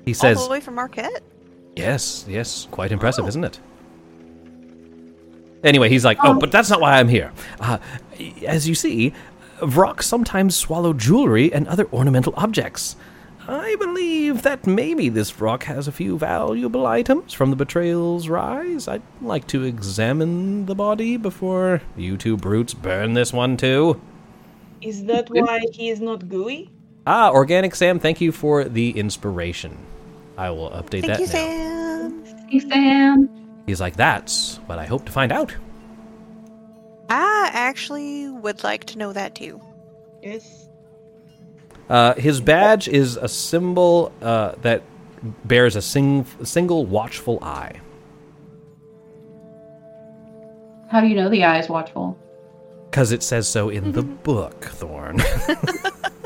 He 0.03 0.13
says, 0.13 0.37
All 0.37 0.43
the 0.45 0.51
way 0.51 0.59
from 0.59 0.75
Marquet. 0.75 1.09
Yes, 1.75 2.25
yes, 2.27 2.67
quite 2.71 2.91
impressive, 2.91 3.27
isn't 3.27 3.43
it? 3.43 3.59
Anyway, 5.63 5.89
he's 5.89 6.05
like, 6.05 6.17
Oh, 6.23 6.39
but 6.39 6.51
that's 6.51 6.69
not 6.69 6.79
why 6.79 6.99
I'm 6.99 7.07
here. 7.07 7.31
Uh, 7.59 7.79
as 8.45 8.67
you 8.67 8.75
see, 8.75 9.13
Vrock 9.59 10.01
sometimes 10.03 10.55
swallow 10.55 10.93
jewelry 10.93 11.51
and 11.51 11.67
other 11.67 11.87
ornamental 11.91 12.33
objects. 12.37 12.95
I 13.47 13.75
believe 13.79 14.41
that 14.41 14.65
maybe 14.65 15.09
this 15.09 15.31
Vrock 15.31 15.63
has 15.63 15.87
a 15.87 15.91
few 15.91 16.17
valuable 16.17 16.87
items 16.87 17.33
from 17.33 17.51
the 17.51 17.55
Betrayer's 17.55 18.27
Rise. 18.27 18.87
I'd 18.87 19.03
like 19.21 19.45
to 19.47 19.63
examine 19.63 20.65
the 20.65 20.73
body 20.75 21.17
before 21.17 21.81
you 21.95 22.17
two 22.17 22.37
brutes 22.37 22.73
burn 22.73 23.13
this 23.13 23.31
one 23.31 23.55
too. 23.57 24.01
Is 24.81 25.05
that 25.05 25.29
why 25.29 25.61
he 25.73 25.89
is 25.89 25.99
not 26.01 26.27
gooey? 26.27 26.71
Ah, 27.05 27.31
Organic 27.31 27.75
Sam, 27.75 27.99
thank 27.99 28.19
you 28.19 28.31
for 28.31 28.63
the 28.63 28.91
inspiration. 28.97 29.77
I 30.37 30.49
will 30.49 30.69
update 30.71 31.05
Thank 31.05 31.05
that. 31.05 31.27
Thank 31.27 31.51
you, 31.51 31.59
now. 31.59 32.09
Sam. 32.09 32.25
Thank 32.25 32.53
you, 32.53 32.61
Sam. 32.61 33.29
He's 33.65 33.81
like, 33.81 33.95
that's 33.95 34.57
what 34.67 34.79
I 34.79 34.85
hope 34.85 35.05
to 35.05 35.11
find 35.11 35.31
out. 35.31 35.55
I 37.09 37.49
actually 37.53 38.29
would 38.29 38.63
like 38.63 38.85
to 38.85 38.97
know 38.97 39.13
that 39.13 39.35
too. 39.35 39.61
Yes. 40.21 40.69
Uh, 41.89 42.15
his 42.15 42.41
badge 42.41 42.87
is 42.87 43.15
a 43.17 43.27
symbol 43.27 44.11
uh, 44.21 44.53
that 44.61 44.83
bears 45.45 45.75
a 45.75 45.81
sing- 45.81 46.25
single 46.43 46.85
watchful 46.85 47.39
eye. 47.43 47.79
How 50.89 51.01
do 51.01 51.07
you 51.07 51.15
know 51.15 51.29
the 51.29 51.43
eye 51.43 51.59
is 51.59 51.69
watchful? 51.69 52.17
Because 52.89 53.11
it 53.11 53.23
says 53.23 53.47
so 53.47 53.69
in 53.69 53.91
the 53.91 54.03
mm-hmm. 54.03 54.23
book, 54.23 54.65
Thorn. 54.65 55.19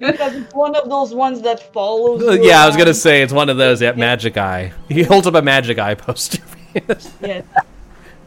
Because 0.00 0.34
it's 0.34 0.54
one 0.54 0.74
of 0.74 0.88
those 0.88 1.14
ones 1.14 1.42
that 1.42 1.72
follows. 1.72 2.22
you 2.22 2.48
yeah, 2.48 2.64
I 2.64 2.66
was 2.66 2.76
gonna 2.76 2.94
say 2.94 3.22
it's 3.22 3.32
one 3.32 3.48
of 3.48 3.56
those. 3.58 3.80
Yeah, 3.82 3.92
magic 3.92 4.36
eye. 4.36 4.72
He 4.88 5.02
holds 5.02 5.26
up 5.26 5.34
a 5.34 5.42
magic 5.42 5.78
eye 5.78 5.94
poster. 5.94 6.42
Yes, 6.74 7.12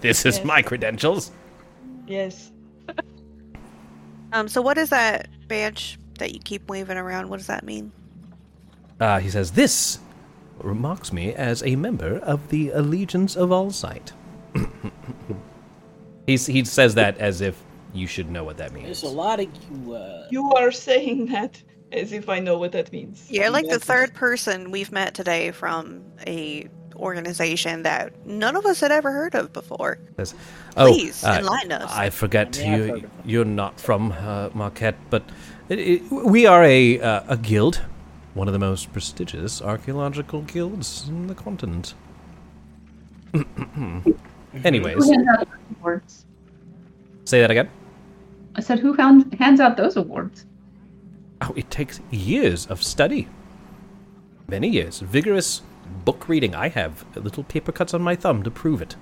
this 0.02 0.26
is 0.26 0.38
Yes. 0.38 0.46
my 0.46 0.62
credentials. 0.62 1.32
yes. 2.08 2.52
Um, 4.34 4.48
so 4.48 4.62
what 4.62 4.78
is 4.78 4.90
that 4.90 5.28
badge 5.48 5.98
that 6.20 6.34
you 6.34 6.40
keep 6.40 6.68
waving 6.70 6.98
around? 6.98 7.30
What 7.30 7.38
does 7.38 7.48
that 7.48 7.64
mean? 7.64 7.92
Uh, 9.00 9.20
he 9.20 9.30
says, 9.30 9.52
This 9.52 10.00
marks 10.64 11.14
me 11.14 11.34
as 11.34 11.64
a 11.64 11.76
member 11.76 12.18
of 12.20 12.50
the 12.50 12.70
Allegiance 12.72 13.36
of 13.36 13.52
All 13.52 13.72
Sight. 13.72 14.12
He's, 16.28 16.46
he 16.46 16.64
says 16.66 16.96
that 16.96 17.18
as 17.18 17.42
if 17.42 17.62
you 17.94 18.08
should 18.08 18.30
know 18.30 18.44
what 18.44 18.58
that 18.58 18.74
means. 18.74 18.86
There's 18.86 19.04
a 19.04 19.08
lot 19.16 19.40
of 19.40 19.48
you. 19.72 19.94
Uh, 19.94 20.28
You 20.32 20.52
are 20.54 20.72
saying 20.72 21.28
that 21.28 21.62
as 21.92 22.12
if 22.12 22.28
I 22.28 22.40
know 22.40 22.58
what 22.58 22.72
that 22.72 22.92
means. 22.92 23.30
You're 23.30 23.50
like 23.52 23.68
the 23.70 23.80
third 23.80 24.14
person 24.14 24.72
we've 24.72 24.92
met 24.92 25.14
today 25.14 25.52
from 25.52 26.04
a 26.26 26.68
organization 26.96 27.84
that 27.84 28.26
none 28.26 28.56
of 28.56 28.66
us 28.66 28.80
had 28.80 28.92
ever 28.92 29.12
heard 29.12 29.36
of 29.36 29.52
before. 29.54 30.00
Says, 30.18 30.36
Please, 30.76 31.24
uh, 31.24 31.38
enlighten 31.40 31.72
us. 31.72 31.92
I 31.92 32.10
forget 32.10 32.58
I 32.60 32.62
mean, 32.64 32.72
you. 32.72 32.80
heard 32.80 32.90
of 32.96 33.02
them. 33.02 33.12
You're 33.26 33.46
not 33.46 33.80
from 33.80 34.12
uh, 34.12 34.50
Marquet, 34.54 34.94
but 35.10 35.24
it, 35.70 35.80
it, 35.80 36.12
we 36.12 36.46
are 36.46 36.64
a 36.64 37.00
uh, 37.00 37.24
a 37.28 37.38
guild, 37.38 37.82
one 38.34 38.48
of 38.48 38.54
the 38.54 38.60
most 38.60 38.92
prestigious 38.94 39.62
archaeological 39.62 40.42
guilds 40.42 41.08
in 41.08 41.28
the 41.28 41.36
continent. 41.36 41.94
Anyways, 44.64 44.96
Who 45.04 45.12
hands 45.12 45.28
out 45.28 45.48
those 45.50 45.78
awards? 45.80 46.26
say 47.26 47.42
that 47.42 47.50
again. 47.52 47.70
I 48.56 48.62
said, 48.62 48.80
who 48.80 48.94
found, 48.96 49.34
hands 49.36 49.60
out 49.60 49.78
those 49.78 49.98
awards? 49.98 50.46
Oh, 51.42 51.54
it 51.56 51.70
takes 51.72 52.00
years 52.12 52.66
of 52.68 52.82
study. 52.84 53.28
Many 54.48 54.70
years. 54.70 55.00
Vigorous 55.00 55.62
book 56.06 56.30
reading. 56.30 56.54
I 56.56 56.70
have 56.70 57.06
little 57.16 57.44
paper 57.44 57.72
cuts 57.72 57.94
on 57.94 58.02
my 58.02 58.16
thumb 58.16 58.44
to 58.44 58.52
prove 58.52 58.82
it. 58.82 58.96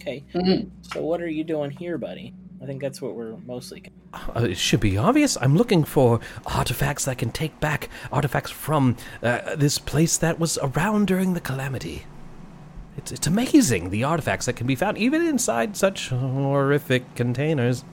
okay, 0.00 0.24
Mm. 0.34 0.70
so 0.82 1.00
what 1.02 1.20
are 1.20 1.28
you 1.28 1.44
doing 1.44 1.70
here, 1.70 1.98
buddy? 1.98 2.32
I 2.62 2.64
think 2.66 2.80
that's 2.80 3.02
what 3.02 3.14
we're 3.14 3.36
mostly. 3.46 3.82
Uh, 4.14 4.46
it 4.50 4.56
should 4.56 4.80
be 4.80 4.96
obvious. 4.96 5.36
I'm 5.40 5.56
looking 5.56 5.84
for 5.84 6.20
artifacts 6.46 7.04
that 7.04 7.18
can 7.18 7.30
take 7.30 7.60
back 7.60 7.90
artifacts 8.10 8.50
from 8.50 8.96
uh, 9.22 9.54
this 9.56 9.78
place 9.78 10.16
that 10.18 10.38
was 10.38 10.58
around 10.62 11.06
during 11.06 11.34
the 11.34 11.40
calamity. 11.40 12.06
It's, 12.96 13.12
it's 13.12 13.26
amazing 13.26 13.90
the 13.90 14.04
artifacts 14.04 14.46
that 14.46 14.54
can 14.56 14.66
be 14.66 14.74
found 14.74 14.96
even 14.96 15.26
inside 15.26 15.76
such 15.76 16.08
horrific 16.08 17.14
containers. 17.14 17.84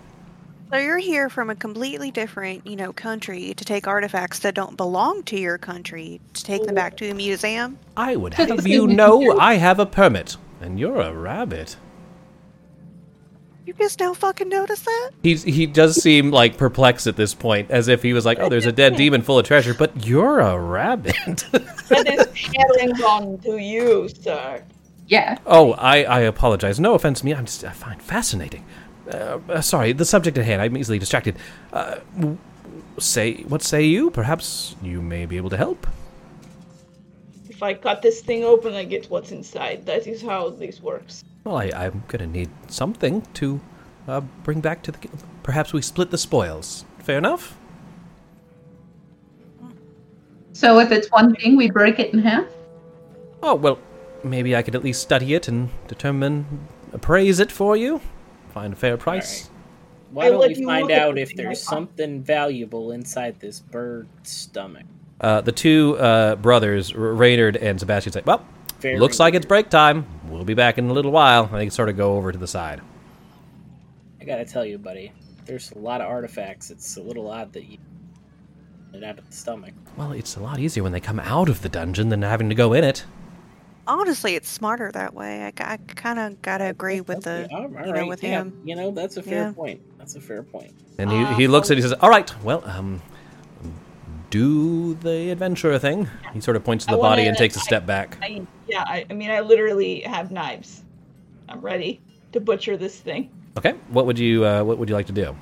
So 0.74 0.80
you're 0.80 0.98
here 0.98 1.30
from 1.30 1.52
a 1.52 1.56
completely 1.56 2.10
different, 2.10 2.66
you 2.66 2.76
know, 2.76 2.91
country 2.91 3.54
to 3.54 3.64
take 3.64 3.86
artifacts 3.86 4.40
that 4.40 4.56
don't 4.56 4.76
belong 4.76 5.22
to 5.26 5.40
your 5.40 5.60
country 5.60 6.20
to 6.34 6.44
take 6.44 6.64
them 6.64 6.74
back 6.74 6.98
to 6.98 7.12
a 7.12 7.14
museum. 7.14 7.78
I 7.95 8.16
would 8.16 8.34
have 8.34 8.64
the 8.64 8.68
you 8.68 8.88
know. 8.88 9.38
I 9.40 9.54
have 9.58 9.78
a 9.78 9.86
permit, 9.86 10.36
and 10.62 10.80
you're 10.80 11.00
a 11.00 11.14
rabbit. 11.14 11.76
You 13.68 13.74
just 13.74 14.00
don't 14.00 14.18
fucking 14.18 14.50
notice 14.50 14.80
that? 14.80 15.12
He's 15.22 15.44
he 15.44 15.68
does 15.68 16.02
seem 16.02 16.32
like 16.32 16.58
perplexed 16.58 17.06
at 17.06 17.18
this 17.18 17.36
point, 17.36 17.70
as 17.70 17.88
if 17.88 18.02
he 18.02 18.14
was 18.14 18.26
like, 18.26 18.40
"Oh, 18.40 18.50
there's 18.50 18.66
a 18.66 18.72
dead 18.72 18.95
demon 18.95 19.22
full 19.22 19.38
of 19.38 19.45
treasure," 19.45 19.76
but 19.76 20.08
you're 20.08 20.40
a 20.40 20.58
rabbit. 20.58 21.45
That 21.52 22.08
is 22.08 22.26
carrying 22.34 22.95
on 23.04 23.38
to 23.44 23.58
you, 23.60 24.10
sir. 24.10 24.64
Yeah. 25.06 25.38
oh, 25.45 25.74
I, 25.74 26.04
I 26.04 26.20
apologize. 26.22 26.80
No 26.80 26.95
offense 26.95 27.20
to 27.20 27.26
me. 27.26 27.36
I'm 27.36 27.45
just 27.45 27.64
I 27.64 27.72
find 27.72 28.02
fascinating. 28.02 28.66
Uh, 29.12 29.40
uh, 29.50 29.62
sorry, 29.62 29.94
the 29.94 30.06
subject 30.06 30.38
at 30.38 30.46
hand. 30.46 30.62
I'm 30.62 30.78
easily 30.78 31.00
distracted. 31.00 31.36
Uh, 31.72 32.00
say 33.00 33.44
what 33.44 33.62
say 33.62 33.84
you? 33.84 34.12
Perhaps 34.12 34.76
you 34.82 35.02
may 35.02 35.26
be 35.26 35.38
able 35.38 35.50
to 35.50 35.58
help. 35.58 35.88
If 37.50 37.62
I 37.62 37.74
cut 37.74 38.02
this 38.02 38.22
thing 38.22 38.44
open, 38.44 38.74
I 38.74 38.86
get 38.86 39.10
what's 39.10 39.32
inside. 39.32 39.86
That 39.86 40.08
is 40.08 40.22
how 40.22 40.50
this 40.50 40.82
works. 40.82 41.24
Well, 41.44 41.58
I, 41.58 41.72
I'm 41.76 42.04
gonna 42.08 42.28
need 42.28 42.50
something 42.68 43.22
to 43.36 43.60
uh, 44.08 44.22
bring 44.44 44.62
back 44.62 44.84
to 44.84 44.92
the. 44.92 45.00
Perhaps 45.44 45.74
we 45.74 45.82
split 45.82 46.12
the 46.12 46.18
spoils. 46.18 46.86
Fair 47.00 47.18
enough. 47.18 47.58
So 50.54 50.80
if 50.80 50.92
it's 50.92 51.12
one 51.12 51.36
thing, 51.36 51.58
we 51.58 51.70
break 51.70 52.00
it 52.00 52.14
in 52.14 52.20
half? 52.20 52.46
Oh 53.42 53.56
well, 53.56 53.80
maybe 54.24 54.56
I 54.56 54.62
could 54.62 54.76
at 54.76 54.84
least 54.84 55.02
study 55.02 55.34
it 55.34 55.48
and 55.48 55.70
determine, 55.88 56.68
appraise 56.94 57.40
it 57.40 57.52
for 57.52 57.76
you, 57.76 58.00
find 58.54 58.74
a 58.74 58.76
fair 58.76 58.98
price. 58.98 59.50
Why 60.12 60.26
I'll 60.26 60.34
don't 60.34 60.48
we 60.50 60.56
you 60.56 60.66
find 60.66 60.92
out 60.92 61.18
if 61.18 61.36
there's 61.36 61.68
I 61.68 61.72
found. 61.72 61.90
something 61.90 62.22
valuable 62.22 62.92
inside 62.92 63.40
this 63.40 63.60
bird's 63.60 64.30
stomach? 64.30 64.86
Uh, 65.20 65.42
the 65.42 65.52
two 65.52 65.98
uh, 65.98 66.36
brothers, 66.36 66.94
Raynard 66.94 67.58
and 67.58 67.80
Sebastian, 67.80 68.14
say, 68.14 68.22
"Well, 68.26 68.46
Very 68.80 69.00
looks 69.00 69.20
like 69.20 69.34
it's 69.34 69.46
break 69.46 69.70
time. 69.70 70.06
We'll 70.28 70.44
be 70.44 70.54
back 70.54 70.78
in 70.78 70.90
a 70.90 70.94
little 70.94 71.12
while." 71.12 71.46
And 71.46 71.56
they 71.56 71.70
sort 71.70 71.90
of 71.90 71.98
go 71.98 72.16
over 72.16 72.32
to 72.32 72.38
the 72.38 72.48
side. 72.48 72.82
I 74.22 74.26
gotta 74.26 74.46
tell 74.46 74.66
you, 74.66 74.78
buddy, 74.78 75.12
there's 75.46 75.72
a 75.72 75.80
lot 75.80 76.02
of 76.02 76.08
artifacts. 76.08 76.70
It's 76.72 76.98
a 76.98 77.02
little 77.02 77.30
odd 77.30 77.52
that 77.54 77.64
you 77.66 77.78
get 78.92 79.02
it 79.02 79.06
out 79.06 79.18
of 79.18 79.28
the 79.28 79.36
stomach. 79.36 79.74
Well, 79.98 80.12
it's 80.12 80.36
a 80.36 80.40
lot 80.42 80.60
easier 80.60 80.84
when 80.84 80.92
they 80.92 81.00
come 81.00 81.20
out 81.20 81.50
of 81.50 81.62
the 81.62 81.70
dungeon 81.70 82.10
than 82.10 82.22
having 82.22 82.50
to 82.50 82.56
go 82.56 82.74
in 82.74 82.84
it. 82.84 83.06
Honestly, 83.86 84.36
it's 84.36 84.48
smarter 84.48 84.92
that 84.94 85.14
way. 85.14 85.46
I, 85.46 85.52
kind 85.78 86.18
of 86.20 86.42
gotta 86.42 86.66
agree 86.70 87.02
with 87.02 87.24
the, 87.24 87.46
Okay, 87.46 87.54
all 87.54 87.86
you 87.86 87.94
know, 87.94 88.08
with 88.08 88.24
yeah, 88.24 88.30
him. 88.42 88.62
You 88.64 88.76
know, 88.76 88.92
that's 88.92 89.18
a 89.18 89.24
fair 89.24 89.48
Yeah. 89.48 89.52
point. 89.52 89.82
That's 89.98 90.16
a 90.16 90.22
fair 90.22 90.42
point. 90.44 90.72
And 90.98 91.12
he, 91.12 91.18
Uh, 91.24 91.36
he 91.36 91.48
looks 91.48 91.70
at 91.70 91.74
it. 91.74 91.78
He 91.78 91.82
says, 91.82 91.94
"All 92.02 92.10
right, 92.10 92.32
well, 92.44 92.64
um, 92.66 93.02
do 94.30 94.94
the 94.96 95.30
adventurer 95.32 95.78
thing." 95.80 96.08
He 96.34 96.40
sort 96.42 96.56
of 96.56 96.64
points 96.64 96.86
to 96.86 96.92
I 96.92 96.96
the 96.96 97.02
body 97.02 97.22
wanna- 97.22 97.30
and 97.30 97.38
takes 97.38 97.56
a 97.58 97.60
I- 97.60 97.64
step 97.64 97.86
back. 97.86 98.18
I 98.22 98.42
yeah, 98.68 98.84
I, 98.88 99.06
I 99.10 99.14
mean, 99.14 99.30
I 99.32 99.42
literally 99.42 100.00
have 100.02 100.32
knives. 100.32 100.84
I'm 101.50 101.60
ready 101.62 102.00
to 102.32 102.40
butcher 102.40 102.78
this 102.78 103.00
thing. 103.00 103.30
Okay, 103.58 103.74
what 103.90 104.06
would 104.06 104.18
you 104.18 104.46
uh, 104.46 104.64
what 104.64 104.78
would 104.78 104.88
you 104.90 104.96
like 104.96 105.08
to 105.08 105.14
do? 105.14 105.36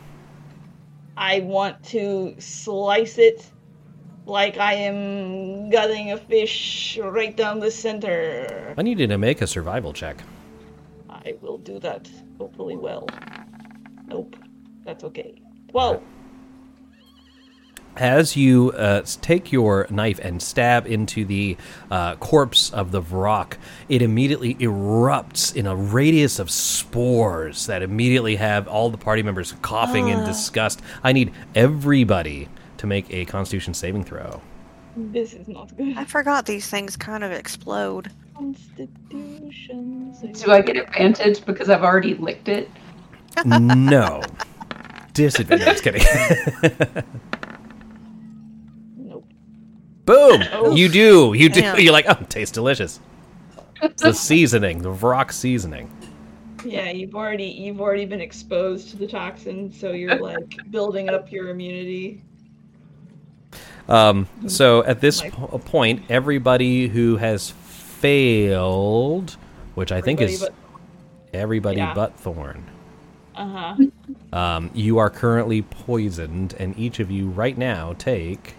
I 1.16 1.42
want 1.42 1.82
to 1.84 2.36
slice 2.40 3.18
it 3.20 3.46
like 4.26 4.58
I 4.58 4.74
am 4.74 5.70
gutting 5.70 6.12
a 6.12 6.18
fish 6.18 7.00
right 7.02 7.36
down 7.36 7.60
the 7.60 7.72
center. 7.72 8.74
I 8.78 8.82
need 8.82 9.00
you 9.00 9.08
to 9.08 9.18
make 9.18 9.42
a 9.42 9.48
survival 9.48 9.94
check. 9.94 10.18
I 11.10 11.36
will 11.42 11.58
do 11.58 11.80
that 11.80 12.10
hopefully 12.38 12.76
well. 12.76 13.08
Nope, 14.08 14.36
that's 14.86 15.04
okay. 15.04 15.42
Well, 15.74 16.02
As 17.98 18.38
you 18.38 18.72
uh, 18.72 19.02
take 19.22 19.52
your 19.52 19.86
knife 19.90 20.18
and 20.20 20.42
stab 20.42 20.88
into 20.88 21.26
the 21.26 21.58
uh, 21.90 22.16
corpse 22.16 22.72
of 22.72 22.92
the 22.92 23.02
Vrock, 23.02 23.58
it 23.90 24.02
immediately 24.02 24.56
erupts 24.56 25.54
in 25.56 25.68
a 25.68 25.76
radius 25.76 26.40
of 26.40 26.50
spores 26.50 27.66
that 27.66 27.82
immediately 27.82 28.38
have 28.38 28.68
all 28.68 28.90
the 28.90 28.98
party 28.98 29.24
members 29.24 29.54
coughing 29.62 30.08
in 30.08 30.24
disgust. 30.24 30.82
I 31.04 31.12
need 31.12 31.34
everybody 31.54 32.48
to 32.82 32.88
make 32.88 33.06
a 33.14 33.24
Constitution 33.26 33.76
saving 33.76 34.04
throw. 34.04 34.42
this 34.98 35.34
is 35.34 35.48
not 35.48 35.78
good. 35.78 35.96
I 35.96 36.04
forgot 36.04 36.48
these 36.48 36.68
things 36.68 36.98
kind 36.98 37.24
of 37.24 37.32
explode. 37.32 38.10
Constitution. 38.34 40.12
Do 40.34 40.52
I 40.52 40.62
get 40.62 40.78
advantage 40.78 41.46
because 41.46 41.70
I've 41.70 41.84
already 41.84 42.16
licked 42.16 42.50
it? 42.50 42.72
no. 43.46 44.24
Disadvantage. 45.14 45.66
Just 45.66 45.84
kidding. 45.84 46.02
Nope. 48.98 49.26
Boom! 50.06 50.42
Oh. 50.52 50.76
You 50.76 50.90
do. 50.90 51.34
You 51.36 51.50
do. 51.50 51.62
Damn. 51.62 51.80
You're 51.80 51.94
like, 51.94 52.06
oh, 52.08 52.18
tastes 52.30 52.52
delicious. 52.52 53.00
It's 53.84 54.02
the 54.02 54.14
seasoning, 54.28 54.82
the 54.82 54.90
Vrock 54.90 55.32
seasoning. 55.32 55.92
Yeah, 56.66 56.90
you've 56.90 57.14
already 57.14 57.46
you've 57.46 57.80
already 57.82 58.06
been 58.06 58.22
exposed 58.22 58.90
to 58.90 58.98
the 58.98 59.06
toxin, 59.08 59.72
so 59.72 59.92
you're 59.92 60.18
like 60.18 60.58
building 60.72 61.10
up 61.10 61.32
your 61.32 61.50
immunity. 61.50 62.24
Um, 63.92 64.28
so 64.48 64.84
at 64.86 65.02
this 65.02 65.22
Like- 65.22 65.34
po- 65.34 65.58
point, 65.60 66.04
everybody 66.10 66.88
who 66.88 67.18
has 67.18 67.50
failed, 67.52 69.36
which 69.76 69.92
I 69.92 70.00
think 70.02 70.22
is 70.22 70.42
Everybody 70.44 70.56
everybody 71.34 71.78
Yeah. 71.78 71.94
but 71.94 72.16
Thorn, 72.18 72.64
Uh 73.36 73.48
huh. 73.48 73.76
um, 74.38 74.70
you 74.74 74.98
are 74.98 75.10
currently 75.10 75.62
poisoned, 75.62 76.56
and 76.60 76.78
each 76.78 77.00
of 77.00 77.10
you 77.12 77.28
right 77.30 77.58
now 77.58 77.94
take 77.98 78.56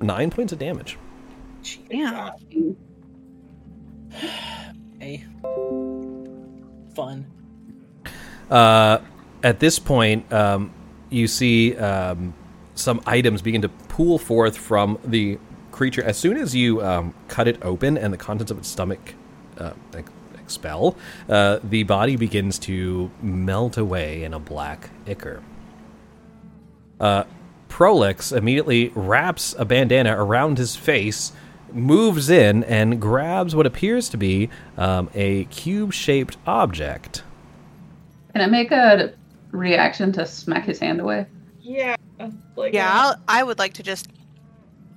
nine 0.00 0.30
points 0.30 0.52
of 0.52 0.58
damage. 0.58 0.98
Yeah. 1.90 2.30
Hey, 5.00 5.24
fun. 6.94 7.26
Uh, 8.50 8.98
at 9.42 9.58
this 9.60 9.78
point, 9.78 10.32
um, 10.32 10.70
you 11.10 11.26
see 11.28 11.76
um, 11.76 12.34
some 12.76 13.00
items 13.06 13.42
begin 13.42 13.62
to 13.62 13.68
pool 13.68 14.18
forth 14.18 14.56
from 14.56 14.98
the 15.04 15.38
creature. 15.72 16.02
As 16.04 16.16
soon 16.16 16.36
as 16.36 16.54
you 16.54 16.82
um, 16.82 17.12
cut 17.26 17.48
it 17.48 17.58
open 17.62 17.98
and 17.98 18.12
the 18.12 18.16
contents 18.16 18.50
of 18.50 18.58
its 18.58 18.68
stomach 18.68 19.14
uh, 19.58 19.72
like, 19.92 20.06
black 20.32 20.96
uh, 21.28 21.58
the 21.64 21.82
body 21.82 22.14
begins 22.16 22.58
to 22.60 23.10
melt 23.20 23.76
away 23.76 24.22
in 24.22 24.32
a 24.32 24.38
black 24.38 24.90
ichor. 25.06 25.42
Uh, 27.00 27.24
Prolix 27.68 28.32
immediately 28.32 28.92
wraps 28.94 29.54
a 29.58 29.64
bandana 29.64 30.14
around 30.16 30.58
his 30.58 30.76
face, 30.76 31.32
moves 31.72 32.30
in, 32.30 32.64
and 32.64 33.00
grabs 33.00 33.54
what 33.54 33.66
appears 33.66 34.08
to 34.10 34.16
be 34.16 34.48
um, 34.78 35.10
a 35.14 35.44
cube 35.46 35.92
shaped 35.92 36.36
object. 36.46 37.22
Can 38.32 38.42
I 38.42 38.46
make 38.46 38.70
a 38.70 39.14
reaction 39.50 40.12
to 40.12 40.26
smack 40.26 40.64
his 40.64 40.78
hand 40.78 41.00
away? 41.00 41.26
Yeah. 41.60 41.96
Like 42.56 42.72
Yeah, 42.72 42.88
uh, 42.90 42.94
I'll, 43.02 43.16
I 43.28 43.42
would 43.42 43.58
like 43.58 43.74
to 43.74 43.82
just 43.82 44.08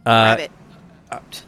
Uh, 0.06 0.36
grab 0.36 0.40
it. 0.40 0.52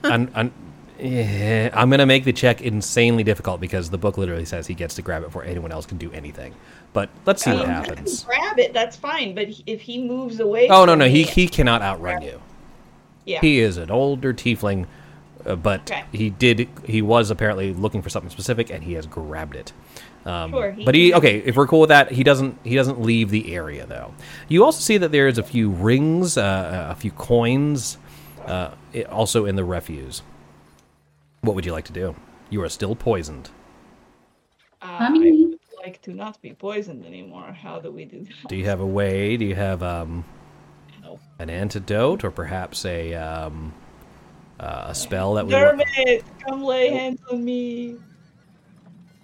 I'm, 0.03 0.30
I'm, 0.34 0.52
eh, 0.99 1.69
I'm 1.73 1.89
going 1.89 1.99
to 1.99 2.06
make 2.06 2.23
the 2.26 2.34
check 2.34 2.61
insanely 2.61 3.23
difficult 3.23 3.61
because 3.61 3.89
the 3.89 3.98
book 3.98 4.18
literally 4.18 4.45
says 4.45 4.68
he 4.68 4.73
gets 4.73 4.95
to 4.95 5.02
grab 5.02 5.22
it 5.23 5.27
before 5.27 5.43
anyone 5.43 5.72
else 5.72 5.85
can 5.85 5.98
do 5.98 6.11
anything. 6.11 6.53
But 6.93 7.10
let's 7.26 7.43
see 7.43 7.52
I 7.52 7.56
what 7.56 7.68
mean, 7.68 7.77
you 7.77 7.84
can 7.84 7.95
happens. 7.95 8.23
grab 8.23 8.60
it. 8.60 8.73
That's 8.73 8.98
fine. 8.98 9.34
But 9.35 9.49
if 9.68 9.81
he 9.81 10.03
moves 10.03 10.39
away, 10.39 10.68
Oh, 10.69 10.85
no, 10.85 10.95
no, 10.95 11.06
he, 11.07 11.23
he 11.23 11.48
cannot 11.48 11.81
outrun 11.81 12.22
you. 12.23 12.41
Yeah. 13.26 13.39
He 13.39 13.60
is 13.60 13.77
an 13.77 13.91
older 13.91 14.34
tiefling, 14.34 14.88
uh, 15.45 15.56
but 15.56 15.81
Okay. 15.91 16.03
he 16.11 16.31
did. 16.31 16.68
He 16.85 17.02
was 17.03 17.30
apparently 17.30 17.72
looking 17.73 18.02
for 18.02 18.10
something 18.10 18.31
specific, 18.31 18.72
and 18.72 18.84
he 18.84 18.93
has 18.93 19.06
grabbed 19.06 19.56
it. 19.56 19.73
Um, 20.26 20.52
Sure, 20.52 20.72
he 20.72 20.85
but 20.85 20.93
he 20.93 21.14
okay. 21.15 21.39
If 21.39 21.56
we're 21.56 21.65
cool 21.68 21.80
with 21.80 21.89
that, 21.89 22.11
he 22.11 22.23
doesn't. 22.23 22.60
He 22.64 22.76
doesn't 22.76 23.02
leave 23.02 23.30
the 23.31 23.56
area 23.56 23.85
though. 23.88 24.14
You 24.49 24.64
also 24.64 24.80
see 24.80 24.98
that 24.98 25.11
there's 25.11 25.38
a 25.39 25.43
few 25.43 25.69
rings, 25.69 26.38
uh, 26.38 26.88
a 26.91 26.95
few 26.95 27.10
coins, 27.11 27.98
uh, 28.45 28.72
i- 28.93 29.02
also 29.03 29.45
in 29.45 29.56
the 29.56 29.64
refuse. 29.64 30.22
What 31.41 31.56
would 31.56 31.65
you 31.65 31.72
like 31.72 31.85
to 31.85 31.93
do? 31.93 32.15
You 32.52 32.61
are 32.61 32.69
still 32.69 32.95
poisoned. 32.95 33.49
Uh, 34.81 34.85
I 34.99 35.10
mean- 35.10 35.49
would 35.52 35.60
like 35.84 36.02
to 36.03 36.11
not 36.14 36.39
be 36.43 36.53
poisoned 36.53 37.03
anymore. 37.06 37.52
How 37.60 37.80
do 37.80 37.89
we 37.91 38.06
do 38.06 38.19
that? 38.23 38.48
Do 38.48 38.56
you 38.56 38.65
have 38.65 38.80
a 38.80 38.85
way? 38.85 39.38
Do 39.38 39.45
you 39.45 39.56
have 39.56 39.81
um, 39.81 40.23
No. 41.02 41.19
an 41.39 41.49
antidote, 41.49 42.23
or 42.23 42.30
perhaps 42.30 42.85
a 42.85 43.15
um, 43.15 43.73
uh, 44.60 44.85
a 44.89 44.93
spell 44.95 45.34
that 45.34 45.48
would? 45.48 45.53
work? 45.53 45.80
Dermot, 45.95 46.23
come 46.48 46.64
lay 46.64 46.89
hands 46.89 47.19
on 47.31 47.43
me. 47.43 47.95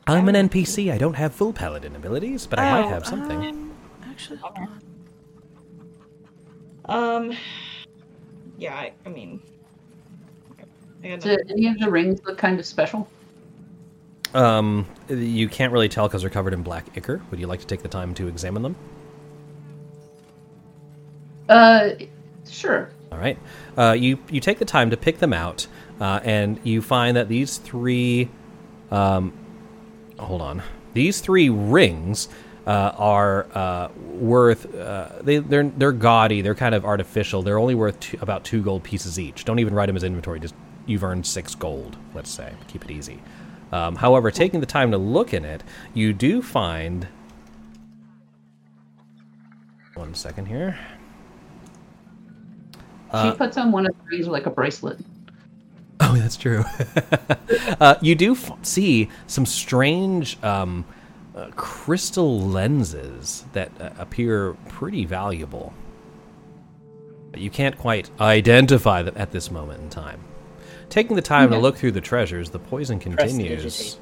I'm 0.08 0.30
an 0.30 0.50
NPC. 0.50 0.92
I 0.92 0.98
don't 0.98 1.16
have 1.16 1.34
full 1.34 1.54
paladin 1.54 1.96
abilities, 1.96 2.48
but 2.48 2.60
I 2.60 2.82
might 2.82 2.90
have 2.90 3.06
something. 3.06 3.46
um, 3.46 3.72
actually, 4.10 4.38
hold 4.38 4.58
on. 4.58 4.82
Um. 7.30 7.38
Yeah, 8.58 8.74
I, 8.76 8.94
I 9.06 9.10
mean. 9.10 9.42
I 11.04 11.10
got 11.10 11.20
Do 11.22 11.30
nothing. 11.32 11.52
any 11.52 11.68
of 11.68 11.78
the 11.80 11.92
rings 11.92 12.20
look 12.26 12.38
kind 12.38 12.60
of 12.60 12.66
special? 12.66 13.08
Um, 14.34 14.88
you 15.10 15.48
can't 15.48 15.72
really 15.72 15.90
tell 15.90 16.08
because 16.08 16.22
they're 16.22 16.30
covered 16.30 16.54
in 16.54 16.64
black 16.64 16.86
ichor. 16.98 17.22
Would 17.30 17.40
you 17.40 17.48
like 17.48 17.60
to 17.62 17.68
take 17.68 17.82
the 17.82 17.88
time 17.88 18.14
to 18.16 18.28
examine 18.28 18.62
them? 18.64 18.76
Uh, 21.50 21.90
sure. 22.50 22.90
All 23.12 23.18
right. 23.18 23.38
Uh, 23.78 23.94
you 23.98 24.20
you 24.30 24.40
take 24.42 24.60
the 24.60 24.66
time 24.66 24.90
to 24.90 24.98
pick 24.98 25.20
them 25.20 25.34
out, 25.34 25.68
uh, 26.02 26.20
and 26.24 26.60
you 26.64 26.82
find 26.82 27.16
that 27.16 27.30
these 27.30 27.58
three, 27.58 28.30
um, 28.92 29.34
hold 30.20 30.42
on, 30.42 30.64
these 30.94 31.22
three 31.22 31.50
rings 31.50 32.30
uh, 32.68 32.92
are 32.98 33.48
uh, 33.56 33.90
worth 33.96 34.74
uh, 34.76 35.10
they 35.22 35.38
they're 35.38 35.70
they're 35.70 35.94
gaudy. 35.94 36.42
They're 36.42 36.56
kind 36.56 36.76
of 36.76 36.86
artificial. 36.86 37.42
They're 37.42 37.60
only 37.60 37.76
worth 37.76 38.00
two, 38.00 38.18
about 38.22 38.44
two 38.44 38.62
gold 38.62 38.84
pieces 38.84 39.18
each. 39.18 39.46
Don't 39.46 39.60
even 39.60 39.74
write 39.74 39.86
them 39.86 39.96
as 39.96 40.04
inventory. 40.04 40.42
Just 40.42 40.54
you've 40.86 41.04
earned 41.04 41.26
six 41.26 41.56
gold. 41.56 41.96
Let's 42.14 42.30
say 42.30 42.54
keep 42.68 42.84
it 42.84 42.92
easy. 42.92 43.22
Um, 43.72 43.96
however, 43.96 44.32
taking 44.32 44.60
the 44.60 44.66
time 44.66 44.92
to 44.92 44.98
look 44.98 45.34
in 45.34 45.46
it, 45.46 45.64
you 45.94 46.14
do 46.14 46.42
find. 46.42 47.08
One 49.96 50.14
second 50.14 50.46
here. 50.46 50.78
she 53.24 53.32
puts 53.32 53.58
on 53.58 53.72
one 53.72 53.88
of 53.88 53.96
the 53.98 54.04
rings 54.12 54.28
like 54.28 54.46
a 54.46 54.52
bracelet. 54.52 55.00
Oh, 56.00 56.16
that's 56.16 56.38
true. 56.38 56.64
uh, 57.80 57.96
you 58.02 58.16
do 58.16 58.34
f- 58.34 58.52
see 58.64 59.10
some 59.26 59.46
strange 59.46 60.42
um, 60.44 60.86
uh, 61.36 61.48
crystal 61.56 62.40
lenses 62.40 63.46
that 63.54 63.72
uh, 63.82 63.90
appear 63.98 64.54
pretty 64.70 65.06
valuable. 65.06 65.74
But 67.32 67.42
you 67.42 67.50
can't 67.50 67.78
quite 67.78 68.10
identify 68.22 69.02
them 69.02 69.16
at 69.18 69.32
this 69.32 69.50
moment 69.52 69.82
in 69.82 69.90
time. 69.90 70.24
Taking 70.90 71.16
the 71.16 71.22
time 71.22 71.50
to 71.52 71.58
look 71.58 71.76
through 71.78 71.92
the 71.92 72.02
treasures, 72.02 72.50
the 72.52 72.60
poison 72.60 73.00
continues. 73.00 73.98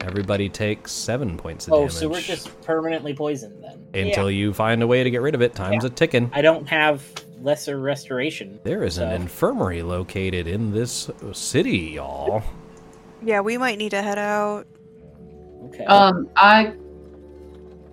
Everybody 0.00 0.48
takes 0.50 0.92
seven 0.92 1.38
points 1.38 1.66
of 1.66 1.72
Oh, 1.72 1.76
damage 1.78 1.92
Oh, 1.92 1.96
so 1.96 2.08
we're 2.08 2.20
just 2.20 2.60
permanently 2.62 3.14
poisoned 3.14 3.64
then. 3.64 4.04
until 4.06 4.30
you 4.30 4.52
find 4.52 4.82
a 4.82 4.86
way 4.86 5.02
to 5.02 5.10
get 5.10 5.22
rid 5.22 5.34
of 5.34 5.40
it. 5.40 5.54
Time's 5.54 5.84
Yeah. 5.84 5.88
a 5.88 5.92
ticking. 5.92 6.30
I 6.34 6.42
don't 6.42 6.68
have 6.68 7.02
lesser 7.42 7.78
restoration. 7.78 8.60
There 8.64 8.82
is 8.84 8.98
an 8.98 9.12
infirmary 9.12 9.82
located 9.82 10.46
in 10.46 10.72
this 10.72 11.10
city, 11.32 11.78
y'all. 11.94 12.42
Yeah, 13.22 13.40
we 13.40 13.58
might 13.58 13.78
need 13.78 13.90
to 13.90 14.02
head 14.02 14.18
out. 14.18 14.66
Okay. 15.66 15.84
Um, 15.84 16.28
I 16.36 16.74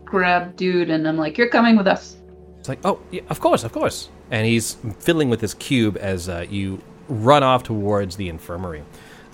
grab 0.06 0.56
dude 0.56 0.90
and 0.90 1.08
I'm 1.08 1.18
like, 1.18 1.38
"You're 1.38 1.50
coming 1.50 1.76
with 1.76 1.88
us." 1.88 2.18
It's 2.64 2.70
like, 2.70 2.80
oh, 2.86 2.98
yeah, 3.12 3.20
of 3.30 3.42
course, 3.42 3.66
of 3.66 3.74
course. 3.74 4.08
And 4.32 4.48
he's 4.48 4.76
fiddling 5.00 5.30
with 5.30 5.42
his 5.42 5.54
cube 5.54 5.98
as 6.00 6.30
uh, 6.30 6.46
you 6.50 6.82
run 7.10 7.44
off 7.44 7.64
towards 7.64 8.16
the 8.16 8.30
infirmary. 8.30 8.84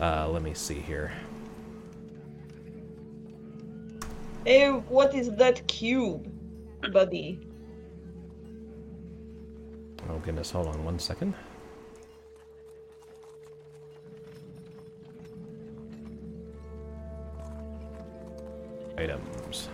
Uh, 0.02 0.27
let 0.30 0.41
me 0.41 0.56
see 0.56 0.80
here. 0.80 1.11
Hey, 4.45 4.69
what 4.69 5.14
is 5.14 5.30
that 5.36 5.68
cube, 5.68 6.27
buddy? 6.91 7.40
Oh, 10.07 10.19
goodness, 10.19 10.51
hold 10.51 10.67
on 10.67 10.84
one 10.85 10.99
second. 10.99 11.34
Items. 18.97 19.69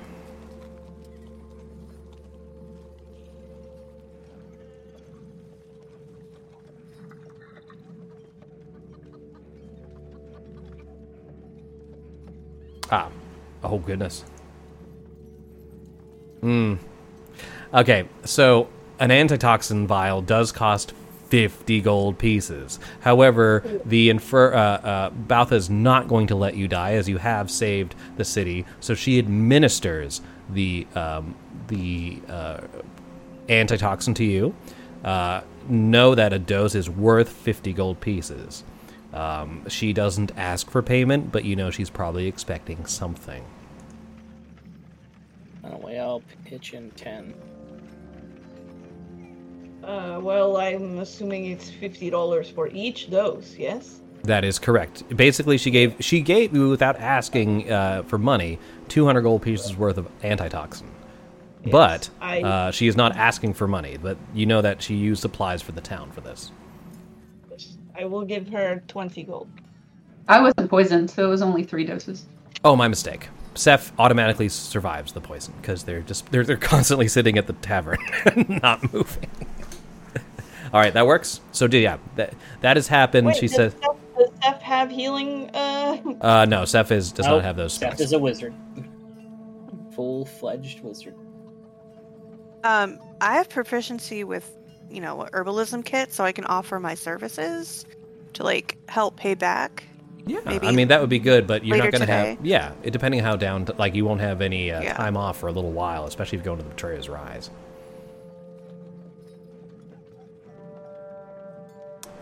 Ah. 12.92 13.10
Oh, 13.64 13.80
goodness. 13.80 14.24
Hmm. 16.42 16.76
Okay, 17.74 18.08
so 18.24 18.70
an 19.00 19.12
antitoxin 19.12 19.88
vial 19.88 20.22
does 20.22 20.52
cost 20.52 20.94
50 21.30 21.82
gold 21.82 22.18
pieces. 22.18 22.80
However, 23.02 23.64
the 23.86 24.10
infer 24.10 24.54
uh, 24.54 24.58
uh, 24.58 25.10
Baltha's 25.10 25.70
not 25.70 26.08
going 26.08 26.28
to 26.28 26.36
let 26.36 26.56
you 26.56 26.68
die 26.68 26.94
as 26.94 27.10
you 27.10 27.18
have 27.18 27.50
saved 27.50 27.96
the 28.16 28.26
city. 28.26 28.66
So 28.80 28.94
she 28.94 29.20
administers 29.20 30.22
the 30.50 30.88
um, 30.96 31.36
the 31.68 32.22
uh, 32.30 32.62
antitoxin 33.50 34.14
to 34.16 34.24
you. 34.24 34.56
Uh, 35.04 35.42
know 35.68 36.16
that 36.16 36.34
a 36.34 36.40
dose 36.40 36.76
is 36.76 36.90
worth 36.90 37.30
50 37.30 37.74
gold 37.74 38.00
pieces. 38.00 38.64
Um, 39.14 39.68
she 39.70 39.94
doesn't 39.94 40.32
ask 40.38 40.70
for 40.70 40.82
payment, 40.82 41.32
but 41.32 41.46
you 41.46 41.56
know 41.56 41.72
she's 41.72 41.90
probably 41.90 42.28
expecting 42.28 42.86
something. 42.86 43.44
Oh, 45.64 45.78
well, 45.78 46.22
pitch 46.46 46.74
in 46.74 46.92
10. 46.92 47.34
Uh, 49.86 50.20
well, 50.20 50.58
I'm 50.58 51.00
assuming 51.00 51.46
it's 51.46 51.70
fifty 51.70 52.10
dollars 52.10 52.50
for 52.50 52.68
each 52.70 53.10
dose. 53.12 53.56
Yes. 53.58 54.02
That 54.24 54.44
is 54.44 54.58
correct. 54.58 55.04
Basically, 55.16 55.58
she 55.60 55.70
gave 55.70 55.96
she 56.00 56.22
gave 56.22 56.56
you 56.56 56.70
without 56.70 57.00
asking 57.00 57.72
uh, 57.72 58.04
for 58.04 58.18
money, 58.18 58.58
two 58.88 59.06
hundred 59.06 59.22
gold 59.22 59.44
pieces 59.44 59.76
worth 59.78 59.98
of 59.98 60.08
antitoxin. 60.24 60.88
but 61.72 62.10
I- 62.20 62.42
uh, 62.42 62.72
she 62.72 62.88
is 62.88 62.96
not 62.98 63.16
asking 63.16 63.54
for 63.54 63.68
money. 63.68 63.98
But 64.02 64.18
you 64.34 64.46
know 64.48 64.62
that 64.64 64.82
she 64.82 64.96
used 64.96 65.22
supplies 65.22 65.62
for 65.62 65.72
the 65.74 65.82
town 65.82 66.12
for 66.12 66.22
this. 66.22 66.52
I 67.98 68.06
will 68.06 68.26
give 68.26 68.50
her 68.50 68.82
twenty 68.88 69.24
gold. 69.24 69.48
I 70.28 70.42
wasn't 70.42 70.70
poisoned, 70.72 71.12
so 71.12 71.24
it 71.26 71.30
was 71.30 71.44
only 71.44 71.64
three 71.64 71.86
doses. 71.86 72.26
Oh, 72.64 72.76
my 72.76 72.88
mistake. 72.88 73.30
Seth 73.54 73.94
automatically 74.00 74.50
survives 74.50 75.14
the 75.14 75.22
poison 75.22 75.54
because 75.62 75.84
they're 75.84 76.02
just 76.02 76.30
they're 76.32 76.44
they're 76.44 76.58
constantly 76.74 77.08
sitting 77.08 77.38
at 77.38 77.46
the 77.46 77.54
tavern 77.54 78.00
and 78.26 78.50
not 78.64 78.92
moving. 78.92 79.30
All 80.76 80.82
right, 80.82 80.94
that 80.94 81.08
works. 81.08 81.40
So 81.54 81.68
yeah, 81.72 82.00
that 82.18 82.34
that 82.60 82.76
has 82.76 82.90
happened. 82.90 83.28
Wait, 83.28 83.38
she 83.38 83.48
does 83.48 83.56
says, 83.56 83.74
Steph, 83.78 83.96
does 84.18 84.30
Steph 84.42 84.62
have 84.62 84.92
healing? 84.92 85.50
Uh, 85.56 86.02
uh, 86.20 86.46
"No, 86.50 86.66
Seth 86.66 86.92
is 86.92 87.14
does 87.14 87.26
Nope, 87.26 87.36
not 87.38 87.44
have 87.46 87.56
those 87.56 87.72
Seth 87.72 87.94
spells." 87.94 88.02
is 88.02 88.12
a 88.12 88.20
wizard. 88.20 88.54
Full 89.96 90.26
fledged 90.26 90.82
wizard. 90.84 91.16
Um, 92.66 93.00
I 93.22 93.36
have 93.36 93.48
proficiency 93.48 94.26
with, 94.26 94.54
you 94.92 95.00
know, 95.00 95.26
herbalism 95.32 95.86
kit, 95.86 96.12
so 96.12 96.26
I 96.26 96.34
can 96.34 96.44
offer 96.44 96.78
my 96.78 96.94
services 96.94 97.86
to 98.34 98.44
like 98.44 98.78
help 98.90 99.16
pay 99.16 99.34
back. 99.34 99.86
Yeah, 100.26 100.40
Maybe 100.46 100.68
I 100.68 100.72
mean 100.72 100.90
that 100.90 101.00
would 101.00 101.10
be 101.10 101.20
good, 101.20 101.48
but 101.48 101.64
you're 101.64 101.78
not 101.78 101.92
going 101.92 102.06
to 102.06 102.12
have. 102.12 102.46
Yeah, 102.46 102.74
it, 102.84 102.92
depending 102.92 103.22
how 103.22 103.38
down, 103.38 103.66
like 103.78 103.96
you 103.96 104.04
won't 104.04 104.20
have 104.20 104.42
any 104.42 104.72
uh, 104.74 104.82
Yeah. 104.82 104.94
time 104.96 105.16
off 105.16 105.38
for 105.38 105.48
a 105.48 105.54
little 105.54 105.72
while, 105.72 106.04
especially 106.06 106.38
if 106.38 106.42
you 106.42 106.46
go 106.46 106.52
into 106.52 106.66
the 106.66 106.72
Betrayer's 106.72 107.08
Rise. 107.08 107.50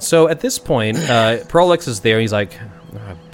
So 0.03 0.27
at 0.27 0.39
this 0.41 0.59
point, 0.59 0.97
uh, 1.09 1.43
Prolix 1.47 1.87
is 1.87 2.01
there. 2.01 2.19
He's 2.19 2.33
like, 2.33 2.59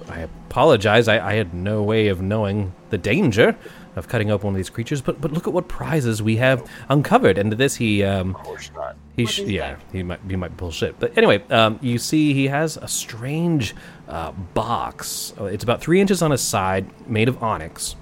I, 0.08 0.14
I 0.14 0.20
apologize. 0.22 1.08
I, 1.08 1.20
I 1.32 1.34
had 1.34 1.54
no 1.54 1.84
way 1.84 2.08
of 2.08 2.22
knowing 2.22 2.74
the 2.90 2.98
danger 2.98 3.56
of 3.96 4.08
cutting 4.08 4.32
up 4.32 4.44
one 4.44 4.54
of 4.54 4.58
these 4.58 4.70
creatures, 4.70 5.02
but 5.02 5.20
but 5.20 5.32
look 5.32 5.48
at 5.48 5.54
what 5.54 5.68
prizes 5.68 6.22
we 6.22 6.38
have 6.38 6.66
uncovered. 6.90 7.38
And 7.38 7.52
to 7.52 7.58
this, 7.58 7.76
he 7.76 8.04
um, 8.04 8.36
Of 8.36 8.44
course 8.44 8.72
not. 8.76 8.96
he 9.16 9.24
What 9.24 9.34
sh- 9.34 9.40
yeah, 9.40 9.76
he 9.92 10.04
might 10.04 10.20
he 10.30 10.36
might 10.36 10.56
bullshit. 10.56 11.00
But 11.00 11.18
anyway, 11.18 11.44
um, 11.50 11.80
you 11.82 11.98
see 11.98 12.34
he 12.34 12.48
has 12.48 12.78
a 12.78 12.88
strange 12.88 13.76
uh, 14.08 14.32
box. 14.54 15.34
Uh, 15.40 15.46
It's 15.46 15.64
about 15.64 15.82
three 15.82 16.00
inches 16.00 16.22
on 16.22 16.32
his 16.32 16.42
side, 16.42 16.86
made 17.10 17.28
of 17.28 17.42
onyx, 17.44 17.96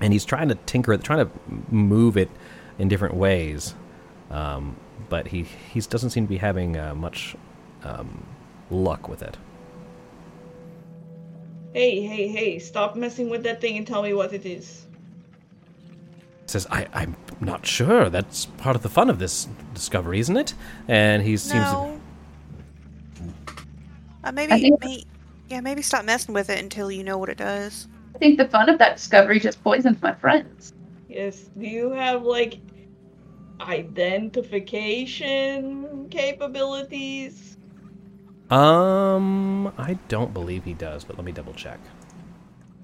and 0.00 0.12
he's 0.12 0.24
trying 0.24 0.48
to 0.48 0.54
tinker 0.66 0.92
it, 0.94 1.04
trying 1.04 1.26
to 1.26 1.30
move 1.70 2.16
it 2.16 2.30
in 2.78 2.88
different 2.88 3.14
ways. 3.14 3.74
Um, 4.30 4.76
but 5.10 5.28
he 5.28 5.42
he 5.72 5.80
doesn't 5.80 6.10
seem 6.10 6.24
to 6.24 6.28
be 6.30 6.38
having 6.38 6.76
uh, 6.76 6.94
much 6.94 7.36
um, 7.84 8.26
luck 8.70 9.08
with 9.08 9.22
it. 9.22 9.36
Hey, 11.72 12.00
hey, 12.02 12.28
hey! 12.28 12.58
Stop 12.58 12.96
messing 12.96 13.28
with 13.28 13.42
that 13.44 13.60
thing 13.60 13.76
and 13.76 13.86
tell 13.86 14.02
me 14.02 14.14
what 14.14 14.32
it 14.32 14.46
is. 14.46 14.86
He 16.42 16.48
says, 16.48 16.66
I, 16.70 16.86
I'm 16.92 17.16
not 17.40 17.66
sure. 17.66 18.08
That's 18.10 18.46
part 18.46 18.76
of 18.76 18.82
the 18.82 18.88
fun 18.88 19.10
of 19.10 19.18
this 19.18 19.48
discovery, 19.72 20.20
isn't 20.20 20.36
it? 20.36 20.54
And 20.88 21.22
he 21.22 21.36
seems 21.36 21.64
to, 21.64 21.72
No. 21.72 22.00
Uh, 23.48 23.52
I 24.24 24.30
maybe, 24.30 24.60
think- 24.60 24.84
may, 24.84 25.02
yeah, 25.48 25.60
maybe 25.60 25.82
stop 25.82 26.04
messing 26.04 26.32
with 26.34 26.50
it 26.50 26.60
until 26.60 26.92
you 26.92 27.02
know 27.02 27.18
what 27.18 27.28
it 27.28 27.38
does. 27.38 27.88
I 28.14 28.18
think 28.18 28.38
the 28.38 28.46
fun 28.48 28.68
of 28.68 28.78
that 28.78 28.96
discovery 28.96 29.40
just 29.40 29.62
poisons 29.64 30.00
my 30.00 30.14
friends. 30.14 30.72
Yes. 31.08 31.40
Do 31.58 31.66
you 31.66 31.90
have 31.90 32.22
like 32.22 32.60
identification 33.60 36.08
capabilities? 36.10 37.53
Um, 38.54 39.72
I 39.78 39.94
don't 40.08 40.32
believe 40.32 40.64
he 40.64 40.74
does, 40.74 41.04
but 41.04 41.16
let 41.16 41.24
me 41.24 41.32
double 41.32 41.52
check. 41.54 41.78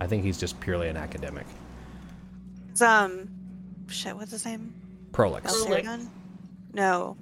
I 0.01 0.06
think 0.06 0.24
he's 0.24 0.38
just 0.38 0.59
purely 0.60 0.88
an 0.88 0.97
academic. 0.97 1.47
It's, 2.70 2.82
um, 2.82 3.28
shit, 3.88 4.16
what's 4.16 4.32
his 4.32 4.44
name? 4.44 4.74
Prolix. 5.12 5.64
Prolix. 5.64 6.06
No. 6.72 7.16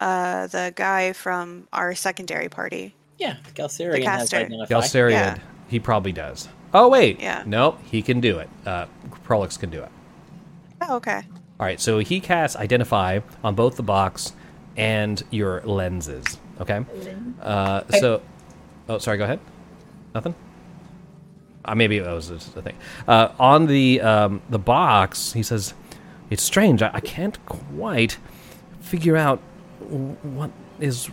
Uh, 0.00 0.46
the 0.48 0.72
guy 0.74 1.12
from 1.12 1.68
our 1.72 1.94
secondary 1.94 2.48
party. 2.48 2.94
Yeah, 3.18 3.36
Galcerian 3.54 4.04
has 4.06 4.30
caster. 4.30 4.36
identify. 4.46 4.74
Galsariad, 4.74 5.10
Yeah. 5.10 5.38
he 5.68 5.78
probably 5.78 6.12
does. 6.12 6.48
Oh 6.74 6.88
wait, 6.88 7.20
Yeah. 7.20 7.42
no, 7.46 7.72
he 7.90 8.02
can 8.02 8.20
do 8.20 8.38
it. 8.38 8.48
Uh, 8.66 8.86
Prolix 9.24 9.56
can 9.58 9.70
do 9.70 9.82
it. 9.82 9.90
Oh, 10.80 10.96
okay. 10.96 11.22
All 11.60 11.66
right, 11.66 11.78
so 11.80 11.98
he 11.98 12.18
casts 12.20 12.56
identify 12.56 13.20
on 13.44 13.54
both 13.54 13.76
the 13.76 13.82
box 13.82 14.32
and 14.76 15.22
your 15.30 15.60
lenses. 15.62 16.38
Okay. 16.62 16.84
Uh, 17.40 17.82
so, 17.98 18.22
oh, 18.88 18.98
sorry. 18.98 19.18
Go 19.18 19.24
ahead. 19.24 19.40
Nothing. 20.14 20.34
Uh, 21.64 21.74
maybe 21.74 21.98
that 21.98 22.12
was 22.12 22.28
just 22.28 22.54
the 22.54 22.62
thing. 22.62 22.76
Uh, 23.06 23.28
on 23.38 23.66
the 23.66 24.00
um, 24.00 24.42
the 24.50 24.58
box, 24.58 25.32
he 25.32 25.42
says, 25.42 25.74
"It's 26.30 26.42
strange. 26.42 26.82
I, 26.82 26.90
I 26.94 27.00
can't 27.00 27.44
quite 27.46 28.18
figure 28.80 29.16
out 29.16 29.40
w- 29.80 30.16
what 30.22 30.50
is 30.80 31.06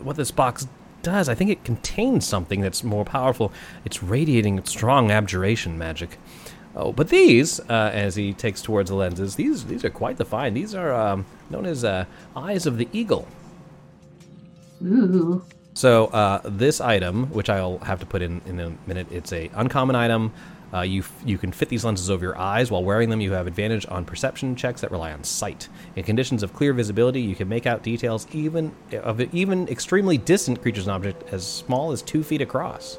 what 0.00 0.16
this 0.16 0.30
box 0.30 0.66
does. 1.02 1.28
I 1.28 1.34
think 1.34 1.50
it 1.50 1.64
contains 1.64 2.26
something 2.26 2.60
that's 2.60 2.82
more 2.84 3.04
powerful. 3.04 3.52
It's 3.84 4.02
radiating 4.02 4.64
strong 4.64 5.10
abjuration 5.10 5.78
magic." 5.78 6.18
Oh, 6.76 6.92
but 6.92 7.08
these, 7.08 7.60
uh, 7.60 7.90
as 7.94 8.16
he 8.16 8.32
takes 8.32 8.60
towards 8.60 8.90
the 8.90 8.96
lenses, 8.96 9.36
these 9.36 9.66
these 9.66 9.84
are 9.84 9.90
quite 9.90 10.16
the 10.16 10.24
find. 10.24 10.56
These 10.56 10.74
are 10.74 10.92
um, 10.92 11.26
known 11.50 11.66
as 11.66 11.84
uh, 11.84 12.06
eyes 12.36 12.66
of 12.66 12.78
the 12.78 12.88
eagle. 12.92 13.28
Ooh. 14.84 15.44
So 15.74 16.06
uh, 16.06 16.40
this 16.44 16.80
item, 16.80 17.26
which 17.30 17.48
I'll 17.50 17.78
have 17.78 18.00
to 18.00 18.06
put 18.06 18.22
in 18.22 18.40
in 18.46 18.60
a 18.60 18.72
minute, 18.86 19.08
it's 19.10 19.32
a 19.32 19.50
uncommon 19.54 19.96
item. 19.96 20.32
Uh, 20.72 20.80
you 20.82 21.00
f- 21.02 21.22
you 21.24 21.38
can 21.38 21.52
fit 21.52 21.68
these 21.68 21.84
lenses 21.84 22.10
over 22.10 22.24
your 22.24 22.36
eyes 22.38 22.70
while 22.70 22.82
wearing 22.82 23.08
them. 23.08 23.20
You 23.20 23.32
have 23.32 23.46
advantage 23.46 23.86
on 23.88 24.04
perception 24.04 24.56
checks 24.56 24.80
that 24.80 24.90
rely 24.90 25.12
on 25.12 25.22
sight. 25.22 25.68
In 25.94 26.02
conditions 26.04 26.42
of 26.42 26.52
clear 26.52 26.72
visibility, 26.72 27.20
you 27.20 27.34
can 27.36 27.48
make 27.48 27.66
out 27.66 27.82
details 27.82 28.26
even 28.32 28.74
of 28.92 29.20
even 29.34 29.68
extremely 29.68 30.18
distant 30.18 30.60
creatures 30.62 30.86
and 30.86 30.92
objects 30.92 31.32
as 31.32 31.46
small 31.46 31.92
as 31.92 32.02
two 32.02 32.22
feet 32.24 32.40
across. 32.40 32.98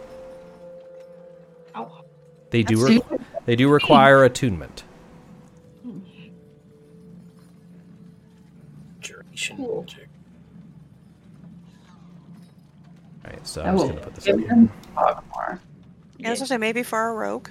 Ow. 1.75 2.03
They 2.49 2.63
do 2.63 2.77
That's 2.77 2.91
requ- 3.05 3.21
they 3.45 3.55
do 3.57 3.69
require 3.69 4.23
attunement. 4.23 4.83
Duration 9.01 9.57
Cool. 9.57 9.85
So 13.45 13.61
I 13.61 13.69
I'm 13.69 13.75
just 13.75 13.83
will 13.83 13.93
gonna 13.93 14.05
put 14.05 14.15
this 14.15 14.25
in 14.27 14.39
here. 14.39 14.69
Yeah, 16.17 16.27
I 16.27 16.31
was 16.31 16.39
gonna 16.39 16.47
say 16.47 16.57
maybe 16.57 16.83
for 16.83 17.09
a 17.09 17.13
rogue. 17.13 17.49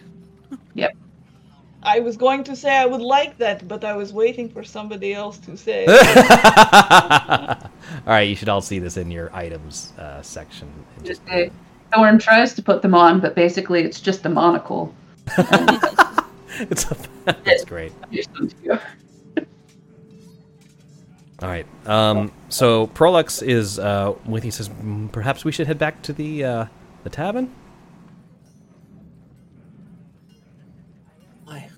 Yep. 0.74 0.92
I 1.84 2.00
was 2.00 2.16
going 2.16 2.42
to 2.44 2.56
say 2.56 2.76
I 2.76 2.86
would 2.86 3.02
like 3.02 3.36
that, 3.38 3.68
but 3.68 3.84
I 3.84 3.94
was 3.94 4.12
waiting 4.12 4.48
for 4.48 4.64
somebody 4.64 5.12
else 5.12 5.38
to 5.38 5.56
say. 5.56 5.84
all 5.86 5.96
right, 8.06 8.22
you 8.22 8.34
should 8.34 8.48
all 8.48 8.62
see 8.62 8.78
this 8.78 8.96
in 8.96 9.10
your 9.10 9.34
items 9.34 9.92
uh, 9.98 10.22
section. 10.22 10.68
in 10.98 11.04
Just 11.04 11.20
just 11.26 11.32
a 11.32 11.50
Thorn 11.92 12.18
tries 12.18 12.54
to 12.54 12.62
put 12.62 12.82
them 12.82 12.94
on, 12.94 13.20
but 13.20 13.34
basically 13.34 13.82
it's 13.82 14.00
just 14.00 14.24
a 14.24 14.28
monocle. 14.28 14.94
it's 16.58 16.90
a, 16.90 16.96
that's 17.24 17.64
great. 17.64 17.92
Use 21.44 21.56
them 21.56 21.68
to- 21.84 21.88
All 21.88 22.16
right. 22.16 22.18
Um, 22.20 22.32
so 22.48 22.86
Prolix 22.88 23.42
is 23.42 23.78
uh, 23.78 24.14
with. 24.26 24.42
He 24.42 24.50
says, 24.50 24.68
"Mm, 24.68 25.12
perhaps 25.12 25.44
we 25.44 25.52
should 25.52 25.66
head 25.66 25.78
back 25.78 26.00
to 26.02 26.12
the 26.12 26.44
uh, 26.44 26.66
the 27.02 27.10
tavern. 27.10 27.52
Why? 31.44 31.68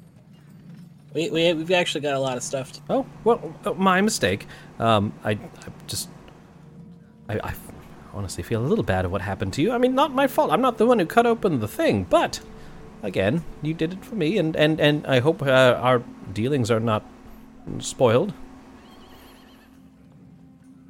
We, 1.15 1.31
we, 1.31 1.53
we've 1.55 1.71
actually 1.73 2.03
got 2.03 2.15
a 2.15 2.19
lot 2.21 2.37
of 2.37 2.43
stuff 2.43 2.73
to 2.73 2.81
Oh 2.91 3.07
well, 3.25 3.55
uh, 3.65 3.73
my 3.75 4.01
mistake. 4.01 4.47
Um, 4.79 5.13
I, 5.25 5.33
I 5.33 5.39
just, 5.87 6.09
I, 7.29 7.39
I 7.43 7.55
honestly 8.13 8.43
feel 8.45 8.65
a 8.65 8.69
little 8.69 8.85
bad 8.85 9.05
of 9.05 9.11
what 9.13 9.23
happened 9.23 9.53
to 9.55 9.63
you. 9.63 9.73
I 9.73 9.79
mean, 9.79 9.95
not 9.95 10.13
my 10.13 10.27
fault. 10.27 10.53
I'm 10.53 10.61
not 10.61 10.79
the 10.79 10.87
one 10.87 10.99
who 10.99 11.07
cut 11.07 11.27
open 11.27 11.61
the 11.61 11.69
thing, 11.69 12.05
but 12.09 12.41
again, 13.03 13.43
you 13.63 13.75
did 13.75 13.95
it 13.95 14.05
for 14.05 14.15
me, 14.15 14.39
and 14.39 14.55
and 14.57 14.81
and 14.81 15.07
I 15.07 15.21
hope 15.21 15.43
uh, 15.43 15.47
our 15.81 16.03
dealings 16.33 16.71
are 16.71 16.81
not 16.81 17.05
spoiled. 17.79 18.33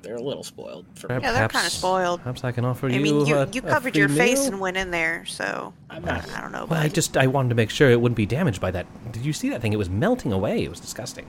They're 0.07 0.15
a 0.15 0.23
little 0.23 0.45
spoiled. 0.45 0.87
For 0.95 1.11
Yeah, 1.11 1.33
they're 1.33 1.49
kinda 1.49 1.69
spoiled. 1.69 2.21
Perhaps 2.21 2.45
I 2.45 2.53
can 2.53 2.65
offer 2.65 2.87
you 2.87 2.95
I 2.95 2.99
you. 2.99 3.03
mean, 3.03 3.27
you 3.27 3.37
a- 3.39 3.49
you 3.49 3.61
covered 3.61 3.97
your 3.97 4.09
face 4.09 4.39
meal? 4.45 4.53
and 4.53 4.61
went 4.61 4.77
in 4.77 4.93
there, 4.93 5.25
so 5.27 5.75
I'm 5.91 6.05
not. 6.05 6.31
I 6.33 6.41
don't 6.41 6.53
know. 6.53 6.67
Well, 6.67 6.81
I 6.81 6.87
just 6.87 7.17
I 7.17 7.27
wanted 7.27 7.49
to 7.49 7.55
make 7.57 7.71
sure 7.71 7.91
it 7.91 8.01
wouldn't 8.01 8.17
be 8.17 8.25
damaged 8.25 8.61
by 8.61 8.71
that. 8.71 8.87
Did 9.11 9.27
you 9.27 9.33
see 9.33 9.51
that 9.51 9.61
thing? 9.63 9.73
It 9.73 9.79
was 9.79 9.91
melting 9.91 10.33
away. 10.33 10.63
It 10.63 10.71
was 10.71 10.79
disgusting. 10.79 11.27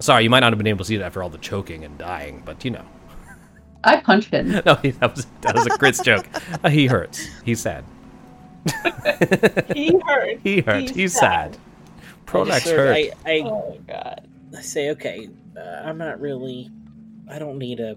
Sorry, 0.00 0.24
you 0.24 0.30
might 0.30 0.40
not 0.40 0.52
have 0.52 0.58
been 0.58 0.66
able 0.66 0.78
to 0.78 0.84
see 0.86 0.96
it 0.96 1.02
after 1.02 1.22
all 1.22 1.28
the 1.28 1.38
choking 1.38 1.84
and 1.84 1.96
dying, 1.98 2.42
but 2.44 2.64
you 2.64 2.72
know. 2.72 2.84
I 3.84 4.00
punched 4.00 4.30
him. 4.32 4.50
No, 4.66 4.74
that 4.74 5.14
was 5.14 5.26
that 5.42 5.54
was 5.54 5.66
a 5.66 5.70
Chris 5.70 6.00
joke. 6.04 6.26
Uh, 6.64 6.68
he 6.68 6.86
hurts. 6.86 7.28
He's 7.44 7.60
sad. 7.60 7.84
he 9.74 9.96
hurt. 10.06 10.38
He 10.42 10.60
hurt. 10.62 10.90
He's, 10.90 11.14
sad. 11.18 11.56
I, 11.56 12.00
Prolix 12.26 12.50
just 12.56 12.64
sort 12.66 12.78
hurt. 12.78 12.96
I, 12.96 13.10
I, 13.24 13.40
Oh 13.44 13.78
god. 13.86 14.26
I 14.56 14.60
say, 14.62 14.90
okay, 14.90 15.28
uh, 15.56 15.60
I'm 15.84 15.96
not 15.96 16.20
really. 16.20 16.70
I 17.30 17.38
don't 17.38 17.58
need 17.58 17.80
a. 17.80 17.96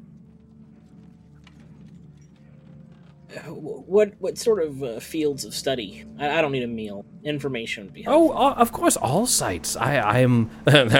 What 3.47 4.13
what 4.19 4.37
sort 4.37 4.61
of 4.61 4.83
uh, 4.83 4.99
fields 4.99 5.43
of 5.43 5.55
study? 5.55 6.05
I, 6.19 6.37
I 6.37 6.41
don't 6.41 6.51
need 6.51 6.61
a 6.61 6.67
meal. 6.67 7.03
Information 7.23 7.85
would 7.85 7.93
be 7.93 8.03
Oh, 8.05 8.29
uh, 8.29 8.53
of 8.57 8.71
course, 8.71 8.95
all 8.95 9.25
sites. 9.25 9.75
I, 9.75 9.95
I 9.95 10.19
am, 10.19 10.51
I'm, 10.67 10.91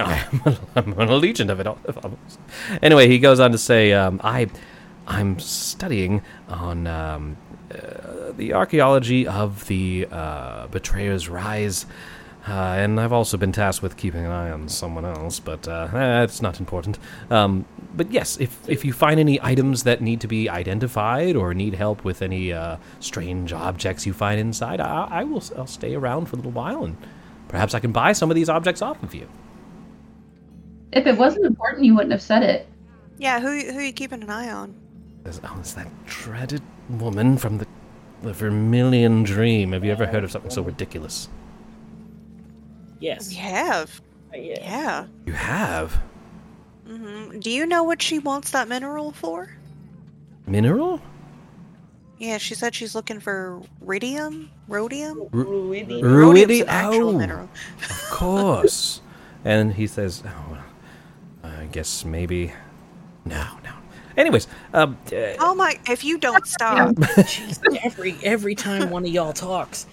I'm 0.76 0.94
an 1.00 1.10
allegiant 1.10 1.52
of 1.52 1.60
it. 1.60 1.68
all-. 1.68 1.78
Anyway, 2.82 3.08
he 3.08 3.20
goes 3.20 3.40
on 3.40 3.52
to 3.52 3.60
say, 3.60 3.94
um, 3.94 4.20
I, 4.24 4.48
I'm 5.06 5.38
studying 5.38 6.24
on 6.48 6.88
um, 6.88 7.38
uh, 7.72 8.32
the 8.36 8.54
archaeology 8.54 9.28
of 9.28 9.68
the 9.68 10.08
uh, 10.12 10.66
Betrayer's 10.68 11.30
Rise, 11.30 11.86
uh, 12.48 12.52
and 12.52 13.00
I've 13.00 13.14
also 13.14 13.38
been 13.38 13.52
tasked 13.52 13.84
with 13.84 13.96
keeping 13.96 14.26
an 14.26 14.32
eye 14.32 14.50
on 14.50 14.70
someone 14.70 15.06
else, 15.06 15.40
but 15.40 15.68
uh, 15.68 15.88
that's 15.92 16.42
not 16.42 16.60
important. 16.60 16.98
Um, 17.30 17.66
but 17.94 18.12
yes, 18.12 18.38
if 18.38 18.68
if 18.70 18.84
you 18.84 18.94
find 18.94 19.20
any 19.20 19.40
items 19.42 19.84
that 19.84 20.02
need 20.02 20.22
to 20.22 20.28
be 20.28 20.50
identified 20.50 21.36
or 21.36 21.54
need 21.54 21.76
help 21.76 22.04
with 22.04 22.22
any 22.22 22.52
uh, 22.52 22.78
strange 23.00 23.54
objects 23.54 24.06
you 24.06 24.14
find 24.14 24.40
inside, 24.40 24.80
I, 24.80 25.08
I 25.10 25.24
will. 25.24 25.44
I'll 25.58 25.68
stay 25.68 25.94
around 25.96 26.26
for 26.26 26.36
a 26.36 26.38
little 26.38 26.52
while, 26.52 26.84
and 26.84 26.98
perhaps 27.48 27.74
I 27.74 27.80
can 27.80 27.92
buy 27.92 28.14
some 28.14 28.32
of 28.32 28.36
these 28.36 28.50
objects 28.50 28.82
off 28.82 29.02
of 29.04 29.14
you. 29.14 29.28
If 30.92 31.08
it 31.08 31.18
wasn't 31.18 31.46
important, 31.46 31.86
you 31.86 31.96
wouldn't 31.96 32.12
have 32.12 32.22
said 32.22 32.44
it. 32.44 32.68
yeah, 33.18 33.40
who 33.40 33.60
who 33.72 33.80
are 33.80 33.84
you 33.84 33.94
keeping 33.94 34.24
an 34.24 34.30
eye 34.30 34.52
on? 34.52 34.76
Is, 35.26 35.40
oh, 35.44 35.58
it's 35.60 35.74
that 35.74 35.88
dreaded 36.06 36.62
woman 36.90 37.38
from 37.38 37.58
the, 37.58 37.68
the 38.24 38.34
Vermilion 38.34 39.24
Dream. 39.24 39.72
Have 39.72 39.86
you 39.86 39.92
ever 39.92 40.06
heard 40.06 40.24
of 40.24 40.32
something 40.32 40.52
so 40.52 40.62
ridiculous? 40.62 41.30
Yes. 43.00 43.30
We 43.30 43.36
have. 43.36 44.02
Uh, 44.34 44.38
yeah. 44.38 44.60
Yeah. 44.62 45.06
You 45.26 45.34
have? 45.34 46.02
Hmm 46.88 47.40
Do 47.40 47.50
you 47.50 47.66
know 47.66 47.84
what 47.84 48.02
she 48.02 48.20
wants 48.20 48.52
that 48.52 48.68
mineral 48.68 49.12
for? 49.12 49.50
Mineral? 50.46 51.02
Yeah, 52.18 52.38
she 52.38 52.56
said 52.56 52.76
she's 52.76 52.96
looking 52.96 53.20
for 53.20 53.62
rhodium. 53.82 54.50
Rhodium. 54.68 55.18
Ruidi. 55.32 56.02
Rhodium's 56.02 56.52
Ruidi? 56.52 56.62
an 56.62 56.70
actual 56.70 57.10
Oh, 57.10 57.18
mineral. 57.18 57.50
of 57.90 58.10
course. 58.12 59.02
and 59.46 59.74
he 59.74 59.88
says, 59.88 60.24
oh, 60.26 60.46
well, 60.52 61.52
I 61.60 61.66
guess 61.66 62.06
maybe. 62.06 62.54
No, 63.26 63.46
no. 63.64 63.72
Anyways, 64.16 64.48
um, 64.74 64.98
uh, 65.08 65.34
Oh 65.40 65.56
my! 65.56 65.76
If 65.90 66.04
you 66.04 66.20
don't 66.20 66.46
stop, 66.46 66.92
Jeez, 66.96 67.60
every 67.84 68.16
every 68.24 68.54
time 68.54 68.92
one 68.92 69.04
of 69.04 69.10
y'all 69.10 69.34
talks. 69.34 69.88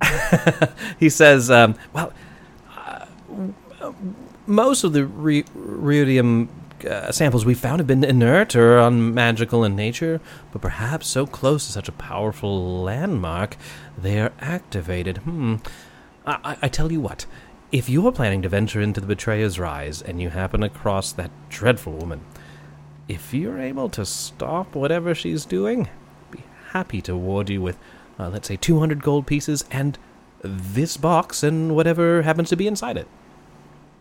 he 1.00 1.08
says, 1.08 1.50
um, 1.50 1.74
well, 1.92 2.12
uh, 2.76 3.06
most 4.46 4.84
of 4.84 4.92
the 4.92 5.00
ruidium 5.02 6.48
uh, 6.84 7.10
samples 7.12 7.44
we 7.44 7.54
found 7.54 7.80
have 7.80 7.86
been 7.86 8.04
inert 8.04 8.54
or 8.54 8.78
unmagical 8.78 9.64
in 9.64 9.74
nature, 9.76 10.20
but 10.52 10.60
perhaps 10.60 11.06
so 11.06 11.26
close 11.26 11.66
to 11.66 11.72
such 11.72 11.88
a 11.88 11.92
powerful 11.92 12.82
landmark, 12.82 13.56
they 13.96 14.20
are 14.20 14.32
activated. 14.40 15.18
Hmm. 15.18 15.56
I, 16.26 16.56
I, 16.62 16.68
tell 16.68 16.90
you 16.90 17.00
what, 17.00 17.26
if 17.70 17.88
you 17.88 18.06
are 18.06 18.12
planning 18.12 18.42
to 18.42 18.48
venture 18.48 18.80
into 18.80 19.00
the 19.00 19.06
Betrayer's 19.06 19.58
Rise 19.58 20.00
and 20.00 20.20
you 20.20 20.30
happen 20.30 20.62
across 20.62 21.12
that 21.12 21.30
dreadful 21.48 21.92
woman, 21.92 22.22
if 23.08 23.34
you're 23.34 23.60
able 23.60 23.88
to 23.90 24.06
stop 24.06 24.74
whatever 24.74 25.14
she's 25.14 25.44
doing, 25.44 25.88
be 26.30 26.42
happy 26.70 27.02
to 27.02 27.12
award 27.12 27.50
you 27.50 27.60
with, 27.60 27.78
uh, 28.18 28.30
let's 28.30 28.48
say, 28.48 28.56
200 28.56 29.02
gold 29.02 29.26
pieces 29.26 29.64
and 29.70 29.98
this 30.42 30.96
box 30.96 31.42
and 31.42 31.74
whatever 31.74 32.22
happens 32.22 32.48
to 32.50 32.56
be 32.56 32.66
inside 32.66 32.96
it. 32.96 33.08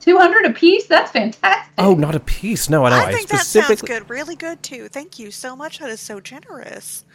200 0.04 0.46
a 0.46 0.54
piece? 0.54 0.86
That's 0.88 1.12
fantastic. 1.12 1.74
Oh, 1.78 1.94
not 1.94 2.14
a 2.14 2.20
piece. 2.20 2.70
No, 2.70 2.84
I 2.84 2.90
know. 2.90 2.98
I 2.98 3.12
think 3.14 3.30
that 3.30 3.38
sounds 3.38 3.48
specifically, 3.48 3.88
good. 3.88 4.10
Really 4.10 4.36
good 4.36 4.62
too. 4.62 4.90
Thank 4.90 5.18
you 5.18 5.32
so 5.32 5.56
much. 5.56 5.80
That 5.80 5.90
is 5.90 6.02
so 6.02 6.20
generous. 6.20 7.06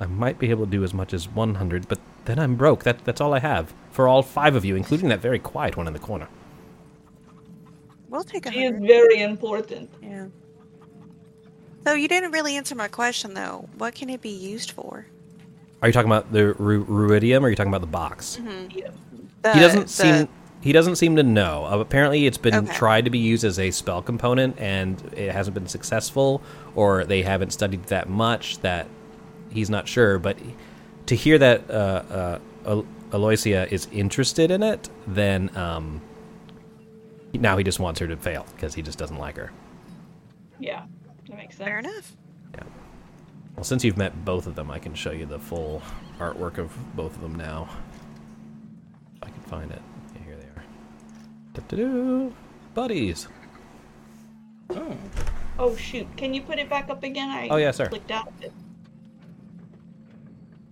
I 0.00 0.06
might 0.06 0.38
be 0.38 0.50
able 0.50 0.64
to 0.64 0.70
do 0.70 0.82
as 0.82 0.94
much 0.94 1.12
as 1.12 1.28
100, 1.28 1.88
but 1.88 1.98
then 2.24 2.38
I'm 2.38 2.56
broke. 2.56 2.84
That 2.84 3.04
that's 3.04 3.20
all 3.20 3.34
I 3.34 3.38
have 3.38 3.74
for 3.90 4.08
all 4.08 4.22
five 4.22 4.54
of 4.56 4.64
you, 4.64 4.76
including 4.76 5.10
that 5.10 5.20
very 5.20 5.38
quiet 5.38 5.76
one 5.76 5.86
in 5.86 5.92
the 5.92 5.98
corner. 5.98 6.28
We'll 8.08 8.24
take 8.24 8.46
a 8.46 8.52
She 8.52 8.64
is 8.64 8.78
very 8.80 9.20
important. 9.20 9.90
Yeah. 10.02 10.26
So 11.84 11.94
you 11.94 12.08
didn't 12.08 12.32
really 12.32 12.56
answer 12.56 12.74
my 12.74 12.88
question 12.88 13.34
though. 13.34 13.68
What 13.76 13.94
can 13.94 14.08
it 14.08 14.22
be 14.22 14.30
used 14.30 14.70
for? 14.70 15.06
Are 15.82 15.88
you 15.88 15.92
talking 15.92 16.10
about 16.10 16.32
the 16.32 16.54
ru- 16.54 16.84
ruidium, 16.86 17.42
or 17.42 17.46
are 17.46 17.50
you 17.50 17.56
talking 17.56 17.72
about 17.72 17.80
the 17.80 17.88
box? 17.88 18.38
Mm-hmm. 18.40 18.78
Yeah. 18.78 18.90
The, 19.42 19.52
he 19.54 19.60
doesn't 19.60 19.82
the- 19.82 19.88
seem 19.88 20.28
he 20.62 20.72
doesn't 20.72 20.96
seem 20.96 21.16
to 21.16 21.22
know. 21.22 21.66
Uh, 21.66 21.78
apparently, 21.80 22.26
it's 22.26 22.38
been 22.38 22.54
Okay. 22.54 22.72
tried 22.72 23.04
to 23.04 23.10
be 23.10 23.18
used 23.18 23.44
as 23.44 23.58
a 23.58 23.70
spell 23.70 24.00
component, 24.00 24.58
and 24.58 24.98
it 25.16 25.32
hasn't 25.32 25.54
been 25.54 25.66
successful, 25.66 26.40
or 26.74 27.04
they 27.04 27.22
haven't 27.22 27.50
studied 27.52 27.84
that 27.84 28.08
much 28.08 28.58
that 28.60 28.86
he's 29.50 29.68
not 29.68 29.86
sure. 29.88 30.18
But 30.18 30.38
to 31.06 31.14
hear 31.14 31.36
that 31.38 31.70
uh, 31.70 31.72
uh, 31.74 32.38
Al- 32.66 32.86
Aloysia 33.10 33.70
is 33.70 33.86
interested 33.92 34.50
in 34.50 34.62
it, 34.62 34.88
then 35.06 35.54
um, 35.56 36.00
now 37.34 37.56
he 37.58 37.64
just 37.64 37.78
wants 37.80 38.00
her 38.00 38.06
to 38.06 38.16
fail 38.16 38.46
because 38.54 38.72
he 38.74 38.80
just 38.82 38.98
doesn't 38.98 39.18
like 39.18 39.36
her. 39.36 39.52
Yeah. 40.58 40.84
That 41.28 41.36
makes 41.36 41.56
sense. 41.56 41.66
Fair 41.68 41.78
enough. 41.80 42.16
Well, 43.54 43.64
since 43.64 43.84
you've 43.84 43.98
met 43.98 44.24
both 44.24 44.46
of 44.46 44.54
them, 44.54 44.70
I 44.70 44.78
can 44.78 44.94
show 44.94 45.10
you 45.10 45.26
the 45.26 45.38
full 45.38 45.82
artwork 46.18 46.56
of 46.56 46.72
both 46.96 47.14
of 47.14 47.20
them 47.20 47.34
now. 47.34 47.68
If 49.16 49.24
I 49.24 49.26
can 49.28 49.42
find 49.42 49.70
it. 49.70 49.82
Da-da-doo. 51.52 52.32
Buddies. 52.74 53.28
Oh, 54.70 54.96
Oh 55.58 55.76
shoot! 55.76 56.06
Can 56.16 56.32
you 56.32 56.40
put 56.42 56.58
it 56.58 56.68
back 56.70 56.88
up 56.88 57.02
again? 57.02 57.28
I 57.28 57.48
Oh, 57.48 57.56
yeah, 57.56 57.70
sir. 57.72 57.86
clicked 57.88 58.10
out 58.10 58.26
of 58.28 58.42
it. 58.42 58.52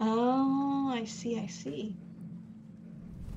Oh, 0.00 0.90
I 0.92 1.04
see. 1.04 1.38
I 1.38 1.46
see. 1.46 1.94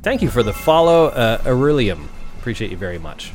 Thank 0.01 0.21
you 0.21 0.29
for 0.29 0.41
the 0.43 0.53
follow, 0.53 1.07
uh, 1.07 1.41
Aurelium. 1.45 2.07
Appreciate 2.39 2.71
you 2.71 2.77
very 2.77 2.97
much. 2.99 3.31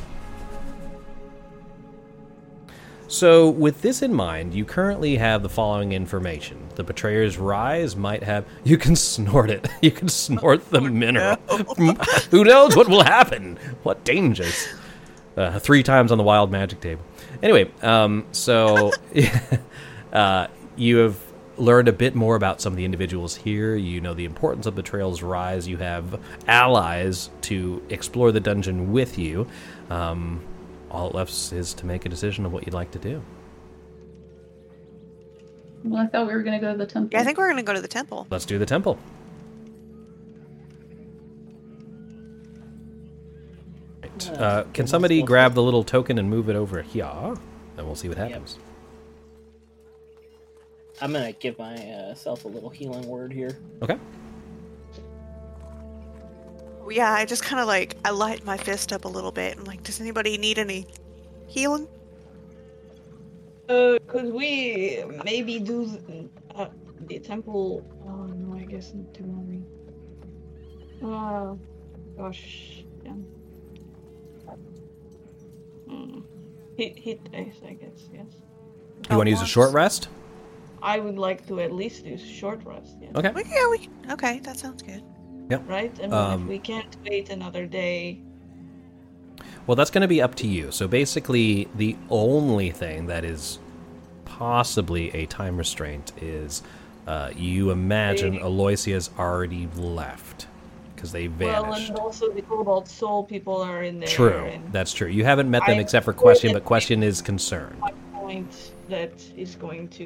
So, 3.09 3.49
with 3.49 3.81
this 3.81 4.03
in 4.03 4.13
mind, 4.13 4.53
you 4.53 4.65
currently 4.65 5.17
have 5.17 5.41
the 5.41 5.49
following 5.49 5.93
information. 5.93 6.69
The 6.75 6.83
Betrayer's 6.83 7.39
Rise 7.39 7.95
might 7.95 8.21
have. 8.21 8.45
You 8.63 8.77
can 8.77 8.95
snort 8.95 9.49
it. 9.49 9.67
You 9.81 9.89
can 9.89 10.09
snort 10.09 10.69
the 10.69 10.79
mineral. 10.79 11.37
Who 12.29 12.43
knows 12.43 12.75
what 12.75 12.87
will 12.87 13.03
happen? 13.03 13.57
What 13.81 14.03
dangers? 14.03 14.67
Uh, 15.35 15.57
three 15.57 15.81
times 15.81 16.11
on 16.11 16.19
the 16.19 16.23
wild 16.23 16.51
magic 16.51 16.81
table. 16.81 17.01
Anyway, 17.41 17.71
um, 17.81 18.27
so 18.31 18.91
uh, 20.13 20.45
you 20.75 20.97
have 20.97 21.17
learned 21.57 21.87
a 21.87 21.93
bit 21.93 22.13
more 22.13 22.35
about 22.35 22.61
some 22.61 22.73
of 22.73 22.77
the 22.77 22.85
individuals 22.85 23.35
here. 23.35 23.75
You 23.75 24.01
know 24.01 24.13
the 24.13 24.25
importance 24.25 24.67
of 24.67 24.75
Betrayer's 24.75 25.23
Rise. 25.23 25.67
You 25.67 25.77
have 25.77 26.19
allies 26.47 27.31
to 27.41 27.81
explore 27.89 28.31
the 28.31 28.39
dungeon 28.39 28.91
with 28.91 29.17
you. 29.17 29.47
Um, 29.89 30.41
all 30.91 31.07
it 31.09 31.15
left 31.15 31.31
is 31.53 31.73
to 31.75 31.85
make 31.85 32.05
a 32.05 32.09
decision 32.09 32.45
of 32.45 32.51
what 32.51 32.65
you'd 32.65 32.73
like 32.73 32.91
to 32.91 32.99
do. 32.99 33.23
Well, 35.83 36.03
I 36.03 36.07
thought 36.07 36.27
we 36.27 36.33
were 36.33 36.43
going 36.43 36.59
to 36.59 36.65
go 36.65 36.71
to 36.71 36.77
the 36.77 36.85
temple. 36.85 37.09
Yeah, 37.13 37.21
I 37.21 37.23
think 37.23 37.37
we're 37.37 37.47
gonna 37.49 37.63
go 37.63 37.73
to 37.73 37.81
the 37.81 37.87
temple. 37.87 38.27
Let's 38.29 38.45
do 38.45 38.57
the 38.57 38.65
temple. 38.65 38.99
Right. 44.01 44.31
Uh, 44.39 44.63
can 44.73 44.87
somebody 44.87 45.21
grab 45.21 45.53
the 45.53 45.63
little 45.63 45.83
token 45.83 46.17
and 46.17 46.29
move 46.29 46.49
it 46.49 46.55
over 46.55 46.81
here? 46.81 47.35
And 47.77 47.85
we'll 47.85 47.95
see 47.95 48.09
what 48.09 48.17
happens. 48.17 48.59
I'm 51.01 51.13
gonna 51.13 51.31
give 51.31 51.57
myself 51.57 52.43
a 52.43 52.49
little 52.49 52.69
healing 52.69 53.07
word 53.07 53.31
here. 53.31 53.57
Okay. 53.81 53.97
Yeah, 56.89 57.13
I 57.13 57.25
just 57.25 57.43
kind 57.43 57.59
of 57.59 57.67
like 57.67 57.97
I 58.03 58.09
light 58.11 58.45
my 58.45 58.57
fist 58.57 58.91
up 58.91 59.05
a 59.05 59.07
little 59.07 59.31
bit. 59.31 59.57
I'm 59.57 59.63
like, 59.65 59.83
does 59.83 60.01
anybody 60.01 60.37
need 60.37 60.57
any 60.57 60.87
healing? 61.47 61.87
Uh, 63.67 63.99
could 64.07 64.33
we 64.33 65.03
maybe 65.23 65.59
do 65.59 65.85
th- 65.85 66.27
uh, 66.55 66.67
the 67.07 67.19
temple? 67.19 67.85
Oh 68.07 68.25
no, 68.25 68.57
I 68.57 68.63
guess 68.63 68.93
not 68.93 69.13
too 69.13 69.25
early. 69.39 71.13
Uh, 71.13 71.55
gosh, 72.17 72.83
yeah. 73.05 73.11
Hmm. 75.87 76.19
Hit 76.77 76.97
hit 76.97 77.31
dice, 77.31 77.61
I 77.65 77.73
guess. 77.73 78.09
Yes. 78.11 78.25
You 79.09 79.17
want 79.17 79.27
to 79.27 79.31
use 79.31 79.41
a 79.41 79.47
short 79.47 79.73
rest? 79.73 80.09
I 80.81 80.99
would 80.99 81.17
like 81.17 81.45
to 81.47 81.59
at 81.61 81.71
least 81.71 82.05
do 82.05 82.17
short 82.17 82.61
rest. 82.63 82.97
Yeah. 83.01 83.09
Okay. 83.15 83.31
Well, 83.31 83.43
yeah, 83.45 83.69
we. 83.69 83.89
Okay, 84.13 84.39
that 84.39 84.57
sounds 84.57 84.81
good. 84.81 85.03
Right. 85.57 85.91
I 85.99 86.01
mean, 86.03 86.13
Um, 86.13 86.43
if 86.43 86.47
we 86.49 86.59
can't 86.59 86.95
wait 87.09 87.29
another 87.29 87.65
day, 87.65 88.19
Well, 89.67 89.75
that's 89.75 89.91
going 89.91 90.01
to 90.01 90.07
be 90.07 90.21
up 90.21 90.33
to 90.35 90.47
you. 90.47 90.71
So 90.71 90.87
basically, 90.87 91.67
the 91.75 91.95
only 92.09 92.71
thing 92.71 93.05
that 93.07 93.23
is 93.23 93.59
possibly 94.25 95.13
a 95.15 95.25
time 95.27 95.57
restraint 95.57 96.11
is 96.21 96.63
uh, 97.07 97.29
you 97.35 97.69
imagine 97.71 98.33
They- 98.35 98.41
Aloysia's 98.41 99.09
already 99.17 99.67
left 99.77 100.47
because 100.95 101.11
they 101.11 101.27
vanished. 101.27 101.61
well, 101.61 101.73
and 101.73 101.97
also 101.99 102.31
the 102.31 102.41
Cobalt 102.41 102.87
Soul 102.87 103.23
people 103.23 103.61
are 103.61 103.83
in 103.83 103.99
there. 103.99 104.09
True, 104.09 104.51
that's 104.71 104.91
true. 104.93 105.07
You 105.07 105.23
haven't 105.23 105.49
met 105.49 105.63
them 105.65 105.77
I 105.77 105.81
except 105.81 106.03
for 106.05 106.13
Question, 106.13 106.51
but 106.53 106.65
Question 106.65 107.01
is 107.03 107.21
concerned. 107.21 107.81
point 108.13 108.71
that 108.89 109.13
is 109.37 109.55
going 109.55 109.87
to 109.89 110.05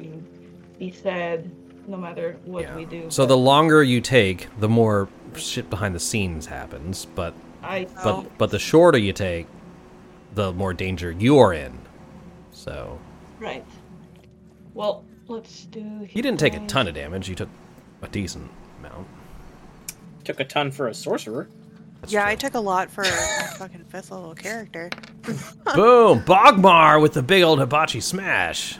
be 0.78 0.90
said 0.90 1.50
no 1.86 1.96
matter 1.96 2.36
what 2.44 2.62
Yeah. 2.62 2.76
we 2.76 2.84
do. 2.84 3.10
So 3.10 3.24
but 3.24 3.28
the 3.28 3.36
longer 3.36 3.82
you 3.82 4.00
take, 4.00 4.48
the 4.60 4.68
more 4.68 5.08
shit 5.36 5.68
behind 5.70 5.94
the 5.94 6.00
scenes 6.00 6.46
happens. 6.46 7.06
But 7.06 7.34
I 7.62 7.86
but 8.02 8.38
but 8.38 8.50
the 8.50 8.58
shorter 8.58 8.98
you 8.98 9.12
take, 9.12 9.46
the 10.34 10.52
more 10.52 10.72
danger 10.74 11.10
you're 11.12 11.52
in. 11.52 11.78
So 12.52 12.98
right. 13.38 13.64
Well, 14.74 15.04
let's 15.28 15.64
do. 15.66 15.80
you 16.10 16.22
didn't 16.22 16.40
take 16.40 16.54
a 16.54 16.66
ton 16.66 16.88
of 16.88 16.94
damage. 16.94 17.28
You 17.28 17.34
took 17.34 17.48
a 18.02 18.08
decent 18.08 18.50
amount. 18.80 19.06
Took 20.24 20.40
a 20.40 20.44
ton 20.44 20.70
for 20.70 20.88
a 20.88 20.94
sorcerer. 20.94 21.48
That's 22.00 22.12
yeah, 22.12 22.26
I 22.26 22.34
took 22.34 22.54
a 22.54 22.60
lot 22.60 22.90
for 22.90 23.02
a 23.02 23.06
fucking 23.58 23.84
fifth 23.84 24.10
level 24.10 24.34
character. 24.34 24.90
Boom! 25.74 26.20
Bogmar 26.20 27.00
with 27.00 27.14
the 27.14 27.22
big 27.22 27.42
old 27.42 27.60
hibachi 27.60 28.00
smash. 28.00 28.78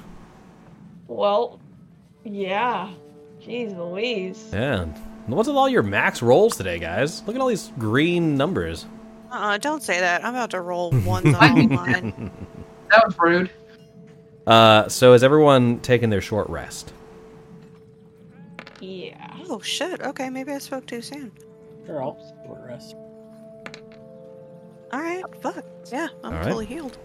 Well, 1.07 1.61
yeah. 2.25 2.91
Jeez 3.41 3.77
Louise. 3.77 4.49
Yeah. 4.53 4.87
What's 5.27 5.49
with 5.49 5.57
all 5.57 5.69
your 5.69 5.83
max 5.83 6.23
rolls 6.23 6.57
today, 6.57 6.79
guys? 6.79 7.23
Look 7.27 7.35
at 7.37 7.41
all 7.43 7.49
these 7.49 7.73
green 7.79 8.37
numbers. 8.37 8.87
Uh, 9.31 9.59
don't 9.59 9.83
say 9.83 10.01
that. 10.01 10.25
I'm 10.25 10.35
about 10.35 10.51
to 10.51 10.61
roll 10.61 10.91
ones 11.05 11.35
on 11.35 11.35
all 11.59 11.69
mine. 11.69 12.31
That 12.91 13.07
was 13.07 13.19
rude. 13.19 13.51
Uh, 14.47 14.89
so 14.89 15.15
is 15.15 15.23
everyone 15.25 15.81
taking 15.81 16.11
their 16.11 16.21
short 16.21 16.49
rest? 16.51 16.93
Yeah. 18.81 19.35
Oh 19.49 19.61
shit. 19.61 20.01
Okay, 20.03 20.29
maybe 20.31 20.53
I 20.53 20.59
spoke 20.59 20.87
too 20.87 21.01
soon. 21.01 21.33
Sure, 21.87 22.03
I'll 22.03 22.19
support 22.27 22.61
rest. 22.67 22.95
All 24.93 25.01
right. 25.01 25.25
Fuck. 25.41 25.65
Yeah, 25.91 26.09
I'm 26.23 26.33
All 26.35 26.39
right. 26.39 26.49
fully 26.49 26.67
healed. 26.67 26.99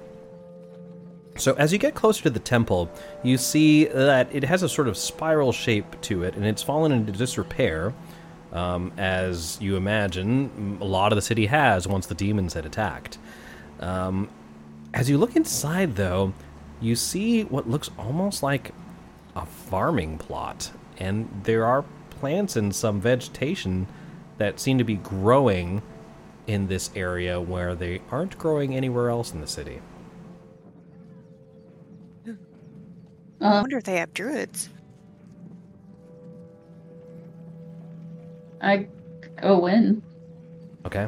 So 1.40 1.54
as 1.54 1.72
you 1.72 1.80
get 1.80 1.96
closer 1.96 2.24
to 2.24 2.30
the 2.30 2.40
temple, 2.40 2.92
you 3.24 3.38
see 3.38 3.86
that 3.86 4.28
it 4.36 4.44
has 4.44 4.62
a 4.62 4.68
sort 4.68 4.90
of 4.90 4.98
spiral 4.98 5.54
shape 5.54 6.00
to 6.02 6.24
it, 6.24 6.36
and 6.36 6.46
it's 6.46 6.62
fallen 6.62 6.92
into 6.92 7.14
disrepair, 7.14 7.94
um, 8.52 8.92
as 8.98 9.58
you 9.62 9.78
imagine 9.78 10.78
a 10.82 10.86
lot 10.86 11.14
of 11.14 11.16
the 11.16 11.22
city 11.22 11.46
has 11.46 11.88
once 11.88 12.08
the 12.08 12.16
demons 12.16 12.56
had 12.56 12.66
attacked. 12.66 13.18
Um, 13.80 14.28
as 14.94 15.10
you 15.10 15.18
look 15.18 15.38
inside, 15.38 15.96
though, 15.96 16.34
you 16.82 16.98
see 16.98 17.44
what 17.44 17.70
looks 17.70 17.90
almost 17.98 18.44
like 18.44 18.74
a 19.34 19.46
farming 19.46 20.18
plot, 20.18 20.72
and 20.98 21.30
there 21.44 21.66
are 21.66 21.86
plants 22.10 22.58
and 22.58 22.76
some 22.76 23.00
vegetation 23.00 23.88
that 24.40 24.60
seem 24.60 24.78
to 24.78 24.84
be 24.84 24.96
growing 24.96 25.82
in 26.48 26.68
this 26.68 26.90
area 26.96 27.40
where 27.40 27.76
they 27.76 28.02
aren't 28.12 28.38
growing 28.38 28.76
anywhere 28.76 29.10
else 29.10 29.34
in 29.34 29.40
the 29.40 29.48
city. 29.48 29.80
I 33.42 33.46
Uh, 33.46 33.62
wonder 33.62 33.78
if 33.78 33.84
they 33.86 33.98
have 33.98 34.14
druids. 34.14 34.70
I 38.62 38.88
go 39.42 39.66
in. 39.68 40.02
Okay. 40.86 41.08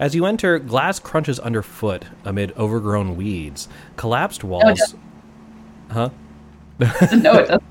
As 0.00 0.14
you 0.14 0.26
enter, 0.26 0.58
glass 0.58 0.98
crunches 0.98 1.38
underfoot 1.38 2.04
amid 2.24 2.52
overgrown 2.56 3.16
weeds. 3.16 3.68
Collapsed 3.96 4.42
walls. 4.42 4.94
huh? 5.90 6.10
no, 6.80 6.86
it 7.34 7.48
doesn't. 7.48 7.62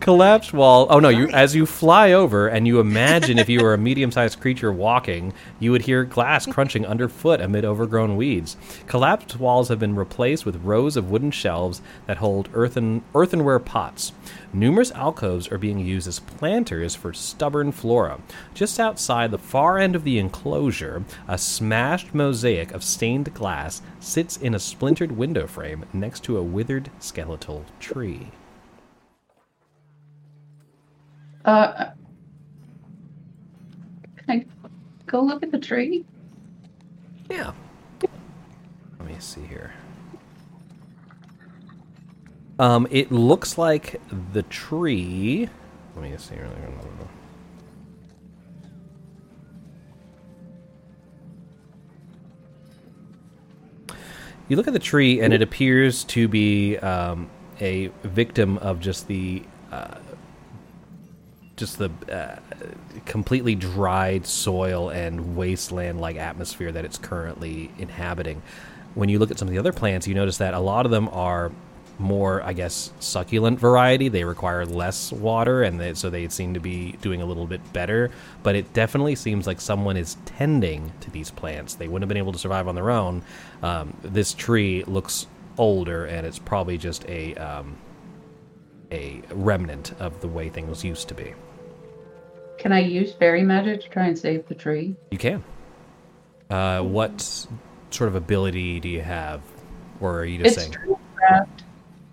Collapsed 0.00 0.54
wall. 0.54 0.86
Oh 0.88 1.00
no! 1.00 1.10
You 1.10 1.28
as 1.28 1.54
you 1.54 1.66
fly 1.66 2.12
over 2.12 2.48
and 2.48 2.66
you 2.66 2.80
imagine 2.80 3.38
if 3.38 3.50
you 3.50 3.60
were 3.62 3.74
a 3.74 3.78
medium-sized 3.90 4.40
creature 4.40 4.72
walking, 4.72 5.34
you 5.58 5.70
would 5.70 5.82
hear 5.82 6.02
glass 6.02 6.46
crunching 6.46 6.86
underfoot 6.86 7.42
amid 7.42 7.66
overgrown 7.66 8.16
weeds. 8.16 8.56
Collapsed 8.86 9.38
walls 9.38 9.68
have 9.68 9.78
been 9.78 9.96
replaced 9.96 10.46
with 10.46 10.64
rows 10.64 10.96
of 10.96 11.10
wooden 11.10 11.30
shelves 11.30 11.82
that 12.06 12.16
hold 12.16 12.48
earthen 12.54 13.04
earthenware 13.14 13.58
pots. 13.58 14.12
Numerous 14.50 14.92
alcoves 14.92 15.48
are 15.48 15.58
being 15.58 15.78
used 15.78 16.08
as 16.08 16.20
planters 16.20 16.94
for 16.94 17.12
stubborn 17.12 17.70
flora. 17.70 18.18
Just 18.54 18.80
outside 18.80 19.30
the 19.30 19.36
far 19.36 19.78
end 19.78 19.94
of 19.94 20.04
the 20.04 20.18
enclosure, 20.18 21.04
a 21.28 21.36
smashed 21.36 22.14
mosaic 22.14 22.72
of 22.72 22.82
stained 22.82 23.34
glass 23.34 23.82
sits 24.00 24.38
in 24.38 24.54
a 24.54 24.58
splintered 24.58 25.12
window 25.12 25.46
frame 25.46 25.84
next 25.92 26.24
to 26.24 26.38
a 26.38 26.42
withered 26.42 26.90
skeletal 26.98 27.66
tree. 27.78 28.28
Uh, 31.50 31.90
can 34.18 34.24
I 34.28 34.46
go 35.06 35.20
look 35.20 35.42
at 35.42 35.50
the 35.50 35.58
tree? 35.58 36.04
Yeah. 37.28 37.50
Let 39.00 39.08
me 39.08 39.16
see 39.18 39.40
here. 39.46 39.72
Um, 42.60 42.86
it 42.92 43.10
looks 43.10 43.58
like 43.58 44.00
the 44.32 44.44
tree. 44.44 45.48
Let 45.96 46.02
me 46.08 46.16
see. 46.18 46.36
Here. 46.36 46.48
You 54.48 54.56
look 54.56 54.68
at 54.68 54.72
the 54.72 54.78
tree, 54.78 55.20
and 55.20 55.34
it 55.34 55.42
appears 55.42 56.04
to 56.04 56.28
be 56.28 56.76
um, 56.78 57.28
a 57.60 57.90
victim 58.04 58.56
of 58.58 58.78
just 58.78 59.08
the 59.08 59.42
uh, 59.72 59.96
just 61.60 61.78
the 61.78 61.90
uh, 62.10 62.36
completely 63.04 63.54
dried 63.54 64.26
soil 64.26 64.88
and 64.88 65.36
wasteland-like 65.36 66.16
atmosphere 66.16 66.72
that 66.72 66.84
it's 66.84 66.98
currently 66.98 67.70
inhabiting. 67.78 68.42
When 68.94 69.08
you 69.08 69.20
look 69.20 69.30
at 69.30 69.38
some 69.38 69.46
of 69.46 69.52
the 69.52 69.58
other 69.58 69.72
plants, 69.72 70.08
you 70.08 70.14
notice 70.14 70.38
that 70.38 70.54
a 70.54 70.58
lot 70.58 70.86
of 70.86 70.90
them 70.90 71.08
are 71.10 71.52
more, 72.00 72.42
I 72.42 72.54
guess, 72.54 72.92
succulent 72.98 73.60
variety. 73.60 74.08
They 74.08 74.24
require 74.24 74.64
less 74.64 75.12
water, 75.12 75.62
and 75.62 75.78
they, 75.78 75.94
so 75.94 76.08
they 76.08 76.26
seem 76.28 76.54
to 76.54 76.60
be 76.60 76.92
doing 77.02 77.20
a 77.20 77.26
little 77.26 77.46
bit 77.46 77.60
better. 77.72 78.10
But 78.42 78.56
it 78.56 78.72
definitely 78.72 79.14
seems 79.14 79.46
like 79.46 79.60
someone 79.60 79.98
is 79.98 80.16
tending 80.24 80.92
to 81.00 81.10
these 81.10 81.30
plants. 81.30 81.74
They 81.74 81.88
wouldn't 81.88 82.04
have 82.04 82.08
been 82.08 82.16
able 82.16 82.32
to 82.32 82.38
survive 82.38 82.66
on 82.66 82.74
their 82.74 82.90
own. 82.90 83.22
Um, 83.62 83.94
this 84.02 84.32
tree 84.32 84.82
looks 84.84 85.26
older, 85.58 86.06
and 86.06 86.26
it's 86.26 86.38
probably 86.38 86.78
just 86.78 87.04
a 87.06 87.34
um, 87.34 87.76
a 88.90 89.22
remnant 89.32 89.92
of 90.00 90.20
the 90.20 90.28
way 90.28 90.48
things 90.48 90.82
used 90.82 91.08
to 91.08 91.14
be. 91.14 91.34
Can 92.60 92.72
I 92.72 92.80
use 92.80 93.14
fairy 93.14 93.42
magic 93.42 93.80
to 93.80 93.88
try 93.88 94.06
and 94.06 94.18
save 94.18 94.46
the 94.46 94.54
tree? 94.54 94.94
You 95.10 95.16
can. 95.16 95.42
Uh, 96.50 96.82
what 96.82 97.46
sort 97.90 98.08
of 98.08 98.14
ability 98.14 98.80
do 98.80 98.88
you 98.88 99.00
have, 99.00 99.40
or 99.98 100.18
are 100.18 100.24
you 100.26 100.42
just 100.42 100.58
It's 100.58 100.66
saying 100.66 100.76
Druidcraft. 100.86 101.48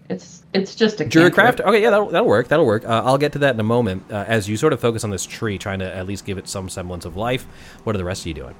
It's 0.10 0.45
it's 0.53 0.74
just 0.74 1.02
a 1.02 1.03
Druidcraft? 1.06 1.60
Okay, 1.60 1.84
yeah, 1.84 1.90
that'll, 1.90 2.07
that'll 2.07 2.28
work. 2.28 2.48
That'll 2.48 2.65
work. 2.65 2.86
Uh, 2.86 3.02
I'll 3.03 3.18
get 3.18 3.34
to 3.34 3.40
that 3.40 3.56
in 3.56 3.60
a 3.60 3.64
moment. 3.64 4.06
Uh, 4.10 4.24
as 4.26 4.48
you 4.48 4.56
sort 4.56 4.72
of 4.72 4.80
focus 4.80 5.03
on 5.03 5.10
this 5.10 5.26
tree, 5.26 5.57
trying 5.57 5.80
to 5.80 5.94
at 5.94 6.07
least 6.07 6.24
give 6.24 6.38
it 6.38 6.48
some 6.48 6.69
semblance 6.69 7.03
of 7.03 7.18
life. 7.18 7.45
What 7.84 7.94
are 7.94 7.98
the 7.98 8.06
rest 8.06 8.22
of 8.22 8.28
you 8.28 8.34
doing? 8.34 8.56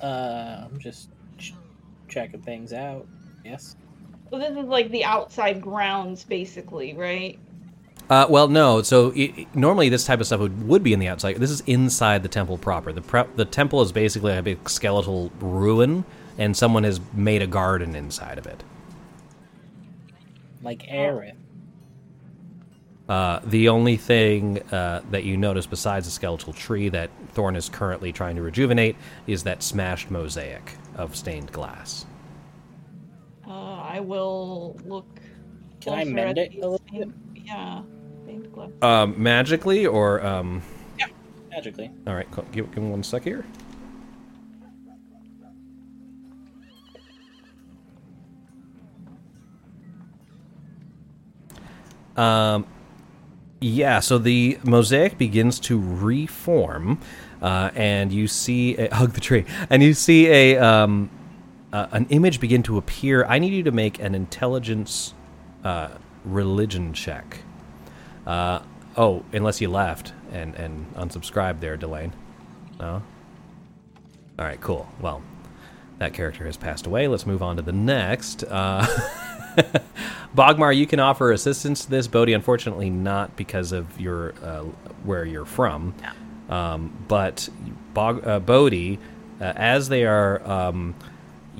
Uh, 0.00 0.64
I'm 0.64 0.80
just 0.80 1.08
ch- 1.38 1.54
checking 2.08 2.42
things 2.42 2.72
out. 2.72 3.06
Yes. 3.44 3.76
So 4.30 4.38
this 4.40 4.50
is 4.50 4.64
like 4.64 4.90
the 4.90 5.04
outside 5.04 5.60
grounds, 5.60 6.24
basically, 6.24 6.94
right? 6.94 7.38
Uh, 8.10 8.26
well, 8.28 8.48
no. 8.48 8.82
So 8.82 9.12
i 9.16 9.32
i- 9.38 9.46
normally 9.54 9.88
this 9.88 10.04
type 10.04 10.20
of 10.20 10.26
stuff 10.26 10.40
would, 10.40 10.66
would 10.66 10.82
be 10.82 10.92
in 10.92 10.98
the 10.98 11.06
outside. 11.08 11.36
This 11.36 11.50
is 11.52 11.60
inside 11.62 12.22
the 12.24 12.28
temple 12.28 12.58
proper. 12.58 12.92
The 12.92 13.02
pre- 13.02 13.24
the 13.36 13.44
temple 13.44 13.80
is 13.82 13.92
basically 13.92 14.36
a 14.36 14.42
big 14.42 14.68
skeletal 14.68 15.30
ruin, 15.40 16.04
and 16.36 16.56
someone 16.56 16.82
has 16.84 17.00
made 17.14 17.40
a 17.40 17.46
garden 17.46 17.94
inside 17.94 18.36
of 18.36 18.46
it. 18.46 18.64
Like 20.62 20.80
Aerith. 20.88 21.36
Uh, 23.08 23.40
the 23.44 23.68
only 23.68 23.96
thing 23.96 24.60
uh, 24.72 25.02
that 25.10 25.24
you 25.24 25.36
notice 25.36 25.66
besides 25.66 26.06
the 26.06 26.12
skeletal 26.12 26.52
tree 26.52 26.88
that 26.88 27.10
Thorn 27.34 27.56
is 27.56 27.68
currently 27.68 28.12
trying 28.12 28.36
to 28.36 28.42
rejuvenate 28.42 28.94
is 29.26 29.42
that 29.44 29.62
smashed 29.64 30.10
mosaic 30.12 30.72
of 30.96 31.16
stained 31.16 31.50
glass. 31.50 32.06
Uh, 33.46 33.52
I 33.80 34.00
will 34.00 34.76
look. 34.84 35.06
Can 35.80 35.94
I 35.94 36.04
mend 36.04 36.38
it 36.38 36.52
a 36.54 36.60
little 36.60 36.80
stained- 36.88 37.14
Yeah. 37.34 37.82
Um, 38.82 39.14
magically, 39.22 39.86
or 39.86 40.24
um, 40.24 40.62
Yeah, 40.98 41.06
Magically. 41.50 41.90
all 42.06 42.14
right, 42.14 42.30
co- 42.30 42.44
give, 42.52 42.72
give 42.74 42.82
me 42.82 42.90
one 42.90 43.02
sec 43.02 43.22
here. 43.24 43.44
Um, 52.16 52.66
yeah, 53.60 54.00
so 54.00 54.18
the 54.18 54.58
mosaic 54.64 55.18
begins 55.18 55.60
to 55.60 55.78
reform, 55.80 56.98
uh, 57.42 57.70
and 57.74 58.12
you 58.12 58.26
see 58.28 58.76
a, 58.76 58.94
hug 58.94 59.12
the 59.12 59.20
tree, 59.20 59.44
and 59.68 59.82
you 59.82 59.94
see 59.94 60.26
a 60.28 60.58
um, 60.58 61.10
uh, 61.72 61.86
an 61.92 62.06
image 62.10 62.40
begin 62.40 62.62
to 62.64 62.78
appear. 62.78 63.24
I 63.26 63.38
need 63.38 63.52
you 63.52 63.62
to 63.64 63.70
make 63.70 64.00
an 64.00 64.14
intelligence 64.14 65.14
uh, 65.64 65.90
religion 66.24 66.92
check. 66.92 67.42
Uh, 68.30 68.62
oh, 68.96 69.24
unless 69.32 69.60
you 69.60 69.68
left 69.68 70.12
and 70.30 70.54
and 70.54 70.94
unsubscribed 70.94 71.58
there, 71.58 71.76
Delane. 71.76 72.12
No. 72.78 73.02
All 74.38 74.44
right, 74.44 74.60
cool. 74.60 74.88
Well, 75.00 75.20
that 75.98 76.14
character 76.14 76.46
has 76.46 76.56
passed 76.56 76.86
away. 76.86 77.08
Let's 77.08 77.26
move 77.26 77.42
on 77.42 77.56
to 77.56 77.62
the 77.62 77.72
next. 77.72 78.44
Uh, 78.44 78.86
Bogmar, 80.36 80.74
you 80.74 80.86
can 80.86 81.00
offer 81.00 81.32
assistance 81.32 81.84
to 81.86 81.90
this. 81.90 82.06
Bodhi, 82.06 82.32
unfortunately, 82.32 82.88
not 82.88 83.34
because 83.36 83.72
of 83.72 84.00
your 84.00 84.32
uh, 84.44 84.62
where 85.02 85.24
you're 85.24 85.44
from. 85.44 85.92
Um, 86.48 87.04
but 87.08 87.48
Bog, 87.94 88.24
uh, 88.24 88.38
Bodhi, 88.38 89.00
uh, 89.40 89.52
as 89.56 89.88
they 89.88 90.04
are 90.04 90.40
um, 90.48 90.94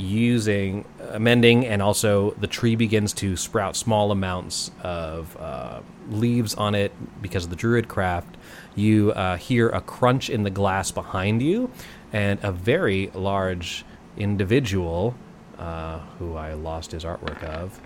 using 0.00 0.84
amending, 1.10 1.66
and 1.66 1.82
also 1.82 2.32
the 2.32 2.46
tree 2.46 2.74
begins 2.74 3.12
to 3.12 3.36
sprout 3.36 3.76
small 3.76 4.10
amounts 4.10 4.70
of 4.82 5.36
uh, 5.38 5.80
leaves 6.08 6.54
on 6.54 6.74
it 6.74 6.92
because 7.22 7.44
of 7.44 7.50
the 7.50 7.56
druid 7.56 7.88
craft. 7.88 8.36
You 8.74 9.12
uh, 9.12 9.36
hear 9.36 9.68
a 9.68 9.80
crunch 9.80 10.30
in 10.30 10.42
the 10.42 10.50
glass 10.50 10.90
behind 10.90 11.42
you, 11.42 11.70
and 12.12 12.38
a 12.42 12.52
very 12.52 13.10
large 13.14 13.84
individual 14.16 15.14
uh, 15.58 15.98
who 16.18 16.34
I 16.36 16.54
lost 16.54 16.92
his 16.92 17.04
artwork 17.04 17.42
of. 17.44 17.78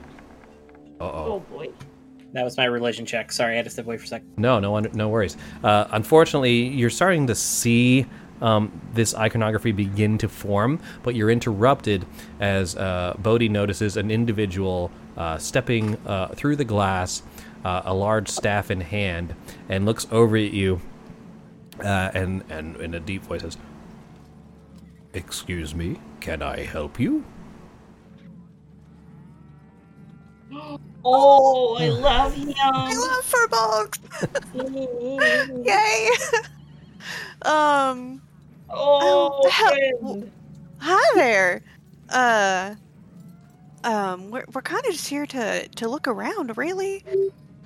Oh 1.01 1.41
boy. 1.41 1.71
That 2.33 2.45
was 2.45 2.57
my 2.57 2.65
religion 2.65 3.07
check. 3.07 3.31
Sorry, 3.31 3.53
I 3.53 3.57
had 3.57 3.65
to 3.65 3.71
step 3.71 3.87
away 3.87 3.97
for 3.97 4.05
a 4.05 4.09
second. 4.09 4.33
No, 4.37 4.59
no, 4.59 4.77
no 4.81 5.09
worries. 5.09 5.37
Uh, 5.63 5.87
unfortunately, 5.93 6.67
you're 6.67 6.91
starting 6.91 7.29
to 7.29 7.35
see 7.35 8.07
um, 8.41 8.81
this 8.93 9.15
iconography 9.15 9.73
begin 9.73 10.19
to 10.19 10.29
form, 10.29 10.81
but 11.03 11.15
you're 11.15 11.31
interrupted 11.31 12.07
as 12.41 12.77
uh, 12.77 13.15
Bodhi 13.19 13.49
notices 13.49 13.97
an 13.97 14.11
individual 14.11 14.91
uh, 15.17 15.39
stepping 15.39 15.97
uh, 16.07 16.29
through 16.29 16.57
the 16.57 16.65
glass 16.65 17.23
uh, 17.65 17.83
a 17.85 17.95
large 17.95 18.29
staff 18.29 18.71
in 18.71 18.81
hand, 18.81 19.35
and 19.69 19.87
looks 19.87 20.07
over 20.11 20.37
at 20.37 20.53
you, 20.53 20.81
uh, 21.81 22.11
and 22.15 22.45
and 22.51 22.77
in 22.77 22.95
a 22.95 23.01
deep 23.01 23.23
voice 23.23 23.41
says, 23.41 23.57
"Excuse 25.15 25.75
me, 25.75 25.99
can 26.21 26.43
I 26.43 26.61
help 26.61 27.01
you?" 27.01 27.25
Oh, 31.07 31.77
I 31.77 31.89
love 31.89 32.33
him. 32.33 32.55
I 32.63 32.95
love 32.95 33.25
furbolgs. 33.31 33.99
Yay. 35.67 36.11
um. 37.43 38.24
Oh, 38.71 39.41
Oh, 39.45 39.51
hell- 39.51 40.23
Hi 40.79 41.11
there. 41.15 41.63
Uh. 42.11 42.75
Um. 43.85 44.31
We're 44.31 44.45
we're 44.53 44.63
kind 44.63 44.85
of 44.87 44.93
just 44.93 45.09
here 45.09 45.27
to 45.27 45.69
to 45.69 45.89
look 45.89 46.07
around. 46.09 46.57
Really. 46.57 47.05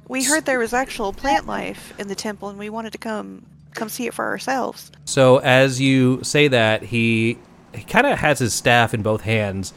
We 0.09 0.25
heard 0.25 0.47
there 0.47 0.59
was 0.59 0.73
actual 0.73 1.12
plant 1.12 1.47
life 1.47 1.93
in 1.99 2.09
the 2.09 2.15
temple, 2.15 2.49
and 2.49 2.59
we 2.59 2.70
wanted 2.70 2.93
to 2.93 2.99
come 2.99 3.45
come 3.75 3.89
see 3.89 4.07
it 4.07 4.15
for 4.15 4.25
ourselves. 4.25 4.91
So 5.05 5.39
as 5.39 5.81
you 5.81 6.20
say 6.23 6.49
that, 6.49 6.83
he 6.83 7.39
he 7.75 7.83
kind 7.85 8.07
of 8.07 8.19
has 8.19 8.39
his 8.39 8.55
staff 8.55 8.95
in 8.95 9.03
both 9.03 9.20
hands. 9.23 9.75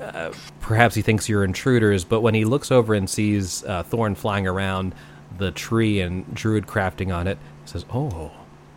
Uh, 0.00 0.32
perhaps 0.60 0.94
he 0.94 1.02
thinks 1.02 1.28
you're 1.28 1.44
intruders, 1.44 2.04
but 2.04 2.20
when 2.20 2.32
he 2.34 2.44
looks 2.44 2.70
over 2.70 2.94
and 2.94 3.08
sees 3.10 3.64
uh, 3.64 3.82
Thorn 3.82 4.14
flying 4.14 4.46
around 4.46 4.94
the 5.38 5.50
tree 5.50 6.00
and 6.00 6.32
Druid 6.34 6.66
crafting 6.66 7.14
on 7.14 7.26
it, 7.26 7.36
he 7.64 7.70
says, 7.70 7.84
"Oh," 7.92 8.30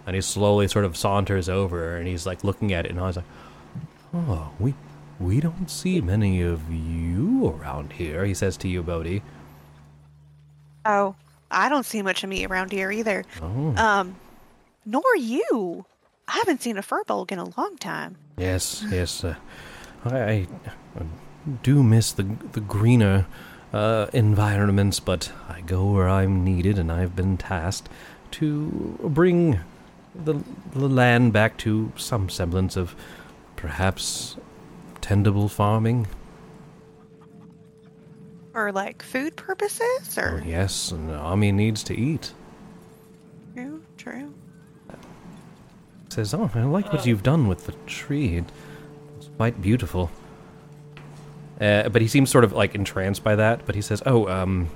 and 0.05 0.15
he 0.15 0.21
slowly 0.21 0.67
sort 0.67 0.85
of 0.85 0.95
saunters 0.97 1.47
over 1.49 1.95
and 1.97 2.07
he's 2.07 2.25
like 2.25 2.43
looking 2.43 2.73
at 2.73 2.85
it, 2.85 2.91
and 2.91 2.99
I 2.99 3.07
was 3.07 3.15
like, 3.17 3.25
"Oh, 4.13 4.51
we 4.59 4.73
we 5.19 5.39
don't 5.39 5.69
see 5.69 6.01
many 6.01 6.41
of 6.41 6.71
you 6.71 7.47
around 7.47 7.93
here." 7.93 8.25
He 8.25 8.33
says 8.33 8.57
to 8.57 8.67
you, 8.67 8.81
Bodhi. 8.83 9.21
Oh, 10.85 11.15
I 11.49 11.69
don't 11.69 11.85
see 11.85 12.01
much 12.01 12.23
of 12.23 12.29
me 12.29 12.45
around 12.45 12.71
here 12.71 12.91
either. 12.91 13.23
"Oh, 13.41 13.75
Um, 13.77 14.15
nor 14.85 15.03
you. 15.17 15.85
I 16.27 16.33
haven't 16.33 16.61
seen 16.61 16.77
a 16.77 16.81
furbolg 16.81 17.31
in 17.31 17.39
a 17.39 17.49
long 17.59 17.77
time. 17.77 18.15
Yes, 18.37 18.83
yes. 18.89 19.23
Uh, 19.23 19.35
I, 20.05 20.21
I 20.21 20.47
do 21.61 21.83
miss 21.83 22.11
the 22.13 22.23
the 22.53 22.61
greener 22.61 23.25
uh, 23.73 24.07
environments, 24.13 24.99
but 24.99 25.31
I 25.49 25.61
go 25.61 25.85
where 25.91 26.09
I'm 26.09 26.43
needed, 26.43 26.79
and 26.79 26.91
I've 26.91 27.15
been 27.15 27.37
tasked 27.37 27.89
to 28.31 28.97
bring 29.03 29.59
the, 30.15 30.35
the 30.73 30.87
land 30.87 31.33
back 31.33 31.57
to 31.59 31.91
some 31.95 32.29
semblance 32.29 32.75
of 32.77 32.95
perhaps 33.55 34.35
tendable 35.01 35.49
farming. 35.49 36.07
For 38.53 38.71
like 38.71 39.01
food 39.01 39.35
purposes, 39.37 40.17
Oh, 40.17 40.21
or 40.23 40.43
yes, 40.45 40.91
an 40.91 41.09
army 41.09 41.51
needs 41.51 41.83
to 41.83 41.95
eat. 41.95 42.33
true, 43.55 43.81
true. 43.97 44.33
Says, 46.09 46.33
"Oh, 46.33 46.51
I 46.53 46.63
like 46.63 46.91
what 46.91 47.05
you've 47.05 47.23
done 47.23 47.47
with 47.47 47.65
the 47.65 47.71
tree. 47.85 48.35
It- 48.37 48.51
It's 49.17 49.29
quite 49.37 49.61
beautiful." 49.61 50.11
Uh, 51.61 51.87
but 51.89 52.01
he 52.01 52.07
seems 52.09 52.29
sort 52.29 52.43
of 52.43 52.51
like 52.51 52.75
entranced 52.75 53.23
by 53.23 53.35
that. 53.37 53.65
But 53.65 53.75
he 53.75 53.81
says, 53.81 54.03
"Oh, 54.05 54.27
um, 54.27 54.67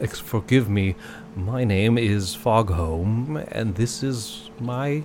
ex- 0.00 0.18
forgive 0.20 0.68
me. 0.68 0.94
My 1.34 1.64
name 1.64 1.98
is 1.98 2.36
Foghome, 2.36 3.44
and 3.50 3.74
this 3.74 4.02
is 4.04 4.49
my 4.60 5.04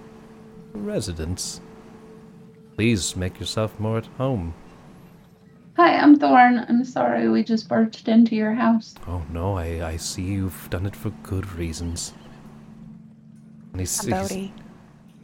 residence. 0.73 1.61
Please 2.75 3.15
make 3.15 3.39
yourself 3.39 3.79
more 3.79 3.97
at 3.97 4.05
home." 4.17 4.53
Hi, 5.77 5.97
I'm 5.97 6.15
Thorn. 6.17 6.65
I'm 6.69 6.85
sorry 6.85 7.27
we 7.27 7.43
just 7.43 7.67
barged 7.67 8.07
into 8.07 8.35
your 8.35 8.53
house. 8.53 8.95
Oh 9.07 9.23
no, 9.31 9.57
I, 9.57 9.85
I 9.85 9.97
see 9.97 10.21
you've 10.23 10.69
done 10.69 10.85
it 10.85 10.95
for 10.95 11.09
good 11.23 11.51
reasons. 11.53 12.13
And 13.73 13.81
he's, 13.81 13.99
I'm 14.05 14.27
he's- 14.27 14.49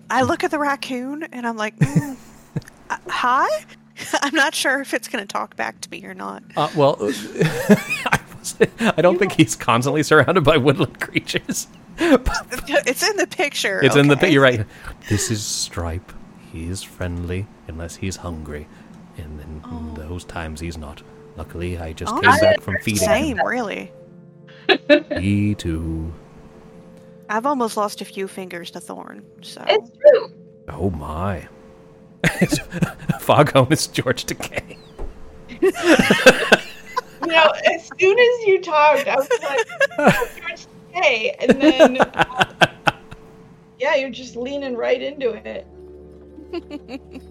I 0.10 0.24
look 0.24 0.44
at 0.44 0.52
the 0.52 0.60
raccoon 0.60 1.24
and 1.32 1.48
I'm 1.48 1.56
like, 1.56 1.78
mm, 1.80 2.18
uh, 2.90 2.98
hi? 3.08 3.48
I'm 4.22 4.36
not 4.36 4.56
sure 4.56 4.82
if 4.82 4.94
it's 4.94 5.08
going 5.08 5.26
to 5.26 5.32
talk 5.32 5.56
back 5.56 5.82
to 5.82 5.90
me 5.92 6.04
or 6.06 6.14
not. 6.14 6.44
Uh, 6.56 6.70
well, 6.76 6.98
I, 7.02 8.20
was, 8.38 8.58
I 8.80 9.02
don't 9.02 9.18
think 9.18 9.34
he's 9.34 9.56
constantly 9.56 10.04
surrounded 10.04 10.44
by 10.44 10.58
woodland 10.58 11.00
creatures. 11.02 11.68
It's 11.98 13.08
in 13.08 13.18
the 13.18 13.28
picture. 13.28 13.82
It's 13.84 13.96
in 13.96 14.08
the 14.08 14.14
okay? 14.14 14.22
pit. 14.22 14.32
You're 14.34 14.44
right. 14.44 14.66
This 15.10 15.30
is 15.30 15.44
Stripe. 15.44 16.12
He 16.52 16.68
is 16.68 16.84
friendly 16.84 17.46
unless 17.68 17.96
he's 17.96 18.18
hungry, 18.18 18.68
and 19.18 19.40
in, 19.40 19.64
in 19.72 19.94
those 19.94 20.24
times 20.26 20.60
he's 20.60 20.78
not. 20.78 21.02
Luckily, 21.38 21.78
I 21.78 21.94
just 21.94 22.14
came 22.14 22.26
Honestly, 22.26 22.48
back 22.48 22.62
from 22.62 22.78
feeding 22.80 23.00
Same, 23.08 23.38
him. 23.38 23.48
really. 23.48 23.92
Me 25.12 25.56
too. 25.56 26.14
I've 27.30 27.46
almost 27.46 27.78
lost 27.78 28.02
a 28.02 28.06
few 28.06 28.28
fingers 28.28 28.72
to 28.72 28.82
Thorn, 28.82 29.24
so. 29.42 29.64
It's 29.68 29.92
true. 29.98 30.34
Oh 30.68 30.90
my. 30.90 31.48
Foghorn 33.20 33.72
is 33.72 33.88
George 33.88 34.26
Decay. 34.26 34.78
You 35.62 35.72
know, 37.28 37.52
as 37.66 37.90
soon 38.00 38.18
as 38.18 38.48
you 38.48 38.62
talked, 38.62 39.08
I 39.08 39.16
was 39.16 39.30
like, 39.44 39.68
oh, 40.00 40.28
George, 40.40 40.66
hey, 40.92 41.36
and 41.40 41.62
then 41.62 41.96
yeah, 43.80 43.96
you're 43.96 44.10
just 44.10 44.36
leaning 44.36 44.76
right 44.76 45.02
into 45.02 45.32
it. 45.32 45.68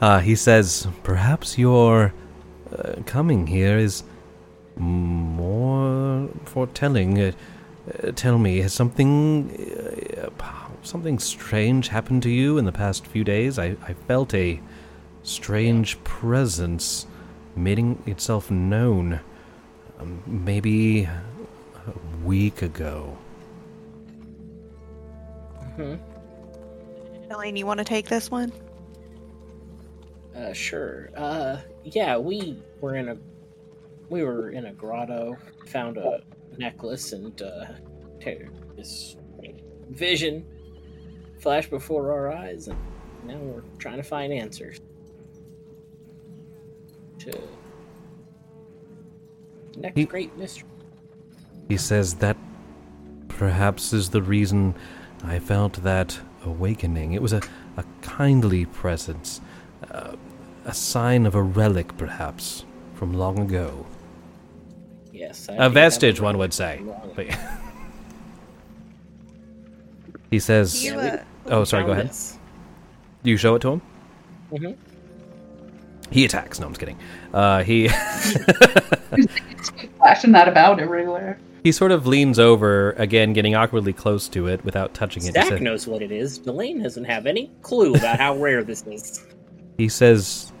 Uh, 0.00 0.18
he 0.18 0.34
says, 0.34 0.88
perhaps 1.04 1.56
your 1.56 2.12
uh, 2.76 2.94
coming 3.06 3.46
here 3.46 3.78
is 3.78 4.02
more 4.74 6.28
foretelling. 6.44 7.20
Uh, 7.20 7.32
uh, 8.02 8.10
tell 8.10 8.36
me, 8.36 8.58
has 8.58 8.72
something 8.72 9.48
uh, 10.20 10.28
something 10.82 11.18
strange 11.18 11.88
happened 11.88 12.22
to 12.24 12.30
you 12.30 12.58
in 12.58 12.64
the 12.64 12.72
past 12.72 13.06
few 13.06 13.24
days? 13.24 13.58
I, 13.58 13.76
I 13.82 13.94
felt 13.94 14.34
a 14.34 14.60
strange 15.22 16.02
presence 16.04 17.06
making 17.54 18.02
itself 18.06 18.50
known. 18.50 19.20
Um, 19.98 20.22
maybe 20.26 21.04
a 21.04 22.24
week 22.24 22.62
ago. 22.62 23.16
hmm 25.76 25.94
Elaine, 27.30 27.56
you 27.56 27.66
want 27.66 27.78
to 27.78 27.84
take 27.84 28.08
this 28.08 28.30
one? 28.30 28.52
Uh, 30.36 30.52
sure. 30.52 31.10
Uh, 31.16 31.58
yeah, 31.84 32.16
we 32.16 32.62
were 32.80 32.96
in 32.96 33.08
a 33.08 33.16
we 34.08 34.22
were 34.22 34.50
in 34.50 34.66
a 34.66 34.72
grotto, 34.72 35.36
found 35.68 35.96
a 35.96 36.20
necklace, 36.58 37.12
and 37.12 37.40
uh, 37.40 37.64
this 38.76 39.16
vision 39.90 40.44
flashed 41.42 41.70
before 41.70 42.12
our 42.12 42.32
eyes, 42.32 42.68
and 42.68 42.78
now 43.26 43.36
we're 43.36 43.62
trying 43.78 43.96
to 43.96 44.02
find 44.02 44.32
answers 44.32 44.80
to 47.18 47.32
next 49.76 49.96
He- 49.98 50.04
great 50.04 50.36
mystery. 50.38 50.68
He 51.68 51.76
says 51.76 52.14
that 52.16 52.36
perhaps 53.28 53.92
is 53.92 54.10
the 54.10 54.22
reason 54.22 54.74
I 55.24 55.38
felt 55.38 55.82
that 55.82 56.18
awakening. 56.44 57.12
It 57.12 57.22
was 57.22 57.32
a, 57.32 57.40
a 57.76 57.84
kindly 58.02 58.66
presence, 58.66 59.40
uh, 59.90 60.16
a 60.64 60.74
sign 60.74 61.26
of 61.26 61.34
a 61.34 61.42
relic, 61.42 61.96
perhaps, 61.96 62.64
from 62.94 63.14
long 63.14 63.38
ago. 63.38 63.86
Yes, 65.12 65.48
I 65.48 65.66
A 65.66 65.70
vestige, 65.70 66.20
one 66.20 66.38
would 66.38 66.52
say. 66.52 66.82
But 67.14 67.26
he 70.30 70.38
says, 70.38 70.84
You, 70.84 70.96
we- 70.96 71.00
uh, 71.02 71.18
"Oh, 71.46 71.64
sorry. 71.64 71.84
Go 71.84 71.92
ahead. 71.92 72.08
this. 72.08 72.38
Do 73.22 73.30
you 73.30 73.36
show 73.36 73.54
it 73.54 73.62
to 73.62 73.72
him?" 73.72 73.82
Mhm. 74.52 74.76
He 76.10 76.24
attacks. 76.26 76.60
No, 76.60 76.66
I'm 76.66 76.72
just 76.72 76.80
kidding. 76.80 76.98
Uh, 77.32 77.62
he 77.62 77.88
Flashing 79.98 80.32
that 80.32 80.48
about 80.48 80.80
everywhere. 80.80 81.38
he 81.64 81.72
sort 81.72 81.92
of 81.92 82.06
leans 82.06 82.38
over 82.38 82.90
again, 82.92 83.32
getting 83.32 83.54
awkwardly 83.54 83.92
close 83.92 84.28
to 84.28 84.46
it 84.48 84.64
without 84.64 84.94
touching 84.94 85.22
it. 85.24 85.36
He 85.36 85.42
Stack 85.42 85.60
knows 85.60 85.86
what 85.86 86.02
it 86.02 86.10
is. 86.12 86.38
Delane 86.38 86.82
doesn't 86.82 87.04
have 87.04 87.26
any 87.26 87.50
clue 87.62 87.94
about 87.94 88.18
how 88.18 88.36
rare 88.36 88.62
this 88.64 88.84
is. 88.86 89.24
He 89.78 89.88
says, 89.88 90.52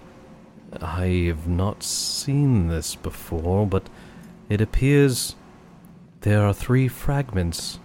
I 0.80 1.24
have 1.28 1.46
not 1.46 1.82
seen 1.82 2.68
this 2.68 2.94
before, 2.94 3.66
but 3.66 3.90
it 4.48 4.62
appears 4.62 5.36
there 6.22 6.42
are 6.46 6.54
three 6.54 6.88
fragments. 6.88 7.78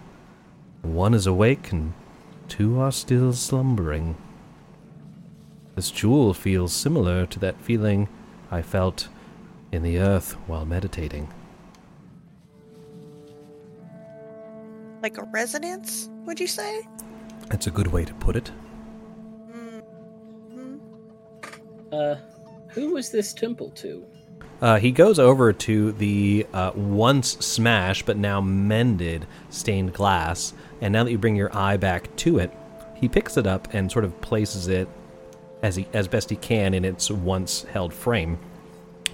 One 0.80 1.12
is 1.12 1.26
awake 1.26 1.70
and 1.70 1.92
two 2.48 2.80
are 2.80 2.92
still 2.92 3.32
slumbering. 3.32 4.16
This 5.74 5.90
jewel 5.90 6.34
feels 6.34 6.72
similar 6.72 7.26
to 7.26 7.38
that 7.38 7.60
feeling 7.60 8.08
I 8.50 8.62
felt 8.62 9.08
in 9.70 9.82
the 9.82 9.98
earth 9.98 10.32
while 10.46 10.66
meditating. 10.66 11.32
Like 15.02 15.18
a 15.18 15.24
resonance, 15.24 16.08
would 16.24 16.40
you 16.40 16.48
say? 16.48 16.86
That's 17.48 17.66
a 17.66 17.70
good 17.70 17.86
way 17.88 18.04
to 18.04 18.14
put 18.14 18.34
it. 18.36 18.50
Mm-hmm. 19.52 20.76
Uh, 21.92 22.16
who 22.70 22.94
was 22.94 23.10
this 23.10 23.32
temple 23.32 23.70
to? 23.70 24.04
Uh, 24.60 24.78
he 24.78 24.90
goes 24.90 25.20
over 25.20 25.52
to 25.52 25.92
the 25.92 26.46
uh, 26.52 26.72
once 26.74 27.38
smashed 27.38 28.06
but 28.06 28.16
now 28.16 28.40
mended 28.40 29.26
stained 29.50 29.92
glass, 29.94 30.52
and 30.80 30.92
now 30.92 31.04
that 31.04 31.10
you 31.10 31.18
bring 31.18 31.36
your 31.36 31.54
eye 31.56 31.76
back 31.76 32.14
to 32.16 32.38
it, 32.38 32.52
he 32.94 33.08
picks 33.08 33.36
it 33.36 33.46
up 33.46 33.68
and 33.72 33.90
sort 33.90 34.04
of 34.04 34.20
places 34.20 34.68
it 34.68 34.88
as 35.62 35.76
he 35.76 35.86
as 35.92 36.06
best 36.08 36.30
he 36.30 36.36
can 36.36 36.74
in 36.74 36.84
its 36.84 37.10
once 37.10 37.62
held 37.64 37.92
frame 37.92 38.38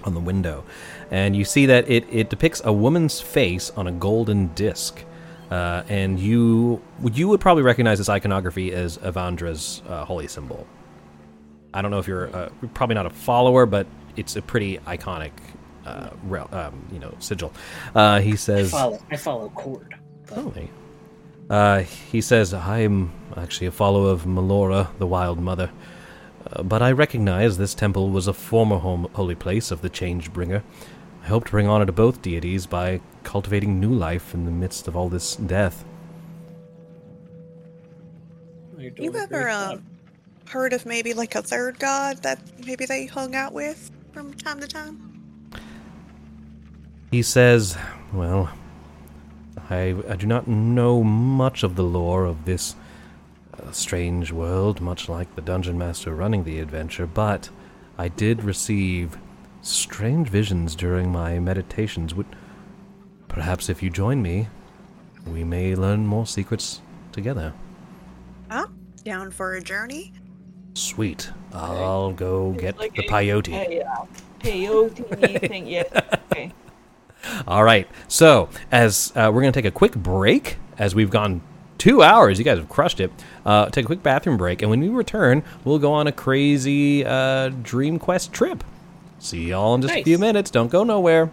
on 0.03 0.13
the 0.13 0.19
window, 0.19 0.63
and 1.09 1.35
you 1.35 1.43
see 1.43 1.65
that 1.65 1.89
it, 1.89 2.05
it 2.11 2.29
depicts 2.29 2.61
a 2.63 2.71
woman's 2.71 3.19
face 3.19 3.71
on 3.71 3.87
a 3.87 3.91
golden 3.91 4.47
disc. 4.53 5.03
Uh, 5.51 5.83
and 5.89 6.19
you 6.19 6.81
you 7.13 7.27
would 7.27 7.39
probably 7.39 7.61
recognize 7.63 7.99
this 7.99 8.09
iconography 8.09 8.73
as 8.73 8.97
Avandra's 8.99 9.81
uh, 9.87 10.03
holy 10.03 10.27
symbol. 10.27 10.65
I 11.73 11.81
don't 11.83 11.91
know 11.91 11.99
if 11.99 12.07
you're 12.07 12.35
uh, 12.35 12.49
probably 12.73 12.95
not 12.95 13.05
a 13.05 13.11
follower, 13.11 13.65
but 13.67 13.85
it's 14.15 14.35
a 14.37 14.41
pretty 14.41 14.77
iconic, 14.79 15.31
uh, 15.85 16.09
um, 16.51 16.87
you 16.91 16.99
know, 16.99 17.13
sigil. 17.19 17.53
Uh, 17.93 18.21
he 18.21 18.31
I 18.31 18.35
says, 18.35 18.71
follow. 18.71 18.99
I 19.11 19.17
follow 19.17 19.49
Kord. 19.49 19.91
but- 20.27 20.37
"Oh, 20.37 20.49
hey." 20.51 20.69
Uh, 21.49 21.79
he 21.79 22.21
says, 22.21 22.53
I'm 22.53 23.11
actually 23.37 23.67
a 23.67 23.71
follower 23.71 24.09
of 24.09 24.23
Melora, 24.23 24.97
the 24.97 25.05
Wild 25.05 25.39
Mother. 25.39 25.71
Uh, 26.51 26.63
but 26.63 26.81
I 26.81 26.91
recognize 26.91 27.57
this 27.57 27.73
temple 27.73 28.09
was 28.09 28.27
a 28.27 28.33
former 28.33 28.77
home, 28.77 29.07
holy 29.13 29.35
place 29.35 29.71
of 29.71 29.81
the 29.81 29.89
Changebringer. 29.89 30.63
I 31.23 31.27
hope 31.27 31.45
to 31.45 31.51
bring 31.51 31.67
honor 31.67 31.85
to 31.85 31.91
both 31.91 32.21
deities 32.21 32.65
by 32.65 33.01
cultivating 33.23 33.79
new 33.79 33.93
life 33.93 34.33
in 34.33 34.45
the 34.45 34.51
midst 34.51 34.87
of 34.87 34.95
all 34.95 35.09
this 35.09 35.35
death. 35.35 35.83
You're 38.77 38.91
You 38.97 39.15
ever 39.15 39.49
uh, 39.49 39.77
heard 40.49 40.73
of 40.73 40.85
maybe 40.85 41.13
like 41.13 41.35
a 41.35 41.41
third 41.41 41.79
god 41.79 42.21
that 42.23 42.39
maybe 42.65 42.85
they 42.85 43.05
hung 43.05 43.35
out 43.35 43.53
with 43.53 43.89
from 44.13 44.33
time 44.33 44.59
to 44.59 44.67
time? 44.67 45.51
He 47.11 47.21
says, 47.21 47.77
Well, 48.13 48.51
I, 49.69 49.95
I 50.07 50.15
do 50.15 50.27
not 50.27 50.47
know 50.47 51.03
much 51.03 51.63
of 51.63 51.75
the 51.75 51.83
lore 51.83 52.25
of 52.25 52.45
this 52.45 52.75
uh, 53.53 53.71
strange 53.71 54.31
world, 54.31 54.81
much 54.81 55.09
like 55.09 55.33
the 55.35 55.41
dungeon 55.41 55.77
master 55.77 56.13
running 56.13 56.43
the 56.43 56.59
adventure, 56.59 57.07
but 57.07 57.49
I 57.97 58.09
did 58.09 58.43
receive 58.43 59.17
strange 59.61 60.29
visions 60.29 60.75
during 60.75 61.11
my 61.11 61.39
meditations. 61.39 62.13
Would 62.13 62.27
perhaps 63.27 63.69
if 63.69 63.81
you 63.81 63.89
join 63.89 64.21
me, 64.21 64.47
we 65.25 65.43
may 65.43 65.75
learn 65.75 66.05
more 66.05 66.27
secrets 66.27 66.81
together. 67.11 67.53
Huh? 68.49 68.67
Down 69.03 69.31
for 69.31 69.55
a 69.55 69.61
journey? 69.61 70.13
Sweet. 70.75 71.31
I'll 71.53 72.11
go 72.11 72.51
get 72.51 72.77
like 72.77 72.93
the 72.95 73.05
a- 73.05 73.09
peyote. 73.09 73.53
A, 73.53 73.81
uh, 73.83 74.05
peyote 74.39 75.47
thing. 75.47 75.65
Yeah. 75.67 75.83
Okay. 76.31 76.51
All 77.47 77.63
right. 77.63 77.87
So, 78.07 78.49
as 78.71 79.11
uh, 79.15 79.31
we're 79.33 79.41
going 79.41 79.53
to 79.53 79.61
take 79.61 79.65
a 79.69 79.71
quick 79.71 79.95
break, 79.95 80.57
as 80.77 80.95
we've 80.95 81.09
gone 81.09 81.41
two 81.77 82.01
hours, 82.01 82.39
you 82.39 82.45
guys 82.45 82.57
have 82.57 82.69
crushed 82.69 82.99
it. 82.99 83.11
Uh, 83.45 83.69
take 83.69 83.85
a 83.85 83.87
quick 83.87 84.03
bathroom 84.03 84.37
break, 84.37 84.61
and 84.61 84.71
when 84.71 84.79
we 84.79 84.89
return, 84.89 85.43
we'll 85.63 85.79
go 85.79 85.93
on 85.93 86.07
a 86.07 86.11
crazy 86.11 87.05
uh, 87.05 87.49
Dream 87.49 87.99
Quest 87.99 88.33
trip. 88.33 88.63
See 89.19 89.49
y'all 89.49 89.75
in 89.75 89.81
just 89.81 89.93
a 89.93 90.03
few 90.03 90.17
minutes. 90.17 90.51
Don't 90.51 90.71
go 90.71 90.83
nowhere. 90.83 91.31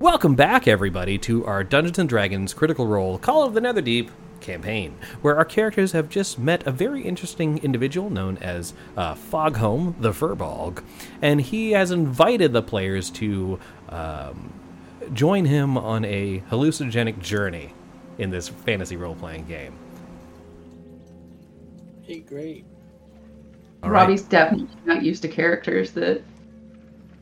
Welcome 0.00 0.36
back, 0.36 0.68
everybody, 0.68 1.18
to 1.18 1.44
our 1.44 1.64
Dungeons 1.64 1.98
and 1.98 2.08
Dragons 2.08 2.54
Critical 2.54 2.86
Role 2.86 3.18
Call 3.18 3.42
of 3.42 3.54
the 3.54 3.60
Netherdeep 3.60 4.10
campaign, 4.40 4.96
where 5.22 5.36
our 5.36 5.44
characters 5.44 5.90
have 5.92 6.08
just 6.08 6.38
met 6.38 6.64
a 6.66 6.70
very 6.70 7.02
interesting 7.02 7.58
individual 7.58 8.08
known 8.08 8.38
as 8.38 8.74
uh, 8.96 9.14
Fogholm 9.14 10.00
the 10.00 10.12
Furbolg, 10.12 10.84
and 11.20 11.40
he 11.40 11.72
has 11.72 11.90
invited 11.90 12.52
the 12.52 12.62
players 12.62 13.10
to 13.10 13.58
um, 13.88 14.52
join 15.14 15.44
him 15.44 15.76
on 15.76 16.04
a 16.04 16.40
hallucinogenic 16.50 17.18
journey 17.20 17.72
in 18.18 18.30
this 18.30 18.48
fantasy 18.48 18.96
role 18.96 19.16
playing 19.16 19.46
game. 19.46 19.74
Hey, 22.02 22.20
great. 22.20 22.64
All 23.82 23.90
right. 23.90 24.02
Robbie's 24.02 24.22
definitely 24.22 24.68
not 24.84 25.02
used 25.02 25.22
to 25.22 25.28
characters 25.28 25.90
that 25.92 26.22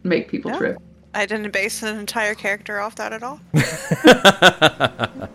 make 0.02 0.28
people 0.28 0.50
No. 0.50 0.58
trip. 0.58 0.76
I 1.16 1.26
didn't 1.26 1.50
base 1.50 1.82
an 1.82 1.98
entire 1.98 2.34
character 2.34 2.78
off 2.78 2.94
that 2.96 3.12
at 3.12 3.22
all. 3.22 3.40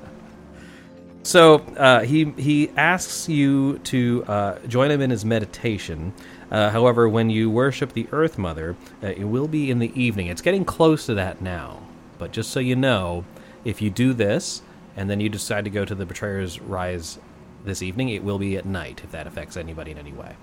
So 1.23 1.59
uh, 1.77 2.01
he 2.01 2.25
he 2.37 2.69
asks 2.75 3.29
you 3.29 3.77
to 3.79 4.25
uh, 4.27 4.59
join 4.67 4.89
him 4.89 5.01
in 5.01 5.11
his 5.11 5.23
meditation. 5.23 6.13
Uh, 6.49 6.69
however, 6.71 7.07
when 7.07 7.29
you 7.29 7.49
worship 7.49 7.93
the 7.93 8.07
Earth 8.11 8.37
Mother, 8.37 8.75
uh, 9.03 9.07
it 9.07 9.25
will 9.25 9.47
be 9.47 9.69
in 9.69 9.79
the 9.79 9.91
evening. 9.99 10.27
It's 10.27 10.41
getting 10.41 10.65
close 10.65 11.05
to 11.05 11.13
that 11.13 11.41
now, 11.41 11.79
but 12.17 12.31
just 12.31 12.49
so 12.49 12.59
you 12.59 12.75
know, 12.75 13.23
if 13.63 13.81
you 13.81 13.89
do 13.89 14.13
this 14.13 14.63
and 14.97 15.09
then 15.09 15.19
you 15.19 15.29
decide 15.29 15.63
to 15.65 15.69
go 15.69 15.85
to 15.85 15.93
the 15.93 16.05
Betrayer's 16.05 16.59
Rise 16.59 17.19
this 17.63 17.83
evening, 17.83 18.09
it 18.09 18.23
will 18.23 18.39
be 18.39 18.57
at 18.57 18.65
night. 18.65 19.01
If 19.03 19.11
that 19.11 19.27
affects 19.27 19.55
anybody 19.55 19.91
in 19.91 19.99
any 19.99 20.13
way, 20.13 20.35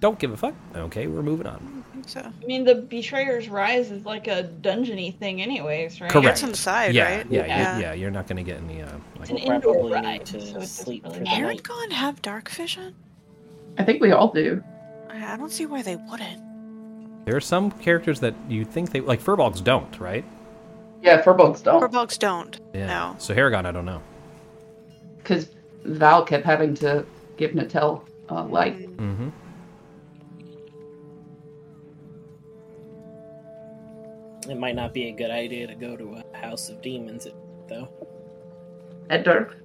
don't 0.00 0.18
give 0.18 0.30
a 0.30 0.36
fuck. 0.36 0.54
Okay, 0.76 1.08
we're 1.08 1.22
moving 1.22 1.48
on. 1.48 1.81
So 2.06 2.20
I 2.20 2.44
mean, 2.46 2.64
the 2.64 2.74
Betrayer's 2.76 3.48
Rise 3.48 3.90
is 3.90 4.04
like 4.04 4.26
a 4.26 4.44
dungeony 4.62 5.16
thing, 5.18 5.42
anyways, 5.42 6.00
right? 6.00 6.10
Correct. 6.10 6.28
it's 6.28 6.42
inside, 6.42 6.94
yeah, 6.94 7.16
right? 7.18 7.26
yeah, 7.30 7.44
Yeah. 7.46 7.46
yeah, 7.46 7.78
yeah. 7.80 7.92
You're 7.92 8.10
not 8.10 8.26
going 8.26 8.38
to 8.38 8.42
get 8.42 8.60
any 8.62 8.82
uh, 8.82 8.86
like 9.18 9.30
It's 9.30 9.30
an 9.30 9.36
indoor 9.38 9.90
ride, 9.90 10.02
need 10.02 10.26
to 10.26 10.40
so 10.40 10.46
it 10.46 10.52
doesn't 10.54 10.66
sleep 10.84 11.04
really 11.04 11.14
for 11.14 11.18
the 11.20 11.24
matter. 11.24 11.46
night. 11.46 11.62
Paragon 11.64 11.90
have 11.90 12.22
dark 12.22 12.48
vision? 12.48 12.94
I 13.78 13.84
think 13.84 14.00
we 14.02 14.12
all 14.12 14.32
do. 14.32 14.62
I 15.10 15.34
I 15.34 15.36
don't 15.36 15.50
see 15.52 15.66
why 15.66 15.82
they 15.82 15.96
wouldn't. 15.96 16.40
there 17.26 17.36
are 17.36 17.40
some 17.40 17.70
characters 17.70 18.20
that 18.20 18.34
you 18.48 18.64
think 18.64 18.90
they 18.90 19.00
like. 19.00 19.20
Furbolgs 19.22 19.62
don't, 19.62 19.98
right? 20.00 20.24
Yeah, 21.02 21.20
Furbolgs 21.22 21.62
don't. 21.62 21.80
Furbolgs 21.82 22.18
don't. 22.18 22.58
Yeah. 22.74 22.86
No. 22.86 23.16
So 23.18 23.34
Haragon, 23.34 23.64
I 23.66 23.72
don't 23.72 23.84
know. 23.86 24.00
Because 25.18 25.48
Val 25.84 26.24
kept 26.24 26.44
having 26.44 26.74
to 26.76 27.04
give 27.36 27.52
Natel 27.52 28.02
uh, 28.30 28.44
light. 28.44 28.78
Mm-hmm. 28.96 29.28
It 34.48 34.58
might 34.58 34.74
not 34.74 34.92
be 34.92 35.08
a 35.08 35.12
good 35.12 35.30
idea 35.30 35.66
to 35.68 35.74
go 35.74 35.96
to 35.96 36.14
a 36.32 36.36
house 36.36 36.68
of 36.68 36.82
demons, 36.82 37.26
though. 37.68 37.88
at 39.10 39.24
dark. 39.24 39.56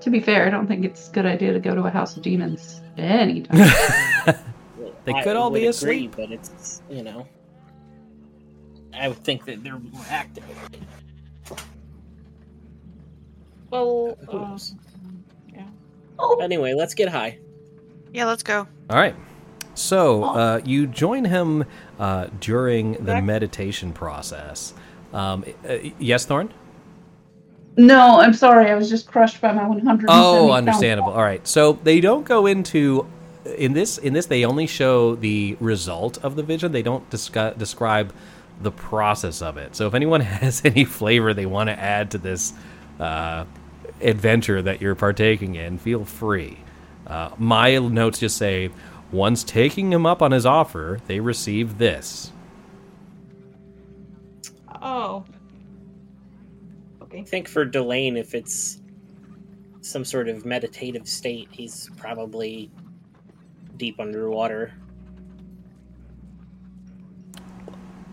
To 0.00 0.10
be 0.10 0.20
fair, 0.20 0.46
I 0.46 0.50
don't 0.50 0.66
think 0.68 0.84
it's 0.84 1.08
a 1.08 1.12
good 1.12 1.26
idea 1.26 1.52
to 1.52 1.58
go 1.58 1.74
to 1.74 1.82
a 1.82 1.90
house 1.90 2.16
of 2.16 2.22
demons 2.22 2.80
anytime. 2.96 3.70
They 5.04 5.12
I 5.14 5.22
could 5.22 5.36
all 5.36 5.52
would 5.52 5.56
be 5.58 5.66
agree, 5.66 5.70
asleep. 5.70 6.14
but 6.16 6.32
it's 6.32 6.82
you 6.90 7.04
know, 7.04 7.28
I 8.92 9.06
would 9.06 9.22
think 9.22 9.44
that 9.44 9.62
they're 9.62 9.78
more 9.78 10.04
active. 10.10 10.42
Well, 13.70 14.18
uh, 14.28 14.32
knows? 14.32 14.74
yeah. 15.54 15.66
Anyway, 16.40 16.74
let's 16.74 16.94
get 16.94 17.08
high. 17.08 17.38
Yeah, 18.12 18.24
let's 18.26 18.42
go. 18.42 18.66
All 18.90 18.96
right. 18.96 19.14
So 19.76 20.24
uh, 20.24 20.60
you 20.64 20.86
join 20.86 21.24
him 21.26 21.64
uh, 21.98 22.28
during 22.40 22.94
the 23.04 23.22
meditation 23.22 23.92
process. 23.92 24.74
Um, 25.12 25.44
uh, 25.68 25.76
yes, 25.98 26.24
Thorn. 26.26 26.52
no, 27.76 28.20
I'm 28.20 28.32
sorry. 28.34 28.70
I 28.70 28.74
was 28.74 28.88
just 28.88 29.06
crushed 29.06 29.40
by 29.40 29.52
my 29.52 29.66
100. 29.68 30.06
Oh, 30.10 30.50
understandable. 30.52 31.12
All 31.12 31.22
right. 31.22 31.46
So 31.46 31.74
they 31.84 32.00
don't 32.00 32.24
go 32.24 32.46
into 32.46 33.06
in 33.56 33.74
this 33.74 33.98
in 33.98 34.12
this 34.12 34.26
they 34.26 34.44
only 34.44 34.66
show 34.66 35.14
the 35.14 35.56
result 35.60 36.18
of 36.24 36.36
the 36.36 36.42
vision. 36.42 36.72
They 36.72 36.82
don't 36.82 37.08
discuss, 37.10 37.56
describe 37.56 38.12
the 38.60 38.72
process 38.72 39.42
of 39.42 39.58
it. 39.58 39.76
So 39.76 39.86
if 39.86 39.94
anyone 39.94 40.20
has 40.22 40.62
any 40.64 40.84
flavor 40.84 41.34
they 41.34 41.46
want 41.46 41.68
to 41.68 41.78
add 41.78 42.10
to 42.12 42.18
this 42.18 42.54
uh, 42.98 43.44
adventure 44.00 44.62
that 44.62 44.80
you're 44.80 44.94
partaking 44.94 45.54
in, 45.54 45.78
feel 45.78 46.04
free. 46.04 46.58
Uh, 47.06 47.30
my 47.38 47.78
notes 47.78 48.18
just 48.18 48.36
say 48.36 48.70
once 49.16 49.42
taking 49.42 49.92
him 49.92 50.06
up 50.06 50.22
on 50.22 50.30
his 50.30 50.44
offer, 50.44 51.00
they 51.06 51.18
receive 51.18 51.78
this. 51.78 52.32
Oh. 54.82 55.24
Okay. 57.02 57.20
I 57.20 57.24
think 57.24 57.48
for 57.48 57.64
Delane, 57.64 58.16
if 58.16 58.34
it's 58.34 58.80
some 59.80 60.04
sort 60.04 60.28
of 60.28 60.44
meditative 60.44 61.08
state, 61.08 61.48
he's 61.50 61.88
probably 61.96 62.70
deep 63.76 63.98
underwater. 63.98 64.74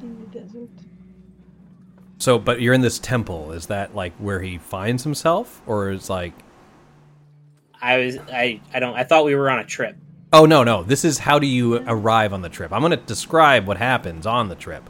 In 0.01 0.19
the 0.19 0.39
desert. 0.39 0.69
So, 2.19 2.39
but 2.39 2.61
you're 2.61 2.73
in 2.73 2.81
this 2.81 2.99
temple. 2.99 3.51
Is 3.51 3.67
that 3.67 3.93
like 3.93 4.13
where 4.15 4.41
he 4.41 4.57
finds 4.57 5.03
himself, 5.03 5.61
or 5.65 5.91
is 5.91 6.09
like? 6.09 6.33
I 7.81 7.97
was 7.97 8.17
I 8.31 8.61
I 8.73 8.79
don't 8.79 8.95
I 8.95 9.03
thought 9.03 9.25
we 9.25 9.35
were 9.35 9.49
on 9.49 9.59
a 9.59 9.65
trip. 9.65 9.97
Oh 10.33 10.45
no, 10.45 10.63
no. 10.63 10.83
This 10.83 11.05
is 11.05 11.19
how 11.19 11.37
do 11.39 11.45
you 11.47 11.75
arrive 11.87 12.33
on 12.33 12.41
the 12.41 12.49
trip? 12.49 12.73
I'm 12.73 12.81
going 12.81 12.89
to 12.91 12.97
describe 12.97 13.67
what 13.67 13.77
happens 13.77 14.25
on 14.25 14.49
the 14.49 14.55
trip. 14.55 14.83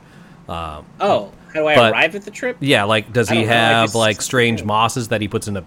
Um, 0.47 0.85
Oh, 0.99 1.31
how 1.53 1.59
do 1.61 1.67
I 1.67 1.75
But- 1.75 1.91
arrive 1.93 2.15
at 2.15 2.23
the 2.23 2.31
trip? 2.31 2.57
yeah, 2.61 2.83
like 2.85 3.11
does 3.13 3.29
he 3.29 3.35
don't 3.39 3.47
know, 3.47 3.53
have 3.53 3.93
like 3.95 4.21
strange 4.21 4.63
mosses 4.63 5.09
that 5.09 5.19
he 5.21 5.27
puts 5.27 5.47
in 5.47 5.57
a, 5.57 5.63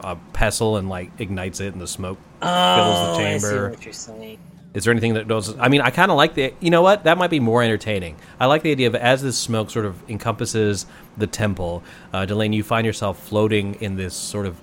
a 0.00 0.16
pestle 0.32 0.76
and 0.76 0.88
like 0.88 1.10
ignites 1.18 1.60
it 1.60 1.72
and 1.72 1.80
the 1.80 1.86
smoke 1.86 2.18
Oh, 2.42 2.76
fills 2.76 2.98
the 3.18 3.24
I 3.24 3.38
see 3.38 3.46
chamber? 3.48 3.70
what 3.70 3.84
you're 3.84 3.92
saying. 3.94 4.38
Is 4.72 4.84
there 4.84 4.92
anything 4.92 5.14
that 5.14 5.26
does? 5.26 5.56
I 5.58 5.68
mean, 5.68 5.80
I 5.80 5.90
kind 5.90 6.12
of 6.12 6.16
like 6.16 6.34
the. 6.34 6.54
You 6.60 6.70
know 6.70 6.80
what? 6.82 7.02
That 7.02 7.18
might 7.18 7.30
be 7.30 7.40
more 7.40 7.60
entertaining. 7.60 8.14
I 8.38 8.46
like 8.46 8.62
the 8.62 8.70
idea 8.70 8.86
of 8.86 8.94
as 8.94 9.20
this 9.20 9.36
smoke 9.36 9.68
sort 9.68 9.84
of 9.84 10.08
encompasses 10.08 10.86
the 11.18 11.26
temple, 11.26 11.82
uh, 12.12 12.24
Delane, 12.24 12.52
you 12.52 12.62
find 12.62 12.86
yourself 12.86 13.20
floating 13.20 13.74
in 13.80 13.96
this 13.96 14.14
sort 14.14 14.46
of 14.46 14.56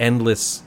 endless 0.00 0.64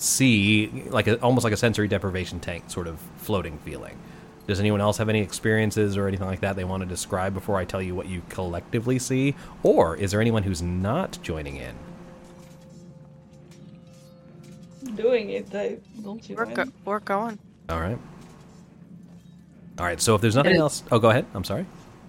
sea, 0.00 0.84
like 0.88 1.06
a, 1.06 1.20
almost 1.20 1.44
like 1.44 1.52
a 1.52 1.56
sensory 1.56 1.88
deprivation 1.88 2.40
tank, 2.40 2.64
sort 2.68 2.86
of 2.86 2.98
floating 3.18 3.58
feeling. 3.58 3.98
Does 4.46 4.58
anyone 4.58 4.80
else 4.80 4.96
have 4.96 5.08
any 5.08 5.20
experiences 5.20 5.96
or 5.96 6.08
anything 6.08 6.26
like 6.26 6.40
that 6.40 6.56
they 6.56 6.64
want 6.64 6.82
to 6.82 6.88
describe 6.88 7.34
before 7.34 7.56
I 7.56 7.64
tell 7.64 7.80
you 7.80 7.94
what 7.94 8.08
you 8.08 8.22
collectively 8.28 8.98
see? 8.98 9.34
Or 9.62 9.96
is 9.96 10.10
there 10.10 10.20
anyone 10.20 10.42
who's 10.42 10.62
not 10.62 11.18
joining 11.22 11.56
in? 11.56 11.74
Doing 14.96 15.30
it, 15.30 15.54
I 15.54 15.78
don't 16.02 16.24
see 16.24 16.34
We're, 16.34 16.46
go- 16.46 16.64
we're 16.84 17.00
going. 17.00 17.38
All 17.68 17.80
right. 17.80 17.98
All 19.78 19.84
right. 19.84 20.00
So 20.00 20.14
if 20.14 20.20
there's 20.20 20.34
nothing 20.34 20.54
is- 20.54 20.60
else, 20.60 20.82
oh, 20.90 20.98
go 20.98 21.10
ahead. 21.10 21.26
I'm 21.34 21.44
sorry. 21.44 21.66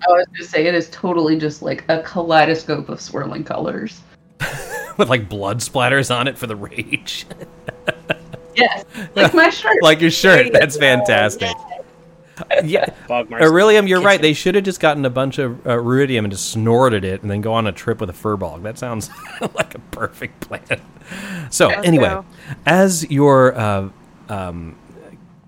I 0.07 0.11
was 0.13 0.25
just 0.35 0.49
say 0.49 0.65
it 0.65 0.73
is 0.73 0.89
totally 0.89 1.37
just 1.37 1.61
like 1.61 1.83
a 1.87 2.01
kaleidoscope 2.01 2.89
of 2.89 2.99
swirling 2.99 3.43
colors. 3.43 4.01
With 4.97 5.09
like 5.09 5.29
blood 5.29 5.59
splatters 5.59 6.13
on 6.15 6.27
it 6.27 6.37
for 6.39 6.47
the 6.47 6.55
rage. 6.55 7.27
Yes, 8.53 8.83
like 9.15 9.33
my 9.33 9.49
shirt. 9.49 9.77
like 9.81 10.01
your 10.01 10.11
shirt. 10.11 10.51
That's 10.51 10.75
fantastic. 10.75 11.51
Yeah, 12.63 12.85
Bogmar's 13.07 13.43
Aurelium, 13.43 13.87
you're 13.87 14.01
right. 14.01 14.21
They 14.21 14.33
should 14.33 14.55
have 14.55 14.63
just 14.63 14.79
gotten 14.79 15.05
a 15.05 15.09
bunch 15.09 15.37
of 15.37 15.65
uh, 15.65 15.71
ruidium 15.77 16.19
and 16.19 16.31
just 16.31 16.49
snorted 16.49 17.03
it, 17.05 17.21
and 17.21 17.31
then 17.31 17.41
go 17.41 17.53
on 17.53 17.67
a 17.67 17.71
trip 17.71 18.01
with 18.01 18.09
a 18.09 18.13
furball. 18.13 18.61
That 18.61 18.77
sounds 18.77 19.09
like 19.55 19.75
a 19.75 19.79
perfect 19.79 20.41
plan. 20.41 20.81
So, 21.49 21.67
Let's 21.67 21.87
anyway, 21.87 22.09
go. 22.09 22.25
as 22.65 23.09
your 23.09 23.55
uh, 23.57 23.89
um, 24.27 24.75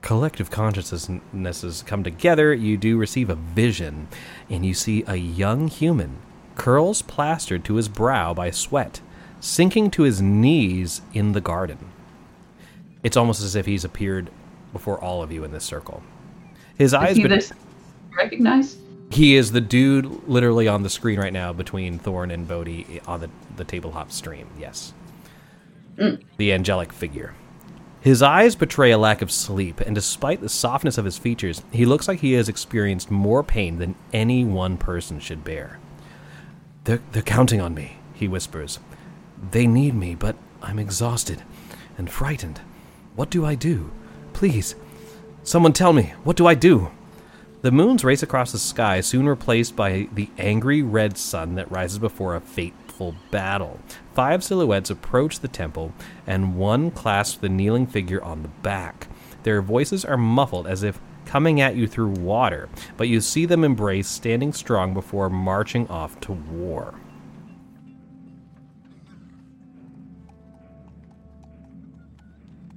collective 0.01 0.51
consciousnesses 0.51 1.83
come 1.83 2.03
together, 2.03 2.53
you 2.53 2.77
do 2.77 2.97
receive 2.97 3.29
a 3.29 3.35
vision, 3.35 4.07
and 4.49 4.65
you 4.65 4.73
see 4.73 5.03
a 5.07 5.15
young 5.15 5.67
human, 5.67 6.17
curls 6.55 7.01
plastered 7.01 7.65
to 7.65 7.75
his 7.75 7.89
brow 7.89 8.33
by 8.33 8.51
sweat, 8.51 9.01
sinking 9.39 9.89
to 9.91 10.03
his 10.03 10.21
knees 10.21 11.01
in 11.13 11.31
the 11.31 11.41
garden. 11.41 11.89
It's 13.03 13.17
almost 13.17 13.43
as 13.43 13.55
if 13.55 13.65
he's 13.65 13.83
appeared 13.85 14.29
before 14.71 14.99
all 14.99 15.21
of 15.21 15.31
you 15.31 15.43
in 15.43 15.51
this 15.51 15.63
circle. 15.63 16.01
His 16.77 16.91
Is 16.91 16.93
eyes. 16.93 17.17
he 17.17 17.23
this 17.27 17.53
recognized? 18.17 18.79
he 19.11 19.35
is 19.35 19.51
the 19.51 19.61
dude 19.61 20.27
literally 20.27 20.67
on 20.67 20.81
the 20.83 20.89
screen 20.89 21.19
right 21.19 21.33
now 21.33 21.53
between 21.53 21.99
Thorn 21.99 22.31
and 22.31 22.47
Bodhi 22.47 22.99
on 23.05 23.19
the, 23.19 23.29
the 23.57 23.63
tabletop 23.63 24.11
stream. 24.11 24.47
Yes. 24.57 24.93
Mm. 25.97 26.23
The 26.37 26.51
angelic 26.53 26.91
figure. 26.91 27.35
His 28.01 28.21
eyes 28.21 28.55
betray 28.55 28.91
a 28.91 28.97
lack 28.97 29.21
of 29.21 29.31
sleep, 29.31 29.79
and 29.79 29.95
despite 29.95 30.41
the 30.41 30.49
softness 30.49 30.97
of 30.97 31.05
his 31.05 31.17
features, 31.17 31.61
he 31.71 31.85
looks 31.85 32.07
like 32.07 32.19
he 32.19 32.33
has 32.33 32.49
experienced 32.49 33.09
more 33.11 33.43
pain 33.43 33.77
than 33.77 33.95
any 34.11 34.43
one 34.43 34.77
person 34.77 35.19
should 35.19 35.43
bear. 35.45 35.79
They're, 36.83 37.01
they're 37.13 37.21
counting 37.21 37.61
on 37.61 37.73
me, 37.73 37.97
he 38.13 38.27
whispers. 38.27 38.79
They 39.51 39.67
need 39.67 39.93
me, 39.93 40.15
but 40.15 40.35
I'm 40.61 40.79
exhausted 40.79 41.43
and 41.97 42.09
frightened. 42.09 42.59
What 43.15 43.29
do 43.29 43.45
I 43.45 43.53
do? 43.53 43.91
Please, 44.33 44.75
someone 45.43 45.73
tell 45.73 45.93
me, 45.93 46.13
what 46.23 46.35
do 46.35 46.47
I 46.47 46.55
do? 46.55 46.89
The 47.61 47.71
moons 47.71 48.03
race 48.03 48.23
across 48.23 48.51
the 48.51 48.57
sky, 48.57 49.01
soon 49.01 49.29
replaced 49.29 49.75
by 49.75 50.07
the 50.11 50.29
angry 50.39 50.81
red 50.81 51.17
sun 51.17 51.53
that 51.55 51.71
rises 51.71 51.99
before 51.99 52.35
a 52.35 52.41
fateful 52.41 53.15
battle. 53.29 53.79
Five 54.15 54.43
silhouettes 54.43 54.89
approach 54.89 55.39
the 55.39 55.47
temple, 55.47 55.93
and 56.25 56.57
one 56.57 56.89
clasps 56.89 57.37
the 57.37 57.49
kneeling 57.49 57.85
figure 57.85 58.21
on 58.23 58.41
the 58.41 58.47
back. 58.47 59.07
Their 59.43 59.61
voices 59.61 60.03
are 60.03 60.17
muffled 60.17 60.65
as 60.65 60.81
if 60.81 60.99
coming 61.25 61.61
at 61.61 61.75
you 61.75 61.87
through 61.87 62.09
water, 62.09 62.67
but 62.97 63.07
you 63.07 63.21
see 63.21 63.45
them 63.45 63.63
embrace, 63.63 64.07
standing 64.07 64.53
strong 64.53 64.93
before 64.93 65.29
marching 65.29 65.87
off 65.87 66.19
to 66.21 66.31
war. 66.31 66.95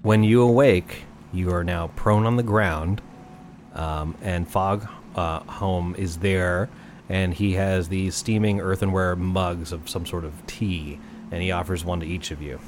When 0.06 0.22
you 0.22 0.42
awake, 0.42 1.02
you 1.32 1.50
are 1.50 1.64
now 1.64 1.88
prone 1.96 2.26
on 2.26 2.36
the 2.36 2.44
ground, 2.44 3.02
um, 3.74 4.16
and 4.22 4.46
Fog 4.46 4.86
uh, 5.16 5.40
Home 5.40 5.96
is 5.98 6.18
there, 6.18 6.68
and 7.08 7.34
he 7.34 7.54
has 7.54 7.88
these 7.88 8.14
steaming 8.14 8.60
earthenware 8.60 9.16
mugs 9.16 9.72
of 9.72 9.88
some 9.88 10.06
sort 10.06 10.24
of 10.24 10.32
tea, 10.46 11.00
and 11.32 11.42
he 11.42 11.50
offers 11.50 11.84
one 11.84 11.98
to 11.98 12.06
each 12.06 12.30
of 12.30 12.40
you. 12.40 12.60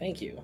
Thank 0.00 0.20
you. 0.20 0.42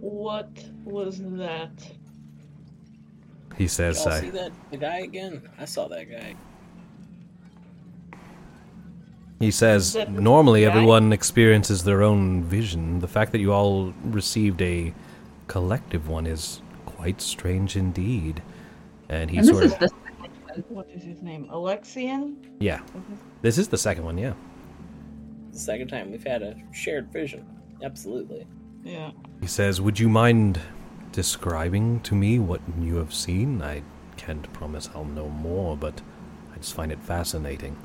What 0.00 0.48
was 0.86 1.20
that? 1.20 1.72
He 3.58 3.68
says, 3.68 4.06
uh, 4.06 4.18
see 4.18 4.30
that 4.30 4.52
the 4.70 4.78
guy 4.78 5.00
again? 5.00 5.46
I 5.58 5.66
saw 5.66 5.88
that 5.88 6.10
guy. 6.10 6.36
He 9.44 9.50
says, 9.50 9.94
normally 10.08 10.64
everyone 10.64 11.12
experiences 11.12 11.84
their 11.84 12.02
own 12.02 12.42
vision. 12.44 13.00
The 13.00 13.08
fact 13.08 13.32
that 13.32 13.40
you 13.40 13.52
all 13.52 13.92
received 14.04 14.62
a 14.62 14.94
collective 15.48 16.08
one 16.08 16.26
is 16.26 16.62
quite 16.86 17.20
strange 17.20 17.76
indeed. 17.76 18.42
And 19.10 19.30
he 19.30 19.36
and 19.36 19.46
this 19.46 19.54
sort 19.54 19.64
is 19.64 19.72
of. 19.74 19.78
the 19.80 19.90
What 20.68 20.88
is 20.88 21.02
his 21.02 21.20
name? 21.20 21.46
Alyxian? 21.50 22.36
Yeah. 22.58 22.78
Mm-hmm. 22.78 23.14
This 23.42 23.58
is 23.58 23.68
the 23.68 23.76
second 23.76 24.04
one, 24.04 24.16
yeah. 24.16 24.32
The 25.52 25.58
second 25.58 25.88
time 25.88 26.10
we've 26.10 26.26
had 26.26 26.42
a 26.42 26.56
shared 26.72 27.12
vision. 27.12 27.44
Absolutely. 27.82 28.46
Yeah. 28.82 29.10
He 29.42 29.46
says, 29.46 29.80
Would 29.80 30.00
you 30.00 30.08
mind 30.08 30.58
describing 31.12 32.00
to 32.00 32.14
me 32.14 32.38
what 32.38 32.62
you 32.80 32.96
have 32.96 33.12
seen? 33.12 33.60
I 33.60 33.82
can't 34.16 34.50
promise 34.54 34.88
I'll 34.94 35.04
know 35.04 35.28
more, 35.28 35.76
but 35.76 36.00
I 36.54 36.56
just 36.56 36.74
find 36.74 36.90
it 36.90 37.02
fascinating. 37.02 37.76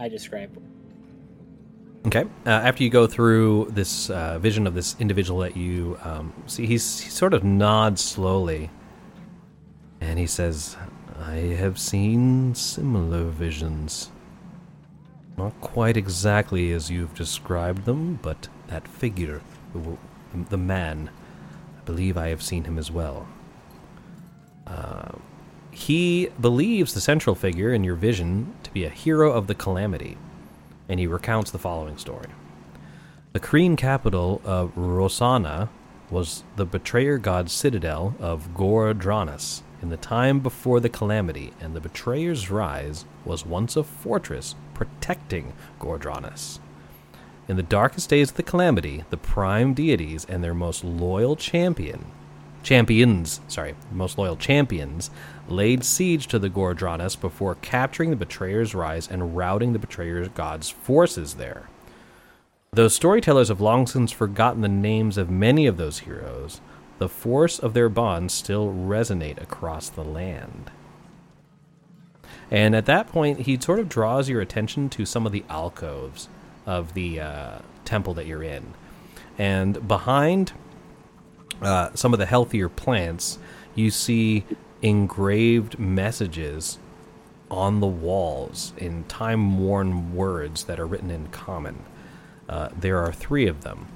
I 0.00 0.08
describe 0.08 0.56
Okay. 2.06 2.24
Uh, 2.46 2.50
after 2.50 2.84
you 2.84 2.90
go 2.90 3.06
through 3.06 3.68
this 3.70 4.08
uh, 4.08 4.38
vision 4.38 4.66
of 4.66 4.74
this 4.74 4.96
individual 4.98 5.40
that 5.40 5.56
you 5.56 5.98
um, 6.04 6.32
see, 6.46 6.64
he 6.64 6.78
sort 6.78 7.34
of 7.34 7.44
nods 7.44 8.00
slowly, 8.02 8.70
and 10.00 10.18
he 10.18 10.26
says, 10.26 10.76
"I 11.18 11.34
have 11.58 11.78
seen 11.78 12.54
similar 12.54 13.24
visions. 13.24 14.10
Not 15.36 15.60
quite 15.60 15.96
exactly 15.96 16.72
as 16.72 16.90
you've 16.90 17.14
described 17.14 17.84
them, 17.84 18.18
but 18.22 18.48
that 18.68 18.88
figure, 18.88 19.42
the, 19.74 19.98
the 20.48 20.56
man, 20.56 21.10
I 21.78 21.80
believe 21.82 22.16
I 22.16 22.28
have 22.28 22.42
seen 22.42 22.64
him 22.64 22.78
as 22.78 22.90
well." 22.90 23.28
Uh, 24.66 25.12
he 25.72 26.30
believes 26.40 26.94
the 26.94 27.00
central 27.00 27.34
figure 27.34 27.72
in 27.72 27.84
your 27.84 27.96
vision 27.96 28.54
to 28.68 28.74
be 28.74 28.84
a 28.84 28.90
hero 28.90 29.32
of 29.32 29.46
the 29.46 29.54
calamity 29.54 30.16
and 30.88 31.00
he 31.00 31.06
recounts 31.06 31.50
the 31.50 31.58
following 31.58 31.96
story. 31.96 32.28
The 33.32 33.40
Kryn 33.40 33.76
capital 33.76 34.40
of 34.44 34.74
Rosohna 34.74 35.68
was 36.10 36.44
the 36.56 36.64
betrayer 36.64 37.18
god's 37.18 37.52
citadel 37.52 38.14
of 38.18 38.54
Ghor 38.54 38.94
Dranas 38.94 39.62
in 39.82 39.90
the 39.90 39.96
time 39.96 40.40
before 40.40 40.80
the 40.80 40.88
calamity, 40.88 41.52
and 41.60 41.74
the 41.74 41.80
betrayer's 41.80 42.50
rise 42.50 43.04
was 43.24 43.46
once 43.46 43.76
a 43.76 43.84
fortress 43.84 44.54
protecting 44.74 45.52
Ghor 45.78 45.98
Dranas. 45.98 46.58
In 47.46 47.56
the 47.56 47.62
darkest 47.62 48.10
days 48.10 48.30
of 48.30 48.36
the 48.36 48.42
calamity, 48.42 49.04
the 49.10 49.16
prime 49.16 49.74
deities 49.74 50.24
and 50.24 50.42
their 50.42 50.54
most 50.54 50.82
loyal 50.84 51.36
champion 51.36 52.06
champions, 52.62 53.40
sorry, 53.48 53.74
most 53.92 54.18
loyal 54.18 54.36
champions, 54.36 55.10
laid 55.48 55.84
siege 55.84 56.26
to 56.28 56.38
the 56.38 56.48
Ghor 56.48 56.74
Dranas 56.74 57.20
before 57.20 57.56
capturing 57.56 58.10
the 58.10 58.16
Betrayer's 58.16 58.74
Rise 58.74 59.08
and 59.08 59.36
routing 59.36 59.72
the 59.72 59.78
Betrayer's 59.78 60.28
God's 60.28 60.70
forces 60.70 61.34
there. 61.34 61.68
Though 62.72 62.88
storytellers 62.88 63.48
have 63.48 63.60
long 63.60 63.86
since 63.86 64.12
forgotten 64.12 64.60
the 64.60 64.68
names 64.68 65.16
of 65.16 65.30
many 65.30 65.66
of 65.66 65.78
those 65.78 66.00
heroes, 66.00 66.60
the 66.98 67.08
force 67.08 67.58
of 67.58 67.74
their 67.74 67.88
bonds 67.88 68.34
still 68.34 68.68
resonate 68.68 69.40
across 69.40 69.88
the 69.88 70.04
land. 70.04 70.70
And 72.50 72.74
at 72.74 72.86
that 72.86 73.08
point, 73.08 73.40
he 73.40 73.58
sort 73.60 73.78
of 73.78 73.88
draws 73.88 74.28
your 74.28 74.40
attention 74.40 74.88
to 74.90 75.06
some 75.06 75.26
of 75.26 75.32
the 75.32 75.44
alcoves 75.48 76.28
of 76.66 76.94
the 76.94 77.20
uh, 77.20 77.58
temple 77.84 78.14
that 78.14 78.26
you're 78.26 78.42
in. 78.42 78.74
And 79.38 79.86
behind 79.86 80.52
uh, 81.62 81.90
some 81.94 82.12
of 82.12 82.18
the 82.18 82.26
healthier 82.26 82.68
plants, 82.68 83.38
you 83.74 83.90
see 83.90 84.44
engraved 84.82 85.78
messages 85.78 86.78
on 87.50 87.80
the 87.80 87.86
walls 87.86 88.72
in 88.76 89.04
time 89.04 89.58
worn 89.58 90.14
words 90.14 90.64
that 90.64 90.78
are 90.78 90.86
written 90.86 91.10
in 91.10 91.26
common. 91.28 91.82
Uh, 92.48 92.68
there 92.78 92.98
are 92.98 93.12
three 93.12 93.46
of 93.46 93.62
them. 93.62 93.86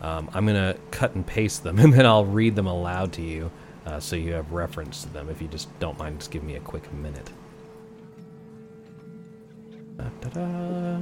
Um, 0.00 0.30
I'm 0.32 0.46
going 0.46 0.56
to 0.56 0.78
cut 0.90 1.14
and 1.14 1.26
paste 1.26 1.62
them, 1.62 1.78
and 1.80 1.92
then 1.92 2.06
I'll 2.06 2.24
read 2.24 2.54
them 2.56 2.66
aloud 2.66 3.12
to 3.14 3.22
you 3.22 3.50
uh, 3.86 4.00
so 4.00 4.16
you 4.16 4.32
have 4.32 4.52
reference 4.52 5.02
to 5.02 5.08
them. 5.10 5.28
If 5.28 5.42
you 5.42 5.48
just 5.48 5.68
don't 5.78 5.98
mind, 5.98 6.18
just 6.18 6.30
give 6.30 6.42
me 6.44 6.56
a 6.56 6.60
quick 6.60 6.90
minute. 6.94 7.30
Da-da-da. 9.96 11.00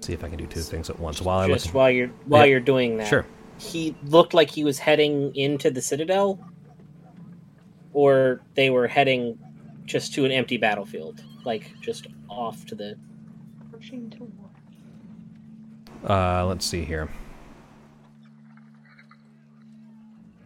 See 0.00 0.12
if 0.12 0.24
I 0.24 0.28
can 0.28 0.38
do 0.38 0.46
two 0.46 0.60
things 0.60 0.90
at 0.90 0.98
once 0.98 1.20
while 1.20 1.38
I 1.38 1.48
just 1.48 1.74
while 1.74 1.90
you're 1.90 2.08
while 2.26 2.46
Yeah. 2.46 2.52
you're 2.52 2.60
doing 2.60 2.96
that. 2.98 3.08
Sure. 3.08 3.26
He 3.58 3.94
looked 4.04 4.34
like 4.34 4.50
he 4.50 4.64
was 4.64 4.78
heading 4.78 5.34
into 5.34 5.70
the 5.70 5.82
citadel, 5.82 6.38
or 7.92 8.40
they 8.54 8.70
were 8.70 8.86
heading 8.86 9.38
just 9.84 10.14
to 10.14 10.24
an 10.24 10.30
empty 10.30 10.56
battlefield, 10.56 11.22
like 11.44 11.72
just 11.80 12.06
off 12.28 12.64
to 12.66 12.74
the. 12.74 12.96
Marching 13.70 14.10
to 14.10 14.24
war. 14.24 14.50
Uh, 16.08 16.46
let's 16.46 16.64
see 16.64 16.84
here. 16.84 17.08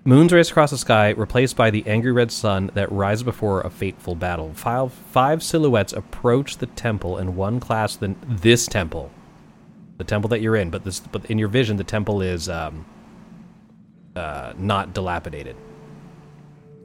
Moons 0.04 0.32
race 0.32 0.50
across 0.50 0.72
the 0.72 0.78
sky, 0.78 1.10
replaced 1.10 1.54
by 1.54 1.70
the 1.70 1.86
angry 1.86 2.10
red 2.10 2.32
sun 2.32 2.72
that 2.74 2.90
rises 2.90 3.22
before 3.22 3.60
a 3.60 3.70
fateful 3.70 4.16
battle. 4.16 4.52
Five, 4.52 4.92
five 4.92 5.42
silhouettes 5.44 5.92
approach 5.92 6.58
the 6.58 6.66
temple, 6.66 7.16
and 7.18 7.36
one 7.36 7.60
class 7.60 7.94
than 7.94 8.16
this 8.26 8.66
temple, 8.66 9.12
the 9.98 10.04
temple 10.04 10.28
that 10.30 10.40
you're 10.40 10.56
in. 10.56 10.70
But 10.70 10.82
this, 10.82 10.98
but 10.98 11.24
in 11.26 11.38
your 11.38 11.48
vision, 11.48 11.76
the 11.76 11.84
temple 11.84 12.20
is 12.20 12.48
um, 12.48 12.84
uh, 14.16 14.52
not 14.56 14.94
dilapidated. 14.94 15.56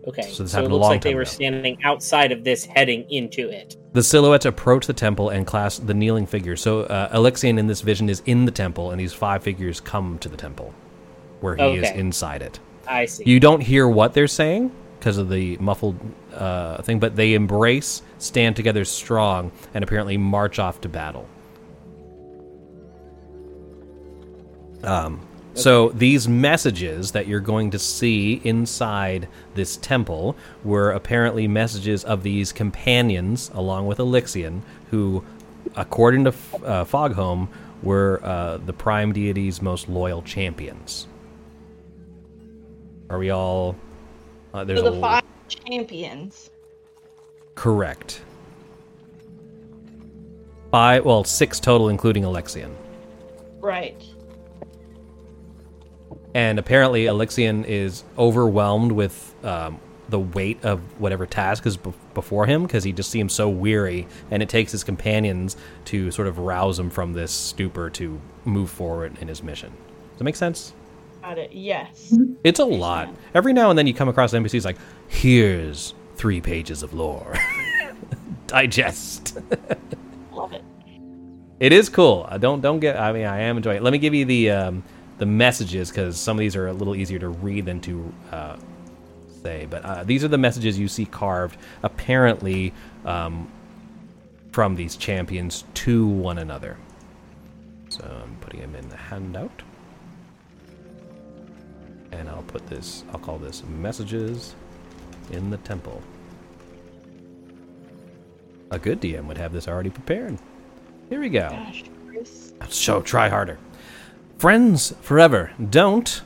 Okay, 0.07 0.21
So 0.21 0.29
so, 0.31 0.43
this 0.43 0.53
it 0.55 0.71
looks 0.71 0.85
like 0.87 1.01
they 1.01 1.15
were 1.15 1.23
ago. 1.23 1.29
standing 1.29 1.83
outside 1.83 2.31
of 2.31 2.45
this, 2.45 2.63
heading 2.63 3.09
into 3.11 3.49
it. 3.49 3.75
The 3.91 4.01
silhouettes 4.01 4.45
approach 4.45 4.87
the 4.87 4.93
temple 4.93 5.29
and 5.29 5.45
clasp 5.45 5.85
the 5.85 5.93
kneeling 5.93 6.25
figure. 6.25 6.55
So 6.55 6.83
uh, 6.83 7.13
Alyxian 7.17 7.59
in 7.59 7.67
this 7.67 7.81
vision 7.81 8.07
is 8.09 8.21
in 8.25 8.45
the 8.45 8.51
temple, 8.51 8.91
and 8.91 8.99
these 8.99 9.13
five 9.13 9.43
figures 9.43 9.81
come 9.81 10.17
to 10.19 10.29
the 10.29 10.37
temple, 10.37 10.73
where 11.41 11.57
he 11.57 11.75
is 11.75 11.89
inside 11.91 12.41
it. 12.41 12.59
I 12.87 13.05
see. 13.05 13.25
You 13.25 13.41
don't 13.41 13.59
hear 13.59 13.85
what 13.85 14.13
they're 14.13 14.27
saying 14.27 14.71
because 14.97 15.17
of 15.17 15.27
the 15.29 15.57
muffled 15.57 15.99
uh, 16.33 16.81
thing, 16.83 16.99
but 16.99 17.17
they 17.17 17.33
embrace, 17.33 18.01
stand 18.17 18.55
together 18.55 18.85
strong, 18.85 19.51
and 19.73 19.83
apparently 19.83 20.15
march 20.15 20.57
off 20.57 20.79
to 20.81 20.89
battle. 20.89 21.27
Um, 24.83 25.26
so 25.57 25.89
these 25.89 26.27
messages 26.27 27.11
that 27.11 27.27
you're 27.27 27.39
going 27.39 27.71
to 27.71 27.79
see 27.79 28.41
inside 28.43 29.27
this 29.55 29.77
temple 29.77 30.35
were 30.63 30.91
apparently 30.91 31.47
messages 31.47 32.03
of 32.03 32.23
these 32.23 32.51
companions, 32.51 33.51
along 33.53 33.87
with 33.87 33.97
Alyxian, 33.97 34.61
who, 34.91 35.23
according 35.75 36.23
to 36.25 36.29
uh, 36.29 36.85
Fogholm, 36.85 37.47
were 37.83 38.19
uh, 38.23 38.57
the 38.57 38.73
prime 38.73 39.11
deity's 39.13 39.61
most 39.61 39.89
loyal 39.89 40.21
champions. 40.21 41.07
Are 43.09 43.19
we 43.19 43.29
all? 43.29 43.75
Uh, 44.53 44.63
there's 44.63 44.79
So 44.79 44.87
a 44.87 44.91
the 44.91 44.99
five 45.01 45.23
champions. 45.47 46.49
correct. 47.55 48.21
Five, 50.71 51.05
well, 51.05 51.23
six 51.23 51.59
total, 51.59 51.87
including 51.89 52.23
Alyxian. 52.23 52.73
Right. 53.59 54.03
And 56.37 56.59
apparently, 56.59 57.05
Alyxian 57.05 57.65
is 57.65 58.03
overwhelmed 58.15 58.91
with 58.91 59.33
um, 59.43 59.79
the 60.07 60.19
weight 60.19 60.63
of 60.63 60.79
whatever 61.01 61.25
task 61.25 61.65
is 61.65 61.77
bef- 61.77 61.95
before 62.13 62.45
him 62.45 62.61
because 62.61 62.83
he 62.83 62.91
just 62.93 63.09
seems 63.09 63.33
so 63.33 63.49
weary, 63.49 64.05
and 64.29 64.43
it 64.43 64.47
takes 64.47 64.71
his 64.71 64.83
companions 64.83 65.57
to 65.85 66.11
sort 66.11 66.27
of 66.27 66.37
rouse 66.37 66.77
him 66.77 66.91
from 66.91 67.13
this 67.13 67.31
stupor 67.31 67.89
to 67.89 68.21
move 68.45 68.69
forward 68.69 69.17
in 69.19 69.27
his 69.27 69.41
mission. 69.41 69.71
Does 70.11 70.19
that 70.19 70.25
make 70.25 70.35
sense? 70.35 70.73
Got 71.23 71.39
it. 71.39 71.53
Yes. 71.53 72.13
It's 72.43 72.59
a 72.59 72.65
lot. 72.65 73.09
Every 73.33 73.51
now 73.51 73.71
and 73.71 73.79
then 73.79 73.87
you 73.87 73.95
come 73.95 74.07
across 74.07 74.31
NPCs 74.31 74.63
like, 74.63 74.77
here's 75.07 75.95
three 76.17 76.39
pages 76.39 76.83
of 76.83 76.93
lore. 76.93 77.33
Digest. 78.45 79.39
Love 80.31 80.53
it. 80.53 80.63
It 81.59 81.73
is 81.73 81.89
cool. 81.89 82.27
Uh, 82.29 82.37
Don't 82.37 82.61
don't 82.61 82.79
get. 82.79 82.95
I 82.99 83.11
mean, 83.11 83.25
I 83.25 83.39
am 83.39 83.57
enjoying 83.57 83.77
it. 83.77 83.83
Let 83.83 83.91
me 83.91 83.97
give 83.97 84.13
you 84.13 84.25
the 84.25 84.51
um, 84.51 84.83
the 85.17 85.25
messages 85.25 85.89
because 85.89 86.19
some 86.19 86.37
of 86.37 86.39
these 86.39 86.55
are 86.55 86.67
a 86.67 86.73
little 86.73 86.95
easier 86.95 87.19
to 87.19 87.29
read 87.29 87.65
than 87.65 87.79
to 87.81 88.13
uh, 88.31 88.57
say. 89.41 89.67
But 89.69 89.83
uh, 89.83 90.03
these 90.03 90.23
are 90.23 90.27
the 90.27 90.37
messages 90.37 90.77
you 90.77 90.87
see 90.87 91.05
carved, 91.05 91.57
apparently 91.83 92.73
um, 93.05 93.49
from 94.51 94.75
these 94.75 94.95
champions 94.95 95.63
to 95.75 96.07
one 96.07 96.37
another. 96.37 96.77
So 97.89 98.03
I'm 98.03 98.35
putting 98.41 98.61
them 98.61 98.75
in 98.75 98.89
the 98.89 98.97
handout, 98.97 99.63
and 102.11 102.29
I'll 102.29 102.43
put 102.43 102.67
this. 102.67 103.03
I'll 103.11 103.19
call 103.19 103.37
this 103.37 103.63
messages 103.63 104.55
in 105.31 105.49
the 105.49 105.57
temple. 105.57 106.01
A 108.71 108.77
good 108.77 108.99
DM 108.99 109.25
would 109.25 109.37
have 109.37 109.53
this 109.53 109.67
already 109.67 109.89
prepared. 109.89 110.37
Here 111.09 111.21
we 111.21 111.29
go. 111.29 111.49
Gosh, 111.49 111.85
Chris. 112.05 112.53
So 112.67 113.01
try 113.01 113.29
harder. 113.29 113.57
Friends 114.37 114.93
forever. 115.01 115.51
Don't 115.69 116.21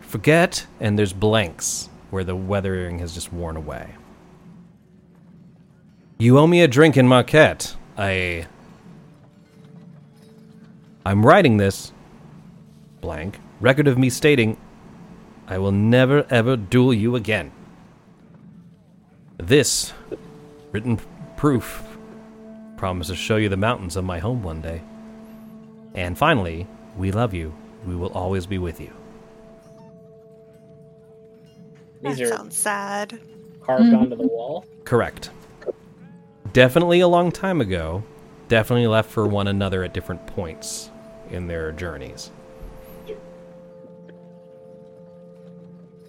forget, 0.00 0.66
and 0.80 0.98
there's 0.98 1.12
blanks 1.12 1.88
where 2.10 2.24
the 2.24 2.34
weathering 2.34 2.98
has 2.98 3.14
just 3.14 3.32
worn 3.32 3.56
away. 3.56 3.94
You 6.18 6.38
owe 6.38 6.46
me 6.46 6.62
a 6.62 6.68
drink 6.68 6.96
in 6.96 7.06
Marquet. 7.06 7.58
I. 7.96 8.46
I'm 11.04 11.24
writing 11.24 11.56
this 11.56 11.92
blank 13.00 13.38
record 13.60 13.86
of 13.86 13.96
me 13.96 14.10
stating 14.10 14.56
I 15.46 15.58
will 15.58 15.70
never 15.70 16.26
ever 16.28 16.56
duel 16.56 16.92
you 16.92 17.14
again. 17.14 17.52
This 19.36 19.92
written 20.72 20.98
proof 21.36 21.84
promise 22.76 23.06
to 23.06 23.14
show 23.14 23.36
you 23.36 23.48
the 23.48 23.56
mountains 23.56 23.94
of 23.94 24.04
my 24.04 24.18
home 24.18 24.42
one 24.42 24.60
day. 24.60 24.82
And 25.94 26.18
finally, 26.18 26.66
we 26.96 27.12
love 27.12 27.34
you. 27.34 27.54
We 27.86 27.94
will 27.94 28.12
always 28.12 28.46
be 28.46 28.58
with 28.58 28.80
you. 28.80 28.92
These 32.02 32.18
that 32.18 32.24
are 32.24 32.36
sounds 32.36 32.56
sad. 32.56 33.20
carved 33.62 33.92
onto 33.92 34.16
the 34.16 34.26
wall. 34.26 34.64
Correct. 34.84 35.30
Definitely 36.52 37.00
a 37.00 37.08
long 37.08 37.32
time 37.32 37.60
ago. 37.60 38.02
Definitely 38.48 38.86
left 38.86 39.10
for 39.10 39.26
one 39.26 39.48
another 39.48 39.82
at 39.82 39.92
different 39.92 40.26
points 40.26 40.90
in 41.30 41.46
their 41.46 41.72
journeys. 41.72 42.30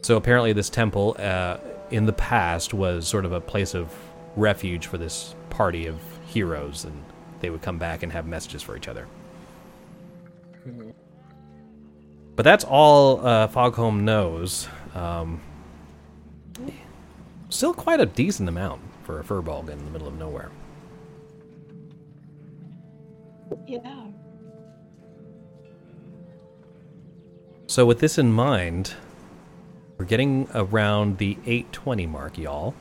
So 0.03 0.15
apparently, 0.15 0.53
this 0.53 0.69
temple 0.69 1.15
uh, 1.19 1.57
in 1.91 2.05
the 2.05 2.13
past 2.13 2.73
was 2.73 3.07
sort 3.07 3.25
of 3.25 3.33
a 3.33 3.41
place 3.41 3.73
of 3.73 3.93
refuge 4.35 4.85
for 4.87 4.97
this 4.97 5.35
party 5.49 5.87
of 5.87 5.99
heroes, 6.27 6.85
and 6.85 7.03
they 7.41 7.49
would 7.49 7.61
come 7.61 7.77
back 7.77 8.03
and 8.03 8.11
have 8.11 8.25
messages 8.25 8.61
for 8.61 8.77
each 8.77 8.87
other. 8.87 9.07
But 12.37 12.43
that's 12.43 12.63
all 12.63 13.25
uh, 13.25 13.47
Fogholm 13.47 14.01
knows. 14.01 14.69
Um, 14.93 15.41
still 17.49 17.73
quite 17.73 17.99
a 17.99 18.05
decent 18.05 18.47
amount 18.47 18.79
for 19.03 19.19
a 19.19 19.23
furball 19.23 19.67
in 19.67 19.83
the 19.83 19.89
middle 19.89 20.07
of 20.07 20.17
nowhere. 20.19 20.51
Yeah. 23.65 24.03
So 27.65 27.87
with 27.87 27.99
this 27.99 28.19
in 28.19 28.31
mind, 28.31 28.93
we're 29.97 30.05
getting 30.05 30.47
around 30.53 31.17
the 31.17 31.39
8:20 31.47 32.07
mark, 32.07 32.37
y'all. 32.37 32.75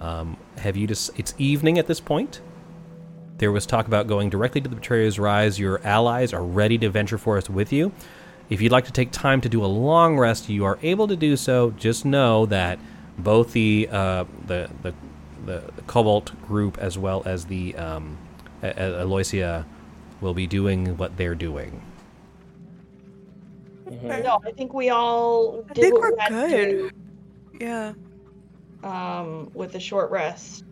Um, 0.00 0.36
have 0.58 0.76
you 0.76 0.86
just? 0.86 1.10
It's 1.18 1.34
evening 1.36 1.80
at 1.80 1.88
this 1.88 1.98
point. 1.98 2.40
There 3.38 3.50
was 3.50 3.66
talk 3.66 3.88
about 3.88 4.06
going 4.06 4.30
directly 4.30 4.60
to 4.60 4.68
the 4.68 4.76
Betrayer's 4.76 5.18
Rise. 5.18 5.58
Your 5.58 5.84
allies 5.84 6.32
are 6.32 6.44
ready 6.44 6.78
to 6.78 6.90
venture 6.90 7.18
forth 7.18 7.50
with 7.50 7.72
you. 7.72 7.90
If 8.50 8.60
you'd 8.60 8.72
like 8.72 8.84
to 8.86 8.92
take 8.92 9.10
time 9.12 9.40
to 9.42 9.48
do 9.48 9.64
a 9.64 9.66
long 9.66 10.18
rest, 10.18 10.48
you 10.48 10.64
are 10.64 10.78
able 10.82 11.06
to 11.08 11.16
do 11.16 11.36
so. 11.36 11.70
Just 11.72 12.04
know 12.04 12.46
that 12.46 12.78
both 13.18 13.52
the 13.52 13.88
uh, 13.90 14.24
the, 14.46 14.68
the 14.82 14.92
the 15.46 15.72
the 15.76 15.82
Cobalt 15.86 16.32
group 16.46 16.76
as 16.78 16.98
well 16.98 17.22
as 17.24 17.46
the 17.46 17.74
um, 17.76 18.18
A- 18.62 18.68
A- 18.70 19.04
Aloysia 19.06 19.64
will 20.20 20.34
be 20.34 20.46
doing 20.46 20.96
what 20.96 21.16
they're 21.16 21.34
doing. 21.36 21.80
No, 24.02 24.40
I 24.46 24.52
think 24.52 24.72
we 24.72 24.90
all 24.90 25.64
I 25.70 25.74
think 25.74 25.94
what 25.94 26.02
we're 26.02 26.10
we 26.12 26.20
had 26.20 26.28
to 26.28 26.48
good. 26.48 26.92
Yeah. 27.60 27.92
um, 28.84 29.50
with 29.54 29.74
a 29.74 29.80
short 29.80 30.10
rest. 30.10 30.64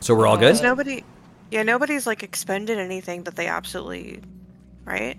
So 0.00 0.14
we're 0.14 0.26
all 0.26 0.34
Uh, 0.34 0.40
good. 0.40 0.46
Because 0.46 0.62
nobody, 0.62 1.04
yeah, 1.50 1.62
nobody's 1.64 2.06
like 2.06 2.22
expended 2.22 2.78
anything 2.78 3.24
that 3.24 3.34
they 3.34 3.46
absolutely, 3.48 4.20
right? 4.84 5.18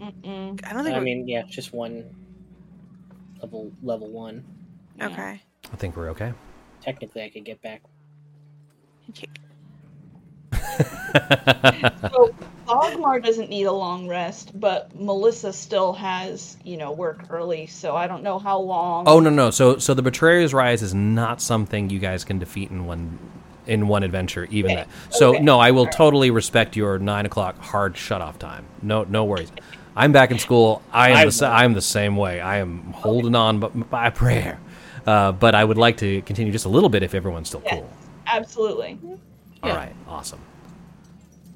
Mm-mm. 0.00 0.60
I 0.66 0.72
don't 0.72 0.84
think. 0.84 0.96
I 0.96 0.98
we- 0.98 1.04
mean, 1.04 1.28
yeah, 1.28 1.42
just 1.48 1.72
one 1.72 2.04
level 3.40 3.70
level 3.82 4.08
one. 4.08 4.44
Yeah. 4.98 5.06
okay. 5.08 5.42
I 5.72 5.76
think 5.76 5.96
we're 5.96 6.10
okay. 6.10 6.32
Technically, 6.80 7.22
I 7.22 7.30
could 7.30 7.44
get 7.44 7.60
back. 7.62 7.82
So 12.10 12.34
Bogmar 12.66 13.22
doesn't 13.22 13.48
need 13.48 13.64
a 13.64 13.72
long 13.72 14.08
rest, 14.08 14.58
but 14.58 14.94
Melissa 14.98 15.52
still 15.52 15.92
has, 15.92 16.56
you 16.64 16.76
know, 16.76 16.92
work 16.92 17.26
early, 17.30 17.66
so 17.66 17.94
I 17.94 18.06
don't 18.06 18.22
know 18.22 18.38
how 18.38 18.58
long. 18.58 19.06
Oh 19.06 19.20
no 19.20 19.30
no! 19.30 19.50
So 19.50 19.78
so 19.78 19.94
the 19.94 20.02
Betrayer's 20.02 20.52
Rise 20.52 20.82
is 20.82 20.94
not 20.94 21.40
something 21.40 21.90
you 21.90 21.98
guys 21.98 22.24
can 22.24 22.38
defeat 22.38 22.70
in 22.70 22.86
one 22.86 23.18
in 23.66 23.86
one 23.88 24.02
adventure. 24.02 24.46
Even 24.50 24.72
Okay, 24.72 24.80
that. 24.82 25.14
So 25.14 25.34
okay, 25.34 25.40
no, 25.40 25.60
I 25.60 25.70
will 25.70 25.80
alright. 25.80 25.94
tody 25.96 26.30
respect 26.30 26.76
your 26.76 26.98
nine 26.98 27.26
o'clock 27.26 27.58
hard 27.58 27.96
shut 27.96 28.20
off 28.20 28.38
time. 28.38 28.64
No 28.82 29.04
no 29.04 29.24
worries. 29.24 29.52
I'm 29.96 30.12
back 30.12 30.30
in 30.30 30.38
school. 30.38 30.82
I 30.92 31.10
am 31.10 31.16
I 31.18 31.24
the 31.26 31.32
sa- 31.32 31.52
I'm 31.54 31.72
the 31.72 31.80
same 31.82 32.16
way. 32.16 32.40
I 32.40 32.58
am 32.58 32.92
holding 32.92 33.34
on 33.34 33.60
b- 33.60 33.68
by 33.90 34.10
prayer. 34.10 34.58
Uh, 35.06 35.32
but 35.32 35.54
I 35.54 35.62
would 35.64 35.76
like 35.78 35.98
to 35.98 36.22
continue 36.22 36.50
just 36.50 36.64
a 36.64 36.68
little 36.68 36.88
bit 36.88 37.02
if 37.02 37.14
everyone's 37.14 37.48
still 37.48 37.62
Yes. 37.64 37.74
cool. 37.74 37.90
Absolutely. 38.26 38.98
All 39.62 39.70
Yeah. 39.70 39.76
right, 39.76 39.94
awesome. 40.08 40.40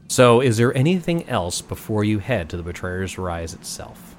So, 0.09 0.41
is 0.41 0.57
there 0.57 0.77
anything 0.77 1.29
else 1.29 1.61
before 1.63 2.05
you 2.05 2.19
head 2.19 2.49
to 2.51 2.57
the 2.57 2.63
Betrayer's 2.63 3.19
Rise 3.19 3.55
itself? 3.55 4.15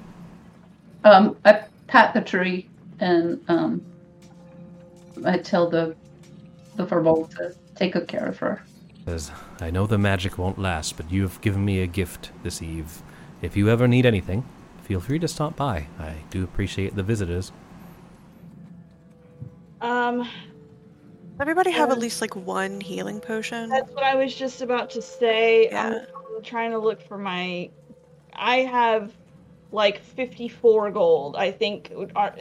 Um, 1.04 1.36
I 1.44 1.62
pat 1.86 2.12
the 2.12 2.20
tree 2.20 2.68
and 3.00 3.40
um, 3.48 3.80
I 5.24 5.38
tell 5.38 5.68
the 5.70 5.94
the 6.76 6.86
furball 6.86 7.28
to 7.36 7.54
take 7.74 7.92
good 7.94 8.06
care 8.08 8.26
of 8.26 8.38
her. 8.38 8.62
Says, 9.06 9.30
I 9.60 9.70
know 9.70 9.86
the 9.86 9.98
magic 9.98 10.38
won't 10.38 10.58
last, 10.58 10.96
but 10.96 11.10
you 11.10 11.22
have 11.22 11.40
given 11.40 11.64
me 11.64 11.80
a 11.80 11.86
gift 11.86 12.30
this 12.42 12.62
eve. 12.62 13.02
If 13.42 13.56
you 13.56 13.68
ever 13.68 13.88
need 13.88 14.06
anything, 14.06 14.44
feel 14.82 15.00
free 15.00 15.18
to 15.18 15.28
stop 15.28 15.56
by. 15.56 15.86
I 15.98 16.14
do 16.30 16.44
appreciate 16.44 16.94
the 16.96 17.02
visitors. 17.02 17.52
Um, 19.80 20.28
Everybody 21.40 21.70
have 21.70 21.90
at 21.90 21.96
Uh, 21.96 22.00
least 22.00 22.20
like 22.20 22.36
one 22.36 22.80
healing 22.82 23.18
potion. 23.18 23.70
that's 23.70 23.90
what 23.92 24.04
I 24.04 24.14
was 24.14 24.34
just 24.34 24.60
about 24.60 24.90
to 24.90 25.00
say. 25.02 25.68
I'm, 25.68 25.92
Yeah. 25.94 26.04
I'm 26.36 26.42
trying 26.42 26.70
to 26.72 26.78
look 26.78 27.00
for 27.00 27.16
my. 27.16 27.70
I 28.34 28.58
have 28.58 29.12
like 29.72 30.02
54 30.04 30.90
gold. 30.90 31.36
I 31.36 31.50
think 31.50 31.92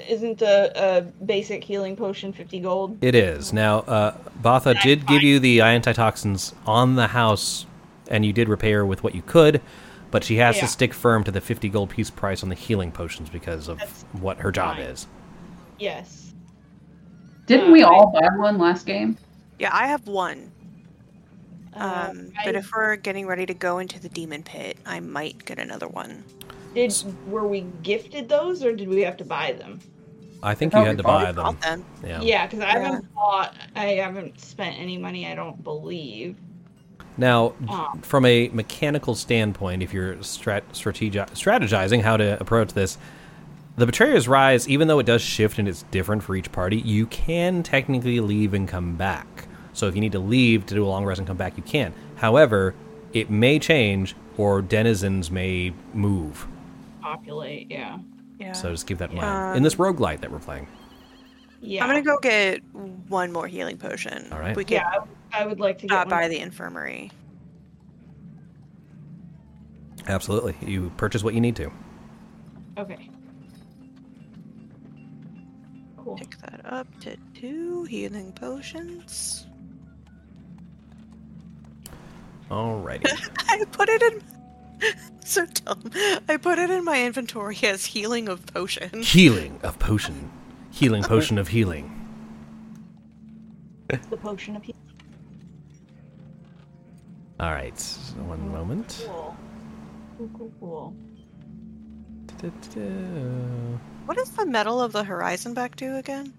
isn't 0.10 0.42
a, 0.42 0.98
a 0.98 1.02
basic 1.24 1.64
healing 1.64 1.95
potion 1.95 2.34
50 2.34 2.60
gold. 2.60 2.98
It 3.02 3.16
is. 3.16 3.53
Now, 3.53 3.80
uh, 3.82 4.18
Batha 4.42 4.82
did 4.82 5.06
give 5.08 5.22
you 5.24 5.40
the 5.40 5.61
antitoxins 5.61 6.53
on 6.66 6.95
the 6.95 7.08
house, 7.08 7.66
and 8.10 8.26
you 8.26 8.34
did 8.34 8.50
repair 8.50 8.86
with 8.86 9.02
what 9.03 9.16
you 9.16 9.22
could, 9.22 9.61
but 10.12 10.24
she 10.24 10.38
has 10.38 10.56
Yeah. 10.56 10.62
to 10.62 10.68
stick 10.68 10.94
firm 10.94 11.24
to 11.24 11.32
the 11.32 11.42
50 11.42 11.70
gold 11.70 11.90
piece 11.90 12.10
price 12.10 12.44
on 12.44 12.50
the 12.50 12.56
healing 12.56 12.92
potions 12.92 13.30
because 13.30 13.68
of 13.68 13.80
That's 13.80 14.04
what 14.14 14.38
her 14.40 14.52
job 14.52 14.78
fine. 14.78 14.86
is. 14.86 15.08
Yes. 15.78 16.34
Didn't 17.46 17.72
we 17.72 17.84
Uh, 17.84 17.90
I- 17.90 17.96
all 17.96 18.12
buy 18.12 18.28
one 18.38 18.58
last 18.58 18.86
game? 18.86 19.18
Yeah, 19.60 19.70
I 19.74 19.88
have 19.88 20.08
one. 20.08 20.52
Uh, 21.76 22.08
Um, 22.10 22.32
but 22.46 22.56
I- 22.56 22.60
if 22.60 22.70
we're 22.76 22.96
getting 22.96 23.28
ready 23.28 23.46
to 23.46 23.54
go 23.54 23.78
into 23.80 24.00
the 24.00 24.10
demon 24.10 24.44
pit, 24.44 24.78
I 24.86 25.00
might 25.00 25.46
get 25.46 25.60
another 25.60 25.88
one. 25.88 26.24
did 26.76 26.94
were 27.28 27.48
we 27.48 27.62
gifted 27.82 28.30
those 28.30 28.64
or 28.64 28.72
did 28.76 28.88
we 28.88 29.02
have 29.02 29.18
to 29.18 29.26
buy 29.26 29.52
them? 29.54 29.80
I 30.44 30.54
think 30.54 30.74
Oh, 30.76 30.80
you 30.82 30.86
had 30.86 30.98
to 30.98 31.04
buy 31.04 31.24
Probably 31.24 31.26
them. 31.34 31.44
bought 31.44 31.62
them. 31.62 31.86
Yeah. 32.06 32.22
Yeah, 32.22 32.46
because 32.46 32.60
I 32.62 32.78
haven't 32.80 33.14
bought. 33.16 33.56
I 33.76 33.86
haven't 33.96 34.40
spent 34.40 34.78
any 34.80 34.96
money. 34.98 35.26
I 35.26 35.34
don't 35.36 35.62
believe. 35.64 36.36
Now, 37.20 37.54
Um, 37.68 38.00
from 38.02 38.26
a 38.26 38.50
mechanical 38.54 39.14
standpoint, 39.14 39.84
if 39.84 39.94
you're 39.94 40.16
strat- 40.16 40.64
strategi- 40.72 41.20
strategizing 41.20 42.02
how 42.02 42.16
to 42.18 42.40
approach 42.40 42.74
this, 42.74 42.98
the 43.76 43.86
Betrayer's 43.86 44.28
Rise, 44.28 44.68
even 44.70 44.88
though 44.88 45.00
it 45.00 45.06
does 45.06 45.22
shift 45.22 45.60
and 45.60 45.68
it's 45.68 45.84
different 45.92 46.24
for 46.24 46.36
each 46.36 46.52
party, 46.52 46.78
you 46.78 47.06
can 47.08 47.62
technically 47.62 48.20
leave 48.22 48.54
and 48.54 48.68
come 48.68 48.96
back. 48.96 49.48
So 49.74 49.88
if 49.88 49.96
you 49.96 50.02
need 50.02 50.14
to 50.14 50.20
leave 50.20 50.66
to 50.68 50.76
do 50.76 50.84
a 50.86 50.88
long 50.88 51.06
rest 51.06 51.20
and 51.20 51.28
come 51.28 51.38
back, 51.38 51.58
you 51.58 51.64
can. 51.64 51.94
However, 52.16 52.74
it 53.14 53.30
may 53.30 53.60
change 53.60 54.16
or 54.38 54.62
denizens 54.62 55.30
may 55.30 55.74
move. 55.94 56.48
Populate, 57.02 57.68
yeah. 57.70 57.98
Yeah. 58.40 58.54
So 58.54 58.72
just 58.72 58.88
keep 58.88 58.98
that 59.00 59.12
in 59.12 59.18
mind. 59.18 59.58
in 59.58 59.64
this 59.64 59.76
roguelite 59.76 60.22
that 60.22 60.32
we're 60.32 60.40
playing. 60.40 60.68
Yeah. 61.62 61.84
I'm 61.84 61.90
gonna 61.90 62.02
go 62.02 62.18
get 62.22 62.62
one 63.10 63.34
more 63.34 63.48
healing 63.48 63.78
potion. 63.78 64.28
All 64.32 64.40
right. 64.40 64.56
We 64.56 64.64
can 64.64 64.76
Yeah, 64.78 65.00
I, 65.33 65.43
I 65.43 65.45
would 65.45 65.59
like 65.59 65.77
to 65.80 65.88
get 65.88 65.93
stop 65.93 66.08
one. 66.08 66.22
by 66.22 66.27
the 66.27 66.40
infirmary. 66.40 67.11
Absolutely. 70.08 70.56
You 70.61 70.91
purchase 70.98 71.24
what 71.24 71.33
you 71.33 71.41
need 71.41 71.56
to. 71.58 71.72
Okay. 72.77 73.09
Cool. 75.98 76.16
Pick 76.16 76.38
that 76.40 76.61
up 76.66 76.88
to 77.01 77.16
two 77.35 77.83
healing 77.83 78.32
potions. 78.32 79.45
Alrighty. 82.49 83.06
I 83.49 83.64
put 83.72 83.90
it 83.90 84.01
in. 84.01 84.24
So 85.25 85.45
dumb. 85.45 85.91
I 86.27 86.38
put 86.38 86.58
it 86.58 86.72
in 86.72 86.83
my 86.83 87.03
inventory 87.06 87.58
as 87.61 87.85
healing 87.85 88.27
of 88.30 88.48
potion. 88.48 89.03
healing 89.03 89.59
of 89.61 89.77
potion. 89.77 90.32
Healing 90.72 91.03
potion 91.03 91.38
of 91.38 91.49
healing. 91.49 91.91
The 93.90 94.17
potion 94.17 94.56
of 94.56 94.64
healing. 94.64 94.89
All 97.40 97.51
right. 97.51 97.80
One 98.26 98.51
moment. 98.51 99.03
Cool. 99.08 99.38
Cool, 100.18 100.30
cool, 100.38 100.51
cool. 100.59 100.93
What 104.06 104.18
is 104.18 104.32
the 104.32 104.45
medal 104.45 104.82
of 104.82 104.92
the 104.92 105.03
horizon 105.03 105.53
back 105.53 105.76
to 105.77 105.98
again? 105.98 106.34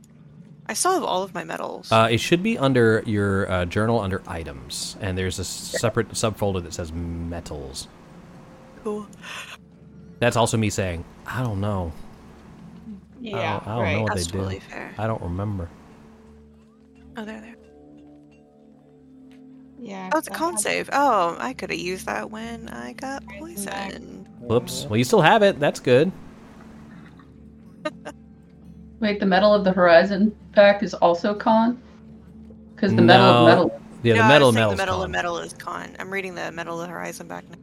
I 0.67 0.75
still 0.75 0.93
have 0.95 1.03
all 1.05 1.23
of 1.23 1.35
my 1.35 1.45
medals. 1.45 1.91
Uh, 1.91 2.09
it 2.11 2.19
should 2.19 2.43
be 2.43 2.57
under 2.59 3.03
your 3.07 3.51
uh, 3.51 3.65
journal 3.65 3.99
under 4.01 4.23
items, 4.27 4.97
and 5.01 5.19
there's 5.19 5.39
a 5.39 5.45
separate 5.45 6.11
subfolder 6.11 6.63
that 6.63 6.73
says 6.75 6.93
metals. 6.93 7.89
cool. 8.85 9.07
That's 10.21 10.37
also 10.37 10.57
me 10.57 10.71
saying, 10.71 11.05
I 11.27 11.43
don't 11.43 11.61
know. 11.61 11.93
Yeah, 13.21 13.37
I 13.37 13.43
don't, 13.53 13.69
I 13.69 13.75
don't 13.75 13.83
right. 13.83 13.93
know 13.97 14.03
what 14.03 14.15
That's 14.15 14.27
they 14.27 14.33
do. 14.33 14.39
totally 14.39 14.61
fair. 14.61 14.95
I 14.99 15.07
don't 15.07 15.23
remember. 15.23 15.69
Oh, 17.17 17.25
there, 17.25 17.41
there. 17.41 17.57
Yeah. 19.81 20.11
Oh, 20.13 20.19
it's 20.19 20.29
a 20.29 20.31
con 20.31 20.59
save. 20.59 20.91
Oh, 20.93 21.37
I 21.39 21.53
could 21.55 21.71
have 21.71 21.79
used 21.79 22.07
that 22.07 22.31
when 22.31 22.69
I 22.69 22.93
got 22.93 23.23
Right, 23.27 23.29
back. 23.31 23.39
poisoned. 23.41 24.29
Whoops. 24.41 24.87
Well, 24.89 24.97
you 24.99 25.05
still 25.05 25.23
have 25.23 25.43
it. 25.43 25.59
That's 25.59 25.81
good. 25.81 26.13
Wait, 29.01 29.19
the 29.21 29.27
Metal 29.27 29.55
of 29.55 29.65
the 29.65 29.73
Horizon 29.73 30.35
pack 30.53 30.83
is 30.83 30.93
also 30.95 31.35
con? 31.35 31.81
Because 32.75 32.95
the 32.95 33.03
Metal 33.03 33.27
No. 33.27 33.39
of 33.41 33.47
Metal. 33.49 33.81
Yeah, 34.03 34.15
no, 34.15 34.23
the 34.23 34.29
metal 34.29 34.47
I 34.47 34.51
was 34.51 34.55
saying 34.55 34.67
metal. 34.69 34.71
the 34.77 34.77
metal 34.77 35.03
of 35.03 35.11
metal 35.11 35.39
is 35.39 35.53
con. 35.55 35.97
I'm 35.99 36.11
reading 36.11 36.35
the 36.35 36.51
metal 36.53 36.81
of 36.81 36.87
the 36.87 36.93
horizon 36.93 37.29
back 37.29 37.45
now. 37.51 37.57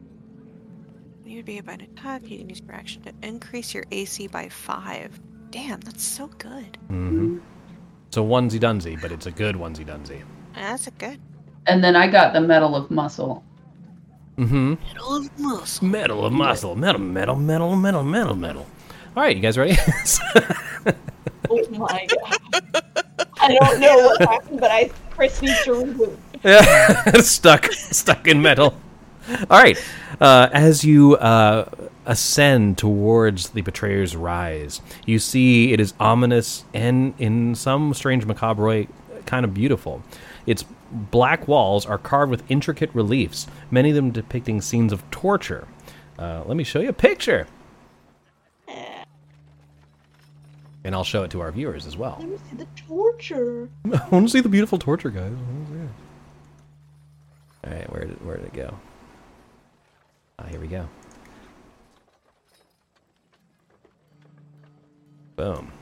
You 1.26 1.36
would 1.38 1.46
be 1.46 1.60
by 1.60 1.72
an 1.72 1.80
attack, 1.80 2.28
you 2.30 2.38
can 2.38 2.48
use 2.48 2.60
your 2.64 2.74
action 2.76 3.02
to 3.02 3.12
increase 3.24 3.74
your 3.74 3.82
AC 3.90 4.28
by 4.28 4.48
five. 4.48 5.20
Damn, 5.50 5.80
that's 5.80 6.04
so 6.04 6.28
good. 6.38 6.78
Mm-hmm. 6.84 7.38
It's 8.06 8.16
a 8.16 8.20
onesie 8.20 8.60
dunsy, 8.60 8.94
but 8.96 9.10
it's 9.10 9.26
a 9.26 9.32
good 9.32 9.56
onesie 9.56 9.84
dunsy. 9.84 10.22
That's 10.54 10.86
a 10.86 10.92
good 10.92 11.20
And 11.68 11.84
then 11.84 11.94
I 11.94 12.08
got 12.08 12.32
the 12.32 12.40
Metal 12.40 12.74
of 12.74 12.90
Muscle. 12.90 13.44
Mm-hmm. 14.38 14.74
metal 14.86 15.16
of 15.16 15.38
muscle. 15.38 15.86
Metal 15.86 16.24
of 16.24 16.32
muscle. 16.32 16.76
Metal, 16.76 17.00
metal, 17.00 17.36
metal, 17.36 17.76
metal, 17.76 18.04
metal, 18.04 18.36
metal. 18.36 18.66
All 19.16 19.22
right, 19.22 19.34
you 19.36 19.42
guys 19.42 19.58
ready? 19.58 19.76
Oh 21.50 21.66
my 21.70 22.06
god. 22.06 22.84
I 23.40 23.54
don't 23.54 23.80
know 23.80 23.96
what 23.96 24.20
happened, 24.20 24.60
but 24.60 24.70
I 24.70 24.90
Chris 25.10 25.40
needs 25.40 25.62
to 25.64 25.70
reboot. 25.70 26.16
Yeah, 26.44 27.12
stuck, 27.22 27.72
stuck 27.72 28.26
in 28.28 28.42
metal. 28.42 28.78
All 29.50 29.58
right. 29.58 29.78
Uh, 30.20 30.48
as 30.52 30.84
you 30.84 31.16
uh, 31.16 31.70
ascend 32.06 32.78
towards 32.78 33.50
the 33.50 33.62
betrayer's 33.62 34.14
rise, 34.14 34.80
you 35.06 35.18
see 35.18 35.72
it 35.72 35.80
is 35.80 35.94
ominous 35.98 36.64
and, 36.74 37.14
in 37.18 37.54
some 37.54 37.94
strange 37.94 38.26
macabre 38.26 38.66
way, 38.66 38.88
kind 39.26 39.44
of 39.44 39.54
beautiful. 39.54 40.02
Its 40.46 40.64
black 40.92 41.48
walls 41.48 41.86
are 41.86 41.98
carved 41.98 42.30
with 42.30 42.42
intricate 42.50 42.90
reliefs, 42.94 43.46
many 43.70 43.90
of 43.90 43.96
them 43.96 44.10
depicting 44.10 44.60
scenes 44.60 44.92
of 44.92 45.08
torture. 45.10 45.66
Uh, 46.18 46.42
let 46.46 46.56
me 46.56 46.64
show 46.64 46.80
you 46.80 46.88
a 46.88 46.92
picture, 46.92 47.46
and 50.84 50.94
I'll 50.94 51.04
show 51.04 51.22
it 51.24 51.30
to 51.32 51.40
our 51.40 51.52
viewers 51.52 51.86
as 51.86 51.96
well. 51.96 52.16
Let 52.20 52.28
me 52.28 52.38
see 52.50 52.56
the 52.56 52.66
torture. 52.76 53.68
I 53.86 54.08
want 54.10 54.26
to 54.26 54.32
see 54.32 54.40
the 54.40 54.48
beautiful 54.48 54.78
torture, 54.78 55.10
guys. 55.10 55.32
I 55.32 55.52
wanna 55.52 55.66
see 55.66 55.74
it. 55.74 55.90
All 57.64 57.72
right, 57.72 57.92
where 57.92 58.04
did 58.04 58.24
where 58.26 58.36
did 58.36 58.46
it 58.46 58.52
go? 58.54 58.78
Ah, 60.38 60.44
here 60.46 60.60
we 60.60 60.68
go. 60.68 60.88
Boom. 65.36 65.72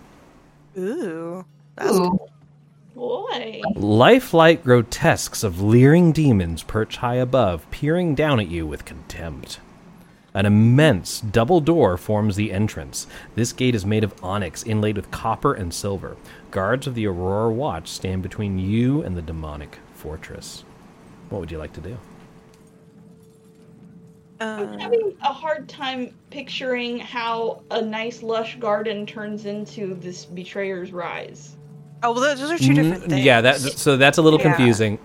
Ooh. 0.79 1.45
That's 1.77 1.93
Ooh. 1.93 2.19
Boy. 2.97 3.61
Lifelike 3.75 4.65
grotesques 4.65 5.45
of 5.45 5.61
leering 5.61 6.13
demons 6.13 6.63
perch 6.63 6.97
high 6.97 7.17
above, 7.17 7.71
peering 7.71 8.15
down 8.15 8.41
at 8.41 8.49
you 8.49 8.67
with 8.67 8.87
contempt. 8.87 9.61
An 10.33 10.47
immense 10.47 11.21
double 11.21 11.61
door 11.61 11.99
forms 11.99 12.37
the 12.37 12.51
entrance. 12.51 13.07
This 13.35 13.53
gate 13.53 13.75
is 13.75 13.85
made 13.85 14.03
of 14.03 14.15
onyx 14.25 14.63
inlaid 14.63 14.97
with 14.97 15.11
copper 15.11 15.53
and 15.53 15.75
silver. 15.75 16.17
Guards 16.51 16.87
of 16.87 16.95
the 16.95 17.07
Aurora 17.07 17.53
Watch 17.53 17.89
stand 17.89 18.23
between 18.23 18.59
you 18.59 19.03
and 19.03 19.15
the 19.15 19.21
demonic 19.21 19.79
fortress. 19.93 20.65
What 21.29 21.41
would 21.41 21.51
you 21.51 21.59
like 21.59 21.75
to 21.75 21.83
do? 21.83 21.99
I'm 24.41 24.69
uh, 24.71 24.79
having 24.79 25.15
a 25.21 25.35
hard 25.35 25.69
time 25.69 26.15
picturing 26.31 26.99
how 26.99 27.63
a 27.71 27.83
nice 27.83 28.23
lush 28.23 28.57
garden 28.57 29.05
turns 29.05 29.45
into 29.45 29.97
this 29.97 30.25
betrayer's 30.25 30.93
rise. 30.93 31.57
Oh, 32.03 32.13
well, 32.13 32.21
those 32.37 32.51
are 32.51 32.59
two 32.59 32.75
different 32.75 33.05
things. 33.05 33.25
Yeah, 33.25 33.41
that 33.41 33.61
so 33.61 33.97
that's 33.97 34.19
a 34.19 34.23
little 34.23 34.39
Yeah. 34.39 34.55
confusing. 34.55 34.99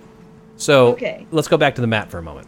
So 0.57 0.89
Okay. 0.89 1.25
let's 1.31 1.47
go 1.47 1.57
back 1.57 1.75
to 1.75 1.81
the 1.81 1.87
map 1.87 2.09
for 2.09 2.17
a 2.17 2.21
moment. 2.23 2.47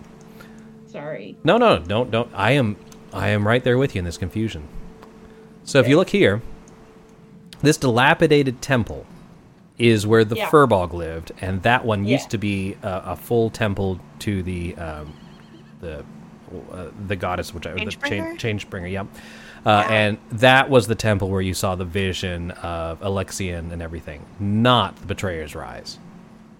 Sorry. 0.88 1.36
No, 1.44 1.58
no, 1.58 1.80
don't, 1.80 2.12
don't. 2.12 2.30
I 2.36 2.52
am, 2.52 2.76
I 3.12 3.30
am 3.30 3.48
right 3.48 3.64
there 3.64 3.78
with 3.78 3.96
you 3.96 4.00
in 4.00 4.06
this 4.06 4.18
confusion. 4.18 4.68
So 5.64 5.80
if 5.80 5.88
you 5.88 5.96
look 5.98 6.10
here, 6.10 6.42
this 7.62 7.78
dilapidated 7.78 8.62
temple 8.62 9.06
is 9.80 10.06
where 10.06 10.24
the 10.24 10.36
Yeah. 10.36 10.50
Furbolg 10.50 10.94
lived, 10.94 11.32
and 11.42 11.64
that 11.64 11.84
one 11.86 12.04
Yeah. 12.06 12.18
used 12.18 12.30
to 12.32 12.38
be 12.38 12.76
a, 12.84 13.02
a 13.08 13.16
full 13.16 13.50
temple 13.50 14.00
to 14.20 14.44
the 14.44 14.76
um, 14.76 15.14
the 15.82 16.00
uh, 16.72 16.86
the 17.08 17.16
goddess, 17.16 17.54
which 17.54 17.66
I 17.66 17.74
the 17.74 17.80
Changebringer? 17.86 18.38
change 18.38 18.70
bringer. 18.70 18.88
Yep. 18.88 19.08
Uh. 19.66 19.86
And 19.90 20.18
that 20.32 20.70
was 20.70 20.88
the 20.88 20.96
temple 20.96 21.30
where 21.30 21.42
you 21.42 21.54
saw 21.54 21.76
the 21.76 21.86
vision 21.86 22.52
of 22.52 23.00
Alyxian 23.00 23.72
and 23.72 23.82
everything, 23.82 24.26
not 24.40 24.96
the 24.98 25.06
Betrayer's 25.06 25.56
Rise. 25.56 26.00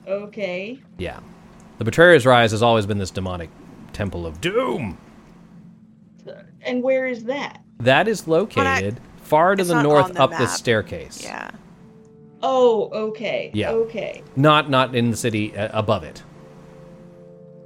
Okay. 0.08 0.80
Yeah. 0.98 1.20
The 1.80 1.84
Betrayer's 1.86 2.26
Rise 2.26 2.52
has 2.52 2.62
always 2.64 2.86
been 2.86 2.98
this 3.00 3.12
demonic 3.12 3.50
temple 3.92 4.26
of 4.26 4.40
doom. 4.42 4.98
And 6.62 6.82
where 6.82 7.08
is 7.08 7.26
that? 7.26 7.62
That 7.80 8.08
is 8.08 8.28
located 8.28 9.02
far 9.18 9.56
to 9.56 9.64
the 9.64 9.82
north 9.82 10.14
the 10.14 10.22
up 10.22 10.32
the 10.32 10.40
map. 10.40 10.50
staircase. 10.50 11.24
Yeah. 11.24 11.52
Oh, 12.42 12.90
okay. 13.10 13.52
Yeah. 13.54 13.72
Okay. 13.72 14.24
Not 14.36 14.70
not 14.70 14.96
in 14.96 15.12
the 15.12 15.18
city 15.18 15.56
uh, 15.58 15.78
above 15.78 16.04
it. 16.04 16.24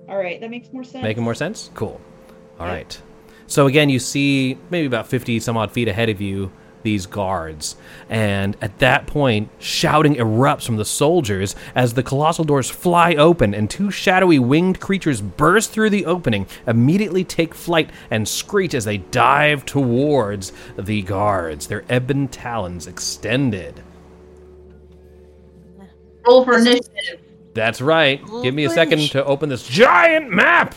All 0.09 0.17
right, 0.17 0.40
that 0.40 0.49
makes 0.49 0.72
more 0.72 0.83
sense. 0.83 1.03
Making 1.03 1.24
more 1.24 1.35
sense? 1.35 1.69
Cool. 1.74 1.99
All 2.59 2.66
Yep. 2.67 2.75
right. 2.75 3.01
So 3.48 3.66
again, 3.67 3.90
you 3.90 4.00
see 4.00 4.58
maybe 4.69 4.85
about 4.85 5.08
50 5.08 5.40
some 5.40 5.58
odd 5.58 5.72
feet 5.72 5.88
ahead 5.88 6.09
of 6.09 6.22
you 6.22 6.51
these 6.84 7.06
guards. 7.06 7.76
And 8.09 8.56
at 8.61 8.80
that 8.80 9.08
point, 9.08 9.50
shouting 9.59 10.16
erupts 10.16 10.66
from 10.66 10.77
the 10.77 10.85
soldiers 10.85 11.56
as 11.76 11.93
the 11.93 12.03
colossal 12.03 12.45
doors 12.45 12.69
fly 12.69 13.16
open 13.16 13.53
and 13.53 13.69
two 13.69 13.92
shadowy 13.92 14.40
winged 14.40 14.80
creatures 14.80 15.19
burst 15.19 15.72
through 15.72 15.90
the 15.90 16.06
opening, 16.06 16.48
immediately 16.66 17.24
take 17.26 17.53
flight 17.53 17.90
and 18.09 18.27
screech 18.27 18.74
as 18.74 18.85
they 18.85 18.98
dive 18.98 19.66
towards 19.66 20.53
the 20.77 21.01
guards, 21.01 21.67
their 21.67 21.84
ebon 21.92 22.30
talons 22.30 22.88
extended. 22.88 23.84
Roll 26.26 26.45
for 26.45 26.58
initiative. 26.58 27.22
That's 27.53 27.82
right. 27.82 28.22
Give 28.43 28.53
me 28.53 28.66
a 28.66 28.69
second 28.69 29.00
to 29.11 29.26
open 29.26 29.50
this 29.50 29.67
giant 29.67 30.30
map. 30.30 30.76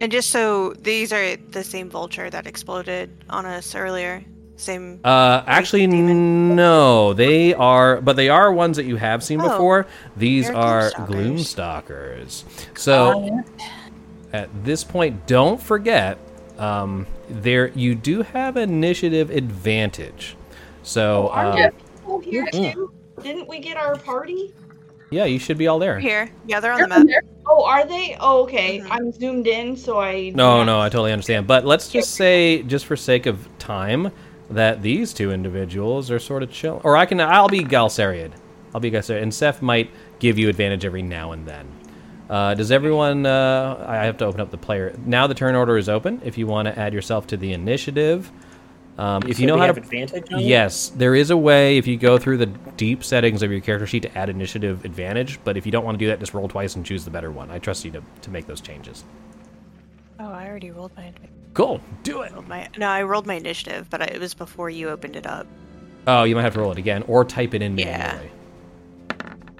And 0.00 0.10
just 0.10 0.30
so 0.30 0.72
these 0.74 1.12
are 1.12 1.36
the 1.36 1.62
same 1.62 1.90
vulture 1.90 2.30
that 2.30 2.46
exploded 2.46 3.10
on 3.28 3.44
us 3.46 3.74
earlier. 3.74 4.24
Same. 4.56 5.00
Uh, 5.04 5.42
actually, 5.46 5.86
no. 5.86 7.14
They 7.14 7.54
are, 7.54 8.00
but 8.00 8.16
they 8.16 8.28
are 8.28 8.52
ones 8.52 8.76
that 8.76 8.84
you 8.84 8.96
have 8.96 9.22
seen 9.24 9.40
Oh. 9.40 9.48
before. 9.48 9.86
These 10.16 10.48
They're 10.48 10.56
are 10.56 10.90
Gloomstalkers. 10.90 12.44
Gloomstalkers. 12.44 12.78
So, 12.78 13.42
at 14.32 14.48
this 14.64 14.84
point, 14.84 15.26
don't 15.26 15.60
forget, 15.62 16.18
um, 16.58 17.06
there 17.28 17.68
you 17.68 17.94
do 17.94 18.22
have 18.22 18.56
initiative 18.58 19.30
advantage. 19.30 20.36
So, 20.82 21.28
Aren't 21.28 21.50
um, 21.52 21.56
there 21.56 21.72
people 21.72 22.18
here 22.20 22.46
Mm. 22.52 22.72
too? 22.74 22.92
Didn't 23.22 23.48
we 23.48 23.60
get 23.60 23.76
our 23.78 23.96
party? 23.96 24.52
Yeah, 25.10 25.24
you 25.24 25.38
should 25.38 25.58
be 25.58 25.66
all 25.66 25.78
there. 25.78 25.98
Here. 25.98 26.30
Yeah, 26.46 26.60
they're 26.60 26.72
on 26.72 26.78
They're 26.78 26.88
the 26.88 26.94
map. 27.04 27.06
there. 27.06 27.22
Oh, 27.48 27.64
are 27.64 27.84
they? 27.84 28.16
Oh, 28.20 28.42
okay. 28.44 28.78
Mhm. 28.78 28.86
I'm 28.90 29.12
zoomed 29.12 29.46
in, 29.48 29.76
so 29.76 29.98
I. 29.98 30.30
No, 30.34 30.62
no, 30.62 30.80
I 30.80 30.88
totally 30.88 31.12
understand. 31.12 31.46
But 31.48 31.64
let's 31.66 31.88
just 31.88 32.14
say, 32.14 32.62
just 32.62 32.86
for 32.86 32.96
sake 32.96 33.26
of 33.26 33.48
time, 33.58 34.12
that 34.50 34.82
these 34.82 35.12
two 35.12 35.32
individuals 35.32 36.10
are 36.10 36.18
sort 36.20 36.42
of 36.44 36.50
chill. 36.52 36.80
Or 36.84 36.96
I 36.96 37.06
can, 37.06 37.20
I'll 37.20 37.48
be 37.48 37.60
Galsariad. 37.64 38.32
I'll 38.72 38.80
be 38.80 38.90
Galsariad, 38.90 39.22
and 39.22 39.34
Seth 39.34 39.62
might 39.62 39.90
give 40.20 40.38
you 40.38 40.48
advantage 40.48 40.84
every 40.84 41.02
now 41.02 41.32
and 41.32 41.46
then. 41.46 41.66
Uh, 42.28 42.54
does 42.54 42.70
everyone? 42.70 43.26
Uh, 43.26 43.84
I 43.88 43.96
have 44.04 44.16
to 44.18 44.24
open 44.26 44.40
up 44.40 44.52
the 44.52 44.56
player 44.58 44.94
now. 45.04 45.26
The 45.26 45.34
turn 45.34 45.56
order 45.56 45.76
is 45.76 45.88
open. 45.88 46.20
If 46.24 46.38
you 46.38 46.46
want 46.46 46.66
to 46.66 46.78
add 46.78 46.94
yourself 46.94 47.26
to 47.28 47.36
the 47.36 47.52
initiative, 47.52 48.30
um, 49.00 49.22
if 49.26 49.36
So 49.36 49.40
you 49.40 49.46
know 49.46 49.56
how 49.56 49.64
have 49.64 49.76
to 49.76 49.80
advantage 49.80 50.30
on 50.30 50.40
it? 50.40 50.44
Yes, 50.44 50.90
there 50.90 51.14
is 51.14 51.30
a 51.30 51.36
way 51.36 51.78
if 51.78 51.86
you 51.86 51.96
go 51.96 52.18
through 52.18 52.36
the 52.36 52.46
deep 52.46 53.02
settings 53.02 53.42
of 53.42 53.50
your 53.50 53.60
character 53.60 53.86
sheet 53.86 54.02
to 54.02 54.18
add 54.18 54.28
initiative 54.28 54.84
advantage, 54.84 55.40
but 55.42 55.56
if 55.56 55.64
you 55.64 55.72
don't 55.72 55.86
want 55.86 55.98
to 55.98 56.04
do 56.04 56.08
that, 56.08 56.20
just 56.20 56.34
roll 56.34 56.48
twice 56.48 56.76
and 56.76 56.84
choose 56.84 57.02
the 57.02 57.10
better 57.10 57.30
one. 57.30 57.50
I 57.50 57.58
trust 57.58 57.82
you 57.86 57.90
to, 57.92 58.02
to 58.20 58.30
make 58.30 58.46
those 58.46 58.60
changes. 58.60 59.04
Oh, 60.18 60.30
I 60.30 60.46
already 60.46 60.70
rolled 60.70 60.94
my, 60.96 61.04
initiative. 61.04 61.30
Cool, 61.54 61.80
do 62.02 62.20
it. 62.20 62.32
rolled 62.32 62.46
my. 62.46 62.68
No, 62.76 62.88
I 62.88 63.02
rolled 63.02 63.26
my 63.26 63.34
initiative, 63.34 63.88
but 63.88 64.02
I, 64.02 64.04
it 64.04 64.20
was 64.20 64.34
before 64.34 64.68
you 64.68 64.90
opened 64.90 65.16
it 65.16 65.26
up. 65.26 65.46
Oh, 66.06 66.24
you 66.24 66.34
might 66.34 66.42
have 66.42 66.52
to 66.54 66.60
roll 66.60 66.72
it 66.72 66.78
again 66.78 67.02
or 67.08 67.24
type 67.24 67.54
it 67.54 67.62
in 67.62 67.78
Yeah. 67.78 68.20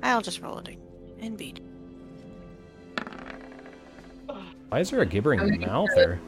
I'll 0.02 0.20
just 0.20 0.42
roll 0.42 0.58
it 0.58 0.76
in 1.18 1.36
beat. 1.36 1.60
Why 4.68 4.80
is 4.80 4.90
there 4.90 5.00
a 5.00 5.06
gibbering 5.06 5.40
I'm 5.40 5.60
mouth 5.60 5.88
there? 5.94 6.20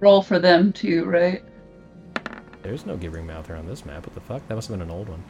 Roll 0.00 0.22
for 0.22 0.38
them 0.38 0.72
too, 0.72 1.04
right? 1.04 1.42
There's 2.66 2.84
no 2.84 2.96
gibbering 2.96 3.28
mouth 3.28 3.46
here 3.46 3.54
on 3.54 3.64
this 3.64 3.86
map. 3.86 4.04
What 4.06 4.14
the 4.14 4.20
fuck? 4.20 4.48
That 4.48 4.56
must 4.56 4.66
have 4.66 4.76
been 4.76 4.88
an 4.88 4.92
old 4.92 5.08
one. 5.08 5.22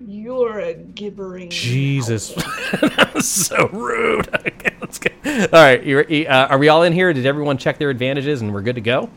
You're 0.00 0.58
a 0.60 0.72
gibbering. 0.72 1.50
Jesus, 1.50 2.30
that 2.34 3.10
was 3.14 3.28
so 3.28 3.68
rude. 3.68 4.26
Okay, 4.46 4.74
let's 4.80 4.98
go. 4.98 5.10
All 5.52 5.62
right, 5.62 5.84
you're, 5.84 6.06
uh, 6.10 6.46
are 6.46 6.56
we 6.56 6.68
all 6.68 6.82
in 6.84 6.94
here? 6.94 7.12
Did 7.12 7.26
everyone 7.26 7.58
check 7.58 7.78
their 7.78 7.90
advantages 7.90 8.40
and 8.40 8.54
we're 8.54 8.62
good 8.62 8.76
to 8.76 8.80
go? 8.80 9.10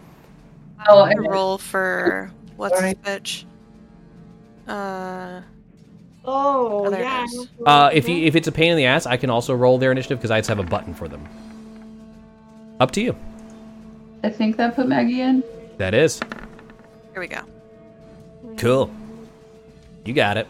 Oh, 0.89 0.99
I 0.99 1.13
roll 1.13 1.57
for 1.57 2.29
what's 2.57 2.77
Sorry. 2.77 2.93
this 3.05 3.19
bitch? 3.19 3.45
Uh, 4.67 5.41
Oh, 6.25 6.87
Oh, 6.87 6.91
yeah. 6.91 7.25
Uh, 7.65 7.89
if 7.93 8.09
you 8.09 8.17
if 8.25 8.35
it's 8.35 8.49
a 8.49 8.51
pain 8.51 8.71
in 8.71 8.77
the 8.77 8.85
ass, 8.85 9.05
I 9.05 9.15
can 9.15 9.29
also 9.29 9.55
roll 9.55 9.77
their 9.77 9.93
initiative 9.93 10.19
because 10.19 10.31
I 10.31 10.39
just 10.39 10.49
have 10.49 10.59
a 10.59 10.63
button 10.63 10.93
for 10.93 11.07
them. 11.07 11.25
Up 12.81 12.91
to 12.91 13.01
you. 13.01 13.15
I 14.23 14.29
think 14.29 14.57
that 14.57 14.75
put 14.75 14.87
Maggie 14.87 15.21
in. 15.21 15.41
That 15.77 15.93
is 15.93 16.19
here 17.21 17.43
we 18.41 18.53
go. 18.53 18.55
cool. 18.57 18.91
You 20.05 20.13
got 20.13 20.37
it. 20.37 20.47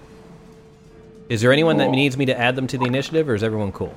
Is 1.28 1.42
there 1.42 1.52
anyone 1.52 1.78
that 1.78 1.90
needs 1.92 2.18
me 2.18 2.26
to 2.28 2.38
add 2.40 2.56
them 2.56 2.68
to 2.68 2.78
the 2.78 2.86
initiative, 2.86 3.30
or 3.30 3.36
is 3.36 3.44
everyone 3.44 3.72
cool? 3.72 3.94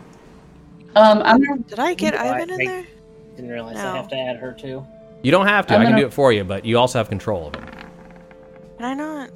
Um, 0.94 1.22
I'm 1.22 1.42
gonna 1.42 1.60
Did 1.62 1.78
I 1.78 1.94
get 1.94 2.14
No, 2.14 2.20
I 2.20 2.34
Ivan 2.34 2.50
in 2.50 2.56
think- 2.56 2.70
there? 2.70 2.84
Didn't 3.36 3.50
realize 3.50 3.76
No. 3.76 3.92
I 3.92 3.96
have 3.96 4.08
to 4.08 4.16
add 4.16 4.36
her 4.36 4.52
too. 4.52 4.86
You 5.22 5.30
don't 5.30 5.46
have 5.46 5.66
to. 5.68 5.74
I'm 5.74 5.80
I 5.80 5.84
can 5.84 5.92
gonna- 5.92 6.02
do 6.02 6.06
it 6.08 6.12
for 6.12 6.32
you, 6.32 6.44
but 6.44 6.64
you 6.64 6.78
also 6.78 6.98
have 6.98 7.08
control 7.08 7.46
of 7.46 7.52
them. 7.54 7.64
Can 8.76 8.86
I 8.86 8.94
not? 8.94 9.30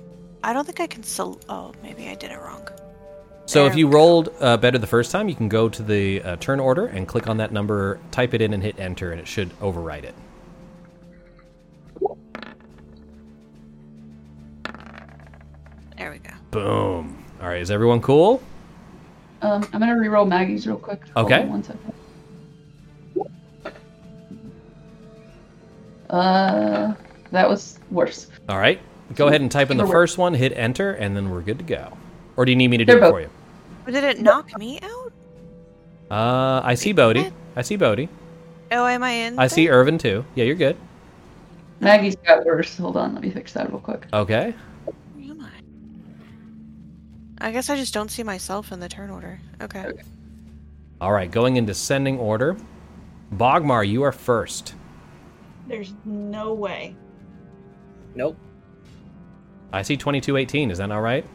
I 0.45 0.53
don't 0.53 0.65
think 0.67 0.81
I 0.81 0.87
can. 0.87 1.03
Sol- 1.03 1.41
oh, 1.49 1.73
maybe 1.83 2.09
I 2.09 2.15
did 2.15 2.31
it 2.31 2.39
wrong. 2.41 2.69
So 3.47 3.65
if 3.65 3.73
There 3.73 3.79
you 3.79 3.87
we 3.87 3.93
go. 3.93 3.99
rolled 3.99 4.29
uh, 4.41 4.57
better 4.57 4.77
the 4.79 4.87
first 4.89 5.11
time, 5.13 5.29
you 5.29 5.35
can 5.35 5.49
go 5.49 5.69
to 5.69 5.83
the 5.83 6.21
uh, 6.23 6.37
turn 6.37 6.61
order 6.61 6.87
and 6.87 7.07
click 7.09 7.29
on 7.29 7.37
that 7.39 7.53
number, 7.53 8.01
type 8.11 8.35
it 8.35 8.43
in, 8.43 8.53
and 8.53 8.63
hit 8.63 8.79
enter, 8.79 9.13
and 9.13 9.21
it 9.21 9.27
should 9.29 9.51
overwrite 9.61 10.03
it. 10.05 10.15
There 15.97 16.11
we 16.11 16.19
go. 16.19 16.31
Boom. 16.51 17.25
All 17.41 17.49
right, 17.49 17.61
is 17.61 17.71
everyone 17.71 18.01
cool? 18.01 18.43
um, 19.43 19.63
I'm 19.73 19.81
gonna 19.81 19.99
re-roll 19.99 20.25
Maggie's 20.27 20.67
real 20.67 20.77
quick. 20.79 21.03
Okay. 21.17 21.43
on 21.43 21.49
one 21.51 21.63
second. 21.63 21.93
Uh, 26.11 26.95
that 27.33 27.49
was 27.49 27.79
worse. 27.91 28.29
All 28.49 28.59
right, 28.59 28.81
go 29.15 29.27
ahead 29.29 29.41
and 29.41 29.51
type 29.51 29.71
in 29.71 29.77
the 29.77 29.83
Either 29.85 29.93
first 29.93 30.19
one, 30.19 30.35
hit 30.35 30.53
enter, 30.57 30.93
and 30.93 31.17
then 31.17 31.31
we're 31.31 31.43
good 31.43 31.59
to 31.59 31.65
go. 31.65 31.97
Or 32.37 32.45
do 32.45 32.53
you 32.53 32.57
need 32.57 32.69
me 32.69 32.77
to 32.77 32.85
do 32.85 32.93
They're 32.93 32.99
it 32.99 33.01
both- 33.01 33.13
for 33.13 33.21
you? 33.21 33.31
But 33.85 33.95
did 33.95 34.05
it 34.05 34.21
knock 34.21 34.57
me 34.59 34.81
out? 34.83 35.13
Uh, 36.11 36.61
I 36.65 36.75
see 36.75 36.93
Bodhi. 36.93 37.31
I 37.57 37.63
see 37.63 37.77
Bodhi. 37.77 38.09
Oh, 38.73 38.85
am 38.87 39.03
I 39.03 39.11
in? 39.11 39.39
I 39.39 39.47
see? 39.47 39.69
Irvin 39.69 39.97
too. 39.99 40.25
Yeah, 40.35 40.45
you're 40.45 40.57
good. 40.57 40.77
Maggie's 41.81 42.17
got 42.17 42.45
worse. 42.45 42.77
Hold 42.79 42.97
on, 42.97 43.15
let 43.15 43.23
me 43.23 43.31
fix 43.31 43.53
that 43.53 43.69
real 43.71 43.79
quick. 43.81 44.07
Okay. 44.13 44.55
Where 47.39 47.47
am 47.47 47.47
I? 47.47 47.49
I 47.49 47.53
guess 47.53 47.71
I 47.71 47.77
just 47.77 47.95
don't 47.95 48.11
see 48.11 48.23
myself 48.23 48.73
in 48.73 48.81
the 48.81 48.89
turn 48.89 49.11
order. 49.11 49.41
Okay. 49.63 49.85
Okay. 49.87 50.03
All 51.01 51.13
right, 51.13 51.31
going 51.31 51.57
in 51.57 51.67
descending 51.67 52.19
order. 52.19 52.57
Bogmar, 53.35 53.87
you 53.87 54.03
are 54.03 54.13
first. 54.13 54.75
There's 55.67 55.93
no 56.05 56.55
way. 56.55 56.95
Nope. 58.15 58.37
I 59.73 59.83
see 59.83 59.97
2218. 59.97 60.71
Is 60.71 60.79
that 60.79 60.87
not 60.87 60.99
right? 60.99 61.27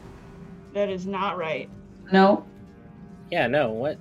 That 0.74 0.88
is 0.88 1.06
not 1.06 1.36
right. 1.36 1.68
No, 2.10 2.44
Yeah, 3.30 3.46
no, 3.46 3.70
what? 3.70 3.98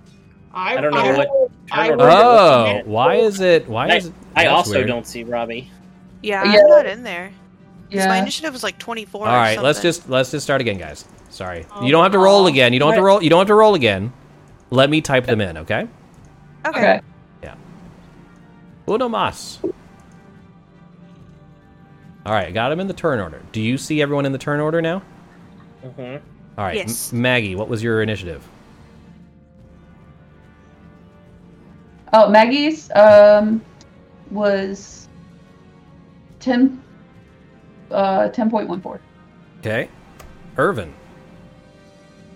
I, 0.53 0.75
I 0.77 0.81
don't 0.81 0.91
know 0.93 0.99
I 0.99 1.13
what 1.17 1.27
rolled- 1.27 1.51
I 1.71 1.89
order 1.91 2.05
rolled- 2.05 2.67
it. 2.77 2.85
Oh, 2.85 2.89
why 2.89 3.15
is 3.15 3.39
it? 3.39 3.67
Why 3.69 3.87
I, 3.87 3.95
is 3.97 4.07
it? 4.07 4.13
I 4.35 4.47
also 4.47 4.71
weird. 4.71 4.87
don't 4.87 5.05
see 5.07 5.23
Robbie. 5.23 5.69
Yeah, 6.23 6.43
Yeah. 6.43 6.59
I'm 6.61 6.67
not 6.69 6.85
in 6.87 7.03
there. 7.03 7.31
'Cause 7.91 8.07
My 8.07 8.17
initiative 8.17 8.51
was 8.53 8.63
like 8.63 8.77
24. 8.79 9.27
All 9.27 9.33
right, 9.35 9.57
or 9.57 9.61
let's 9.61 9.81
just 9.81 10.09
let's 10.09 10.31
just 10.31 10.43
start 10.45 10.61
again, 10.61 10.77
guys. 10.77 11.05
Sorry, 11.31 11.65
Oh, 11.75 11.85
you 11.85 11.91
don't 11.91 12.03
have 12.03 12.11
to 12.11 12.19
roll 12.19 12.43
no. 12.43 12.47
again. 12.49 12.73
You 12.73 12.79
don't 12.79 12.89
have 12.89 12.97
to 12.97 13.03
roll. 13.03 13.23
You 13.23 13.29
don't 13.29 13.39
have 13.39 13.47
to 13.47 13.55
roll 13.55 13.73
again. 13.73 14.13
Let 14.69 14.89
me 14.89 15.01
type 15.01 15.25
them 15.25 15.41
in, 15.41 15.57
okay? 15.59 15.87
Okay. 16.65 16.99
Okay. 17.43 17.55
Uno 18.87 19.07
mas. 19.09 19.59
All 22.25 22.33
right, 22.33 22.47
I 22.47 22.51
got 22.51 22.69
them 22.69 22.79
in 22.79 22.87
the 22.87 22.93
turn 22.93 23.19
order. 23.19 23.41
Do 23.51 23.61
you 23.61 23.77
see 23.77 24.01
everyone 24.01 24.25
in 24.25 24.31
the 24.31 24.37
turn 24.37 24.59
order 24.59 24.81
now? 24.81 25.01
hmm 25.81 26.01
All 26.57 26.65
right, 26.65 26.75
Yes. 26.75 27.11
M- 27.11 27.21
Maggie, 27.21 27.55
what 27.55 27.67
was 27.67 27.81
your 27.81 28.01
initiative? 28.01 28.47
Oh, 32.13 32.29
Maggie's 32.29 32.91
um 32.93 33.61
was 34.29 35.07
ten 36.39 36.81
uh 37.89 38.27
ten 38.29 38.49
point 38.49 38.67
one 38.67 38.81
four. 38.81 38.99
Okay, 39.59 39.89
Irvin, 40.57 40.93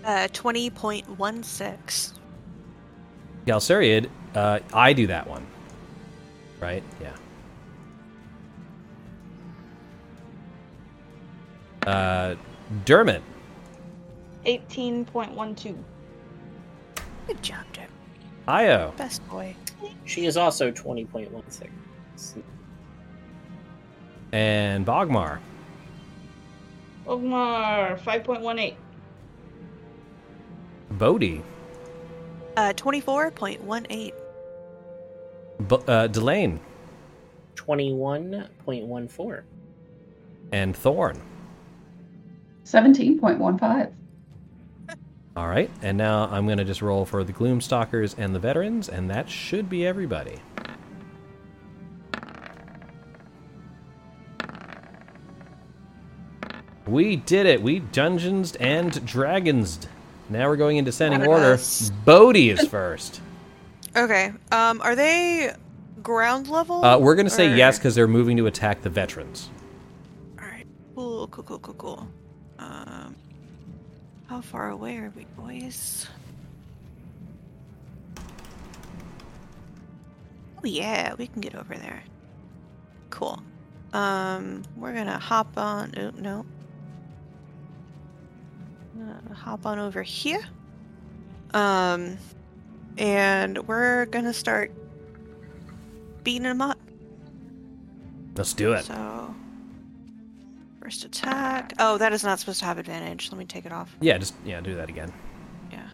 Uh, 0.06 0.28
20.16. 0.28 2.12
Galsariad, 3.44 4.08
uh, 4.36 4.60
I 4.72 4.92
do 4.92 5.08
that 5.08 5.26
one, 5.26 5.44
right? 6.60 6.84
Yeah. 7.00 7.16
Uh, 11.90 12.36
Dermot, 12.84 13.20
18.12. 14.44 15.74
Good 17.26 17.42
job, 17.42 17.64
Jim. 17.72 17.90
Ayo, 18.46 18.96
Best 18.96 19.28
boy. 19.28 19.56
She 20.04 20.26
is 20.26 20.36
also 20.36 20.70
20.16. 20.70 22.42
and 24.30 24.86
Bogmar. 24.86 25.40
Bogmar, 27.04 27.98
5.18. 27.98 28.76
Bodhi, 30.98 31.42
Uh, 32.56 32.72
24.18. 32.74 34.12
B- 35.68 35.76
uh, 35.88 36.06
Delane, 36.08 36.58
21.14. 37.54 39.42
and 40.52 40.76
Thorn. 40.76 41.20
Seventeen 42.64 43.18
point 43.20 43.38
one 43.38 43.58
five. 43.58 43.92
All 45.36 45.46
right, 45.48 45.70
and 45.82 45.96
now 45.98 46.28
I'm 46.30 46.46
going 46.46 46.58
to 46.58 46.64
just 46.64 46.82
roll 46.82 47.04
for 47.04 47.22
the 47.24 47.32
Gloomstalkers 47.32 48.14
and 48.18 48.34
the 48.34 48.38
veterans, 48.40 48.88
and 48.88 49.08
that 49.10 49.28
should 49.30 49.68
be 49.70 49.86
everybody. 49.86 50.40
We 56.86 57.16
did 57.16 57.46
it. 57.46 57.62
We 57.62 57.80
dungeons 57.80 58.54
and 58.56 59.04
dragons. 59.04 59.86
Now 60.28 60.48
we're 60.48 60.56
going 60.56 60.76
in 60.76 60.84
descending 60.84 61.24
order. 61.26 61.58
Bodhi 62.04 62.50
is 62.50 62.66
first. 62.68 63.20
Okay. 63.96 64.32
Um, 64.52 64.80
are 64.82 64.94
they 64.94 65.54
ground 66.02 66.48
level? 66.48 66.84
Uh, 66.84 66.98
we're 66.98 67.14
going 67.14 67.26
to 67.26 67.30
say 67.30 67.50
or- 67.52 67.56
yes 67.56 67.78
because 67.78 67.94
they're 67.94 68.08
moving 68.08 68.36
to 68.38 68.46
attack 68.46 68.82
the 68.82 68.90
veterans. 68.90 69.50
All 70.40 70.46
right. 70.46 70.66
Cool, 70.94 71.28
cool, 71.28 71.44
cool, 71.44 71.58
cool, 71.60 71.74
cool. 71.74 72.08
Um, 72.58 73.14
how 74.26 74.40
far 74.40 74.70
away 74.70 74.96
are 74.98 75.12
we, 75.16 75.24
boys? 75.36 76.06
Oh 80.58 80.64
yeah, 80.66 81.14
we 81.18 81.26
can 81.26 81.40
get 81.40 81.54
over 81.54 81.74
there. 81.76 82.02
Cool. 83.10 83.40
Um, 83.92 84.62
we're 84.76 84.94
gonna 84.94 85.18
hop 85.18 85.56
on. 85.56 85.92
Oh 85.96 86.10
no. 86.18 86.44
Uh, 88.98 89.34
hop 89.34 89.66
on 89.66 89.78
over 89.78 90.02
here. 90.02 90.40
Um, 91.54 92.16
and 92.98 93.58
we're 93.68 94.06
gonna 94.06 94.32
start 94.32 94.72
beating 96.24 96.44
him 96.44 96.60
up. 96.62 96.78
Let's 98.36 98.52
do 98.52 98.72
it. 98.72 98.84
So, 98.84 99.34
first 100.80 101.04
attack. 101.04 101.72
Oh, 101.78 101.98
that 101.98 102.12
is 102.12 102.24
not 102.24 102.38
supposed 102.38 102.58
to 102.60 102.64
have 102.66 102.78
advantage. 102.78 103.30
Let 103.30 103.38
me 103.38 103.44
take 103.44 103.64
it 103.66 103.72
off. 103.72 103.94
Yeah, 104.00 104.18
just 104.18 104.34
yeah, 104.44 104.60
do 104.60 104.74
that 104.76 104.88
again. 104.88 105.12
Yeah. 105.70 105.88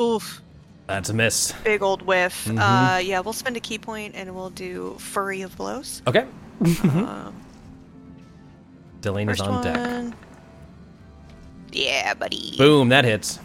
Oof. 0.00 0.42
That's 0.86 1.10
a 1.10 1.14
miss. 1.14 1.52
Big 1.64 1.82
old 1.82 2.02
whiff. 2.02 2.44
Mhm. 2.46 2.58
Uh, 2.60 2.98
yeah, 2.98 3.20
we'll 3.20 3.32
spend 3.32 3.56
a 3.56 3.60
ki 3.60 3.78
point 3.78 4.14
and 4.14 4.34
we'll 4.34 4.50
do 4.50 4.94
Flurry 4.98 5.42
of 5.42 5.56
Blows. 5.56 6.02
Okay. 6.06 6.26
um, 6.84 7.34
Delane 9.06 9.28
is 9.28 9.40
on 9.40 9.62
deck. 9.62 9.76
one. 9.76 10.14
Yeah, 11.72 12.14
buddy. 12.14 12.56
Boom, 12.56 12.88
that 12.88 13.04
hits. 13.04 13.38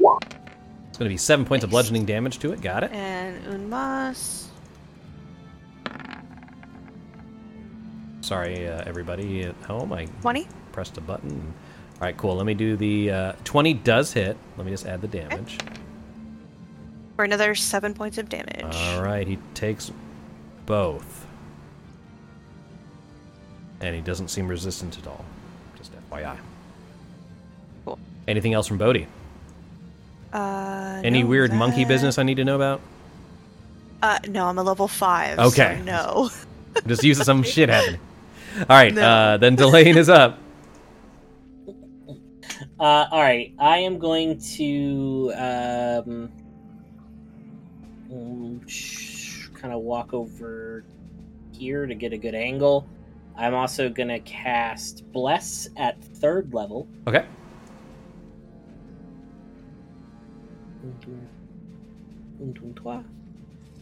It's 0.00 0.98
going 0.98 1.08
to 1.10 1.12
be 1.12 1.18
seven 1.18 1.44
points 1.44 1.62
of 1.62 1.70
bludgeoning 1.70 2.04
damage 2.06 2.38
to 2.40 2.52
it. 2.52 2.60
Got 2.62 2.82
it. 2.84 2.90
And 2.92 3.70
Unmas. 3.70 4.46
Sorry, 8.22 8.66
uh, 8.66 8.82
everybody 8.86 9.42
at 9.42 9.54
home. 9.56 9.92
I 9.92 10.06
20. 10.22 10.48
pressed 10.72 10.96
a 10.96 11.00
button. 11.00 11.54
All 11.94 12.00
right, 12.00 12.16
cool. 12.16 12.34
Let 12.34 12.46
me 12.46 12.54
do 12.54 12.76
the 12.76 13.10
uh, 13.10 13.32
20 13.44 13.74
does 13.74 14.12
hit. 14.12 14.36
Let 14.56 14.64
me 14.64 14.72
just 14.72 14.86
add 14.86 15.00
the 15.00 15.08
damage. 15.08 15.58
For 17.14 17.24
another 17.24 17.54
seven 17.54 17.94
points 17.94 18.18
of 18.18 18.28
damage. 18.28 18.74
All 18.74 19.02
right, 19.02 19.26
he 19.28 19.38
takes 19.54 19.92
both. 20.64 21.25
And 23.86 23.94
he 23.94 24.00
doesn't 24.00 24.28
seem 24.28 24.48
resistant 24.48 24.98
at 24.98 25.06
all. 25.06 25.24
Just 25.78 25.92
FYI. 26.10 26.36
Cool. 27.84 28.00
Anything 28.26 28.52
else 28.52 28.66
from 28.66 28.78
Bodhi? 28.78 29.06
Uh, 30.32 31.00
Any 31.04 31.22
no, 31.22 31.28
weird 31.28 31.52
monkey 31.52 31.84
business 31.84 32.18
I 32.18 32.24
need 32.24 32.34
to 32.34 32.44
know 32.44 32.56
about? 32.56 32.80
Uh, 34.02 34.18
no, 34.28 34.46
I'm 34.46 34.58
a 34.58 34.62
level 34.64 34.88
five. 34.88 35.38
Okay. 35.38 35.76
So 35.78 35.84
no. 35.84 36.30
Just 36.88 37.04
use 37.04 37.22
some 37.24 37.44
shit 37.44 37.68
happening. 37.68 38.00
All 38.58 38.64
right, 38.76 38.92
No. 38.92 39.02
uh, 39.02 39.36
then 39.36 39.54
Delane 39.54 39.96
is 39.96 40.08
up. 40.08 40.40
Uh, 41.68 43.06
all 43.10 43.20
right, 43.22 43.54
I 43.58 43.78
am 43.78 43.98
going 43.98 44.38
to 44.56 45.32
um, 45.36 46.32
kind 49.54 49.72
of 49.72 49.80
walk 49.82 50.12
over 50.12 50.84
here 51.52 51.86
to 51.86 51.94
get 51.94 52.12
a 52.12 52.18
good 52.18 52.34
angle. 52.34 52.86
I'm 53.36 53.54
also 53.54 53.88
going 53.88 54.08
to 54.08 54.20
cast 54.20 55.10
Bless 55.12 55.68
at 55.76 56.02
third 56.02 56.54
level. 56.54 56.88
Okay. 57.06 57.26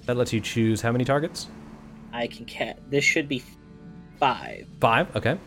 That 0.07 0.17
lets 0.17 0.33
you 0.33 0.41
choose 0.41 0.81
how 0.81 0.93
many 0.93 1.05
targets? 1.05 1.49
I 2.13 2.27
can 2.27 2.45
cat. 2.47 2.79
This 2.91 3.05
should 3.05 3.29
be 3.29 3.43
five. 4.19 4.67
Five. 4.81 5.15
Okay. 5.17 5.39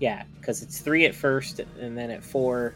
Yeah, 0.00 0.24
because 0.40 0.62
it's 0.62 0.78
three 0.78 1.06
at 1.06 1.14
first, 1.14 1.60
and 1.80 1.98
then 1.98 2.10
at 2.10 2.22
four, 2.22 2.74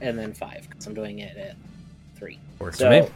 and 0.00 0.18
then 0.18 0.32
five. 0.32 0.66
Because 0.68 0.86
I'm 0.86 0.94
doing 0.94 1.18
it 1.18 1.36
at 1.36 1.56
three. 2.16 2.38
Works 2.58 2.78
So 2.78 2.86
for 2.86 2.90
me. 2.90 3.08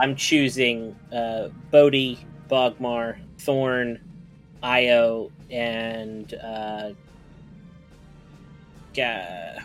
I'm 0.00 0.16
choosing 0.16 0.94
uh, 1.12 1.48
Bodhi, 1.70 2.18
Bogmar, 2.50 3.16
Thorn, 3.38 4.00
Ayo, 4.64 5.30
and 5.50 6.32
uh, 6.34 6.92
Ga- 8.94 9.58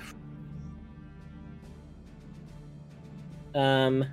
um, 3.56 4.06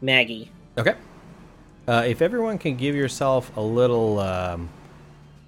Maggie. 0.00 0.50
Okay. 0.76 0.94
Uh, 1.86 2.04
if 2.06 2.22
everyone 2.22 2.58
can 2.58 2.76
give 2.76 2.94
yourself 2.94 3.56
a 3.56 3.60
little 3.60 4.18
um, 4.18 4.68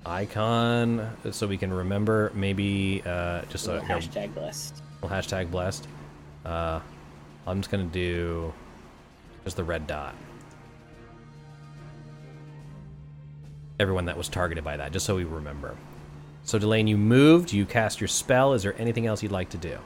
icon 0.06 1.16
so 1.30 1.46
we 1.46 1.56
can 1.56 1.72
remember, 1.72 2.30
maybe 2.34 3.02
uh, 3.04 3.42
just 3.50 3.66
a 3.66 3.72
Little 3.72 3.82
you 3.82 3.88
know, 3.88 3.98
hashtag 3.98 4.34
blessed. 4.34 4.82
little 5.02 5.16
hashtag 5.16 5.50
blessed. 5.50 5.88
Uh, 6.44 6.80
I'm 7.46 7.60
just 7.60 7.70
gonna 7.70 7.84
do 7.84 8.52
just 9.44 9.56
the 9.56 9.64
red 9.64 9.86
dot. 9.86 10.14
Everyone 13.80 14.04
that 14.04 14.16
was 14.16 14.28
targeted 14.28 14.62
by 14.62 14.76
that, 14.76 14.92
just 14.92 15.04
so 15.04 15.16
we 15.16 15.24
remember. 15.24 15.76
So 16.44 16.58
Delane, 16.58 16.86
you 16.86 16.96
moved. 16.96 17.52
You 17.52 17.66
cast 17.66 18.00
your 18.00 18.08
spell. 18.08 18.52
Is 18.52 18.62
there 18.62 18.78
anything 18.78 19.06
else 19.06 19.22
you'd 19.22 19.32
like 19.32 19.48
to 19.50 19.56
do? 19.56 19.78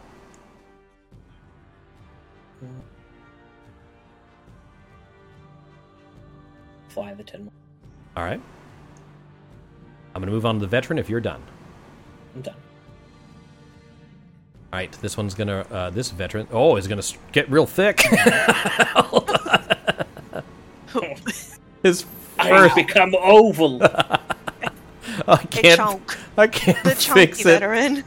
Fly 6.88 7.14
the 7.14 7.22
ten. 7.22 7.50
All 8.16 8.24
right. 8.24 8.40
I'm 10.14 10.20
gonna 10.20 10.32
move 10.32 10.44
on 10.44 10.56
to 10.56 10.60
the 10.60 10.66
veteran. 10.66 10.98
If 10.98 11.08
you're 11.08 11.20
done. 11.20 11.42
I'm 12.34 12.42
done. 12.42 12.56
All 14.72 14.78
right, 14.78 14.92
this 15.00 15.16
one's 15.16 15.34
gonna. 15.34 15.60
Uh, 15.70 15.90
this 15.90 16.10
veteran. 16.10 16.48
Oh, 16.50 16.76
is 16.76 16.88
gonna 16.88 17.02
get 17.32 17.48
real 17.50 17.66
thick. 17.66 18.00
His 21.82 22.04
I 22.38 22.48
first. 22.50 22.74
become 22.76 23.14
oval. 23.18 23.80
I 25.26 25.36
can't. 25.50 25.76
chunk. 25.76 26.16
I 26.36 26.46
can't 26.46 26.82
The 26.84 26.94
chunky 26.94 27.20
fix 27.26 27.40
it. 27.40 27.44
veteran. 27.60 28.04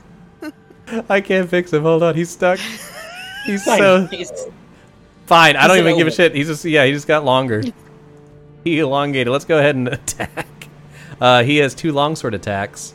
I 1.10 1.22
can't 1.22 1.50
fix 1.50 1.72
him. 1.74 1.84
Hold 1.84 2.03
on, 2.03 2.16
he's 2.16 2.30
stuck. 2.30 2.60
He's 3.45 3.64
Fine, 3.64 3.80
so 3.80 4.06
he's- 4.06 4.45
fine. 5.26 5.56
I 5.56 5.66
don't 5.68 5.77
He's 5.77 5.82
an 5.85 5.88
even 5.88 5.98
give 5.98 6.06
a 6.08 6.11
shit. 6.11 6.35
He's 6.35 6.45
just 6.45 6.64
yeah. 6.64 6.85
He 6.85 6.92
just 6.92 7.08
got 7.08 7.26
longer. 7.26 7.64
he 8.64 8.77
elongated. 8.77 9.32
Let's 9.32 9.45
go 9.45 9.58
ahead 9.58 9.76
and 9.76 9.88
attack. 9.88 10.45
Uh, 11.19 11.42
he 11.42 11.58
has 11.58 11.74
two 11.74 11.92
longsword 11.92 12.35
attacks. 12.35 12.93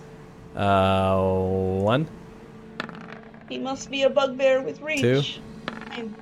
Uh, 0.55 1.21
one. 1.21 2.07
He 3.49 3.59
must 3.59 3.91
be 3.91 4.03
a 4.05 4.11
bugbear 4.11 4.63
with 4.63 4.81
reach. 4.81 5.01
Two. 5.01 5.23
I'm- 5.91 6.15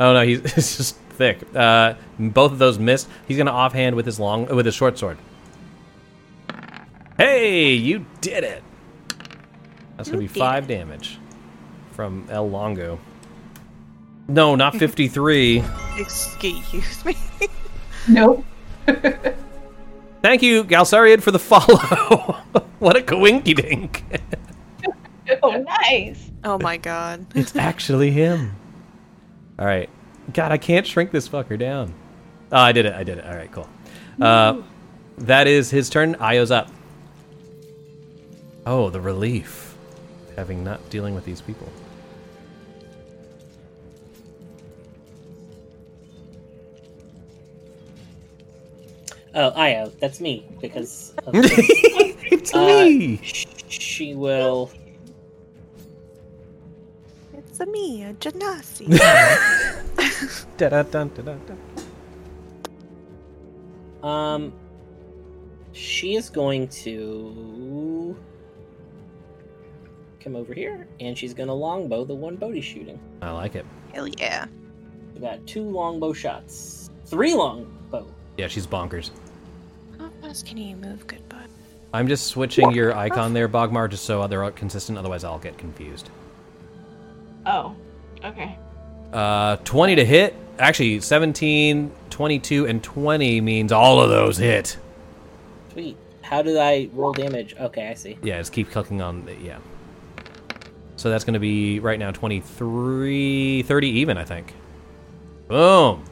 Oh 0.00 0.14
no, 0.14 0.22
he's 0.24 0.40
it's 0.56 0.76
just 0.78 0.96
thick. 1.12 1.38
Uh, 1.54 1.94
both 2.18 2.52
of 2.52 2.58
those 2.58 2.78
missed. 2.78 3.08
He's 3.28 3.36
gonna 3.38 3.50
offhand 3.52 3.96
with 3.96 4.06
his 4.06 4.18
long 4.18 4.46
with 4.46 4.66
his 4.66 4.74
short 4.74 4.98
sword. 4.98 5.18
Hey, 7.16 7.74
you 7.74 8.06
did 8.20 8.44
it. 8.44 8.62
That's 9.96 10.08
gonna 10.08 10.22
You 10.22 10.28
be 10.28 10.34
did 10.34 10.40
five 10.40 10.66
damage 10.66 11.18
from 11.92 12.26
El 12.30 12.48
Longo. 12.50 12.98
No, 14.28 14.54
not 14.54 14.76
fifty-three. 14.76 15.62
Excuse 15.98 17.04
me. 17.04 17.16
Nope. 18.08 18.44
Thank 20.22 20.42
you, 20.42 20.64
Galsariad, 20.64 21.22
for 21.22 21.32
the 21.32 21.38
follow. 21.38 21.76
what 22.78 22.96
a 22.96 23.00
coinky 23.00 23.54
dink. 23.54 24.04
Oh, 25.42 25.52
nice. 25.62 26.30
oh 26.44 26.58
my 26.58 26.76
god. 26.76 27.24
it's 27.34 27.56
actually 27.56 28.10
him. 28.10 28.54
All 29.58 29.64
right. 29.64 29.88
God, 30.32 30.52
I 30.52 30.58
can't 30.58 30.86
shrink 30.86 31.10
this 31.10 31.28
fucker 31.28 31.58
down. 31.58 31.94
Oh, 32.52 32.58
I 32.58 32.72
did 32.72 32.86
it. 32.86 32.94
I 32.94 33.02
did 33.04 33.18
it. 33.18 33.26
All 33.26 33.34
right, 33.34 33.50
cool. 33.50 33.68
Uh, 34.20 34.62
that 35.18 35.46
is 35.46 35.70
his 35.70 35.90
turn. 35.90 36.14
Ayo's 36.16 36.50
up. 36.50 36.68
Oh, 38.66 38.90
the 38.90 39.00
relief. 39.00 39.76
Having 40.36 40.64
not 40.64 40.88
dealing 40.90 41.14
with 41.14 41.24
these 41.24 41.40
people. 41.40 41.68
Oh, 49.34 49.50
Ayo, 49.52 49.90
that's 49.98 50.20
me 50.20 50.44
because 50.60 51.14
of 51.26 51.34
it's 51.34 52.54
Uh, 52.54 52.84
me. 52.84 53.18
she 53.22 54.14
will. 54.14 54.70
It's 57.62 57.70
me, 57.70 58.02
a 58.02 58.12
Genasi. 58.14 59.00
Um, 64.02 64.52
she 65.72 66.16
is 66.16 66.28
going 66.28 66.66
to 66.68 68.16
come 70.18 70.34
over 70.34 70.52
here, 70.52 70.88
and 70.98 71.16
she's 71.16 71.34
gonna 71.34 71.54
longbow 71.54 72.04
the 72.04 72.14
one 72.14 72.34
Bodhi's 72.34 72.64
shooting. 72.64 72.98
I 73.20 73.30
like 73.30 73.54
it. 73.54 73.64
Hell 73.94 74.08
yeah. 74.08 74.46
We 75.14 75.20
got 75.20 75.46
two 75.46 75.62
longbow 75.62 76.14
shots, 76.14 76.90
three 77.06 77.34
longbow. 77.34 78.12
Yeah, 78.38 78.48
she's 78.48 78.66
bonkers. 78.66 79.10
How 79.98 80.10
fast 80.20 80.46
can 80.46 80.56
you 80.56 80.74
move, 80.74 81.06
good 81.06 81.28
bud? 81.28 81.46
I'm 81.94 82.08
just 82.08 82.26
switching 82.26 82.72
your 82.72 82.96
icon 82.96 83.34
there, 83.34 83.48
Bogmar, 83.48 83.88
just 83.88 84.04
so 84.04 84.26
they're 84.26 84.50
consistent. 84.50 84.98
Otherwise, 84.98 85.22
I'll 85.22 85.38
get 85.38 85.58
confused. 85.58 86.10
Oh, 87.46 87.74
okay. 88.24 88.58
Uh, 89.12 89.56
20 89.56 89.96
to 89.96 90.04
hit. 90.04 90.34
Actually, 90.58 91.00
17, 91.00 91.90
22, 92.10 92.66
and 92.66 92.82
20 92.82 93.40
means 93.40 93.72
all 93.72 94.00
of 94.00 94.10
those 94.10 94.36
hit. 94.36 94.76
Sweet. 95.72 95.96
How 96.22 96.42
did 96.42 96.56
I 96.56 96.88
roll 96.92 97.12
damage? 97.12 97.54
Okay, 97.58 97.88
I 97.88 97.94
see. 97.94 98.16
Yeah, 98.22 98.38
just 98.38 98.52
keep 98.52 98.70
clicking 98.70 99.02
on 99.02 99.24
the, 99.24 99.34
yeah. 99.36 99.58
So 100.96 101.10
that's 101.10 101.24
going 101.24 101.34
to 101.34 101.40
be 101.40 101.80
right 101.80 101.98
now 101.98 102.10
23, 102.10 103.62
30 103.62 103.88
even, 103.88 104.16
I 104.16 104.24
think. 104.24 104.54
Boom. 105.48 106.04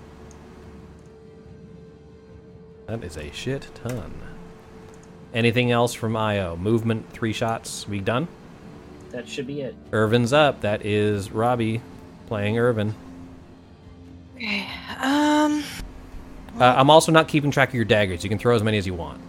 That 2.86 3.04
is 3.04 3.16
a 3.16 3.30
shit 3.32 3.68
ton. 3.74 4.12
Anything 5.32 5.70
else 5.70 5.94
from 5.94 6.14
Ayo? 6.14 6.58
Movement, 6.58 7.08
three 7.12 7.32
shots. 7.32 7.86
We 7.86 8.00
done? 8.00 8.26
That 9.10 9.28
should 9.28 9.46
be 9.46 9.60
it. 9.62 9.74
Irvin's 9.92 10.32
up. 10.32 10.60
That 10.60 10.84
is 10.86 11.30
Robbie 11.30 11.80
playing 12.26 12.58
Irvin. 12.58 12.94
Okay. 14.36 14.66
Um. 15.00 15.62
Uh, 16.58 16.74
I'm 16.76 16.90
also 16.90 17.12
not 17.12 17.28
keeping 17.28 17.50
track 17.50 17.68
of 17.70 17.74
your 17.74 17.84
daggers. 17.84 18.22
You 18.24 18.30
can 18.30 18.38
throw 18.38 18.54
as 18.54 18.62
many 18.62 18.78
as 18.78 18.86
you 18.86 18.94
want. 18.94 19.20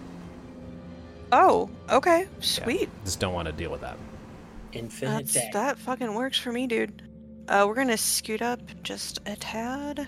Oh. 1.32 1.70
Okay. 1.90 2.22
Yeah, 2.22 2.28
Sweet. 2.40 2.90
Just 3.06 3.20
don't 3.20 3.34
want 3.34 3.48
to 3.48 3.52
deal 3.52 3.72
with 3.72 3.82
that. 3.82 3.98
Infinite 4.74 5.12
That's 5.12 5.34
day. 5.34 5.50
that 5.54 5.78
fucking 5.78 6.14
works 6.14 6.38
for 6.38 6.52
me, 6.52 6.68
dude. 6.68 7.02
Uh, 7.48 7.66
we're 7.68 7.76
gonna 7.76 7.98
scoot 7.98 8.42
up 8.42 8.62
just 8.84 9.20
a 9.26 9.36
tad. 9.36 10.08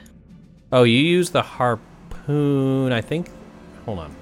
Oh, 0.71 0.83
you 0.83 0.99
use 0.99 1.29
the 1.31 1.41
harpoon, 1.41 2.91
I 2.93 3.01
think. 3.01 3.29
Hold 3.85 3.99
on. 3.99 4.15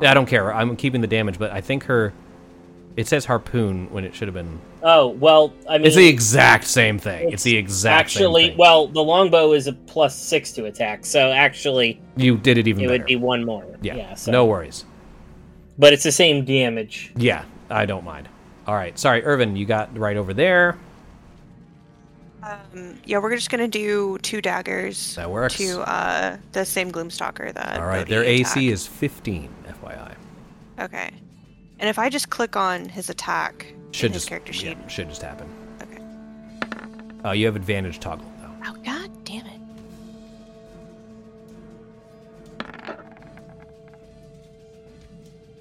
Yeah, 0.00 0.10
I 0.10 0.14
don't 0.14 0.26
care. 0.26 0.52
I'm 0.54 0.76
keeping 0.76 1.00
the 1.00 1.06
damage, 1.06 1.38
but 1.38 1.50
I 1.50 1.60
think 1.60 1.84
her. 1.84 2.12
It 2.98 3.06
says 3.06 3.24
harpoon 3.26 3.88
when 3.92 4.04
it 4.04 4.12
should 4.12 4.26
have 4.26 4.34
been. 4.34 4.58
Oh 4.82 5.06
well, 5.10 5.52
I 5.68 5.78
mean, 5.78 5.86
It's 5.86 5.94
the 5.94 6.08
exact 6.08 6.64
same 6.64 6.98
thing. 6.98 7.30
It's 7.30 7.44
the 7.44 7.56
exact 7.56 8.06
actually. 8.06 8.24
same 8.24 8.32
thing. 8.34 8.44
Actually 8.50 8.58
well, 8.58 8.88
the 8.88 9.04
longbow 9.04 9.52
is 9.52 9.68
a 9.68 9.72
plus 9.72 10.18
six 10.18 10.50
to 10.54 10.64
attack, 10.64 11.06
so 11.06 11.30
actually 11.30 12.00
you 12.16 12.36
did 12.36 12.58
it 12.58 12.66
even 12.66 12.82
it 12.82 12.88
better. 12.88 12.98
would 12.98 13.06
be 13.06 13.14
one 13.14 13.44
more. 13.44 13.64
yeah, 13.82 13.94
yeah 13.94 14.14
so. 14.14 14.32
no 14.32 14.46
worries. 14.46 14.84
but 15.78 15.92
it's 15.92 16.02
the 16.02 16.10
same 16.10 16.44
damage. 16.44 17.12
Yeah, 17.14 17.44
I 17.70 17.86
don't 17.86 18.04
mind. 18.04 18.28
All 18.66 18.74
right, 18.74 18.98
sorry, 18.98 19.24
Irvin, 19.24 19.54
you 19.54 19.64
got 19.64 19.96
right 19.96 20.16
over 20.16 20.34
there. 20.34 20.76
Um, 22.42 22.98
yeah, 23.04 23.18
we're 23.18 23.34
just 23.36 23.48
gonna 23.50 23.68
do 23.68 24.18
two 24.22 24.40
daggers 24.40 25.14
That 25.14 25.30
works. 25.30 25.56
to 25.58 25.82
uh 25.88 26.36
the 26.50 26.64
same 26.64 26.90
Gloomstalker 26.90 27.54
that. 27.54 27.78
All 27.78 27.86
right, 27.86 28.00
Bodhi 28.00 28.10
their 28.10 28.24
AC 28.24 28.68
is 28.70 28.88
15, 28.88 29.48
FYI. 29.68 30.14
Okay. 30.80 31.10
And 31.80 31.88
if 31.88 31.98
I 31.98 32.08
just 32.08 32.30
click 32.30 32.56
on 32.56 32.88
his 32.88 33.08
attack 33.08 33.66
Should 33.92 34.06
in 34.06 34.12
his 34.12 34.22
just 34.22 34.28
character 34.28 34.52
yeah, 34.52 34.58
sheet. 34.58 34.90
should 34.90 35.08
just 35.08 35.22
happen. 35.22 35.48
Okay. 35.82 36.02
Oh, 37.24 37.32
you 37.32 37.46
have 37.46 37.56
advantage 37.56 38.00
toggle 38.00 38.30
though. 38.40 38.50
Oh 38.66 38.76
god 38.84 39.10
damn 39.24 39.46
it. 39.46 39.60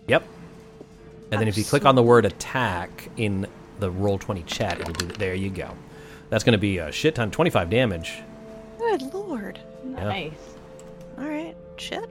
Yep. 0.07 0.23
And 1.31 1.41
then 1.41 1.47
if 1.47 1.57
you 1.57 1.63
click 1.65 1.85
on 1.85 1.95
the 1.95 2.03
word 2.03 2.25
attack 2.25 3.09
in 3.17 3.45
the 3.79 3.91
Roll20 3.91 4.45
chat, 4.45 4.79
it'll 4.79 4.93
do. 4.93 5.05
There 5.07 5.35
you 5.35 5.49
go. 5.49 5.75
That's 6.29 6.43
going 6.43 6.53
to 6.53 6.57
be 6.57 6.79
a 6.79 6.91
shit 6.91 7.15
ton, 7.15 7.31
25 7.31 7.69
damage. 7.69 8.19
Good 8.77 9.13
lord. 9.13 9.59
Nice. 9.83 10.31
Alright. 11.17 11.55
Shit. 11.77 12.09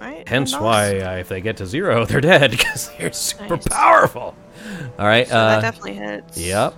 Alright. 0.00 0.28
Hence 0.28 0.52
nice. 0.52 0.60
why 0.60 0.98
uh, 1.00 1.16
if 1.16 1.28
they 1.28 1.40
get 1.40 1.56
to 1.58 1.66
zero, 1.66 2.04
they're 2.06 2.20
dead 2.20 2.50
because 2.50 2.90
they're 2.98 3.12
super 3.12 3.56
Nice. 3.56 3.68
powerful. 3.68 4.34
All 4.98 5.06
right. 5.06 5.26
So 5.26 5.34
that 5.34 5.58
Uh, 5.58 5.60
definitely 5.60 5.94
hits. 5.94 6.38
yep. 6.38 6.74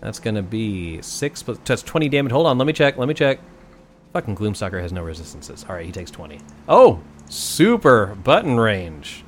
That's 0.00 0.20
going 0.20 0.36
to 0.36 0.42
be 0.42 1.02
six 1.02 1.42
plus. 1.42 1.58
That's 1.64 1.82
20 1.82 2.08
damage. 2.08 2.30
Hold 2.32 2.46
on. 2.46 2.56
Let 2.58 2.66
me 2.66 2.72
check. 2.72 2.96
Let 2.96 3.08
me 3.08 3.14
check. 3.14 3.40
Fucking 4.12 4.36
Gloomstalker 4.36 4.80
has 4.80 4.92
no 4.92 5.02
resistances. 5.02 5.66
All 5.68 5.74
right. 5.74 5.84
He 5.84 5.90
takes 5.92 6.10
20. 6.12 6.38
Oh, 6.68 7.00
super 7.28 8.14
button 8.14 8.58
range. 8.60 9.24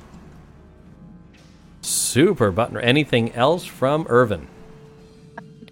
Super 1.81 2.51
button. 2.51 2.77
Anything 2.77 3.33
else 3.33 3.65
from 3.65 4.05
Irvin? 4.09 4.47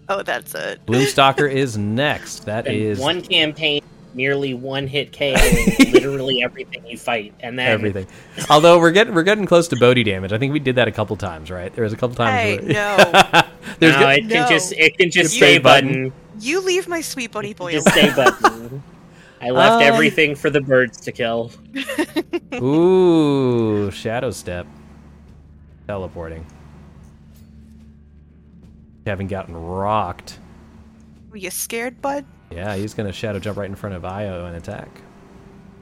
Oh, 0.10 0.24
that's 0.24 0.56
it. 0.56 0.86
Gloomstalker 0.88 1.50
is 1.52 1.78
next. 1.78 2.46
That 2.46 2.68
And 2.68 2.76
is 2.76 3.00
one 3.00 3.22
campaign, 3.22 3.82
nearly 4.14 4.54
one 4.54 4.88
hit 4.88 5.12
KO, 5.12 5.34
literally 5.92 6.44
everything 6.44 6.86
you 6.86 6.98
fight, 6.98 7.34
and 7.40 7.58
then 7.58 7.68
everything. 7.72 8.08
Although 8.50 8.80
we're 8.80 8.92
getting 8.92 9.14
we're 9.14 9.24
getting 9.24 9.46
close 9.46 9.68
to 9.70 9.76
Bodhi 9.78 10.04
damage. 10.04 10.32
I 10.34 10.38
think 10.38 10.54
we 10.54 10.60
did 10.60 10.76
that 10.76 10.88
a 10.88 10.92
couple 10.92 11.16
times, 11.16 11.50
right? 11.52 11.74
There 11.74 11.84
was 11.84 11.94
a 11.94 11.98
couple 11.98 12.16
times. 12.16 12.32
Hey, 12.40 12.58
where- 12.58 12.74
no. 12.74 13.42
There's 13.80 13.94
no, 13.96 14.00
go- 14.02 14.10
it 14.10 14.20
can 14.22 14.28
No. 14.30 14.48
just 14.50 14.74
it 14.74 14.98
can 14.98 15.12
just 15.12 15.32
The 15.32 15.38
stay 15.38 15.54
stay 15.56 15.58
button. 15.60 16.10
button. 16.10 16.14
You 16.40 16.62
leave 16.66 16.88
my 16.88 17.02
sweet 17.02 17.32
bunny 17.32 17.54
boy 17.54 17.74
Just 17.74 17.90
stay 17.90 18.14
button. 18.16 18.82
I 19.42 19.52
left 19.52 19.76
Um, 19.76 19.82
everything 19.84 20.36
for 20.36 20.50
the 20.50 20.60
birds 20.62 20.98
to 21.02 21.12
kill. 21.14 21.52
Ooh, 22.56 23.90
shadow 23.92 24.32
step. 24.32 24.68
Teleporting. 25.88 26.46
Haven't 29.06 29.28
gotten 29.28 29.56
rocked. 29.56 30.40
Were 31.32 31.38
you 31.38 31.50
scared, 31.52 32.02
bud? 32.02 32.26
Yeah, 32.52 32.76
he's 32.76 32.94
gonna 32.94 33.11
shadow 33.14 33.40
jump 33.40 33.58
right 33.58 33.69
in 33.69 33.76
front 33.76 33.95
of 33.95 34.03
Ayo 34.03 34.48
and 34.48 34.56
attack. 34.56 35.02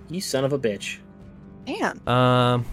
You 0.09 0.21
son 0.21 0.43
of 0.45 0.53
a 0.53 0.59
bitch. 0.59 0.97
Man. 1.67 1.99
Um. 2.07 2.65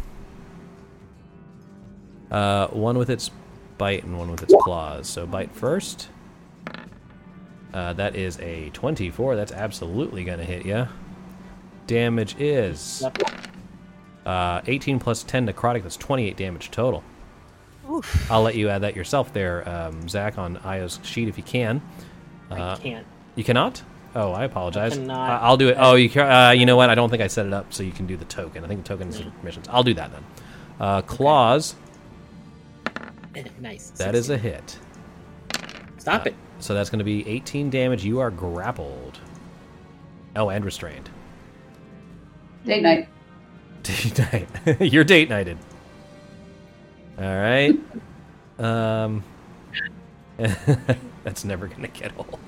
Uh, 2.31 2.67
one 2.69 2.99
with 2.99 3.11
its 3.11 3.31
bite 3.79 4.03
and 4.05 4.19
one 4.19 4.31
with 4.31 4.43
its 4.43 4.55
claws. 4.63 5.09
So 5.09 5.27
bite 5.27 5.55
first. 5.55 6.09
Uh, 7.73 7.93
that 7.95 8.15
is 8.17 8.39
a 8.41 8.71
24. 8.71 9.37
That's 9.37 9.53
absolutely 9.53 10.25
gonna 10.25 10.45
hit 10.45 10.65
you. 10.65 10.87
Damage 11.87 12.37
is 12.39 13.05
uh, 14.25 14.61
18 14.67 14.99
plus 14.99 15.23
10 15.25 15.47
necrotic. 15.47 15.83
That's 15.83 15.97
28 15.97 16.37
damage 16.37 16.71
total. 16.71 17.03
Oof. 17.91 18.31
I'll 18.31 18.43
let 18.43 18.55
you 18.55 18.69
add 18.71 18.83
that 18.83 18.97
yourself 18.97 19.33
there, 19.33 19.69
um, 19.69 20.09
Zach, 20.09 20.39
on 20.39 20.57
Ayo's 20.59 20.99
sheet 21.03 21.29
if 21.29 21.37
you 21.37 21.43
can. 21.45 21.83
I 22.51 22.59
Uh, 22.61 22.77
can't. 22.77 23.07
You 23.35 23.45
cannot? 23.45 23.83
Oh, 24.15 24.33
I 24.33 24.45
apologize. 24.45 24.93
I 24.93 24.97
cannot. 24.97 25.43
I- 25.43 25.47
I'll 25.47 25.57
do 25.57 25.69
it. 25.69 25.77
Oh, 25.79 25.95
you 25.95 26.09
can. 26.09 26.31
Uh, 26.31 26.51
you 26.51 26.67
know 26.67 26.77
what? 26.77 26.91
I 26.91 26.95
don't 26.95 27.11
think 27.11 27.23
I 27.23 27.27
set 27.27 27.47
it 27.47 27.53
up 27.53 27.73
so 27.73 27.83
you 27.83 27.93
can 27.93 28.07
do 28.07 28.17
the 28.17 28.25
token. 28.25 28.65
I 28.65 28.69
think 28.69 28.85
the 28.85 28.89
token 28.89 29.09
is 29.09 29.21
permissions. 29.21 29.67
I'll 29.69 29.83
do 29.83 29.95
that 29.95 30.13
then. 30.13 30.25
Uh, 30.79 31.03
claws. 31.03 31.75
nice. 33.61 33.91
That 33.91 34.15
is 34.15 34.31
a 34.31 34.39
hit. 34.39 34.79
Stop 35.99 36.27
uh, 36.27 36.31
it. 36.31 36.35
So 36.61 36.75
that's 36.75 36.91
going 36.91 36.99
to 36.99 37.05
be 37.05 37.27
18 37.29 37.71
damage. 37.71 38.05
You 38.05 38.21
are 38.21 38.31
grappled. 38.31 39.19
Oh, 40.37 40.49
and 40.49 40.65
restrained. 40.65 41.11
Date 42.65 42.83
night. 42.83 43.09
Date 43.83 44.19
night. 44.19 44.81
You're 44.81 45.05
date 45.05 45.29
nighted. 45.29 45.59
All 47.19 47.25
right. 47.25 47.79
Um, 48.59 49.23
that's 51.23 51.45
never 51.45 51.69
going 51.69 51.83
to 51.83 51.89
get 51.89 52.13
old. 52.17 52.39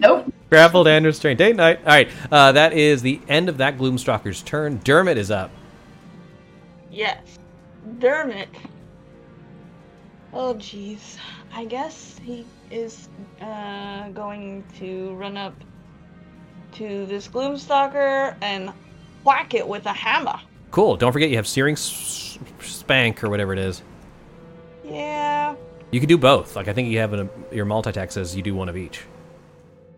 Nope. 0.00 0.32
Grappled 0.48 0.88
and 0.88 1.04
restrained. 1.06 1.38
Date 1.38 1.56
night. 1.56 1.78
All 1.80 1.86
right. 1.86 2.08
Uh, 2.30 2.52
that 2.52 2.72
is 2.72 3.02
the 3.02 3.20
end 3.28 3.48
of 3.48 3.58
that 3.58 3.78
Gloomstalker's 3.78 4.42
turn. 4.42 4.80
Dermot 4.82 5.16
is 5.18 5.30
up. 5.30 5.50
Yes. 6.90 7.38
Dermot. 7.98 8.48
Oh, 10.32 10.54
jeez. 10.54 11.16
I 11.52 11.64
guess 11.64 12.18
he 12.22 12.46
is 12.70 13.08
uh, 13.40 14.08
going 14.10 14.64
to 14.78 15.14
run 15.14 15.36
up 15.36 15.54
to 16.72 17.06
this 17.06 17.28
Gloomstalker 17.28 18.34
and 18.40 18.72
whack 19.24 19.54
it 19.54 19.66
with 19.66 19.86
a 19.86 19.92
hammer. 19.92 20.40
Cool. 20.70 20.96
Don't 20.96 21.12
forget 21.12 21.30
you 21.30 21.36
have 21.36 21.48
Searing 21.48 21.74
s- 21.74 22.38
Spank 22.60 23.22
or 23.22 23.28
whatever 23.28 23.52
it 23.52 23.58
is. 23.58 23.82
Yeah. 24.84 25.56
You 25.90 26.00
can 26.00 26.08
do 26.08 26.16
both. 26.18 26.56
Like 26.56 26.68
I 26.68 26.72
think 26.72 26.88
you 26.88 26.98
have 26.98 27.12
an, 27.12 27.28
your 27.52 27.64
multi-attack 27.64 28.12
says 28.12 28.34
you 28.34 28.42
do 28.42 28.54
one 28.54 28.68
of 28.68 28.76
each. 28.76 29.02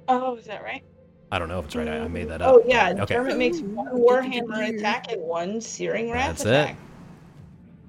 Oh, 0.08 0.36
is 0.36 0.46
that 0.46 0.62
right? 0.62 0.82
I 1.30 1.38
don't 1.38 1.48
know 1.48 1.58
if 1.58 1.64
it's 1.66 1.76
right. 1.76 1.88
I, 1.88 1.98
I 2.00 2.08
made 2.08 2.28
that 2.28 2.42
up. 2.42 2.54
Oh, 2.54 2.62
yeah. 2.66 2.94
Okay. 3.00 3.14
Dermot 3.14 3.38
makes 3.38 3.60
one 3.60 3.88
Warhammer 3.88 4.76
attack 4.76 5.10
and 5.10 5.22
one 5.22 5.60
Searing 5.60 6.10
Wrath 6.10 6.38
That's 6.38 6.44
it. 6.44 6.48
attack. 6.48 6.76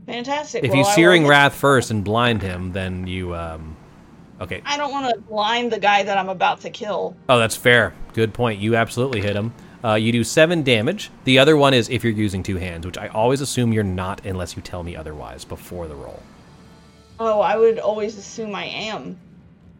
Fantastic. 0.05 0.63
If 0.63 0.69
Well, 0.69 0.77
you 0.79 0.83
I 0.83 0.87
will 0.87 0.95
Searing 0.95 1.21
hit- 1.23 1.29
Wrath 1.29 1.55
first 1.55 1.91
and 1.91 2.03
blind 2.03 2.41
him, 2.41 2.71
then 2.71 3.07
you 3.07 3.35
um. 3.35 3.75
Okay. 4.41 4.61
I 4.65 4.75
don't 4.77 4.91
want 4.91 5.13
to 5.13 5.21
blind 5.21 5.71
the 5.71 5.79
guy 5.79 6.03
that 6.03 6.17
I'm 6.17 6.27
about 6.29 6.61
to 6.61 6.69
kill. 6.69 7.15
Oh, 7.29 7.39
that's 7.39 7.55
fair. 7.55 7.93
Good 8.13 8.33
point. 8.33 8.59
You 8.59 8.75
absolutely 8.75 9.21
hit 9.21 9.35
him. 9.35 9.53
Uh, 9.85 9.93
you 9.95 10.11
do 10.11 10.23
seven 10.23 10.63
damage. 10.63 11.11
The 11.23 11.39
other 11.39 11.55
one 11.55 11.73
is 11.73 11.89
if 11.89 12.03
you're 12.03 12.11
using 12.13 12.43
two 12.43 12.57
hands, 12.57 12.85
which 12.85 12.97
I 12.97 13.07
always 13.09 13.41
assume 13.41 13.71
you're 13.71 13.83
not 13.83 14.25
unless 14.25 14.55
you 14.55 14.61
tell 14.61 14.83
me 14.83 14.95
otherwise 14.95 15.45
before 15.45 15.87
the 15.87 15.95
roll. 15.95 16.21
Oh, 17.19 17.39
I 17.41 17.55
would 17.57 17.79
always 17.79 18.17
assume 18.17 18.55
I 18.55 18.65
am, 18.65 19.17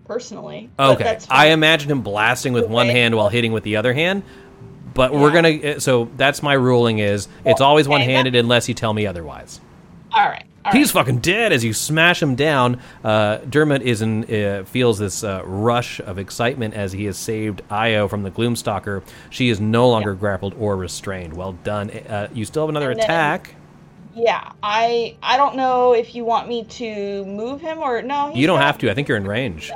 personally. 0.06 0.70
Okay. 0.80 1.18
I 1.30 1.48
imagine 1.48 1.90
him 1.92 2.02
blasting 2.02 2.54
with 2.54 2.68
one 2.68 2.88
hand 2.88 3.16
while 3.16 3.30
hitting 3.30 3.52
with 3.54 3.64
the 3.64 3.76
other 3.78 3.94
hand. 3.94 4.24
But 4.94 5.12
we're 5.14 5.32
gonna. 5.32 5.50
uh, 5.76 5.80
So 5.80 6.10
that's 6.18 6.44
my 6.44 6.54
ruling: 6.54 7.00
is 7.00 7.28
it's 7.46 7.62
always 7.62 7.88
Okay, 7.88 7.92
one-handed 7.94 8.36
unless 8.36 8.68
you 8.68 8.76
tell 8.76 8.94
me 8.94 9.08
otherwise. 9.08 9.60
All 10.12 10.24
right. 10.28 10.46
all 10.64 10.72
He's 10.72 10.94
right. 10.94 11.02
fucking 11.04 11.18
dead 11.22 11.52
as 11.52 11.64
you 11.66 11.74
smash 11.74 12.22
him 12.22 12.36
down. 12.36 12.80
Uh, 13.04 13.38
Dermot 13.50 13.82
is 13.82 14.04
in, 14.04 14.24
uh, 14.32 14.64
feels 14.66 15.00
this 15.00 15.24
uh, 15.24 15.42
rush 15.46 16.00
of 16.02 16.20
excitement 16.20 16.76
as 16.76 16.92
he 16.92 17.06
has 17.06 17.18
saved 17.18 17.64
Ayo 17.72 18.08
from 18.08 18.22
the 18.22 18.30
Gloomstalker. 18.30 19.02
She 19.32 19.50
is 19.50 19.60
no 19.60 19.90
longer 19.90 20.14
grappled 20.14 20.54
or 20.60 20.78
restrained. 20.78 21.34
Well 21.34 21.54
done. 21.64 21.90
Uh, 21.90 22.28
you 22.32 22.46
still 22.46 22.62
have 22.62 22.70
another 22.70 22.92
And 22.92 23.00
then- 23.00 23.06
attack. 23.06 23.56
yeah, 24.14 24.52
I 24.62 25.16
I 25.24 25.38
don't 25.38 25.56
know 25.56 25.94
if 25.94 26.14
you 26.14 26.24
want 26.24 26.48
me 26.48 26.66
to 26.66 27.26
move 27.26 27.62
him 27.62 27.80
or 27.80 28.04
no. 28.04 28.32
You 28.36 28.46
don't 28.46 28.60
have 28.62 28.78
to. 28.78 28.92
I 28.92 28.94
think 28.94 29.08
you're 29.08 29.18
in 29.18 29.26
range. 29.28 29.72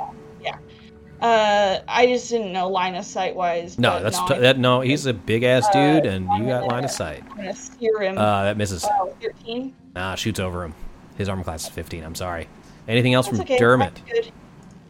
Uh, 1.20 1.80
I 1.88 2.06
just 2.06 2.30
didn't 2.30 2.52
know 2.52 2.68
line 2.68 2.94
of 2.94 3.04
sight 3.04 3.34
wise. 3.34 3.78
No, 3.78 4.00
that's 4.02 4.18
no, 4.20 4.26
t- 4.28 4.34
I'm 4.34 4.40
that. 4.42 4.58
No, 4.58 4.80
he's 4.80 5.06
a 5.06 5.12
big 5.14 5.42
ass 5.42 5.66
Uh, 5.66 5.72
dude, 5.72 6.06
and 6.06 6.28
I'm 6.30 6.42
you 6.42 6.48
got 6.48 6.60
gonna- 6.60 6.72
line 6.72 6.84
of 6.84 6.90
sight. 6.90 7.28
gonna 7.36 7.54
steer 7.54 8.00
him. 8.02 8.16
Uh, 8.18 8.44
that 8.44 8.56
misses. 8.56 8.84
oh, 8.88 9.12
13. 9.20 9.74
Ah, 9.96 10.14
shoots 10.14 10.38
over 10.38 10.64
him. 10.64 10.74
His 11.16 11.28
armor 11.28 11.42
class 11.42 11.64
is 11.64 11.70
15. 11.70 12.04
I'm 12.04 12.14
sorry. 12.14 12.46
Anything 12.86 13.14
else 13.14 13.26
That's 13.26 13.38
from 13.38 13.44
okay. 13.46 13.58
Dermot? 13.58 13.94
that's 14.06 14.10
Good. 14.26 14.32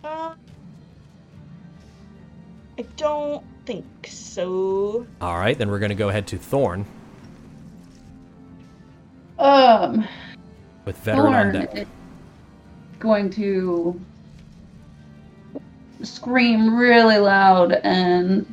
Uh, 0.05 0.35
I 2.79 2.83
don't 2.97 3.45
think 3.65 3.87
so. 4.07 5.07
All 5.23 5.35
right, 5.39 5.57
then 5.57 5.71
we're 5.71 5.79
going 5.79 5.89
to 5.89 5.95
go 5.95 6.11
ahead 6.11 6.27
to 6.29 6.37
Thorn 6.39 6.85
Um, 9.39 10.07
with 10.85 10.97
veteran 10.99 11.27
on 11.35 11.53
Thorn 11.53 11.53
deck. 11.53 11.75
is 11.77 11.87
going 12.99 13.31
to 13.31 14.01
scream 16.03 16.77
really 16.77 17.19
loud 17.19 17.73
and 17.73 18.53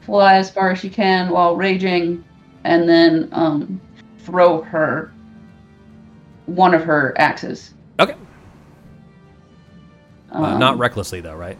fly 0.00 0.34
as 0.34 0.50
far 0.50 0.70
as 0.70 0.78
she 0.78 0.90
can 0.90 1.30
while 1.30 1.56
raging, 1.56 2.24
and 2.64 2.88
then 2.88 3.28
um, 3.32 3.80
throw 4.18 4.62
her 4.62 5.12
one 6.46 6.74
of 6.74 6.84
her 6.84 7.14
axes. 7.18 7.74
Okay. 8.00 8.14
Uh, 10.32 10.42
Um, 10.42 10.58
not 10.58 10.78
recklessly 10.78 11.20
though, 11.20 11.36
right? 11.36 11.58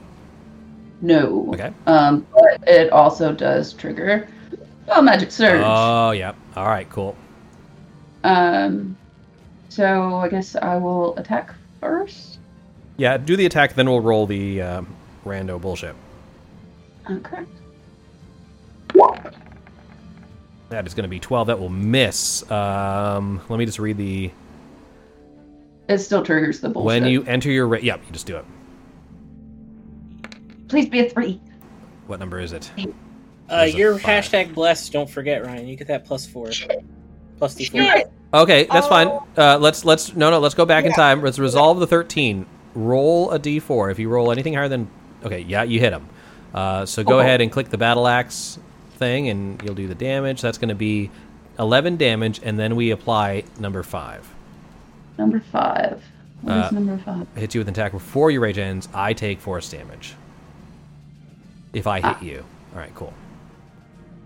No. 1.00 1.50
Okay. 1.55 1.73
Um, 1.86 2.26
but 2.32 2.68
it 2.68 2.91
also 2.92 3.32
does 3.32 3.73
trigger 3.73 4.28
a 4.89 5.02
magic 5.02 5.31
surge. 5.31 5.62
Oh, 5.65 6.10
yeah. 6.12 6.32
All 6.57 6.66
right, 6.66 6.89
cool. 6.91 7.16
Um, 8.24 8.97
so 9.68 10.16
I 10.16 10.28
guess 10.28 10.55
I 10.57 10.76
will 10.76 11.16
attack 11.16 11.55
first. 11.81 12.32
Yeah, 12.97 13.17
do 13.17 13.37
the 13.37 13.47
attack, 13.47 13.75
then 13.75 13.89
we'll 13.89 14.01
roll 14.01 14.27
the 14.27 14.62
um, 14.62 14.95
rando 15.25 15.61
bullshit. 15.61 15.95
Okay. 17.11 17.45
That 20.69 20.87
is 20.87 20.95
going 20.95 21.05
to 21.05 21.09
be 21.09 21.19
12. 21.21 21.49
That 21.49 21.59
will 21.59 21.69
miss. 21.69 22.51
Um, 22.51 23.41
let 23.49 23.59
me 23.59 23.67
just 23.67 23.79
read 23.79 23.97
the. 23.97 24.31
It 25.89 25.99
still 25.99 26.25
triggers 26.25 26.61
the 26.61 26.69
bullshit. 26.69 26.87
When 26.87 27.07
you 27.07 27.25
enter 27.25 27.51
your. 27.51 27.69
Ra- 27.69 27.79
yep, 27.83 28.03
you 28.07 28.12
just 28.12 28.27
do 28.27 28.37
it. 28.37 28.45
please 30.69 30.89
be 30.89 31.01
a 31.01 31.11
three. 31.11 31.41
What 32.07 32.21
number 32.21 32.41
is 32.41 32.53
it? 32.53 32.71
Uh, 33.51 33.62
your 33.62 33.99
hashtag 33.99 34.55
blessed. 34.55 34.93
Don't 34.93 35.11
forget, 35.11 35.45
Ryan. 35.45 35.67
You 35.69 35.77
get 35.77 35.89
that 35.89 36.05
plus 36.05 36.27
four, 36.27 36.51
plus 37.39 37.55
d 37.55 37.67
four. 37.67 38.05
Okay, 38.35 38.65
that's 38.65 38.87
fine. 38.87 39.09
Oh. 39.09 39.27
Uh, 39.37 39.59
let's 39.59 39.85
let's 39.85 40.15
no 40.17 40.31
no 40.31 40.39
let's 40.39 40.55
go 40.55 40.65
back 40.65 40.85
in 40.87 40.93
time. 40.93 41.21
Let's 41.23 41.39
resolve 41.39 41.81
the 41.81 41.87
thirteen. 41.87 42.47
Roll 42.75 43.31
a 43.31 43.39
d4. 43.39 43.91
If 43.92 43.99
you 43.99 44.09
roll 44.09 44.33
anything 44.33 44.55
higher 44.55 44.68
than 44.68 44.89
okay, 45.25 45.41
yeah, 45.41 45.62
you 45.62 45.78
hit 45.81 45.92
him. 45.92 46.09
Uh, 46.55 46.84
so 46.86 47.02
go 47.05 47.17
Oh. 47.17 47.20
ahead 47.20 47.41
and 47.41 47.51
click 47.51 47.68
the 47.70 47.78
battle 47.78 48.07
axe 48.09 48.59
thing, 48.97 49.28
and 49.28 49.60
you'll 49.62 49.75
do 49.75 49.89
the 49.89 49.94
damage. 49.94 50.41
That's 50.41 50.59
going 50.59 50.68
to 50.70 50.75
be 50.75 51.10
eleven 51.59 51.97
damage, 51.97 52.41
and 52.42 52.59
then 52.59 52.76
we 52.76 52.91
apply 52.91 53.44
number 53.59 53.83
five. 53.83 54.28
Number 55.18 55.41
five. 55.41 56.02
What 56.41 56.57
is 56.57 56.65
Uh, 56.65 56.70
number 56.70 56.99
five? 56.99 57.26
Hits 57.36 57.55
you 57.55 57.60
with 57.60 57.68
an 57.68 57.75
attack 57.75 57.92
before 57.92 58.31
your 58.31 58.41
rage 58.41 58.59
ends. 58.59 58.89
I 58.94 59.12
take 59.12 59.41
force 59.41 59.70
damage. 59.70 60.15
If 61.73 61.86
I 61.86 61.97
hit 62.01 62.05
Ah. 62.05 62.20
you, 62.23 62.44
all 62.75 62.81
right, 62.81 62.94
cool. 62.94 63.12